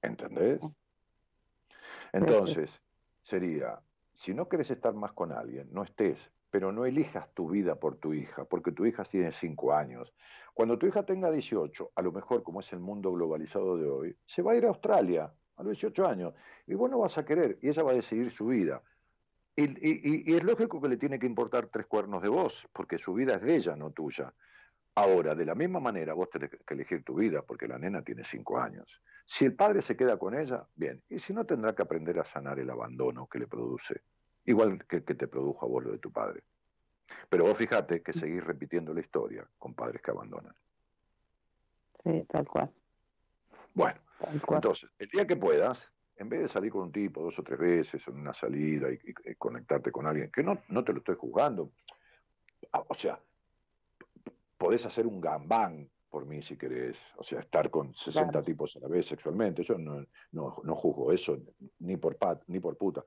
¿Entendés? 0.00 0.60
Entonces, 2.12 2.82
sería, 3.22 3.80
si 4.12 4.34
no 4.34 4.48
querés 4.48 4.70
estar 4.70 4.94
más 4.94 5.12
con 5.12 5.32
alguien, 5.32 5.68
no 5.72 5.82
estés, 5.82 6.30
pero 6.50 6.72
no 6.72 6.84
elijas 6.84 7.32
tu 7.32 7.48
vida 7.48 7.76
por 7.76 7.96
tu 7.96 8.12
hija, 8.12 8.44
porque 8.44 8.72
tu 8.72 8.84
hija 8.84 9.04
tiene 9.04 9.32
5 9.32 9.72
años. 9.72 10.12
Cuando 10.52 10.78
tu 10.78 10.86
hija 10.86 11.04
tenga 11.04 11.30
18, 11.30 11.92
a 11.94 12.02
lo 12.02 12.12
mejor, 12.12 12.42
como 12.42 12.60
es 12.60 12.72
el 12.72 12.80
mundo 12.80 13.12
globalizado 13.12 13.76
de 13.76 13.88
hoy, 13.88 14.16
se 14.26 14.42
va 14.42 14.52
a 14.52 14.56
ir 14.56 14.64
a 14.64 14.68
Australia 14.68 15.32
a 15.56 15.62
los 15.62 15.72
18 15.72 16.06
años, 16.06 16.34
y 16.66 16.74
vos 16.74 16.90
no 16.90 16.98
vas 16.98 17.16
a 17.18 17.24
querer, 17.24 17.58
y 17.62 17.68
ella 17.68 17.82
va 17.82 17.92
a 17.92 17.94
decidir 17.94 18.30
su 18.30 18.46
vida. 18.46 18.82
Y, 19.56 20.34
es 20.34 20.42
lógico 20.42 20.80
que 20.80 20.88
le 20.88 20.96
tiene 20.96 21.18
que 21.18 21.26
importar 21.26 21.66
tres 21.66 21.86
cuernos 21.86 22.22
de 22.22 22.28
vos, 22.28 22.66
porque 22.72 22.98
su 22.98 23.12
vida 23.14 23.34
es 23.34 23.42
de 23.42 23.56
ella, 23.56 23.76
no 23.76 23.90
tuya. 23.90 24.32
Ahora, 24.94 25.34
de 25.34 25.44
la 25.44 25.54
misma 25.54 25.80
manera, 25.80 26.14
vos 26.14 26.28
tenés 26.30 26.50
que 26.50 26.74
elegir 26.74 27.04
tu 27.04 27.14
vida, 27.14 27.42
porque 27.42 27.68
la 27.68 27.78
nena 27.78 28.02
tiene 28.02 28.24
cinco 28.24 28.58
años. 28.58 29.00
Si 29.24 29.44
el 29.44 29.54
padre 29.54 29.82
se 29.82 29.96
queda 29.96 30.18
con 30.18 30.36
ella, 30.36 30.66
bien. 30.74 31.02
Y 31.08 31.18
si 31.18 31.32
no, 31.32 31.44
tendrá 31.46 31.74
que 31.74 31.82
aprender 31.82 32.18
a 32.18 32.24
sanar 32.24 32.58
el 32.58 32.68
abandono 32.68 33.28
que 33.28 33.38
le 33.38 33.46
produce, 33.46 34.02
igual 34.44 34.84
que, 34.86 35.04
que 35.04 35.14
te 35.14 35.28
produjo 35.28 35.64
a 35.64 35.68
vos 35.68 35.84
lo 35.84 35.92
de 35.92 35.98
tu 35.98 36.10
padre. 36.10 36.42
Pero 37.28 37.44
vos 37.44 37.56
fíjate 37.56 38.02
que 38.02 38.12
seguís 38.12 38.42
repitiendo 38.42 38.92
la 38.92 39.00
historia 39.00 39.46
con 39.58 39.74
padres 39.74 40.02
que 40.02 40.10
abandonan. 40.10 40.54
Sí, 42.02 42.24
tal 42.28 42.48
cual. 42.48 42.70
Bueno, 43.74 44.00
entonces, 44.48 44.90
el 44.98 45.08
día 45.08 45.26
que 45.26 45.36
puedas, 45.36 45.92
en 46.16 46.28
vez 46.28 46.40
de 46.42 46.48
salir 46.48 46.72
con 46.72 46.82
un 46.82 46.92
tipo 46.92 47.22
dos 47.22 47.38
o 47.38 47.42
tres 47.42 47.58
veces 47.58 48.06
en 48.08 48.16
una 48.16 48.32
salida 48.32 48.88
y, 48.90 49.34
conectarte 49.34 49.92
con 49.92 50.06
alguien, 50.06 50.30
que 50.30 50.42
no, 50.42 50.62
no 50.68 50.84
te 50.84 50.92
lo 50.92 50.98
estoy 50.98 51.16
juzgando, 51.16 51.70
o 52.72 52.94
sea, 52.94 53.18
podés 54.60 54.84
hacer 54.84 55.06
un 55.06 55.22
gambán 55.22 55.88
por 56.10 56.26
mí 56.26 56.42
si 56.42 56.58
querés, 56.58 57.14
o 57.16 57.22
sea, 57.22 57.40
estar 57.40 57.70
con 57.70 57.94
60 57.94 58.42
tipos 58.42 58.76
a 58.76 58.80
la 58.80 58.88
vez 58.88 59.06
sexualmente, 59.06 59.62
yo 59.62 59.78
no, 59.78 60.04
no, 60.32 60.74
juzgo 60.74 61.12
eso 61.12 61.38
ni 61.78 61.96
por 61.96 62.16
pat, 62.16 62.42
ni 62.48 62.60
por 62.60 62.76
puta. 62.76 63.02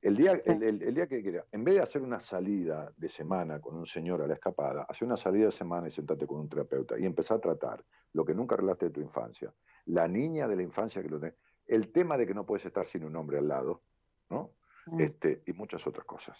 El 0.00 0.16
día, 0.16 0.40
el, 0.46 0.94
día 0.94 1.06
que 1.06 1.42
en 1.52 1.64
vez 1.64 1.74
de 1.74 1.80
hacer 1.82 2.00
una 2.00 2.20
salida 2.20 2.90
de 2.96 3.08
semana 3.10 3.60
con 3.60 3.74
un 3.74 3.84
señor 3.84 4.22
a 4.22 4.26
la 4.26 4.34
escapada, 4.34 4.86
hacer 4.88 5.04
una 5.04 5.16
salida 5.16 5.46
de 5.46 5.52
semana 5.52 5.88
y 5.88 5.90
sentarte 5.90 6.26
con 6.26 6.40
un 6.40 6.48
terapeuta 6.48 6.98
y 6.98 7.04
empezar 7.04 7.36
a 7.38 7.40
tratar 7.40 7.84
lo 8.12 8.24
que 8.24 8.34
nunca 8.34 8.54
arreglaste 8.54 8.86
de 8.86 8.92
tu 8.92 9.00
infancia, 9.02 9.52
la 9.86 10.08
niña 10.08 10.48
de 10.48 10.56
la 10.56 10.62
infancia 10.62 11.02
que 11.02 11.08
lo 11.10 11.20
tenés, 11.20 11.34
el 11.66 11.92
tema 11.92 12.16
de 12.16 12.26
que 12.26 12.34
no 12.34 12.46
puedes 12.46 12.64
estar 12.64 12.86
sin 12.86 13.04
un 13.04 13.16
hombre 13.16 13.38
al 13.38 13.48
lado, 13.48 13.82
¿no? 14.30 14.52
Mm. 14.86 15.00
Este, 15.00 15.42
y 15.46 15.52
muchas 15.52 15.86
otras 15.86 16.06
cosas. 16.06 16.38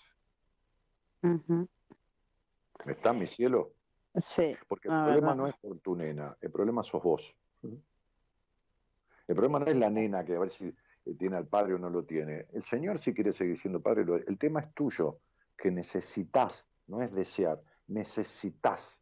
¿Está 2.86 3.12
mi 3.12 3.26
cielo? 3.26 3.74
Sí. 4.22 4.56
Porque 4.68 4.88
el 4.88 4.94
problema 4.94 5.34
no 5.34 5.46
es 5.46 5.56
por 5.56 5.78
tu 5.80 5.96
nena, 5.96 6.36
el 6.40 6.50
problema 6.50 6.82
sos 6.82 7.02
vos. 7.02 7.36
El 7.62 9.34
problema 9.34 9.58
no 9.58 9.66
es 9.66 9.76
la 9.76 9.90
nena 9.90 10.24
que 10.24 10.36
a 10.36 10.38
ver 10.38 10.50
si 10.50 10.66
eh, 10.66 11.14
tiene 11.18 11.36
al 11.36 11.46
padre 11.46 11.74
o 11.74 11.78
no 11.78 11.90
lo 11.90 12.04
tiene. 12.04 12.46
El 12.52 12.62
Señor 12.62 12.98
si 12.98 13.12
quiere 13.14 13.32
seguir 13.32 13.58
siendo 13.58 13.80
padre, 13.80 14.04
el 14.26 14.38
tema 14.38 14.60
es 14.60 14.72
tuyo, 14.74 15.18
que 15.56 15.70
necesitas, 15.70 16.66
no 16.86 17.02
es 17.02 17.12
desear, 17.12 17.60
necesitas 17.88 19.00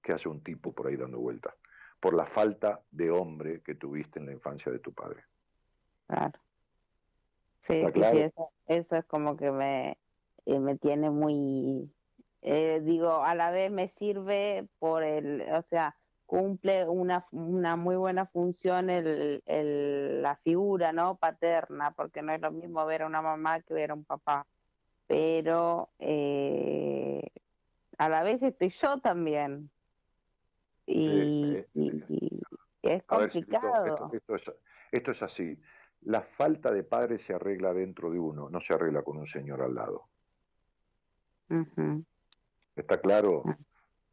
que 0.00 0.12
haya 0.12 0.30
un 0.30 0.42
tipo 0.42 0.72
por 0.72 0.86
ahí 0.86 0.96
dando 0.96 1.18
vueltas 1.18 1.54
por 2.02 2.14
la 2.14 2.26
falta 2.26 2.82
de 2.90 3.12
hombre 3.12 3.62
que 3.62 3.76
tuviste 3.76 4.18
en 4.18 4.26
la 4.26 4.32
infancia 4.32 4.72
de 4.72 4.80
tu 4.80 4.92
padre. 4.92 5.22
Claro. 6.08 6.32
Sí, 7.60 7.80
eso, 8.66 8.96
es 8.96 9.04
como 9.04 9.36
que 9.36 9.52
me, 9.52 9.96
eh, 10.46 10.58
me 10.58 10.76
tiene 10.78 11.10
muy, 11.10 11.88
eh, 12.42 12.80
digo, 12.84 13.22
a 13.22 13.34
la 13.34 13.50
vez 13.50 13.70
me 13.70 13.88
sirve 13.98 14.66
por 14.78 15.02
el, 15.02 15.42
o 15.52 15.62
sea, 15.70 15.96
cumple 16.26 16.88
una, 16.88 17.26
una 17.30 17.76
muy 17.76 17.96
buena 17.96 18.26
función 18.26 18.90
el, 18.90 19.42
el, 19.46 20.22
la 20.22 20.36
figura, 20.36 20.92
¿no? 20.92 21.16
Paterna, 21.16 21.92
porque 21.92 22.22
no 22.22 22.32
es 22.32 22.40
lo 22.40 22.50
mismo 22.50 22.84
ver 22.86 23.02
a 23.02 23.06
una 23.06 23.22
mamá 23.22 23.60
que 23.60 23.74
ver 23.74 23.90
a 23.90 23.94
un 23.94 24.04
papá. 24.04 24.46
Pero 25.06 25.90
eh, 25.98 27.22
a 27.98 28.08
la 28.08 28.22
vez 28.22 28.42
estoy 28.42 28.70
yo 28.70 28.98
también, 28.98 29.70
y, 30.86 31.64
es 32.82 33.02
complicado. 33.04 34.10
esto, 34.90 35.10
es, 35.10 35.22
así. 35.22 35.58
La 36.02 36.22
falta 36.22 36.72
de 36.72 36.82
padre 36.82 37.18
se 37.18 37.34
arregla 37.34 37.72
dentro 37.72 38.10
de 38.10 38.18
uno, 38.18 38.50
no 38.50 38.60
se 38.60 38.74
arregla 38.74 39.02
con 39.02 39.18
un 39.18 39.26
señor 39.26 39.62
al 39.62 39.74
lado. 39.74 40.08
¿Está 42.76 43.00
claro? 43.00 43.44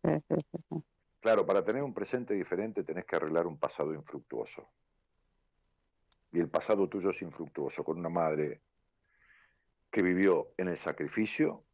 Claro, 1.21 1.45
para 1.45 1.65
tener 1.65 1.83
un 1.83 1.93
presente 1.93 2.33
diferente 2.33 2.85
tenés 2.85 3.03
que 3.03 3.17
arreglar 3.17 3.45
un 3.45 3.59
pasado 3.59 3.93
infructuoso. 3.93 4.69
Y 6.31 6.39
el 6.39 6.49
pasado 6.49 6.87
tuyo 6.87 7.09
es 7.09 7.21
infructuoso, 7.21 7.83
con 7.83 7.99
una 7.99 8.07
madre 8.07 8.61
que 9.91 10.01
vivió 10.01 10.53
en 10.57 10.69
el 10.69 10.77
sacrificio, 10.77 11.65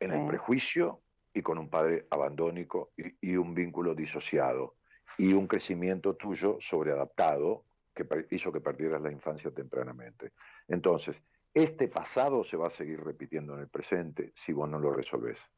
en 0.00 0.12
el 0.12 0.26
prejuicio 0.26 1.02
y 1.32 1.42
con 1.42 1.58
un 1.58 1.68
padre 1.68 2.06
abandónico 2.10 2.92
y, 2.96 3.36
un 3.36 3.54
vínculo 3.54 3.94
disociado 3.94 4.76
y 5.18 5.32
un 5.34 5.46
crecimiento 5.46 6.16
tuyo 6.16 6.56
sobreadaptado 6.60 7.64
que 7.94 8.06
hizo 8.30 8.50
que 8.52 8.60
perdieras 8.60 9.02
la 9.02 9.12
infancia 9.12 9.52
tempranamente. 9.52 10.32
Entonces, 10.66 11.22
este 11.52 11.86
pasado 11.86 12.42
se 12.42 12.56
va 12.56 12.66
a 12.66 12.70
seguir 12.70 13.00
repitiendo 13.00 13.54
en 13.54 13.60
el 13.60 13.68
presente 13.68 14.32
si 14.34 14.52
vos 14.52 14.68
no 14.68 14.78
lo 14.80 14.92
resolvés. 14.92 15.48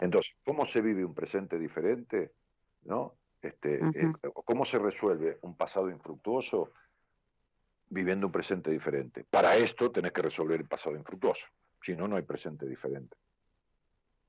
Entonces, 0.00 0.36
¿cómo 0.44 0.64
se 0.64 0.80
vive 0.80 1.04
un 1.04 1.14
presente 1.14 1.58
diferente? 1.58 2.32
¿No? 2.82 3.14
Este, 3.42 3.80
eh, 3.84 4.12
¿Cómo 4.32 4.64
se 4.64 4.78
resuelve 4.78 5.38
un 5.42 5.56
pasado 5.56 5.90
infructuoso 5.90 6.72
viviendo 7.88 8.26
un 8.26 8.32
presente 8.32 8.70
diferente? 8.70 9.24
Para 9.28 9.56
esto 9.56 9.90
tenés 9.90 10.12
que 10.12 10.22
resolver 10.22 10.60
el 10.60 10.68
pasado 10.68 10.96
infructuoso, 10.96 11.46
si 11.82 11.94
no, 11.96 12.08
no 12.08 12.16
hay 12.16 12.22
presente 12.22 12.66
diferente. 12.66 13.16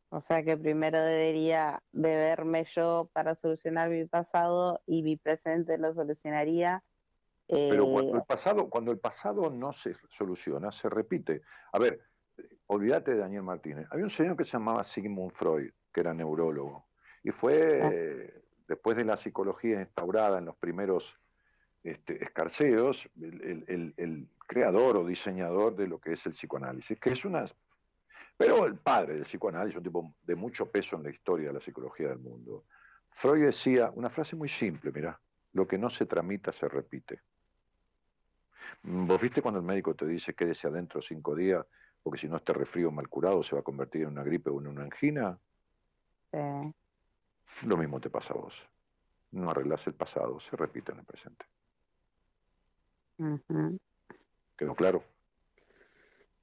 O 0.10 0.22
sea 0.22 0.44
que 0.44 0.58
primero 0.58 1.00
debería 1.02 1.82
de 1.92 2.16
verme 2.16 2.66
yo 2.76 3.10
para 3.14 3.36
solucionar 3.36 3.90
mi 3.90 4.06
pasado 4.06 4.82
y 4.86 5.04
mi 5.04 5.18
presente 5.18 5.78
lo 5.78 5.94
solucionaría. 5.94 6.84
Pero 7.48 7.86
cuando 7.86 8.16
eh, 8.16 8.18
el 8.18 8.24
pasado, 8.24 8.70
cuando 8.70 8.92
el 8.92 9.00
pasado 9.00 9.50
no 9.50 9.72
se 9.74 9.96
soluciona, 10.10 10.72
se 10.72 10.90
repite. 10.90 11.42
A 11.72 11.80
ver, 11.80 12.02
olvídate 12.68 13.12
de 13.12 13.18
Daniel 13.18 13.44
Martínez. 13.44 13.88
Había 13.92 14.06
un 14.06 14.10
señor 14.10 14.36
que 14.38 14.44
se 14.44 14.52
llamaba 14.52 14.84
Sigmund 14.84 15.32
Freud, 15.32 15.72
que 15.94 16.02
era 16.02 16.14
neurólogo, 16.14 16.88
y 17.24 17.32
fue 17.32 17.82
ah. 17.82 18.42
después 18.68 18.98
de 18.98 19.06
la 19.06 19.18
psicología 19.18 19.82
instaurada 19.82 20.40
en 20.40 20.46
los 20.46 20.56
primeros 20.56 21.18
este, 21.84 22.24
escarceos, 22.24 23.10
el, 23.22 23.94
el, 23.98 24.28
creador 24.48 24.98
o 24.98 25.06
diseñador 25.06 25.76
de 25.76 25.88
lo 25.88 26.00
que 26.00 26.14
es 26.14 26.26
el 26.26 26.34
psicoanálisis, 26.34 27.00
que 27.00 27.12
es 27.12 27.26
una 27.26 27.46
pero 28.38 28.66
el 28.66 28.76
padre 28.76 29.14
del 29.14 29.24
psicoanálisis, 29.24 29.78
un 29.78 29.84
tipo 29.84 30.16
de 30.24 30.36
mucho 30.36 30.70
peso 30.70 30.98
en 30.98 31.04
la 31.04 31.10
historia 31.10 31.48
de 31.48 31.54
la 31.54 31.60
psicología 31.60 32.10
del 32.10 32.20
mundo, 32.20 32.66
Freud 33.10 33.46
decía 33.46 33.92
una 33.96 34.10
frase 34.10 34.36
muy 34.36 34.50
simple, 34.50 34.92
mira, 34.92 35.20
lo 35.54 35.68
que 35.68 35.78
no 35.78 35.90
se 35.90 36.06
tramita 36.06 36.52
se 36.52 36.68
repite. 36.68 37.22
¿Vos 38.84 39.22
viste 39.22 39.42
cuando 39.42 39.60
el 39.60 39.66
médico 39.66 39.96
te 39.96 40.06
dice 40.06 40.34
quédese 40.34 40.68
adentro 40.68 41.02
cinco 41.02 41.34
días, 41.34 41.66
porque 42.06 42.20
si 42.20 42.28
no 42.28 42.38
este 42.38 42.54
resfrío 42.54 42.92
mal 42.92 43.10
curado 43.10 43.42
se 43.42 43.56
va 43.56 43.62
a 43.62 43.64
convertir 43.64 44.04
en 44.04 44.10
una 44.10 44.24
gripe 44.24 44.52
o 44.52 44.62
en 44.62 44.68
una 44.68 44.84
angina? 44.84 45.40
Sí. 46.32 47.66
Lo 47.66 47.78
mismo 47.78 48.00
te 48.00 48.12
pasa 48.12 48.36
a 48.36 48.38
vos. 48.38 48.64
No 49.32 49.50
arreglas 49.50 49.88
el 49.88 49.96
pasado, 49.96 50.40
se 50.40 50.56
repite 50.56 50.92
en 50.92 51.00
el 51.00 51.06
presente. 51.06 51.48
¿Quedó 54.56 54.76
claro? 54.76 55.04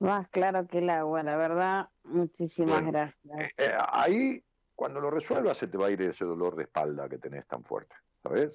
Más 0.00 0.28
claro 0.30 0.66
que 0.66 0.78
el 0.78 0.90
agua, 0.90 1.22
la 1.22 1.36
verdad. 1.36 1.88
Muchísimas 2.02 2.84
gracias. 2.84 3.38
Eh, 3.38 3.50
eh, 3.56 3.76
ahí, 3.88 4.44
cuando 4.74 5.00
lo 5.00 5.12
resuelvas, 5.12 5.58
se 5.58 5.68
te 5.68 5.78
va 5.78 5.86
a 5.86 5.90
ir 5.92 6.02
ese 6.02 6.24
dolor 6.24 6.56
de 6.56 6.64
espalda 6.64 7.08
que 7.08 7.18
tenés 7.18 7.46
tan 7.46 7.62
fuerte, 7.62 7.94
¿sabes? 8.20 8.50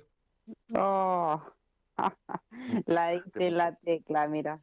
Oh, 0.76 1.42
la 2.86 3.12
diste 3.12 3.50
la 3.50 3.76
tecla, 3.78 4.28
mira. 4.28 4.62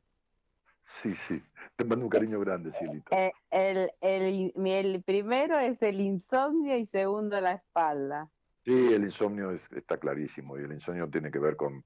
Sí, 0.85 1.15
sí. 1.15 1.43
Te 1.77 1.85
mando 1.85 2.05
un 2.05 2.11
cariño 2.11 2.39
grande, 2.41 2.71
Cielito. 2.71 3.15
Eh, 3.17 3.33
el, 3.51 3.91
el, 4.01 4.53
el, 4.55 5.03
primero 5.03 5.59
es 5.59 5.81
el 5.83 6.01
insomnio 6.01 6.77
y 6.77 6.87
segundo 6.87 7.41
la 7.41 7.53
espalda. 7.53 8.29
Sí, 8.65 8.93
el 8.93 9.03
insomnio 9.03 9.51
está 9.51 9.99
clarísimo 9.99 10.59
y 10.59 10.63
el 10.63 10.73
insomnio 10.73 11.09
tiene 11.09 11.31
que 11.31 11.39
ver 11.39 11.57
con 11.57 11.85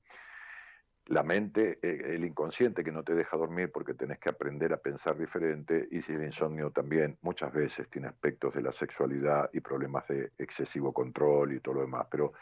la 1.06 1.22
mente, 1.22 1.78
eh, 1.80 2.14
el 2.14 2.24
inconsciente 2.24 2.84
que 2.84 2.92
no 2.92 3.02
te 3.02 3.14
deja 3.14 3.36
dormir 3.36 3.72
porque 3.72 3.94
tenés 3.94 4.18
que 4.18 4.28
aprender 4.28 4.72
a 4.72 4.76
pensar 4.76 5.16
diferente 5.16 5.88
y 5.90 5.98
el 6.12 6.24
insomnio 6.24 6.70
también 6.70 7.16
muchas 7.22 7.52
veces 7.52 7.88
tiene 7.88 8.08
aspectos 8.08 8.54
de 8.54 8.62
la 8.62 8.72
sexualidad 8.72 9.48
y 9.52 9.60
problemas 9.60 10.06
de 10.08 10.32
excesivo 10.38 10.92
control 10.92 11.54
y 11.54 11.60
todo 11.60 11.76
lo 11.76 11.80
demás. 11.82 12.06
Pero, 12.10 12.32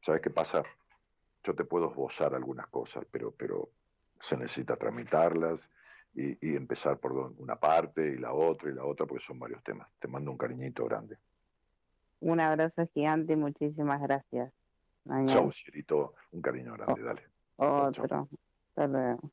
¿sabes 0.00 0.22
qué 0.22 0.30
pasa? 0.30 0.62
Yo 1.42 1.54
te 1.54 1.64
puedo 1.64 1.90
esbozar 1.90 2.34
algunas 2.34 2.68
cosas, 2.68 3.04
pero, 3.10 3.32
pero 3.32 3.68
se 4.18 4.36
necesita 4.36 4.76
tramitarlas 4.76 5.70
y, 6.14 6.56
empezar 6.56 6.98
por 6.98 7.12
una 7.12 7.56
parte 7.56 8.06
y 8.06 8.18
la 8.18 8.32
otra 8.32 8.70
y 8.70 8.74
la 8.74 8.84
otra 8.84 9.06
porque 9.06 9.24
son 9.24 9.38
varios 9.38 9.62
temas. 9.62 9.88
Te 9.98 10.08
mando 10.08 10.30
un 10.30 10.38
cariñito 10.38 10.84
grande. 10.84 11.18
Un 12.20 12.40
abrazo 12.40 12.86
gigante 12.94 13.32
y 13.32 13.36
muchísimas 13.36 14.00
gracias. 14.00 14.52
Chau, 15.26 15.52
Cielito. 15.52 16.14
Un 16.32 16.40
cariño 16.40 16.72
grande, 16.74 17.02
dale. 17.02 17.22
Otro. 17.56 18.28
Hasta 18.68 18.86
luego. 18.86 19.30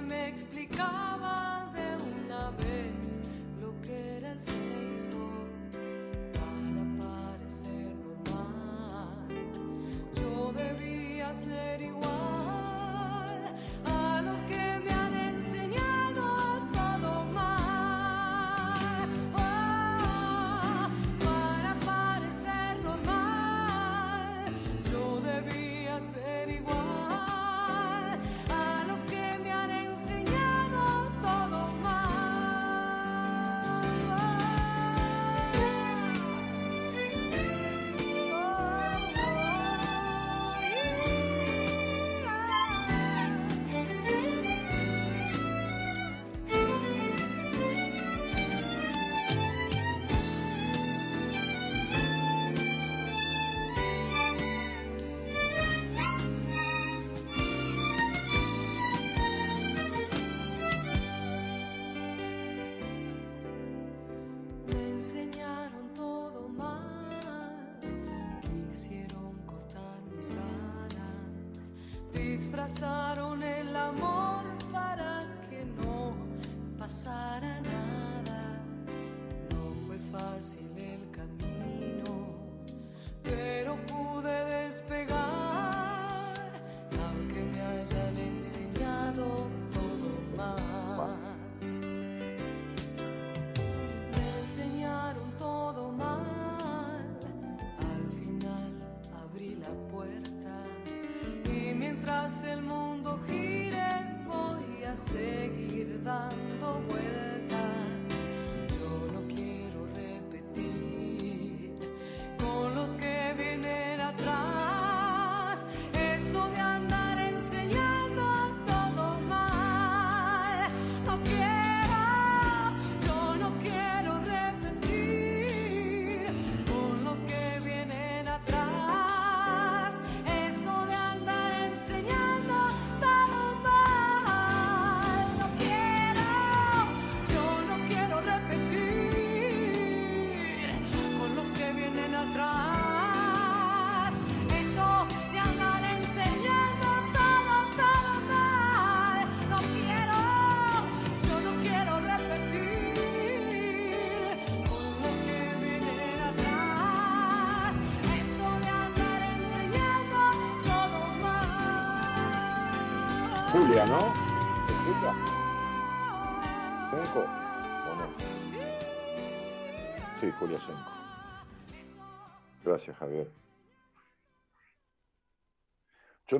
Julia, 0.00 1.19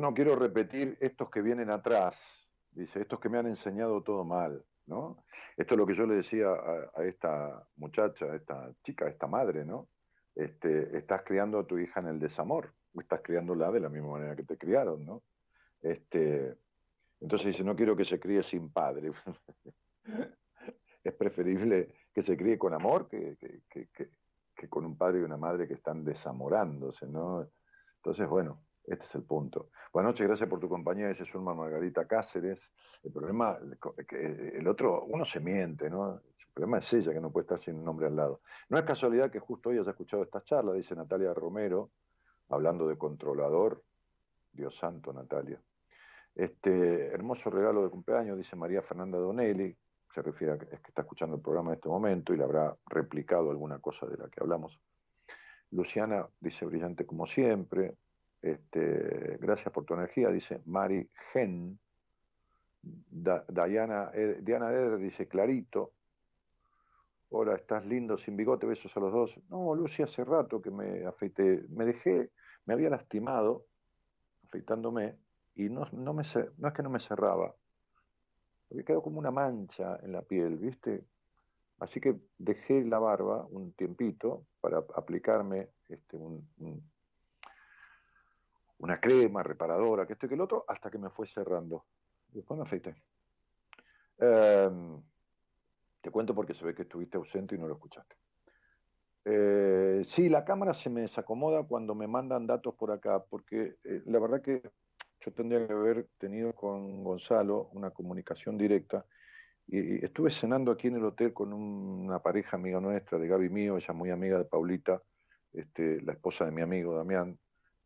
no 0.01 0.15
quiero 0.15 0.35
repetir 0.37 0.97
estos 1.01 1.31
que 1.31 1.43
vienen 1.43 1.71
atrás, 1.71 2.51
dice, 2.73 3.01
estos 3.01 3.21
que 3.21 3.29
me 3.29 3.39
han 3.39 3.47
enseñado 3.47 4.03
todo 4.03 4.25
mal, 4.25 4.65
¿no? 4.87 5.25
Esto 5.57 5.75
es 5.75 5.79
lo 5.79 5.87
que 5.87 5.95
yo 5.95 6.07
le 6.07 6.15
decía 6.17 6.49
a, 6.51 7.05
esta 7.05 7.67
muchacha, 7.77 8.27
a 8.27 8.37
esta 8.37 8.73
chica, 8.83 9.07
a 9.07 9.09
esta 9.09 9.27
madre, 9.27 9.65
¿no? 9.65 9.89
Este, 10.35 10.97
estás 10.97 11.23
criando 11.23 11.59
a 11.59 11.67
tu 11.67 11.79
hija 11.79 12.01
en 12.01 12.07
el 12.07 12.19
desamor, 12.19 12.73
estás 12.95 13.21
criándola 13.23 13.71
de 13.71 13.81
la 13.81 13.89
misma 13.89 14.13
manera 14.13 14.35
que 14.35 14.45
te 14.45 14.57
criaron, 14.57 15.05
¿no? 15.05 15.23
Este, 15.83 16.57
entonces 17.21 17.49
dice, 17.49 17.65
no 17.65 17.77
quiero 17.77 17.95
que 17.97 18.05
se 18.05 18.19
críe 18.19 18.43
sin 18.43 18.71
padre. 18.73 19.13
es 21.05 21.15
preferible 21.15 21.95
que 22.13 22.23
se 22.23 22.37
críe 22.37 22.59
con 22.59 22.75
amor 22.75 23.09
que, 23.09 23.37
que 23.69 24.69
con 24.69 24.85
un 24.85 24.97
padre 24.97 25.21
y 25.21 25.23
una 25.23 25.37
madre 25.37 25.67
que 25.67 25.75
están 25.75 26.05
desamorándose, 26.05 27.07
¿no? 27.07 27.49
Entonces, 27.97 28.29
bueno, 28.29 28.63
este 28.91 29.05
es 29.05 29.15
el 29.15 29.23
punto. 29.23 29.71
Buenas 29.93 30.13
noches, 30.13 30.27
gracias 30.27 30.49
por 30.49 30.59
tu 30.59 30.69
compañía, 30.69 31.07
dice 31.07 31.25
Zulma 31.25 31.55
Margarita 31.55 32.07
Cáceres. 32.07 32.71
El 33.05 33.13
problema, 33.13 33.57
que 34.09 34.57
el 34.59 34.67
otro, 34.67 35.05
uno 35.05 35.25
se 35.25 35.39
miente, 35.39 35.89
¿no? 35.89 36.15
El 36.15 36.53
problema 36.53 36.79
es 36.79 36.93
ella 36.93 37.13
que 37.13 37.21
no 37.21 37.31
puede 37.31 37.45
estar 37.45 37.61
sin 37.61 37.77
un 37.77 37.85
nombre 37.85 38.09
al 38.09 38.17
lado. 38.17 38.41
No 38.69 38.77
es 38.79 38.85
casualidad 38.85 39.31
que 39.31 39.39
justo 39.39 39.69
hoy 39.69 39.79
haya 39.79 39.91
escuchado 39.91 40.25
esta 40.25 40.43
charla, 40.43 40.73
dice 40.73 40.97
Natalia 40.97 41.33
Romero, 41.33 41.91
hablando 42.49 42.89
de 42.89 42.99
controlador. 42.99 43.83
Dios 44.53 44.77
santo, 44.77 45.13
Natalia. 45.13 45.63
Este 46.35 47.07
hermoso 47.07 47.49
regalo 47.49 47.85
de 47.85 47.91
cumpleaños, 47.91 48.37
dice 48.37 48.57
María 48.57 48.83
Fernanda 48.83 49.19
Donelli, 49.19 49.77
se 50.13 50.21
refiere 50.21 50.55
a 50.55 50.57
es 50.57 50.81
que 50.81 50.89
está 50.89 51.03
escuchando 51.03 51.37
el 51.37 51.43
programa 51.43 51.71
en 51.71 51.77
este 51.77 51.89
momento 51.89 52.35
y 52.35 52.37
le 52.37 52.43
habrá 52.43 52.77
replicado 52.87 53.51
alguna 53.51 53.79
cosa 53.79 54.07
de 54.07 54.17
la 54.17 54.29
que 54.29 54.41
hablamos. 54.41 54.81
Luciana 55.71 56.27
dice 56.41 56.67
brillante 56.67 57.07
como 57.07 57.29
siempre. 57.29 57.95
Este, 58.43 59.37
gracias 59.41 59.73
por 59.73 59.85
tu 59.85 59.95
energía, 59.95 60.31
dice 60.31 60.61
Mari 60.67 61.09
Gen. 61.33 61.79
Diana, 62.83 64.11
Diana 64.41 64.73
Eder 64.73 64.99
dice 64.99 65.29
clarito. 65.29 65.93
Hola, 67.29 67.55
estás 67.55 67.85
lindo 67.87 68.19
sin 68.19 68.37
bigote, 68.37 68.67
besos 68.67 68.97
a 68.97 69.01
los 69.01 69.13
dos. 69.13 69.41
No, 69.51 69.75
Lucy, 69.75 70.03
hace 70.03 70.25
rato 70.25 70.61
que 70.61 70.71
me 70.71 71.07
afeité. 71.07 71.65
Me 71.69 71.85
dejé, 71.85 72.31
me 72.65 72.75
había 72.75 72.91
lastimado 72.91 73.67
afeitándome 74.47 75.17
y 75.55 75.69
no, 75.69 75.87
no, 75.93 76.13
me, 76.13 76.23
es 76.23 76.35
que 76.75 76.83
no 76.83 76.91
me 76.91 76.99
cerraba, 76.99 77.55
porque 78.69 78.85
quedó 78.85 79.03
como 79.03 79.19
una 79.19 79.31
mancha 79.31 79.99
en 80.03 80.13
la 80.13 80.23
piel, 80.23 80.57
¿viste? 80.57 81.05
Así 81.79 82.01
que 82.01 82.17
dejé 82.39 82.85
la 82.85 82.99
barba 82.99 83.47
un 83.51 83.73
tiempito 83.73 84.47
para 84.61 84.79
aplicarme 84.97 85.69
este, 85.89 86.19
una 88.81 88.99
crema 88.99 89.43
reparadora, 89.43 90.07
que 90.07 90.15
esto 90.15 90.27
y 90.27 90.29
que 90.29 90.35
el 90.35 90.41
otro, 90.41 90.65
hasta 90.69 90.91
que 90.91 90.99
me 90.99 91.11
fue 91.11 91.27
cerrando. 91.27 91.85
Después 92.29 92.59
me 92.59 92.65
afeité. 92.65 92.95
Em, 94.19 95.03
te 96.01 96.11
cuento 96.11 96.35
porque 96.35 96.55
se 96.55 96.65
ve 96.65 96.75
que 96.75 96.83
estuviste 96.83 97.17
ausente 97.17 97.55
y 97.55 97.59
no 97.59 97.67
lo 97.67 97.75
escuchaste. 97.75 98.17
Eh, 99.25 100.03
sí, 100.07 100.29
la 100.29 100.45
cámara 100.45 100.73
se 100.73 100.89
me 100.89 101.03
desacomoda 101.03 101.63
cuando 101.65 101.95
me 101.95 102.07
mandan 102.07 102.47
datos 102.47 102.75
por 102.75 102.91
acá, 102.91 103.23
porque 103.23 103.77
eh, 103.85 104.03
la 104.07 104.19
verdad 104.19 104.41
que 104.41 104.63
yo 105.21 105.33
tendría 105.33 105.67
que 105.67 105.73
haber 105.75 106.09
tenido 106.17 106.55
con 106.55 107.05
Gonzalo 107.05 107.69
una 107.73 107.91
comunicación 107.91 108.57
directa. 108.57 109.05
Y 109.67 110.05
estuve 110.05 110.31
cenando 110.31 110.73
aquí 110.73 110.89
en 110.89 110.97
el 110.97 111.05
hotel 111.05 111.33
con 111.33 111.53
una 111.53 112.21
pareja 112.21 112.57
amiga 112.57 112.81
nuestra, 112.81 113.19
de 113.19 113.29
Gaby 113.29 113.51
mío, 113.51 113.77
ella 113.77 113.95
muy 113.95 114.11
amiga 114.11 114.39
de 114.39 114.45
Paulita, 114.45 115.01
este, 115.53 116.01
la 116.03 116.13
esposa 116.13 116.45
de 116.45 116.51
mi 116.51 116.63
amigo 116.63 116.97
Damián, 116.97 117.39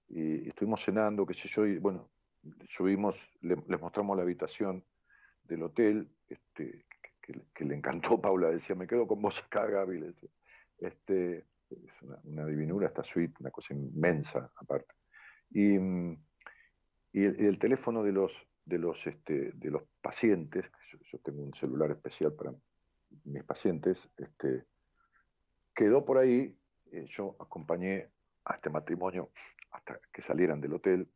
y, 0.08 0.48
estuvimos 0.48 0.84
cenando, 0.84 1.26
qué 1.26 1.34
sé 1.34 1.48
yo, 1.48 1.62
bueno, 1.80 2.10
subimos, 2.68 3.16
les 3.40 3.80
mostramos 3.80 4.16
la 4.16 4.22
habitación 4.22 4.84
del 5.44 5.62
hotel, 5.62 6.08
este, 6.28 6.86
que, 7.20 7.64
le 7.64 7.74
encantó 7.74 8.20
Paula, 8.20 8.50
decía, 8.50 8.74
me 8.74 8.86
quedo 8.86 9.06
con 9.06 9.20
vos 9.22 9.42
acá, 9.42 9.66
Gaby. 9.66 10.14
Este, 10.78 11.46
es 11.70 12.02
una, 12.02 12.18
una 12.24 12.46
divinura 12.46 12.88
esta 12.88 13.02
suite, 13.02 13.34
una 13.40 13.50
cosa 13.50 13.74
inmensa 13.74 14.50
aparte. 14.56 14.94
Y, 15.50 15.76
y 17.12 17.24
el, 17.24 17.58
teléfono 17.58 18.02
de 18.02 18.12
los, 18.12 18.32
de 18.64 18.78
los, 18.78 19.06
este, 19.06 19.52
de 19.52 19.70
los 19.70 19.84
pacientes, 20.02 20.64
yo, 21.10 21.18
tengo 21.20 21.42
un 21.42 21.54
celular 21.54 21.90
especial 21.92 22.32
para 22.32 22.52
mis 23.24 23.44
pacientes, 23.44 24.10
este, 24.16 24.64
quedó 25.74 26.04
por 26.04 26.18
ahí, 26.18 26.58
eh, 26.90 27.06
yo 27.08 27.36
acompañé 27.38 28.08
a 28.44 28.54
este 28.54 28.68
matrimonio 28.68 29.30
hasta 29.74 30.00
que 30.12 30.22
salieran 30.22 30.60
del 30.60 30.74
hotel 30.74 31.10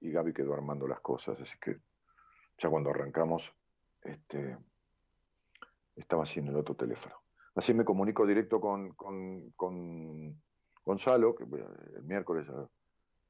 y 0.00 0.10
Gaby 0.10 0.32
quedó 0.32 0.52
armando 0.52 0.86
las 0.86 1.00
cosas, 1.00 1.40
así 1.40 1.56
que 1.60 1.78
ya 2.58 2.68
cuando 2.68 2.90
arrancamos, 2.90 3.54
este, 4.02 4.58
estaba 5.94 6.24
así 6.24 6.40
en 6.40 6.48
el 6.48 6.56
otro 6.56 6.74
teléfono. 6.74 7.14
Así 7.54 7.72
me 7.72 7.84
comunico 7.84 8.26
directo 8.26 8.60
con, 8.60 8.94
con, 8.94 9.50
con 9.52 10.42
Gonzalo, 10.84 11.34
que 11.34 11.44
el 11.44 12.02
miércoles 12.02 12.46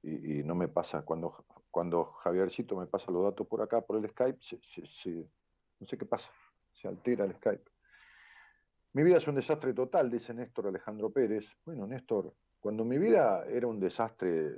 y, 0.02 0.42
no 0.44 0.54
me 0.54 0.68
pasa, 0.68 1.02
cuando, 1.02 1.44
cuando 1.70 2.04
Javiercito 2.04 2.76
me 2.76 2.86
pasa 2.86 3.12
los 3.12 3.24
datos 3.24 3.46
por 3.46 3.60
acá, 3.60 3.82
por 3.82 3.98
el 3.98 4.08
Skype, 4.10 4.38
no 5.78 5.86
sé 5.86 5.98
qué 5.98 6.06
pasa, 6.06 6.30
se 6.72 6.88
altera 6.88 7.24
el 7.24 7.34
Skype. 7.34 7.70
Mi 8.94 9.02
vida 9.02 9.18
es 9.18 9.28
un 9.28 9.34
desastre 9.34 9.74
total, 9.74 10.10
dice 10.10 10.32
Néstor 10.32 10.68
Alejandro 10.68 11.12
Pérez. 11.12 11.46
Bueno, 11.64 11.86
Néstor, 11.86 12.34
cuando 12.60 12.84
mi 12.84 12.98
vida 12.98 13.44
era 13.46 13.66
un 13.66 13.80
desastre 13.80 14.56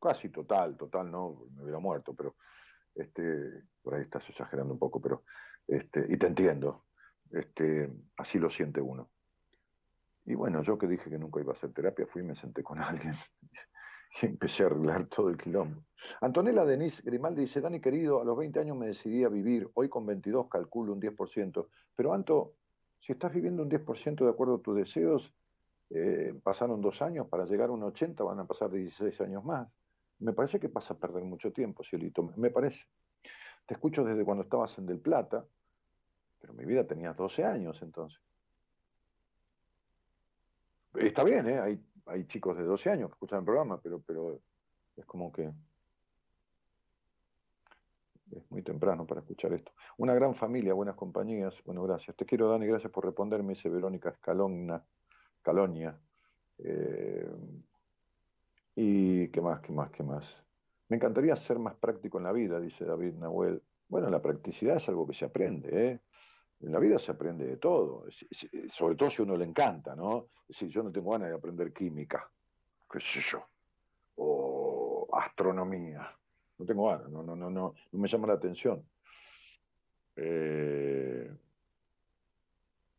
casi 0.00 0.28
total, 0.28 0.76
total 0.76 1.10
no, 1.10 1.46
me 1.54 1.62
hubiera 1.62 1.78
muerto, 1.78 2.14
pero 2.14 2.36
este, 2.94 3.64
por 3.82 3.94
ahí 3.94 4.02
estás 4.02 4.28
exagerando 4.28 4.72
un 4.72 4.78
poco, 4.78 5.00
pero 5.00 5.24
este, 5.66 6.06
y 6.08 6.16
te 6.16 6.26
entiendo, 6.26 6.84
este, 7.30 7.90
así 8.16 8.38
lo 8.38 8.50
siente 8.50 8.80
uno. 8.80 9.10
Y 10.26 10.34
bueno, 10.34 10.62
yo 10.62 10.78
que 10.78 10.86
dije 10.86 11.10
que 11.10 11.18
nunca 11.18 11.40
iba 11.40 11.52
a 11.52 11.56
hacer 11.56 11.72
terapia, 11.72 12.06
fui 12.06 12.22
y 12.22 12.26
me 12.26 12.34
senté 12.34 12.62
con 12.62 12.78
alguien 12.82 13.14
y 14.22 14.26
empecé 14.26 14.62
a 14.62 14.66
arreglar 14.66 15.06
todo 15.06 15.28
el 15.28 15.36
quilombo. 15.36 15.82
Antonella 16.20 16.64
Denise 16.64 17.02
Grimaldi 17.02 17.42
dice, 17.42 17.60
Dani 17.60 17.80
querido, 17.80 18.20
a 18.20 18.24
los 18.24 18.36
20 18.36 18.60
años 18.60 18.76
me 18.76 18.86
decidí 18.86 19.24
a 19.24 19.28
vivir, 19.28 19.68
hoy 19.74 19.88
con 19.88 20.06
22 20.06 20.48
calculo 20.48 20.92
un 20.92 21.00
10%, 21.00 21.68
pero 21.96 22.12
Anto, 22.12 22.54
si 23.04 23.12
estás 23.12 23.34
viviendo 23.34 23.62
un 23.62 23.68
10% 23.68 24.24
de 24.24 24.30
acuerdo 24.30 24.54
a 24.54 24.62
tus 24.62 24.76
deseos, 24.76 25.30
eh, 25.90 26.34
pasaron 26.42 26.80
dos 26.80 27.02
años, 27.02 27.28
para 27.28 27.44
llegar 27.44 27.68
a 27.68 27.72
un 27.72 27.82
80 27.82 28.24
van 28.24 28.40
a 28.40 28.46
pasar 28.46 28.70
16 28.70 29.20
años 29.20 29.44
más. 29.44 29.68
Me 30.20 30.32
parece 30.32 30.58
que 30.58 30.70
pasa 30.70 30.94
a 30.94 30.96
perder 30.96 31.22
mucho 31.22 31.52
tiempo, 31.52 31.84
Cielito, 31.84 32.22
me 32.36 32.50
parece. 32.50 32.82
Te 33.66 33.74
escucho 33.74 34.04
desde 34.04 34.24
cuando 34.24 34.44
estabas 34.44 34.78
en 34.78 34.86
Del 34.86 35.00
Plata, 35.00 35.44
pero 36.40 36.54
mi 36.54 36.64
vida 36.64 36.86
tenía 36.86 37.12
12 37.12 37.44
años 37.44 37.82
entonces. 37.82 38.18
Está 40.94 41.24
bien, 41.24 41.46
¿eh? 41.46 41.60
hay, 41.60 41.84
hay 42.06 42.26
chicos 42.26 42.56
de 42.56 42.64
12 42.64 42.88
años 42.88 43.10
que 43.10 43.16
escuchan 43.16 43.40
el 43.40 43.44
programa, 43.44 43.78
pero, 43.82 44.00
pero 44.00 44.40
es 44.96 45.04
como 45.04 45.30
que 45.30 45.52
es 48.36 48.50
muy 48.50 48.62
temprano 48.62 49.06
para 49.06 49.20
escuchar 49.20 49.52
esto. 49.52 49.72
Una 49.98 50.14
gran 50.14 50.34
familia, 50.34 50.74
buenas 50.74 50.96
compañías. 50.96 51.54
Bueno, 51.64 51.82
gracias. 51.82 52.16
Te 52.16 52.24
quiero, 52.24 52.48
Dani, 52.48 52.66
gracias 52.66 52.90
por 52.92 53.04
responderme, 53.04 53.54
dice 53.54 53.68
Verónica 53.68 54.10
Escalona, 54.10 54.82
Calonia. 55.42 55.98
Eh, 56.58 57.28
y 58.76 59.28
qué 59.28 59.40
más, 59.40 59.60
qué 59.60 59.72
más, 59.72 59.90
qué 59.90 60.02
más. 60.02 60.36
Me 60.88 60.96
encantaría 60.96 61.34
ser 61.36 61.58
más 61.58 61.74
práctico 61.76 62.18
en 62.18 62.24
la 62.24 62.32
vida, 62.32 62.60
dice 62.60 62.84
David 62.84 63.14
Nahuel. 63.14 63.62
Bueno, 63.88 64.10
la 64.10 64.20
practicidad 64.20 64.76
es 64.76 64.88
algo 64.88 65.06
que 65.06 65.14
se 65.14 65.24
aprende, 65.24 65.68
¿eh? 65.72 66.00
En 66.60 66.72
la 66.72 66.78
vida 66.78 66.98
se 66.98 67.12
aprende 67.12 67.44
de 67.46 67.56
todo, 67.58 68.06
sobre 68.70 68.96
todo 68.96 69.10
si 69.10 69.20
a 69.20 69.24
uno 69.24 69.36
le 69.36 69.44
encanta, 69.44 69.94
¿no? 69.94 70.28
Si 70.48 70.68
yo 70.68 70.82
no 70.82 70.90
tengo 70.90 71.10
ganas 71.10 71.28
de 71.28 71.34
aprender 71.34 71.72
química, 71.72 72.30
qué 72.90 73.00
sé 73.00 73.20
yo, 73.20 73.44
o 74.16 75.06
astronomía, 75.12 76.16
no 76.58 76.66
tengo 76.66 76.88
ganas, 76.88 77.10
no, 77.10 77.22
no, 77.22 77.34
no, 77.34 77.50
no, 77.50 77.74
no 77.92 77.98
me 77.98 78.08
llama 78.08 78.28
la 78.28 78.34
atención. 78.34 78.84
Eh, 80.16 81.36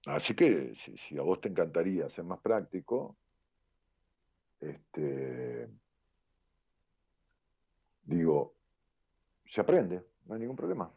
así 0.07 0.36
que 0.36 0.76
si, 0.76 1.18
a 1.18 1.22
vos 1.22 1.40
te 1.40 1.49
encantaría 1.49 2.10
ser 2.10 2.26
más 2.26 2.40
práctico, 2.40 3.15
este, 4.60 5.69
digo, 8.03 8.53
se 9.45 9.61
aprende, 9.61 10.03
no 10.26 10.34
hay 10.34 10.41
ningún 10.41 10.56
problema. 10.56 10.91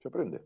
Se 0.00 0.08
aprende. 0.08 0.44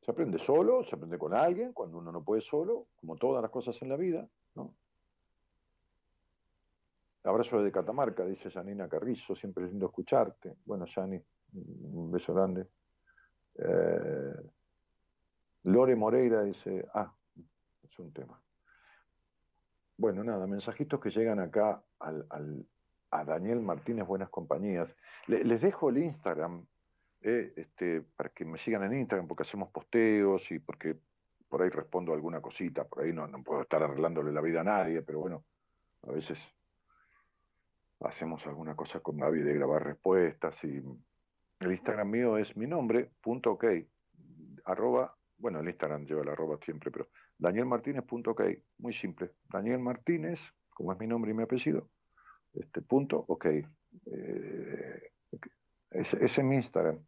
Se 0.00 0.10
aprende 0.10 0.38
solo, 0.38 0.82
se 0.84 0.94
aprende 0.94 1.18
con 1.18 1.34
alguien, 1.34 1.72
cuando 1.72 1.98
uno 1.98 2.10
no 2.10 2.22
puede 2.22 2.40
solo, 2.40 2.86
como 2.96 3.16
todas 3.16 3.42
las 3.42 3.50
cosas 3.50 3.80
en 3.82 3.88
la 3.88 3.96
vida. 3.96 4.28
¿no? 4.54 4.74
Abrazo 7.24 7.62
de 7.62 7.70
Catamarca, 7.70 8.24
dice 8.24 8.50
Janina 8.50 8.88
Carrizo, 8.88 9.34
siempre 9.34 9.66
lindo 9.66 9.86
escucharte. 9.86 10.56
Bueno, 10.64 10.86
Jani, 10.86 11.20
un 11.52 12.10
beso 12.10 12.32
grande. 12.32 12.66
Eh, 13.56 14.34
Lore 15.64 15.96
Moreira 15.96 16.42
dice, 16.42 16.86
ah, 16.94 17.12
es 17.82 17.98
un 17.98 18.12
tema. 18.12 18.40
Bueno, 19.98 20.24
nada, 20.24 20.46
mensajitos 20.46 20.98
que 20.98 21.10
llegan 21.10 21.40
acá 21.40 21.82
al, 21.98 22.66
a 23.10 23.24
Daniel 23.24 23.60
Martínez 23.60 24.06
Buenas 24.06 24.30
Compañías. 24.30 24.96
les 25.26 25.60
dejo 25.60 25.90
el 25.90 25.98
Instagram 25.98 26.64
eh, 27.20 27.52
este, 27.54 28.00
para 28.00 28.30
que 28.30 28.46
me 28.46 28.56
sigan 28.56 28.82
en 28.84 28.94
Instagram, 28.94 29.28
porque 29.28 29.42
hacemos 29.42 29.68
posteos 29.70 30.50
y 30.52 30.58
porque 30.58 30.96
por 31.50 31.60
ahí 31.60 31.68
respondo 31.68 32.14
alguna 32.14 32.40
cosita, 32.40 32.84
por 32.84 33.02
ahí 33.02 33.12
no 33.12 33.28
puedo 33.42 33.60
estar 33.60 33.82
arreglándole 33.82 34.32
la 34.32 34.40
vida 34.40 34.62
a 34.62 34.64
nadie, 34.64 35.02
pero 35.02 35.18
bueno, 35.18 35.44
a 36.04 36.12
veces 36.12 36.54
hacemos 38.00 38.46
alguna 38.46 38.74
cosa 38.74 39.00
con 39.00 39.18
Gaby 39.18 39.40
de 39.42 39.54
grabar 39.54 39.84
respuestas 39.84 40.64
y 40.64 40.82
el 41.60 41.72
Instagram 41.72 42.10
mío 42.10 42.38
es 42.38 42.56
mi 42.56 42.66
nombre, 42.66 43.10
punto 43.20 43.52
ok, 43.52 43.64
arroba 44.64 45.14
bueno, 45.40 45.60
el 45.60 45.68
Instagram 45.68 46.04
lleva 46.04 46.22
la 46.22 46.32
arroba 46.32 46.58
siempre, 46.62 46.90
pero 46.90 47.08
danielmartinez.ok, 47.38 48.42
muy 48.78 48.92
simple. 48.92 49.32
Daniel 49.48 49.78
Martínez, 49.78 50.52
como 50.68 50.92
es 50.92 50.98
mi 50.98 51.06
nombre 51.06 51.30
y 51.30 51.34
mi 51.34 51.42
apellido, 51.42 51.88
este 52.52 52.82
punto, 52.82 53.24
ok. 53.26 53.46
Eh, 53.46 55.12
ese, 55.90 56.24
es 56.24 56.44
mi 56.44 56.56
Instagram. 56.56 56.98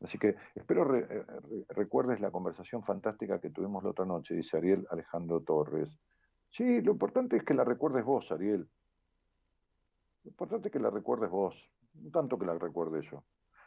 Así 0.00 0.18
que 0.18 0.34
espero 0.56 0.96
eh, 0.96 1.24
recuerdes 1.68 2.20
la 2.20 2.32
conversación 2.32 2.82
fantástica 2.82 3.40
que 3.40 3.50
tuvimos 3.50 3.84
la 3.84 3.90
otra 3.90 4.04
noche, 4.04 4.34
dice 4.34 4.56
Ariel 4.56 4.84
Alejandro 4.90 5.40
Torres. 5.42 5.88
Sí, 6.50 6.80
lo 6.80 6.92
importante 6.92 7.36
es 7.36 7.44
que 7.44 7.54
la 7.54 7.64
recuerdes 7.64 8.04
vos, 8.04 8.30
Ariel. 8.32 8.68
Lo 10.24 10.30
importante 10.30 10.68
es 10.68 10.72
que 10.72 10.78
la 10.78 10.90
recuerdes 10.90 11.30
vos, 11.30 11.54
no 11.94 12.10
tanto 12.10 12.38
que 12.38 12.46
la 12.46 12.54
recuerde 12.54 13.02
yo. 13.10 13.24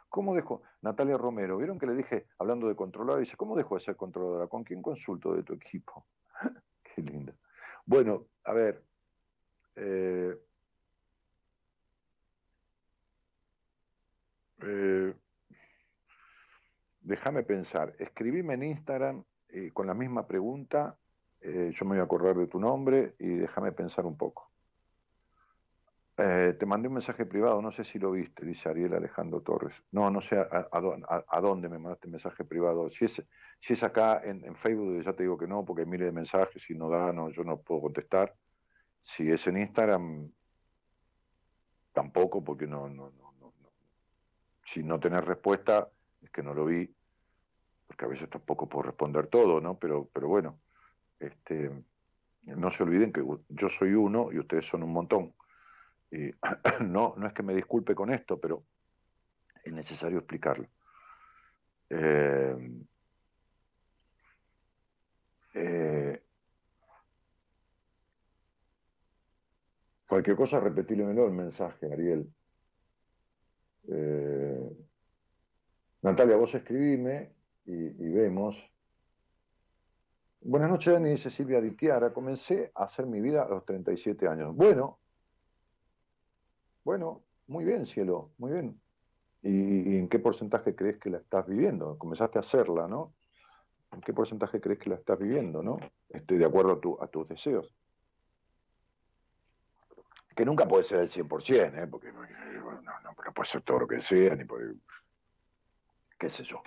¿Cómo 0.08 0.34
dejo? 0.34 0.62
Natalia 0.82 1.18
Romero, 1.18 1.58
¿vieron 1.58 1.78
que 1.78 1.86
le 1.86 1.94
dije, 1.94 2.26
hablando 2.38 2.68
de 2.68 2.76
controladora, 2.76 3.20
dice, 3.20 3.36
¿cómo 3.36 3.56
dejo 3.56 3.74
de 3.74 3.80
ser 3.82 3.96
controladora? 3.96 4.46
¿Con 4.46 4.64
quién 4.64 4.80
consulto 4.80 5.34
de 5.34 5.42
tu 5.42 5.52
equipo? 5.52 6.06
Qué 6.82 7.02
linda. 7.02 7.34
Bueno, 7.84 8.26
a 8.44 8.52
ver. 8.52 8.82
Eh, 9.74 10.34
eh, 14.62 15.14
déjame 17.00 17.42
pensar. 17.42 17.94
Escribime 17.98 18.54
en 18.54 18.62
Instagram 18.62 19.24
eh, 19.48 19.70
con 19.72 19.86
la 19.86 19.94
misma 19.94 20.26
pregunta. 20.26 20.96
yo 21.42 21.84
me 21.84 21.90
voy 21.90 21.98
a 21.98 22.04
acordar 22.04 22.36
de 22.36 22.46
tu 22.48 22.58
nombre 22.58 23.14
y 23.18 23.28
déjame 23.34 23.70
pensar 23.72 24.06
un 24.06 24.16
poco. 24.16 24.50
Eh, 26.18 26.56
te 26.58 26.64
mandé 26.64 26.88
un 26.88 26.94
mensaje 26.94 27.26
privado, 27.26 27.60
no 27.60 27.70
sé 27.70 27.84
si 27.84 27.98
lo 27.98 28.12
viste, 28.12 28.46
dice 28.46 28.70
Ariel 28.70 28.94
Alejandro 28.94 29.42
Torres. 29.42 29.74
No, 29.92 30.10
no 30.10 30.22
sé 30.22 30.36
a, 30.38 31.40
dónde 31.40 31.68
me 31.68 31.78
mandaste 31.78 32.08
mensaje 32.08 32.42
privado. 32.42 32.88
Si 32.90 33.04
es, 33.04 33.22
si 33.60 33.74
es 33.74 33.82
acá 33.82 34.22
en, 34.24 34.56
Facebook, 34.56 35.02
ya 35.02 35.12
te 35.12 35.24
digo 35.24 35.36
que 35.36 35.46
no, 35.46 35.64
porque 35.64 35.82
hay 35.82 35.88
miles 35.88 36.06
de 36.06 36.12
mensajes 36.12 36.70
y 36.70 36.74
no 36.74 36.88
da, 36.88 37.12
no, 37.12 37.28
yo 37.28 37.44
no 37.44 37.60
puedo 37.60 37.82
contestar. 37.82 38.34
Si 39.02 39.30
es 39.30 39.46
en 39.46 39.58
Instagram, 39.58 40.30
tampoco, 41.92 42.42
porque 42.42 42.66
no, 42.66 42.88
no, 42.88 43.10
no, 43.10 43.32
no, 43.38 43.52
Si 44.64 44.82
no 44.82 44.98
tenés 44.98 45.22
respuesta, 45.22 45.90
es 46.22 46.30
que 46.30 46.42
no 46.42 46.54
lo 46.54 46.64
vi, 46.64 46.90
porque 47.86 48.06
a 48.06 48.08
veces 48.08 48.30
tampoco 48.30 48.66
puedo 48.66 48.84
responder 48.84 49.26
todo, 49.26 49.60
¿no? 49.60 49.78
Pero, 49.78 50.08
pero 50.12 50.28
bueno, 50.28 50.58
este, 51.20 51.70
no 52.42 52.70
se 52.70 52.82
olviden 52.82 53.12
que 53.12 53.22
yo 53.50 53.68
soy 53.68 53.92
uno 53.92 54.32
y 54.32 54.38
ustedes 54.38 54.66
son 54.66 54.82
un 54.82 54.92
montón. 54.92 55.34
Y 56.10 56.30
no, 56.84 57.14
no 57.16 57.26
es 57.26 57.32
que 57.32 57.42
me 57.42 57.54
disculpe 57.54 57.94
con 57.94 58.12
esto, 58.12 58.38
pero 58.38 58.64
es 59.64 59.72
necesario 59.72 60.18
explicarlo. 60.18 60.68
Eh, 61.90 62.56
eh, 65.54 66.22
cualquier 70.08 70.36
cosa, 70.36 70.60
repetílemelo 70.60 71.26
el 71.26 71.32
mensaje, 71.32 71.92
Ariel. 71.92 72.32
Eh, 73.88 74.70
Natalia, 76.02 76.36
vos 76.36 76.54
escribime 76.54 77.32
y, 77.64 77.72
y, 77.72 78.12
vemos. 78.12 78.56
Buenas 80.40 80.70
noches, 80.70 80.92
Dani, 80.92 81.10
dice 81.10 81.30
Silvia 81.30 81.60
Ditiara. 81.60 82.12
Comencé 82.12 82.70
a 82.74 82.84
hacer 82.84 83.06
mi 83.06 83.20
vida 83.20 83.42
a 83.42 83.48
los 83.48 83.64
37 83.64 84.28
años. 84.28 84.54
Bueno, 84.54 85.00
bueno, 86.86 87.24
muy 87.48 87.64
bien, 87.64 87.84
cielo, 87.84 88.30
muy 88.38 88.52
bien. 88.52 88.80
¿Y, 89.42 89.98
en 89.98 90.08
qué 90.08 90.20
porcentaje 90.20 90.76
crees 90.76 90.98
que 90.98 91.10
la 91.10 91.18
estás 91.18 91.44
viviendo? 91.44 91.98
Comenzaste 91.98 92.38
a 92.38 92.42
hacerla, 92.42 92.86
¿no? 92.86 93.12
¿En 93.90 94.00
qué 94.02 94.12
porcentaje 94.12 94.60
crees 94.60 94.78
que 94.78 94.90
la 94.90 94.94
estás 94.94 95.18
viviendo, 95.18 95.64
¿no? 95.64 95.80
Este, 96.08 96.38
de 96.38 96.44
acuerdo 96.44 96.80
a, 97.00 97.08
tus 97.08 97.28
deseos. 97.28 97.74
Que 100.36 100.44
nunca 100.44 100.68
puede 100.68 100.84
ser 100.84 101.00
el 101.00 101.10
100%, 101.10 101.74
¿eh? 101.76 101.88
Porque 101.90 102.12
no, 102.12 103.32
puede 103.34 103.48
ser 103.48 103.62
todo 103.62 103.80
lo 103.80 103.88
que 103.88 104.00
sea, 104.00 104.36
ni 104.36 104.44
por, 104.44 104.60
qué 106.16 106.28
sé 106.28 106.44
yo. 106.44 106.62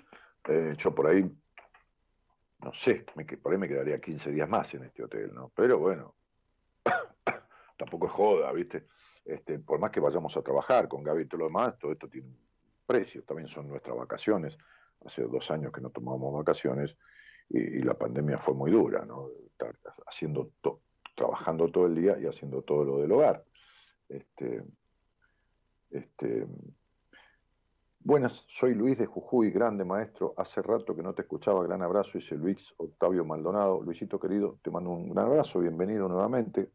Eh, 0.49 0.73
yo 0.77 0.93
por 0.93 1.07
ahí, 1.07 1.31
no 2.59 2.73
sé, 2.73 3.05
por 3.41 3.53
ahí 3.53 3.57
me 3.57 3.69
quedaría 3.69 4.01
15 4.01 4.31
días 4.31 4.49
más 4.49 4.73
en 4.73 4.83
este 4.83 5.01
hotel, 5.01 5.33
¿no? 5.33 5.49
Pero 5.55 5.79
bueno, 5.79 6.13
tampoco 7.77 8.07
es 8.07 8.11
joda, 8.11 8.51
¿viste? 8.51 8.85
Este, 9.25 9.59
por 9.59 9.79
más 9.79 9.91
que 9.91 9.99
vayamos 9.99 10.35
a 10.37 10.41
trabajar 10.41 10.87
con 10.87 11.03
Gaby 11.03 11.23
y 11.23 11.25
todo 11.27 11.39
lo 11.39 11.45
demás, 11.45 11.77
todo 11.77 11.91
esto 11.91 12.07
tiene 12.07 12.27
un 12.27 12.37
precio, 12.85 13.23
también 13.23 13.47
son 13.47 13.67
nuestras 13.67 13.95
vacaciones. 13.95 14.57
Hace 15.05 15.23
dos 15.23 15.49
años 15.51 15.71
que 15.71 15.81
no 15.81 15.89
tomamos 15.89 16.33
vacaciones 16.33 16.97
y, 17.49 17.81
la 17.81 17.93
pandemia 17.93 18.37
fue 18.37 18.53
muy 18.53 18.71
dura, 18.71 19.05
¿no? 19.05 19.29
Haciendo 20.05 20.51
trabajando 21.15 21.69
todo 21.69 21.85
el 21.85 21.95
día 21.95 22.17
y 22.17 22.25
haciendo 22.25 22.61
todo 22.61 22.85
lo 22.85 22.97
del 22.99 23.11
hogar. 23.11 23.43
Este, 24.07 24.63
este, 25.91 26.47
buenas, 27.99 28.45
soy 28.47 28.73
Luis 28.73 28.97
de 28.97 29.05
Jujuy, 29.05 29.51
grande 29.51 29.83
maestro. 29.83 30.33
Hace 30.37 30.61
rato 30.61 30.95
que 30.95 31.03
no 31.03 31.13
te 31.13 31.23
escuchaba, 31.23 31.63
gran 31.63 31.81
abrazo, 31.81 32.11
dice 32.15 32.35
Luis 32.35 32.73
Octavio 32.77 33.25
Maldonado. 33.25 33.81
Luisito 33.81 34.19
querido, 34.19 34.59
te 34.61 34.71
mando 34.71 34.91
un 34.91 35.09
gran 35.09 35.25
abrazo, 35.25 35.59
bienvenido 35.59 36.07
nuevamente, 36.07 36.71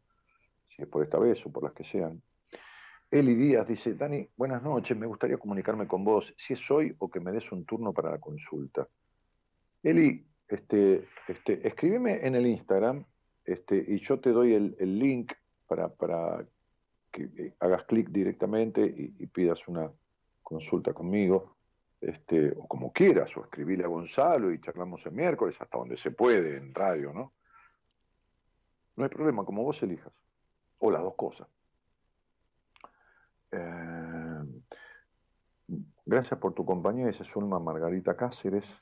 si 0.67 0.83
es 0.83 0.87
por 0.87 1.03
esta 1.03 1.17
vez 1.17 1.43
o 1.45 1.51
por 1.51 1.63
las 1.63 1.73
que 1.73 1.83
sean. 1.83 2.21
Eli 3.11 3.35
Díaz 3.35 3.67
dice, 3.67 3.93
Dani, 3.93 4.27
buenas 4.35 4.63
noches, 4.63 4.97
me 4.97 5.05
gustaría 5.05 5.37
comunicarme 5.37 5.87
con 5.87 6.03
vos, 6.03 6.33
si 6.37 6.53
es 6.53 6.71
hoy 6.71 6.95
o 6.99 7.09
que 7.09 7.19
me 7.19 7.31
des 7.31 7.51
un 7.51 7.63
turno 7.65 7.93
para 7.93 8.11
la 8.11 8.19
consulta. 8.19 8.87
Eli, 9.83 10.25
este, 10.47 11.07
este, 11.27 11.67
escríbeme 11.67 12.25
en 12.25 12.35
el 12.35 12.47
Instagram 12.47 13.05
este, 13.43 13.77
y 13.87 13.99
yo 13.99 14.19
te 14.19 14.31
doy 14.31 14.53
el, 14.53 14.99
link 14.99 15.33
para, 15.67 15.87
para, 15.87 16.45
que 17.11 17.29
eh, 17.37 17.55
hagas 17.59 17.83
clic 17.83 18.09
directamente 18.09 18.83
y, 18.83 19.27
pidas 19.27 19.67
una 19.67 19.91
consulta 20.41 20.93
conmigo, 20.93 21.57
este, 22.01 22.51
o 22.57 22.67
como 22.67 22.91
quieras, 22.91 23.35
o 23.37 23.43
escribile 23.43 23.83
a 23.83 23.87
Gonzalo 23.87 24.51
y 24.51 24.59
charlamos 24.59 25.05
el 25.05 25.13
miércoles 25.13 25.55
hasta 25.59 25.77
donde 25.77 25.97
se 25.97 26.11
puede 26.11 26.57
en 26.57 26.73
radio, 26.73 27.13
¿no? 27.13 27.33
No 28.95 29.03
hay 29.03 29.09
problema, 29.09 29.45
como 29.45 29.63
vos 29.63 29.81
elijas, 29.83 30.23
o 30.79 30.89
las 30.89 31.03
dos 31.03 31.15
cosas. 31.15 31.47
Eh, 33.55 34.43
gracias 36.05 36.39
por 36.39 36.53
tu 36.53 36.65
compañía, 36.65 37.07
dice 37.07 37.23
Zulma 37.23 37.59
Margarita 37.59 38.15
Cáceres. 38.15 38.81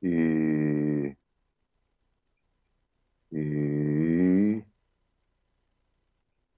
Y, 0.00 1.08
y, 3.30 4.62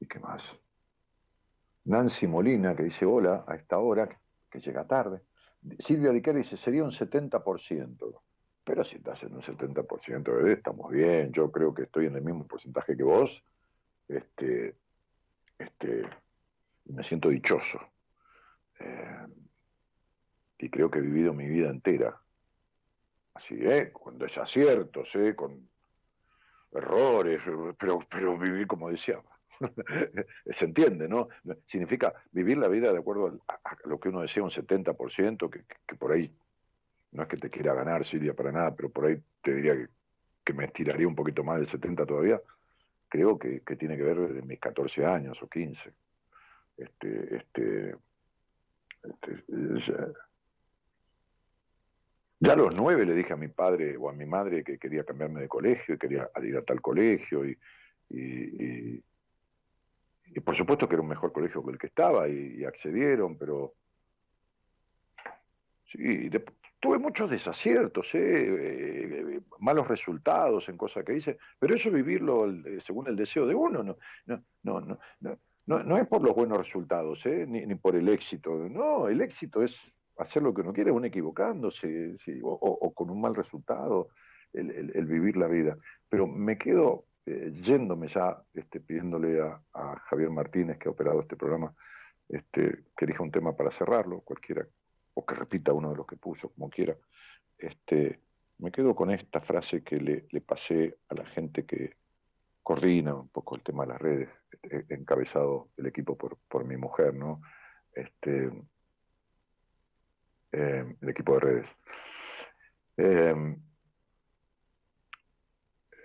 qué 0.08 0.18
más. 0.20 0.58
Nancy 1.84 2.26
Molina, 2.26 2.74
que 2.74 2.82
dice 2.82 3.06
hola 3.06 3.44
a 3.46 3.54
esta 3.54 3.78
hora, 3.78 4.08
que, 4.50 4.60
llega 4.60 4.86
tarde. 4.86 5.22
Silvia 5.78 6.10
Diquer 6.10 6.34
dice, 6.34 6.56
sería 6.56 6.84
un 6.84 6.90
70%. 6.90 8.20
Pero 8.64 8.84
si 8.84 8.96
estás 8.96 9.22
en 9.22 9.34
un 9.34 9.40
70%, 9.40 10.24
bebé, 10.24 10.54
estamos 10.54 10.90
bien. 10.90 11.32
Yo 11.32 11.50
creo 11.50 11.72
que 11.72 11.84
estoy 11.84 12.06
en 12.06 12.16
el 12.16 12.22
mismo 12.22 12.46
porcentaje 12.46 12.96
que 12.96 13.02
vos. 13.02 13.42
Este, 14.08 14.76
este, 15.58 16.02
me 16.88 17.02
siento 17.02 17.28
dichoso. 17.28 17.80
Eh, 18.80 19.26
y 20.58 20.70
creo 20.70 20.90
que 20.90 20.98
he 20.98 21.02
vivido 21.02 21.32
mi 21.32 21.46
vida 21.46 21.70
entera. 21.70 22.20
Así, 23.34 23.54
¿eh? 23.60 23.92
Con 23.92 24.18
desaciertos, 24.18 25.14
¿eh? 25.16 25.34
Con 25.36 25.68
errores, 26.72 27.40
pero, 27.78 28.00
pero 28.10 28.36
vivir 28.36 28.66
como 28.66 28.90
deseaba. 28.90 29.24
Se 30.50 30.64
entiende, 30.64 31.08
¿no? 31.08 31.28
Significa 31.64 32.14
vivir 32.32 32.58
la 32.58 32.68
vida 32.68 32.92
de 32.92 32.98
acuerdo 32.98 33.40
a, 33.48 33.76
lo 33.84 34.00
que 34.00 34.08
uno 34.08 34.22
desea, 34.22 34.42
un 34.42 34.50
70%, 34.50 35.50
que, 35.50 35.64
que, 35.86 35.94
por 35.96 36.12
ahí, 36.12 36.34
no 37.12 37.22
es 37.22 37.28
que 37.28 37.36
te 37.36 37.48
quiera 37.48 37.74
ganar, 37.74 38.04
Silvia, 38.04 38.34
para 38.34 38.52
nada, 38.52 38.74
pero 38.74 38.90
por 38.90 39.06
ahí 39.06 39.22
te 39.40 39.54
diría 39.54 39.74
que, 39.74 39.88
que 40.44 40.52
me 40.52 40.64
estiraría 40.64 41.06
un 41.06 41.14
poquito 41.14 41.44
más 41.44 41.58
del 41.58 41.66
70 41.66 42.06
todavía. 42.06 42.40
Creo 43.08 43.38
que, 43.38 43.62
que 43.62 43.76
tiene 43.76 43.96
que 43.96 44.02
ver 44.02 44.20
desde 44.20 44.42
mis 44.42 44.60
14 44.60 45.06
años 45.06 45.40
o 45.42 45.48
15 45.48 45.92
este, 46.78 47.36
este, 47.36 47.96
este 49.02 49.44
ya, 52.40 52.52
a 52.52 52.56
los 52.56 52.74
nueve 52.76 53.04
le 53.04 53.14
dije 53.14 53.32
a 53.32 53.36
mi 53.36 53.48
padre 53.48 53.96
o 53.96 54.08
a 54.08 54.12
mi 54.12 54.24
madre 54.24 54.62
que 54.62 54.78
quería 54.78 55.04
cambiarme 55.04 55.40
de 55.40 55.48
colegio 55.48 55.96
y 55.96 55.98
quería 55.98 56.30
ir 56.42 56.56
a 56.56 56.62
tal 56.62 56.80
colegio 56.80 57.44
y, 57.44 57.58
y, 58.10 59.02
por 60.44 60.54
supuesto 60.54 60.88
que 60.88 60.94
era 60.94 61.02
un 61.02 61.08
mejor 61.08 61.32
colegio 61.32 61.64
que 61.64 61.72
el 61.72 61.78
que 61.78 61.88
estaba 61.88 62.28
y, 62.28 62.64
accedieron, 62.64 63.36
pero 63.36 63.74
sí, 65.84 66.30
tuve 66.78 66.98
muchos 66.98 67.28
desaciertos, 67.28 68.14
¿eh? 68.14 68.20
Eh, 68.20 69.40
malos 69.58 69.88
resultados 69.88 70.68
en 70.68 70.76
cosas 70.76 71.04
que 71.04 71.16
hice, 71.16 71.38
pero 71.58 71.74
eso 71.74 71.90
vivirlo 71.90 72.46
según 72.84 73.08
el 73.08 73.16
deseo 73.16 73.46
de 73.46 73.54
uno, 73.54 73.82
no, 73.82 73.96
no, 74.26 74.44
no, 74.62 74.98
no, 75.20 75.38
no, 75.68 75.82
no 75.82 75.98
es 75.98 76.08
por 76.08 76.22
los 76.22 76.34
buenos 76.34 76.56
resultados, 76.56 77.26
¿eh? 77.26 77.44
ni, 77.46 77.74
por 77.74 77.94
el 77.94 78.08
éxito. 78.08 78.68
No, 78.70 79.06
el 79.06 79.20
éxito 79.20 79.62
es 79.62 79.94
hacer 80.16 80.42
lo 80.42 80.54
que 80.54 80.62
uno 80.62 80.72
quiere, 80.72 80.90
uno 80.90 81.04
equivocándose, 81.06 82.14
o, 82.42 82.94
con 82.94 83.10
un 83.10 83.20
mal 83.20 83.34
resultado, 83.34 84.08
el, 84.54 85.04
vivir 85.04 85.36
la 85.36 85.46
vida. 85.46 85.76
Pero 86.08 86.26
me 86.26 86.56
quedo 86.56 87.04
eh, 87.26 87.52
yéndome 87.60 88.08
ya, 88.08 88.42
este, 88.54 88.80
pidiéndole 88.80 89.42
a, 89.42 89.60
Javier 90.06 90.30
Martínez, 90.30 90.78
que 90.78 90.88
ha 90.88 90.92
operado 90.92 91.20
este 91.20 91.36
programa, 91.36 91.74
este, 92.30 92.84
que 92.96 93.04
elija 93.04 93.22
un 93.22 93.30
tema 93.30 93.54
para 93.54 93.70
cerrarlo, 93.70 94.22
cualquiera, 94.22 94.66
o 95.12 95.26
que 95.26 95.34
repita 95.34 95.74
uno 95.74 95.90
de 95.90 95.96
los 95.96 96.06
que 96.06 96.16
puso, 96.16 96.48
como 96.48 96.70
quiera. 96.70 96.96
Este, 97.58 98.20
me 98.56 98.72
quedo 98.72 98.94
con 98.94 99.10
esta 99.10 99.42
frase 99.42 99.84
que 99.84 100.00
le, 100.00 100.24
le 100.30 100.40
pasé 100.40 100.96
a 101.10 101.14
la 101.14 101.26
gente 101.26 101.66
que 101.66 101.92
coordina 102.68 103.14
un 103.14 103.30
poco 103.30 103.56
el 103.56 103.62
tema 103.62 103.84
de 103.84 103.88
las 103.88 103.98
redes, 103.98 104.28
eh, 104.64 104.84
encabezado 104.90 105.70
el 105.78 105.86
equipo 105.86 106.18
por, 106.18 106.36
por 106.48 106.66
mi 106.66 106.76
mujer, 106.76 107.14
¿no? 107.14 107.40
Este, 107.94 108.52
eh, 110.52 110.96
el 111.00 111.08
equipo 111.08 111.32
de 111.32 111.40
redes. 111.40 111.76
Eh, 112.98 113.56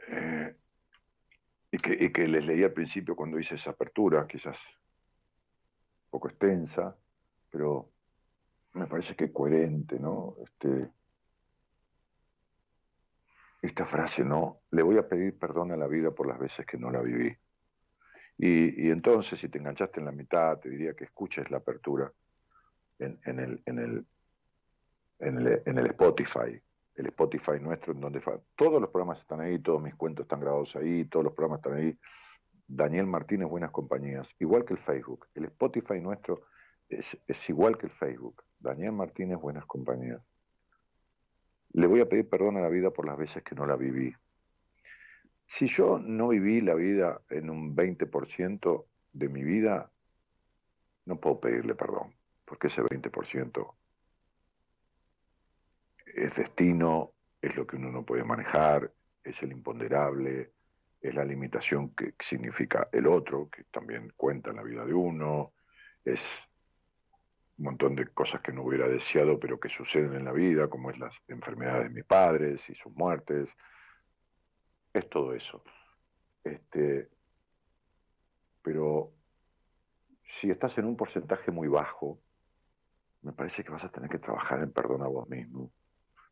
eh, 0.07 0.55
y, 1.69 1.77
que, 1.79 2.27
les 2.29 2.45
leí 2.45 2.63
al 2.63 2.71
principio 2.71 3.13
cuando 3.13 3.37
hice 3.37 3.55
esa 3.55 3.71
apertura, 3.71 4.25
quizás 4.25 4.65
un 6.05 6.11
poco 6.11 6.29
extensa, 6.29 6.97
pero 7.49 7.91
me 8.71 8.87
parece 8.87 9.17
que 9.17 9.33
coherente, 9.33 9.99
¿no? 9.99 10.37
Este, 10.41 10.89
esta 13.63 13.85
frase, 13.85 14.25
¿no? 14.25 14.59
Le 14.71 14.83
voy 14.83 14.97
a 14.97 15.07
pedir 15.07 15.39
perdón 15.39 15.71
a 15.71 15.77
la 15.77 15.87
vida 15.87 16.11
por 16.11 16.27
las 16.27 16.37
veces 16.37 16.65
que 16.65 16.77
no 16.77 16.91
la 16.91 17.01
viví. 17.01 17.33
Y, 18.37 18.89
entonces, 18.89 19.39
si 19.39 19.47
te 19.47 19.57
enganchaste 19.57 20.01
en 20.01 20.05
la 20.05 20.11
mitad, 20.11 20.59
te 20.59 20.69
diría 20.69 20.93
que 20.93 21.05
escuches 21.05 21.49
la 21.49 21.57
apertura 21.57 22.11
en, 22.99 23.17
el, 23.25 24.05
Spotify, 25.19 26.61
el 26.95 27.05
Spotify 27.07 27.59
nuestro, 27.61 27.93
en 27.93 28.01
donde 28.01 28.21
todos 28.55 28.81
los 28.81 28.89
programas 28.89 29.21
están 29.21 29.39
ahí, 29.39 29.59
todos 29.59 29.81
mis 29.81 29.95
cuentos 29.95 30.25
están 30.25 30.41
grabados 30.41 30.75
ahí, 30.75 31.05
todos 31.05 31.23
los 31.23 31.33
programas 31.33 31.59
están 31.59 31.77
ahí. 31.77 31.97
Daniel 32.67 33.07
Martínez, 33.07 33.47
Buenas 33.47 33.71
Compañías, 33.71 34.35
igual 34.39 34.65
que 34.65 34.73
el 34.73 34.79
Facebook. 34.79 35.27
El 35.35 35.45
Spotify 35.45 36.01
nuestro 36.01 36.47
es, 36.89 37.17
es 37.25 37.49
igual 37.49 37.77
que 37.77 37.85
el 37.85 37.93
Facebook. 37.93 38.43
Daniel 38.59 38.91
Martínez, 38.91 39.39
Buenas 39.39 39.65
Compañías. 39.65 40.21
Le 41.73 41.87
voy 41.87 42.01
a 42.01 42.09
pedir 42.09 42.29
perdón 42.29 42.57
a 42.57 42.61
la 42.61 42.69
vida 42.69 42.91
por 42.91 43.05
las 43.05 43.17
veces 43.17 43.43
que 43.43 43.55
no 43.55 43.65
la 43.65 43.75
viví. 43.75 44.15
Si 45.47 45.67
yo 45.67 45.99
no 45.99 46.29
viví 46.29 46.61
la 46.61 46.73
vida 46.73 47.21
en 47.29 47.49
un 47.49 47.75
20% 47.75 48.85
de 49.13 49.29
mi 49.29 49.43
vida, 49.43 49.91
no 51.05 51.19
puedo 51.19 51.39
pedirle 51.39 51.75
perdón, 51.75 52.15
porque 52.45 52.67
ese 52.67 52.81
20% 52.81 53.73
es 56.15 56.35
destino, 56.35 57.11
es 57.41 57.55
lo 57.55 57.67
que 57.67 57.75
uno 57.75 57.91
no 57.91 58.05
puede 58.05 58.23
manejar, 58.23 58.91
es 59.23 59.41
el 59.43 59.51
imponderable, 59.51 60.51
es 61.01 61.13
la 61.13 61.25
limitación 61.25 61.89
que 61.89 62.13
significa 62.19 62.87
el 62.91 63.07
otro, 63.07 63.49
que 63.49 63.65
también 63.65 64.13
cuenta 64.15 64.51
en 64.51 64.57
la 64.57 64.63
vida 64.63 64.85
de 64.85 64.93
uno, 64.93 65.53
es 66.05 66.47
un 67.63 67.69
montón 67.69 67.95
de 67.95 68.07
cosas 68.07 68.41
que 68.41 68.51
no 68.51 68.63
hubiera 68.63 68.89
deseado, 68.89 69.39
pero 69.39 69.57
que 69.57 69.69
suceden 69.69 70.13
en 70.15 70.25
la 70.25 70.33
vida, 70.33 70.67
como 70.67 70.91
es 70.91 70.99
las 70.99 71.15
enfermedades 71.29 71.85
de 71.85 71.89
mis 71.91 72.03
padres 72.03 72.69
y 72.69 72.75
sus 72.75 72.93
muertes. 72.93 73.55
Es 74.91 75.09
todo 75.09 75.33
eso. 75.33 75.63
Este, 76.43 77.09
pero 78.61 79.13
si 80.25 80.51
estás 80.51 80.77
en 80.77 80.85
un 80.85 80.97
porcentaje 80.97 81.51
muy 81.51 81.69
bajo, 81.69 82.19
me 83.21 83.31
parece 83.31 83.63
que 83.63 83.71
vas 83.71 83.85
a 83.85 83.89
tener 83.89 84.09
que 84.09 84.19
trabajar 84.19 84.59
en 84.59 84.73
perdón 84.73 85.01
a 85.01 85.07
vos 85.07 85.29
mismo 85.29 85.71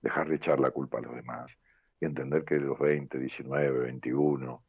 dejar 0.02 0.28
de 0.28 0.36
echar 0.36 0.60
la 0.60 0.72
culpa 0.72 0.98
a 0.98 1.02
los 1.02 1.16
demás 1.16 1.58
y 2.00 2.06
entender 2.06 2.44
que 2.44 2.56
los 2.56 2.78
20, 2.78 3.20
19, 3.20 3.80
21, 3.80 4.64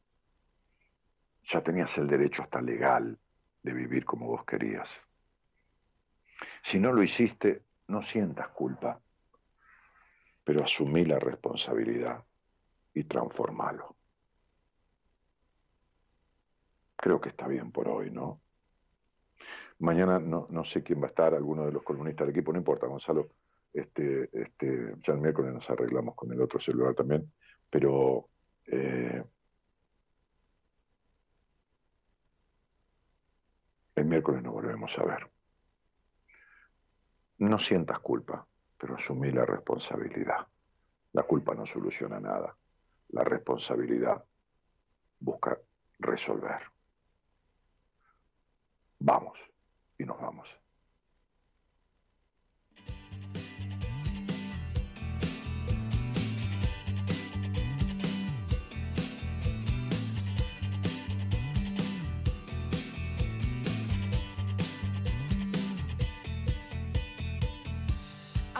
ya 1.45 1.61
tenías 1.63 1.97
el 1.99 2.07
derecho 2.07 2.43
hasta 2.43 2.61
legal 2.61 3.19
de 3.63 3.73
vivir 3.73 4.05
como 4.05 4.27
vos 4.27 4.45
querías. 4.45 5.12
Si 6.63 6.79
no 6.79 6.93
lo 6.93 7.03
hiciste, 7.03 7.63
no 7.89 8.03
sientas 8.03 8.49
culpa, 8.49 9.01
pero 10.45 10.65
asumí 10.65 11.05
la 11.05 11.19
responsabilidad 11.19 12.25
y 12.95 13.05
transformalo. 13.05 13.97
Creo 16.97 17.21
que 17.21 17.31
está 17.31 17.49
bien 17.49 17.73
por 17.73 17.89
hoy, 17.89 18.11
¿no? 18.11 18.41
Mañana 19.79 20.19
no, 20.21 20.47
no 20.51 20.65
sé 20.65 20.83
quién 20.83 21.01
va 21.01 21.07
a 21.07 21.09
estar, 21.09 21.35
alguno 21.35 21.67
de 21.67 21.73
los 21.73 21.83
columnistas 21.83 22.27
del 22.27 22.37
equipo, 22.37 22.53
no 22.53 22.59
importa, 22.59 22.87
Gonzalo 22.87 23.31
este, 23.73 24.29
este, 24.33 24.95
ya 25.01 25.15
el 25.15 25.21
miércoles 25.21 25.53
nos 25.53 25.69
arreglamos 25.71 26.15
con 26.15 26.31
el 26.33 26.41
otro 26.41 26.61
celular 26.61 26.95
también, 26.95 27.33
pero 27.71 28.29
eh, 28.67 29.25
el 33.95 34.05
miércoles 34.05 34.43
nos 34.43 34.53
volvemos 34.53 34.99
a 34.99 35.05
ver. 35.05 35.32
No 37.43 37.59
sientas 37.59 37.99
culpa, 37.99 38.47
pero 38.79 38.95
asumí 38.95 39.33
la 39.33 39.45
responsabilidad. 39.45 40.47
La 41.13 41.25
culpa 41.25 41.55
no 41.57 41.67
soluciona 41.67 42.21
nada. 42.21 42.57
La 43.09 43.25
responsabilidad 43.25 44.25
busca 45.19 45.59
resolver. 45.99 46.63
Vamos 49.01 49.41
y 49.99 50.05
nos 50.05 50.21
vamos. 50.21 50.57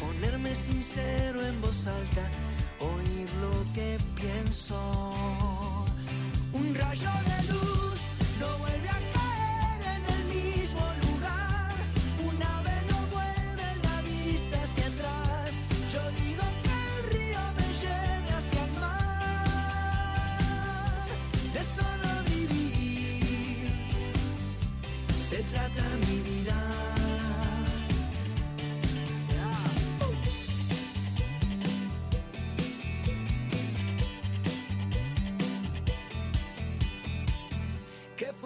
ponerme 0.00 0.54
sincero 0.54 1.44
en 1.46 1.60
voz 1.60 1.86
alta, 1.86 2.24
oír 2.80 3.28
lo 3.40 3.52
que 3.74 3.98
pienso. 4.14 4.76
Un 6.52 6.74
rayo 6.74 7.10
de 7.30 7.52
luz 7.52 8.00
no 8.40 8.58
vuelve 8.58 8.69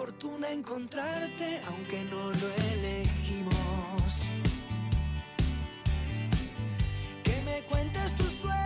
fortuna 0.05 0.51
encontrarte, 0.51 1.61
aunque 1.67 2.03
no 2.03 2.29
lo 2.29 2.47
elegimos. 2.73 4.21
Que 7.23 7.41
me 7.41 7.63
cuentes 7.63 8.15
tus 8.15 8.31
sueños 8.31 8.64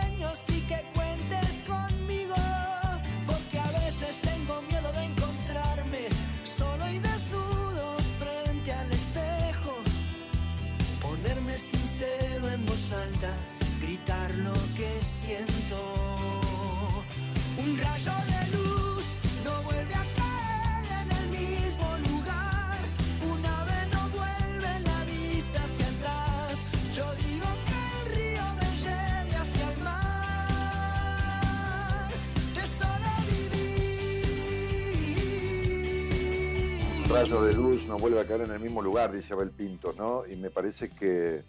rayo 37.20 37.42
de 37.42 37.52
luz 37.52 37.86
no 37.86 37.98
vuelve 37.98 38.18
a 38.18 38.24
caer 38.24 38.40
en 38.40 38.52
el 38.52 38.60
mismo 38.60 38.80
lugar, 38.80 39.12
dice 39.12 39.34
Abel 39.34 39.50
Pinto, 39.50 39.92
¿no? 39.92 40.26
Y 40.26 40.36
me 40.36 40.48
parece 40.48 40.88
que 40.88 41.42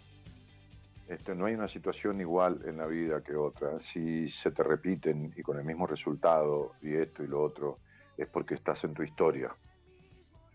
este, 1.08 1.34
no 1.34 1.46
hay 1.46 1.54
una 1.54 1.66
situación 1.66 2.20
igual 2.20 2.60
en 2.66 2.76
la 2.76 2.84
vida 2.84 3.22
que 3.22 3.34
otra. 3.34 3.80
Si 3.80 4.28
se 4.28 4.50
te 4.50 4.62
repiten 4.62 5.32
y 5.34 5.40
con 5.40 5.56
el 5.56 5.64
mismo 5.64 5.86
resultado, 5.86 6.72
y 6.82 6.94
esto 6.94 7.24
y 7.24 7.26
lo 7.26 7.40
otro, 7.40 7.78
es 8.18 8.28
porque 8.28 8.52
estás 8.52 8.84
en 8.84 8.92
tu 8.92 9.02
historia, 9.02 9.56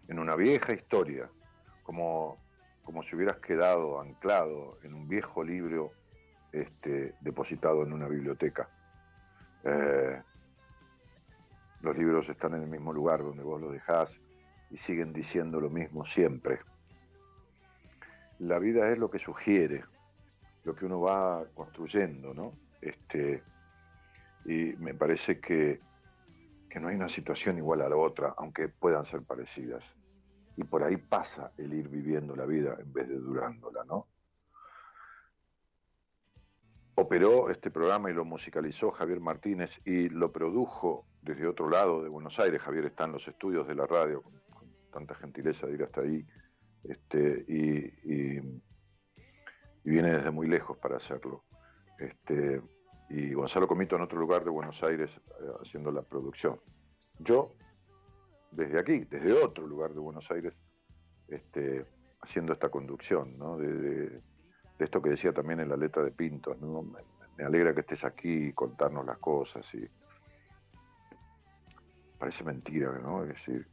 en 0.07 0.19
una 0.19 0.35
vieja 0.35 0.73
historia, 0.73 1.27
como, 1.81 2.37
como 2.83 3.01
si 3.01 3.15
hubieras 3.15 3.37
quedado 3.37 3.99
anclado 3.99 4.77
en 4.83 4.93
un 4.93 5.07
viejo 5.07 5.43
libro 5.43 5.93
este, 6.51 7.15
depositado 7.21 7.81
en 7.81 7.91
una 7.91 8.07
biblioteca. 8.07 8.69
Eh, 9.63 10.21
los 11.81 11.97
libros 11.97 12.29
están 12.29 12.53
en 12.53 12.61
el 12.61 12.69
mismo 12.69 12.93
lugar 12.93 13.23
donde 13.23 13.41
vos 13.41 13.59
los 13.59 13.71
dejás 13.71 14.21
y 14.71 14.77
siguen 14.77 15.13
diciendo 15.13 15.59
lo 15.59 15.69
mismo 15.69 16.05
siempre. 16.05 16.59
La 18.39 18.59
vida 18.59 18.89
es 18.91 18.97
lo 18.97 19.09
que 19.09 19.19
sugiere, 19.19 19.83
lo 20.63 20.75
que 20.75 20.85
uno 20.85 21.01
va 21.01 21.45
construyendo, 21.55 22.33
¿no? 22.33 22.53
Este, 22.81 23.43
y 24.45 24.73
me 24.77 24.93
parece 24.93 25.39
que, 25.39 25.79
que 26.69 26.79
no 26.79 26.89
hay 26.89 26.95
una 26.95 27.09
situación 27.09 27.57
igual 27.57 27.81
a 27.81 27.89
la 27.89 27.95
otra, 27.95 28.33
aunque 28.37 28.67
puedan 28.67 29.05
ser 29.05 29.23
parecidas. 29.23 29.95
Y 30.55 30.63
por 30.63 30.83
ahí 30.83 30.97
pasa 30.97 31.51
el 31.57 31.73
ir 31.73 31.87
viviendo 31.87 32.35
la 32.35 32.45
vida 32.45 32.75
en 32.79 32.91
vez 32.91 33.07
de 33.07 33.15
durándola, 33.15 33.83
¿no? 33.85 34.07
Operó 36.95 37.51
este 37.51 37.69
programa 37.69 38.09
y 38.09 38.13
lo 38.13 38.25
musicalizó 38.25 38.89
Javier 38.89 39.19
Martínez 39.19 39.79
y 39.85 40.09
lo 40.09 40.31
produjo 40.31 41.05
desde 41.21 41.45
otro 41.45 41.69
lado 41.69 42.01
de 42.01 42.09
Buenos 42.09 42.39
Aires. 42.39 42.59
Javier 42.59 42.85
está 42.85 43.05
en 43.05 43.11
los 43.11 43.27
estudios 43.27 43.67
de 43.67 43.75
la 43.75 43.85
radio, 43.85 44.23
tanta 44.97 45.13
gentileza 45.15 45.67
de 45.67 45.73
ir 45.73 45.83
hasta 45.83 46.01
ahí, 46.01 46.25
este, 46.83 47.45
y, 47.47 48.57
viene 49.83 50.11
desde 50.11 50.31
muy 50.31 50.47
lejos 50.47 50.77
para 50.79 50.97
hacerlo. 50.97 51.45
Este, 51.99 52.61
y 53.09 53.33
Gonzalo 53.33 53.67
Comito 53.67 53.95
en 53.95 54.01
otro 54.01 54.19
lugar 54.19 54.43
de 54.43 54.49
Buenos 54.49 54.83
Aires 54.83 55.15
eh, 55.15 55.51
haciendo 55.61 55.91
la 55.91 56.01
producción. 56.01 56.59
Yo, 57.19 57.47
desde 58.51 58.79
aquí, 58.79 59.05
desde 59.05 59.31
otro 59.31 59.65
lugar 59.65 59.93
de 59.93 59.99
Buenos 59.99 60.29
Aires, 60.29 60.53
este, 61.29 61.85
haciendo 62.21 62.53
esta 62.53 62.69
conducción, 62.69 63.37
¿no? 63.37 63.57
de, 63.57 64.21
esto 64.79 65.01
que 65.01 65.11
decía 65.11 65.31
también 65.31 65.59
en 65.61 65.69
la 65.69 65.77
letra 65.77 66.03
de 66.03 66.11
Pinto. 66.11 66.53
Me, 66.55 67.01
me, 67.37 67.43
alegra 67.45 67.73
que 67.73 67.81
estés 67.81 68.03
aquí 68.03 68.47
y 68.47 68.53
contarnos 68.53 69.05
las 69.05 69.17
cosas 69.19 69.73
y, 69.73 69.87
parece 72.19 72.43
mentira, 72.43 72.91
¿no? 72.99 73.23
Es 73.23 73.29
decir, 73.29 73.67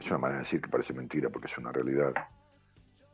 es 0.00 0.06
una 0.08 0.18
manera 0.18 0.38
de 0.38 0.44
decir 0.44 0.60
que 0.60 0.68
parece 0.68 0.92
mentira 0.92 1.30
porque 1.30 1.46
es 1.46 1.58
una 1.58 1.72
realidad. 1.72 2.12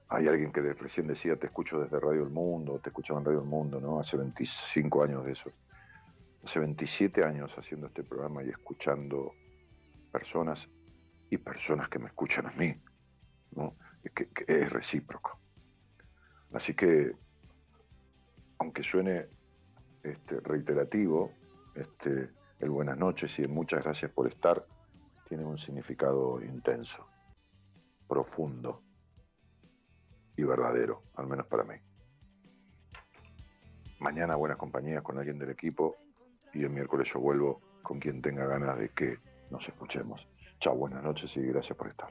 Hay 0.08 0.26
alguien 0.26 0.52
que 0.52 0.60
recién 0.60 1.06
decía, 1.06 1.36
te 1.36 1.46
escucho 1.46 1.80
desde 1.80 2.00
Radio 2.00 2.22
El 2.22 2.30
Mundo, 2.30 2.80
te 2.80 2.88
escuchaba 2.88 3.20
en 3.20 3.26
Radio 3.26 3.40
El 3.40 3.46
Mundo, 3.46 3.80
¿no? 3.80 4.00
Hace 4.00 4.16
25 4.16 5.04
años 5.04 5.24
de 5.24 5.32
eso. 5.32 5.50
Hace 6.42 6.58
27 6.58 7.24
años 7.24 7.56
haciendo 7.56 7.86
este 7.86 8.02
programa 8.02 8.42
y 8.42 8.48
escuchando 8.48 9.32
personas 10.10 10.68
y 11.28 11.36
personas 11.36 11.88
que 11.88 11.98
me 11.98 12.06
escuchan 12.06 12.46
a 12.46 12.50
mí, 12.52 12.74
¿no? 13.52 13.76
Que, 14.14 14.28
es 14.48 14.72
recíproco. 14.72 15.38
Así 16.52 16.74
que, 16.74 17.12
aunque 18.58 18.82
suene 18.82 19.26
este, 20.02 20.40
reiterativo, 20.40 21.30
este, 21.74 22.30
el 22.58 22.70
buenas 22.70 22.98
noches 22.98 23.38
y 23.38 23.46
muchas 23.46 23.84
gracias 23.84 24.10
por 24.10 24.26
estar 24.26 24.66
tiene 25.30 25.44
un 25.44 25.56
significado 25.56 26.42
intenso, 26.42 27.06
profundo 28.08 28.82
y 30.36 30.42
verdadero, 30.42 31.04
al 31.14 31.28
menos 31.28 31.46
para 31.46 31.62
mí. 31.62 31.76
Mañana 34.00 34.34
buenas 34.34 34.58
compañías 34.58 35.04
con 35.04 35.18
alguien 35.18 35.38
del 35.38 35.50
equipo 35.50 35.94
y 36.52 36.64
el 36.64 36.70
miércoles 36.70 37.12
yo 37.14 37.20
vuelvo 37.20 37.60
con 37.80 38.00
quien 38.00 38.20
tenga 38.20 38.44
ganas 38.44 38.76
de 38.76 38.88
que 38.88 39.18
nos 39.50 39.68
escuchemos. 39.68 40.26
Chao, 40.58 40.74
buenas 40.74 41.04
noches 41.04 41.36
y 41.36 41.42
gracias 41.42 41.78
por 41.78 41.86
estar. 41.86 42.10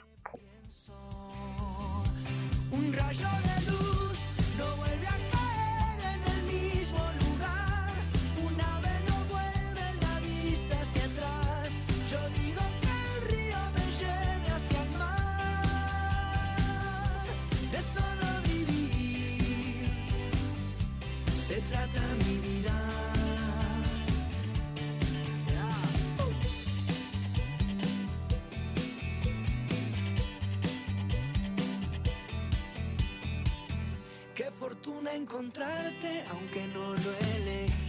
Encontrarte 35.16 36.24
aunque 36.32 36.68
no 36.68 36.94
lo 36.94 37.12
elegimos. 37.36 37.89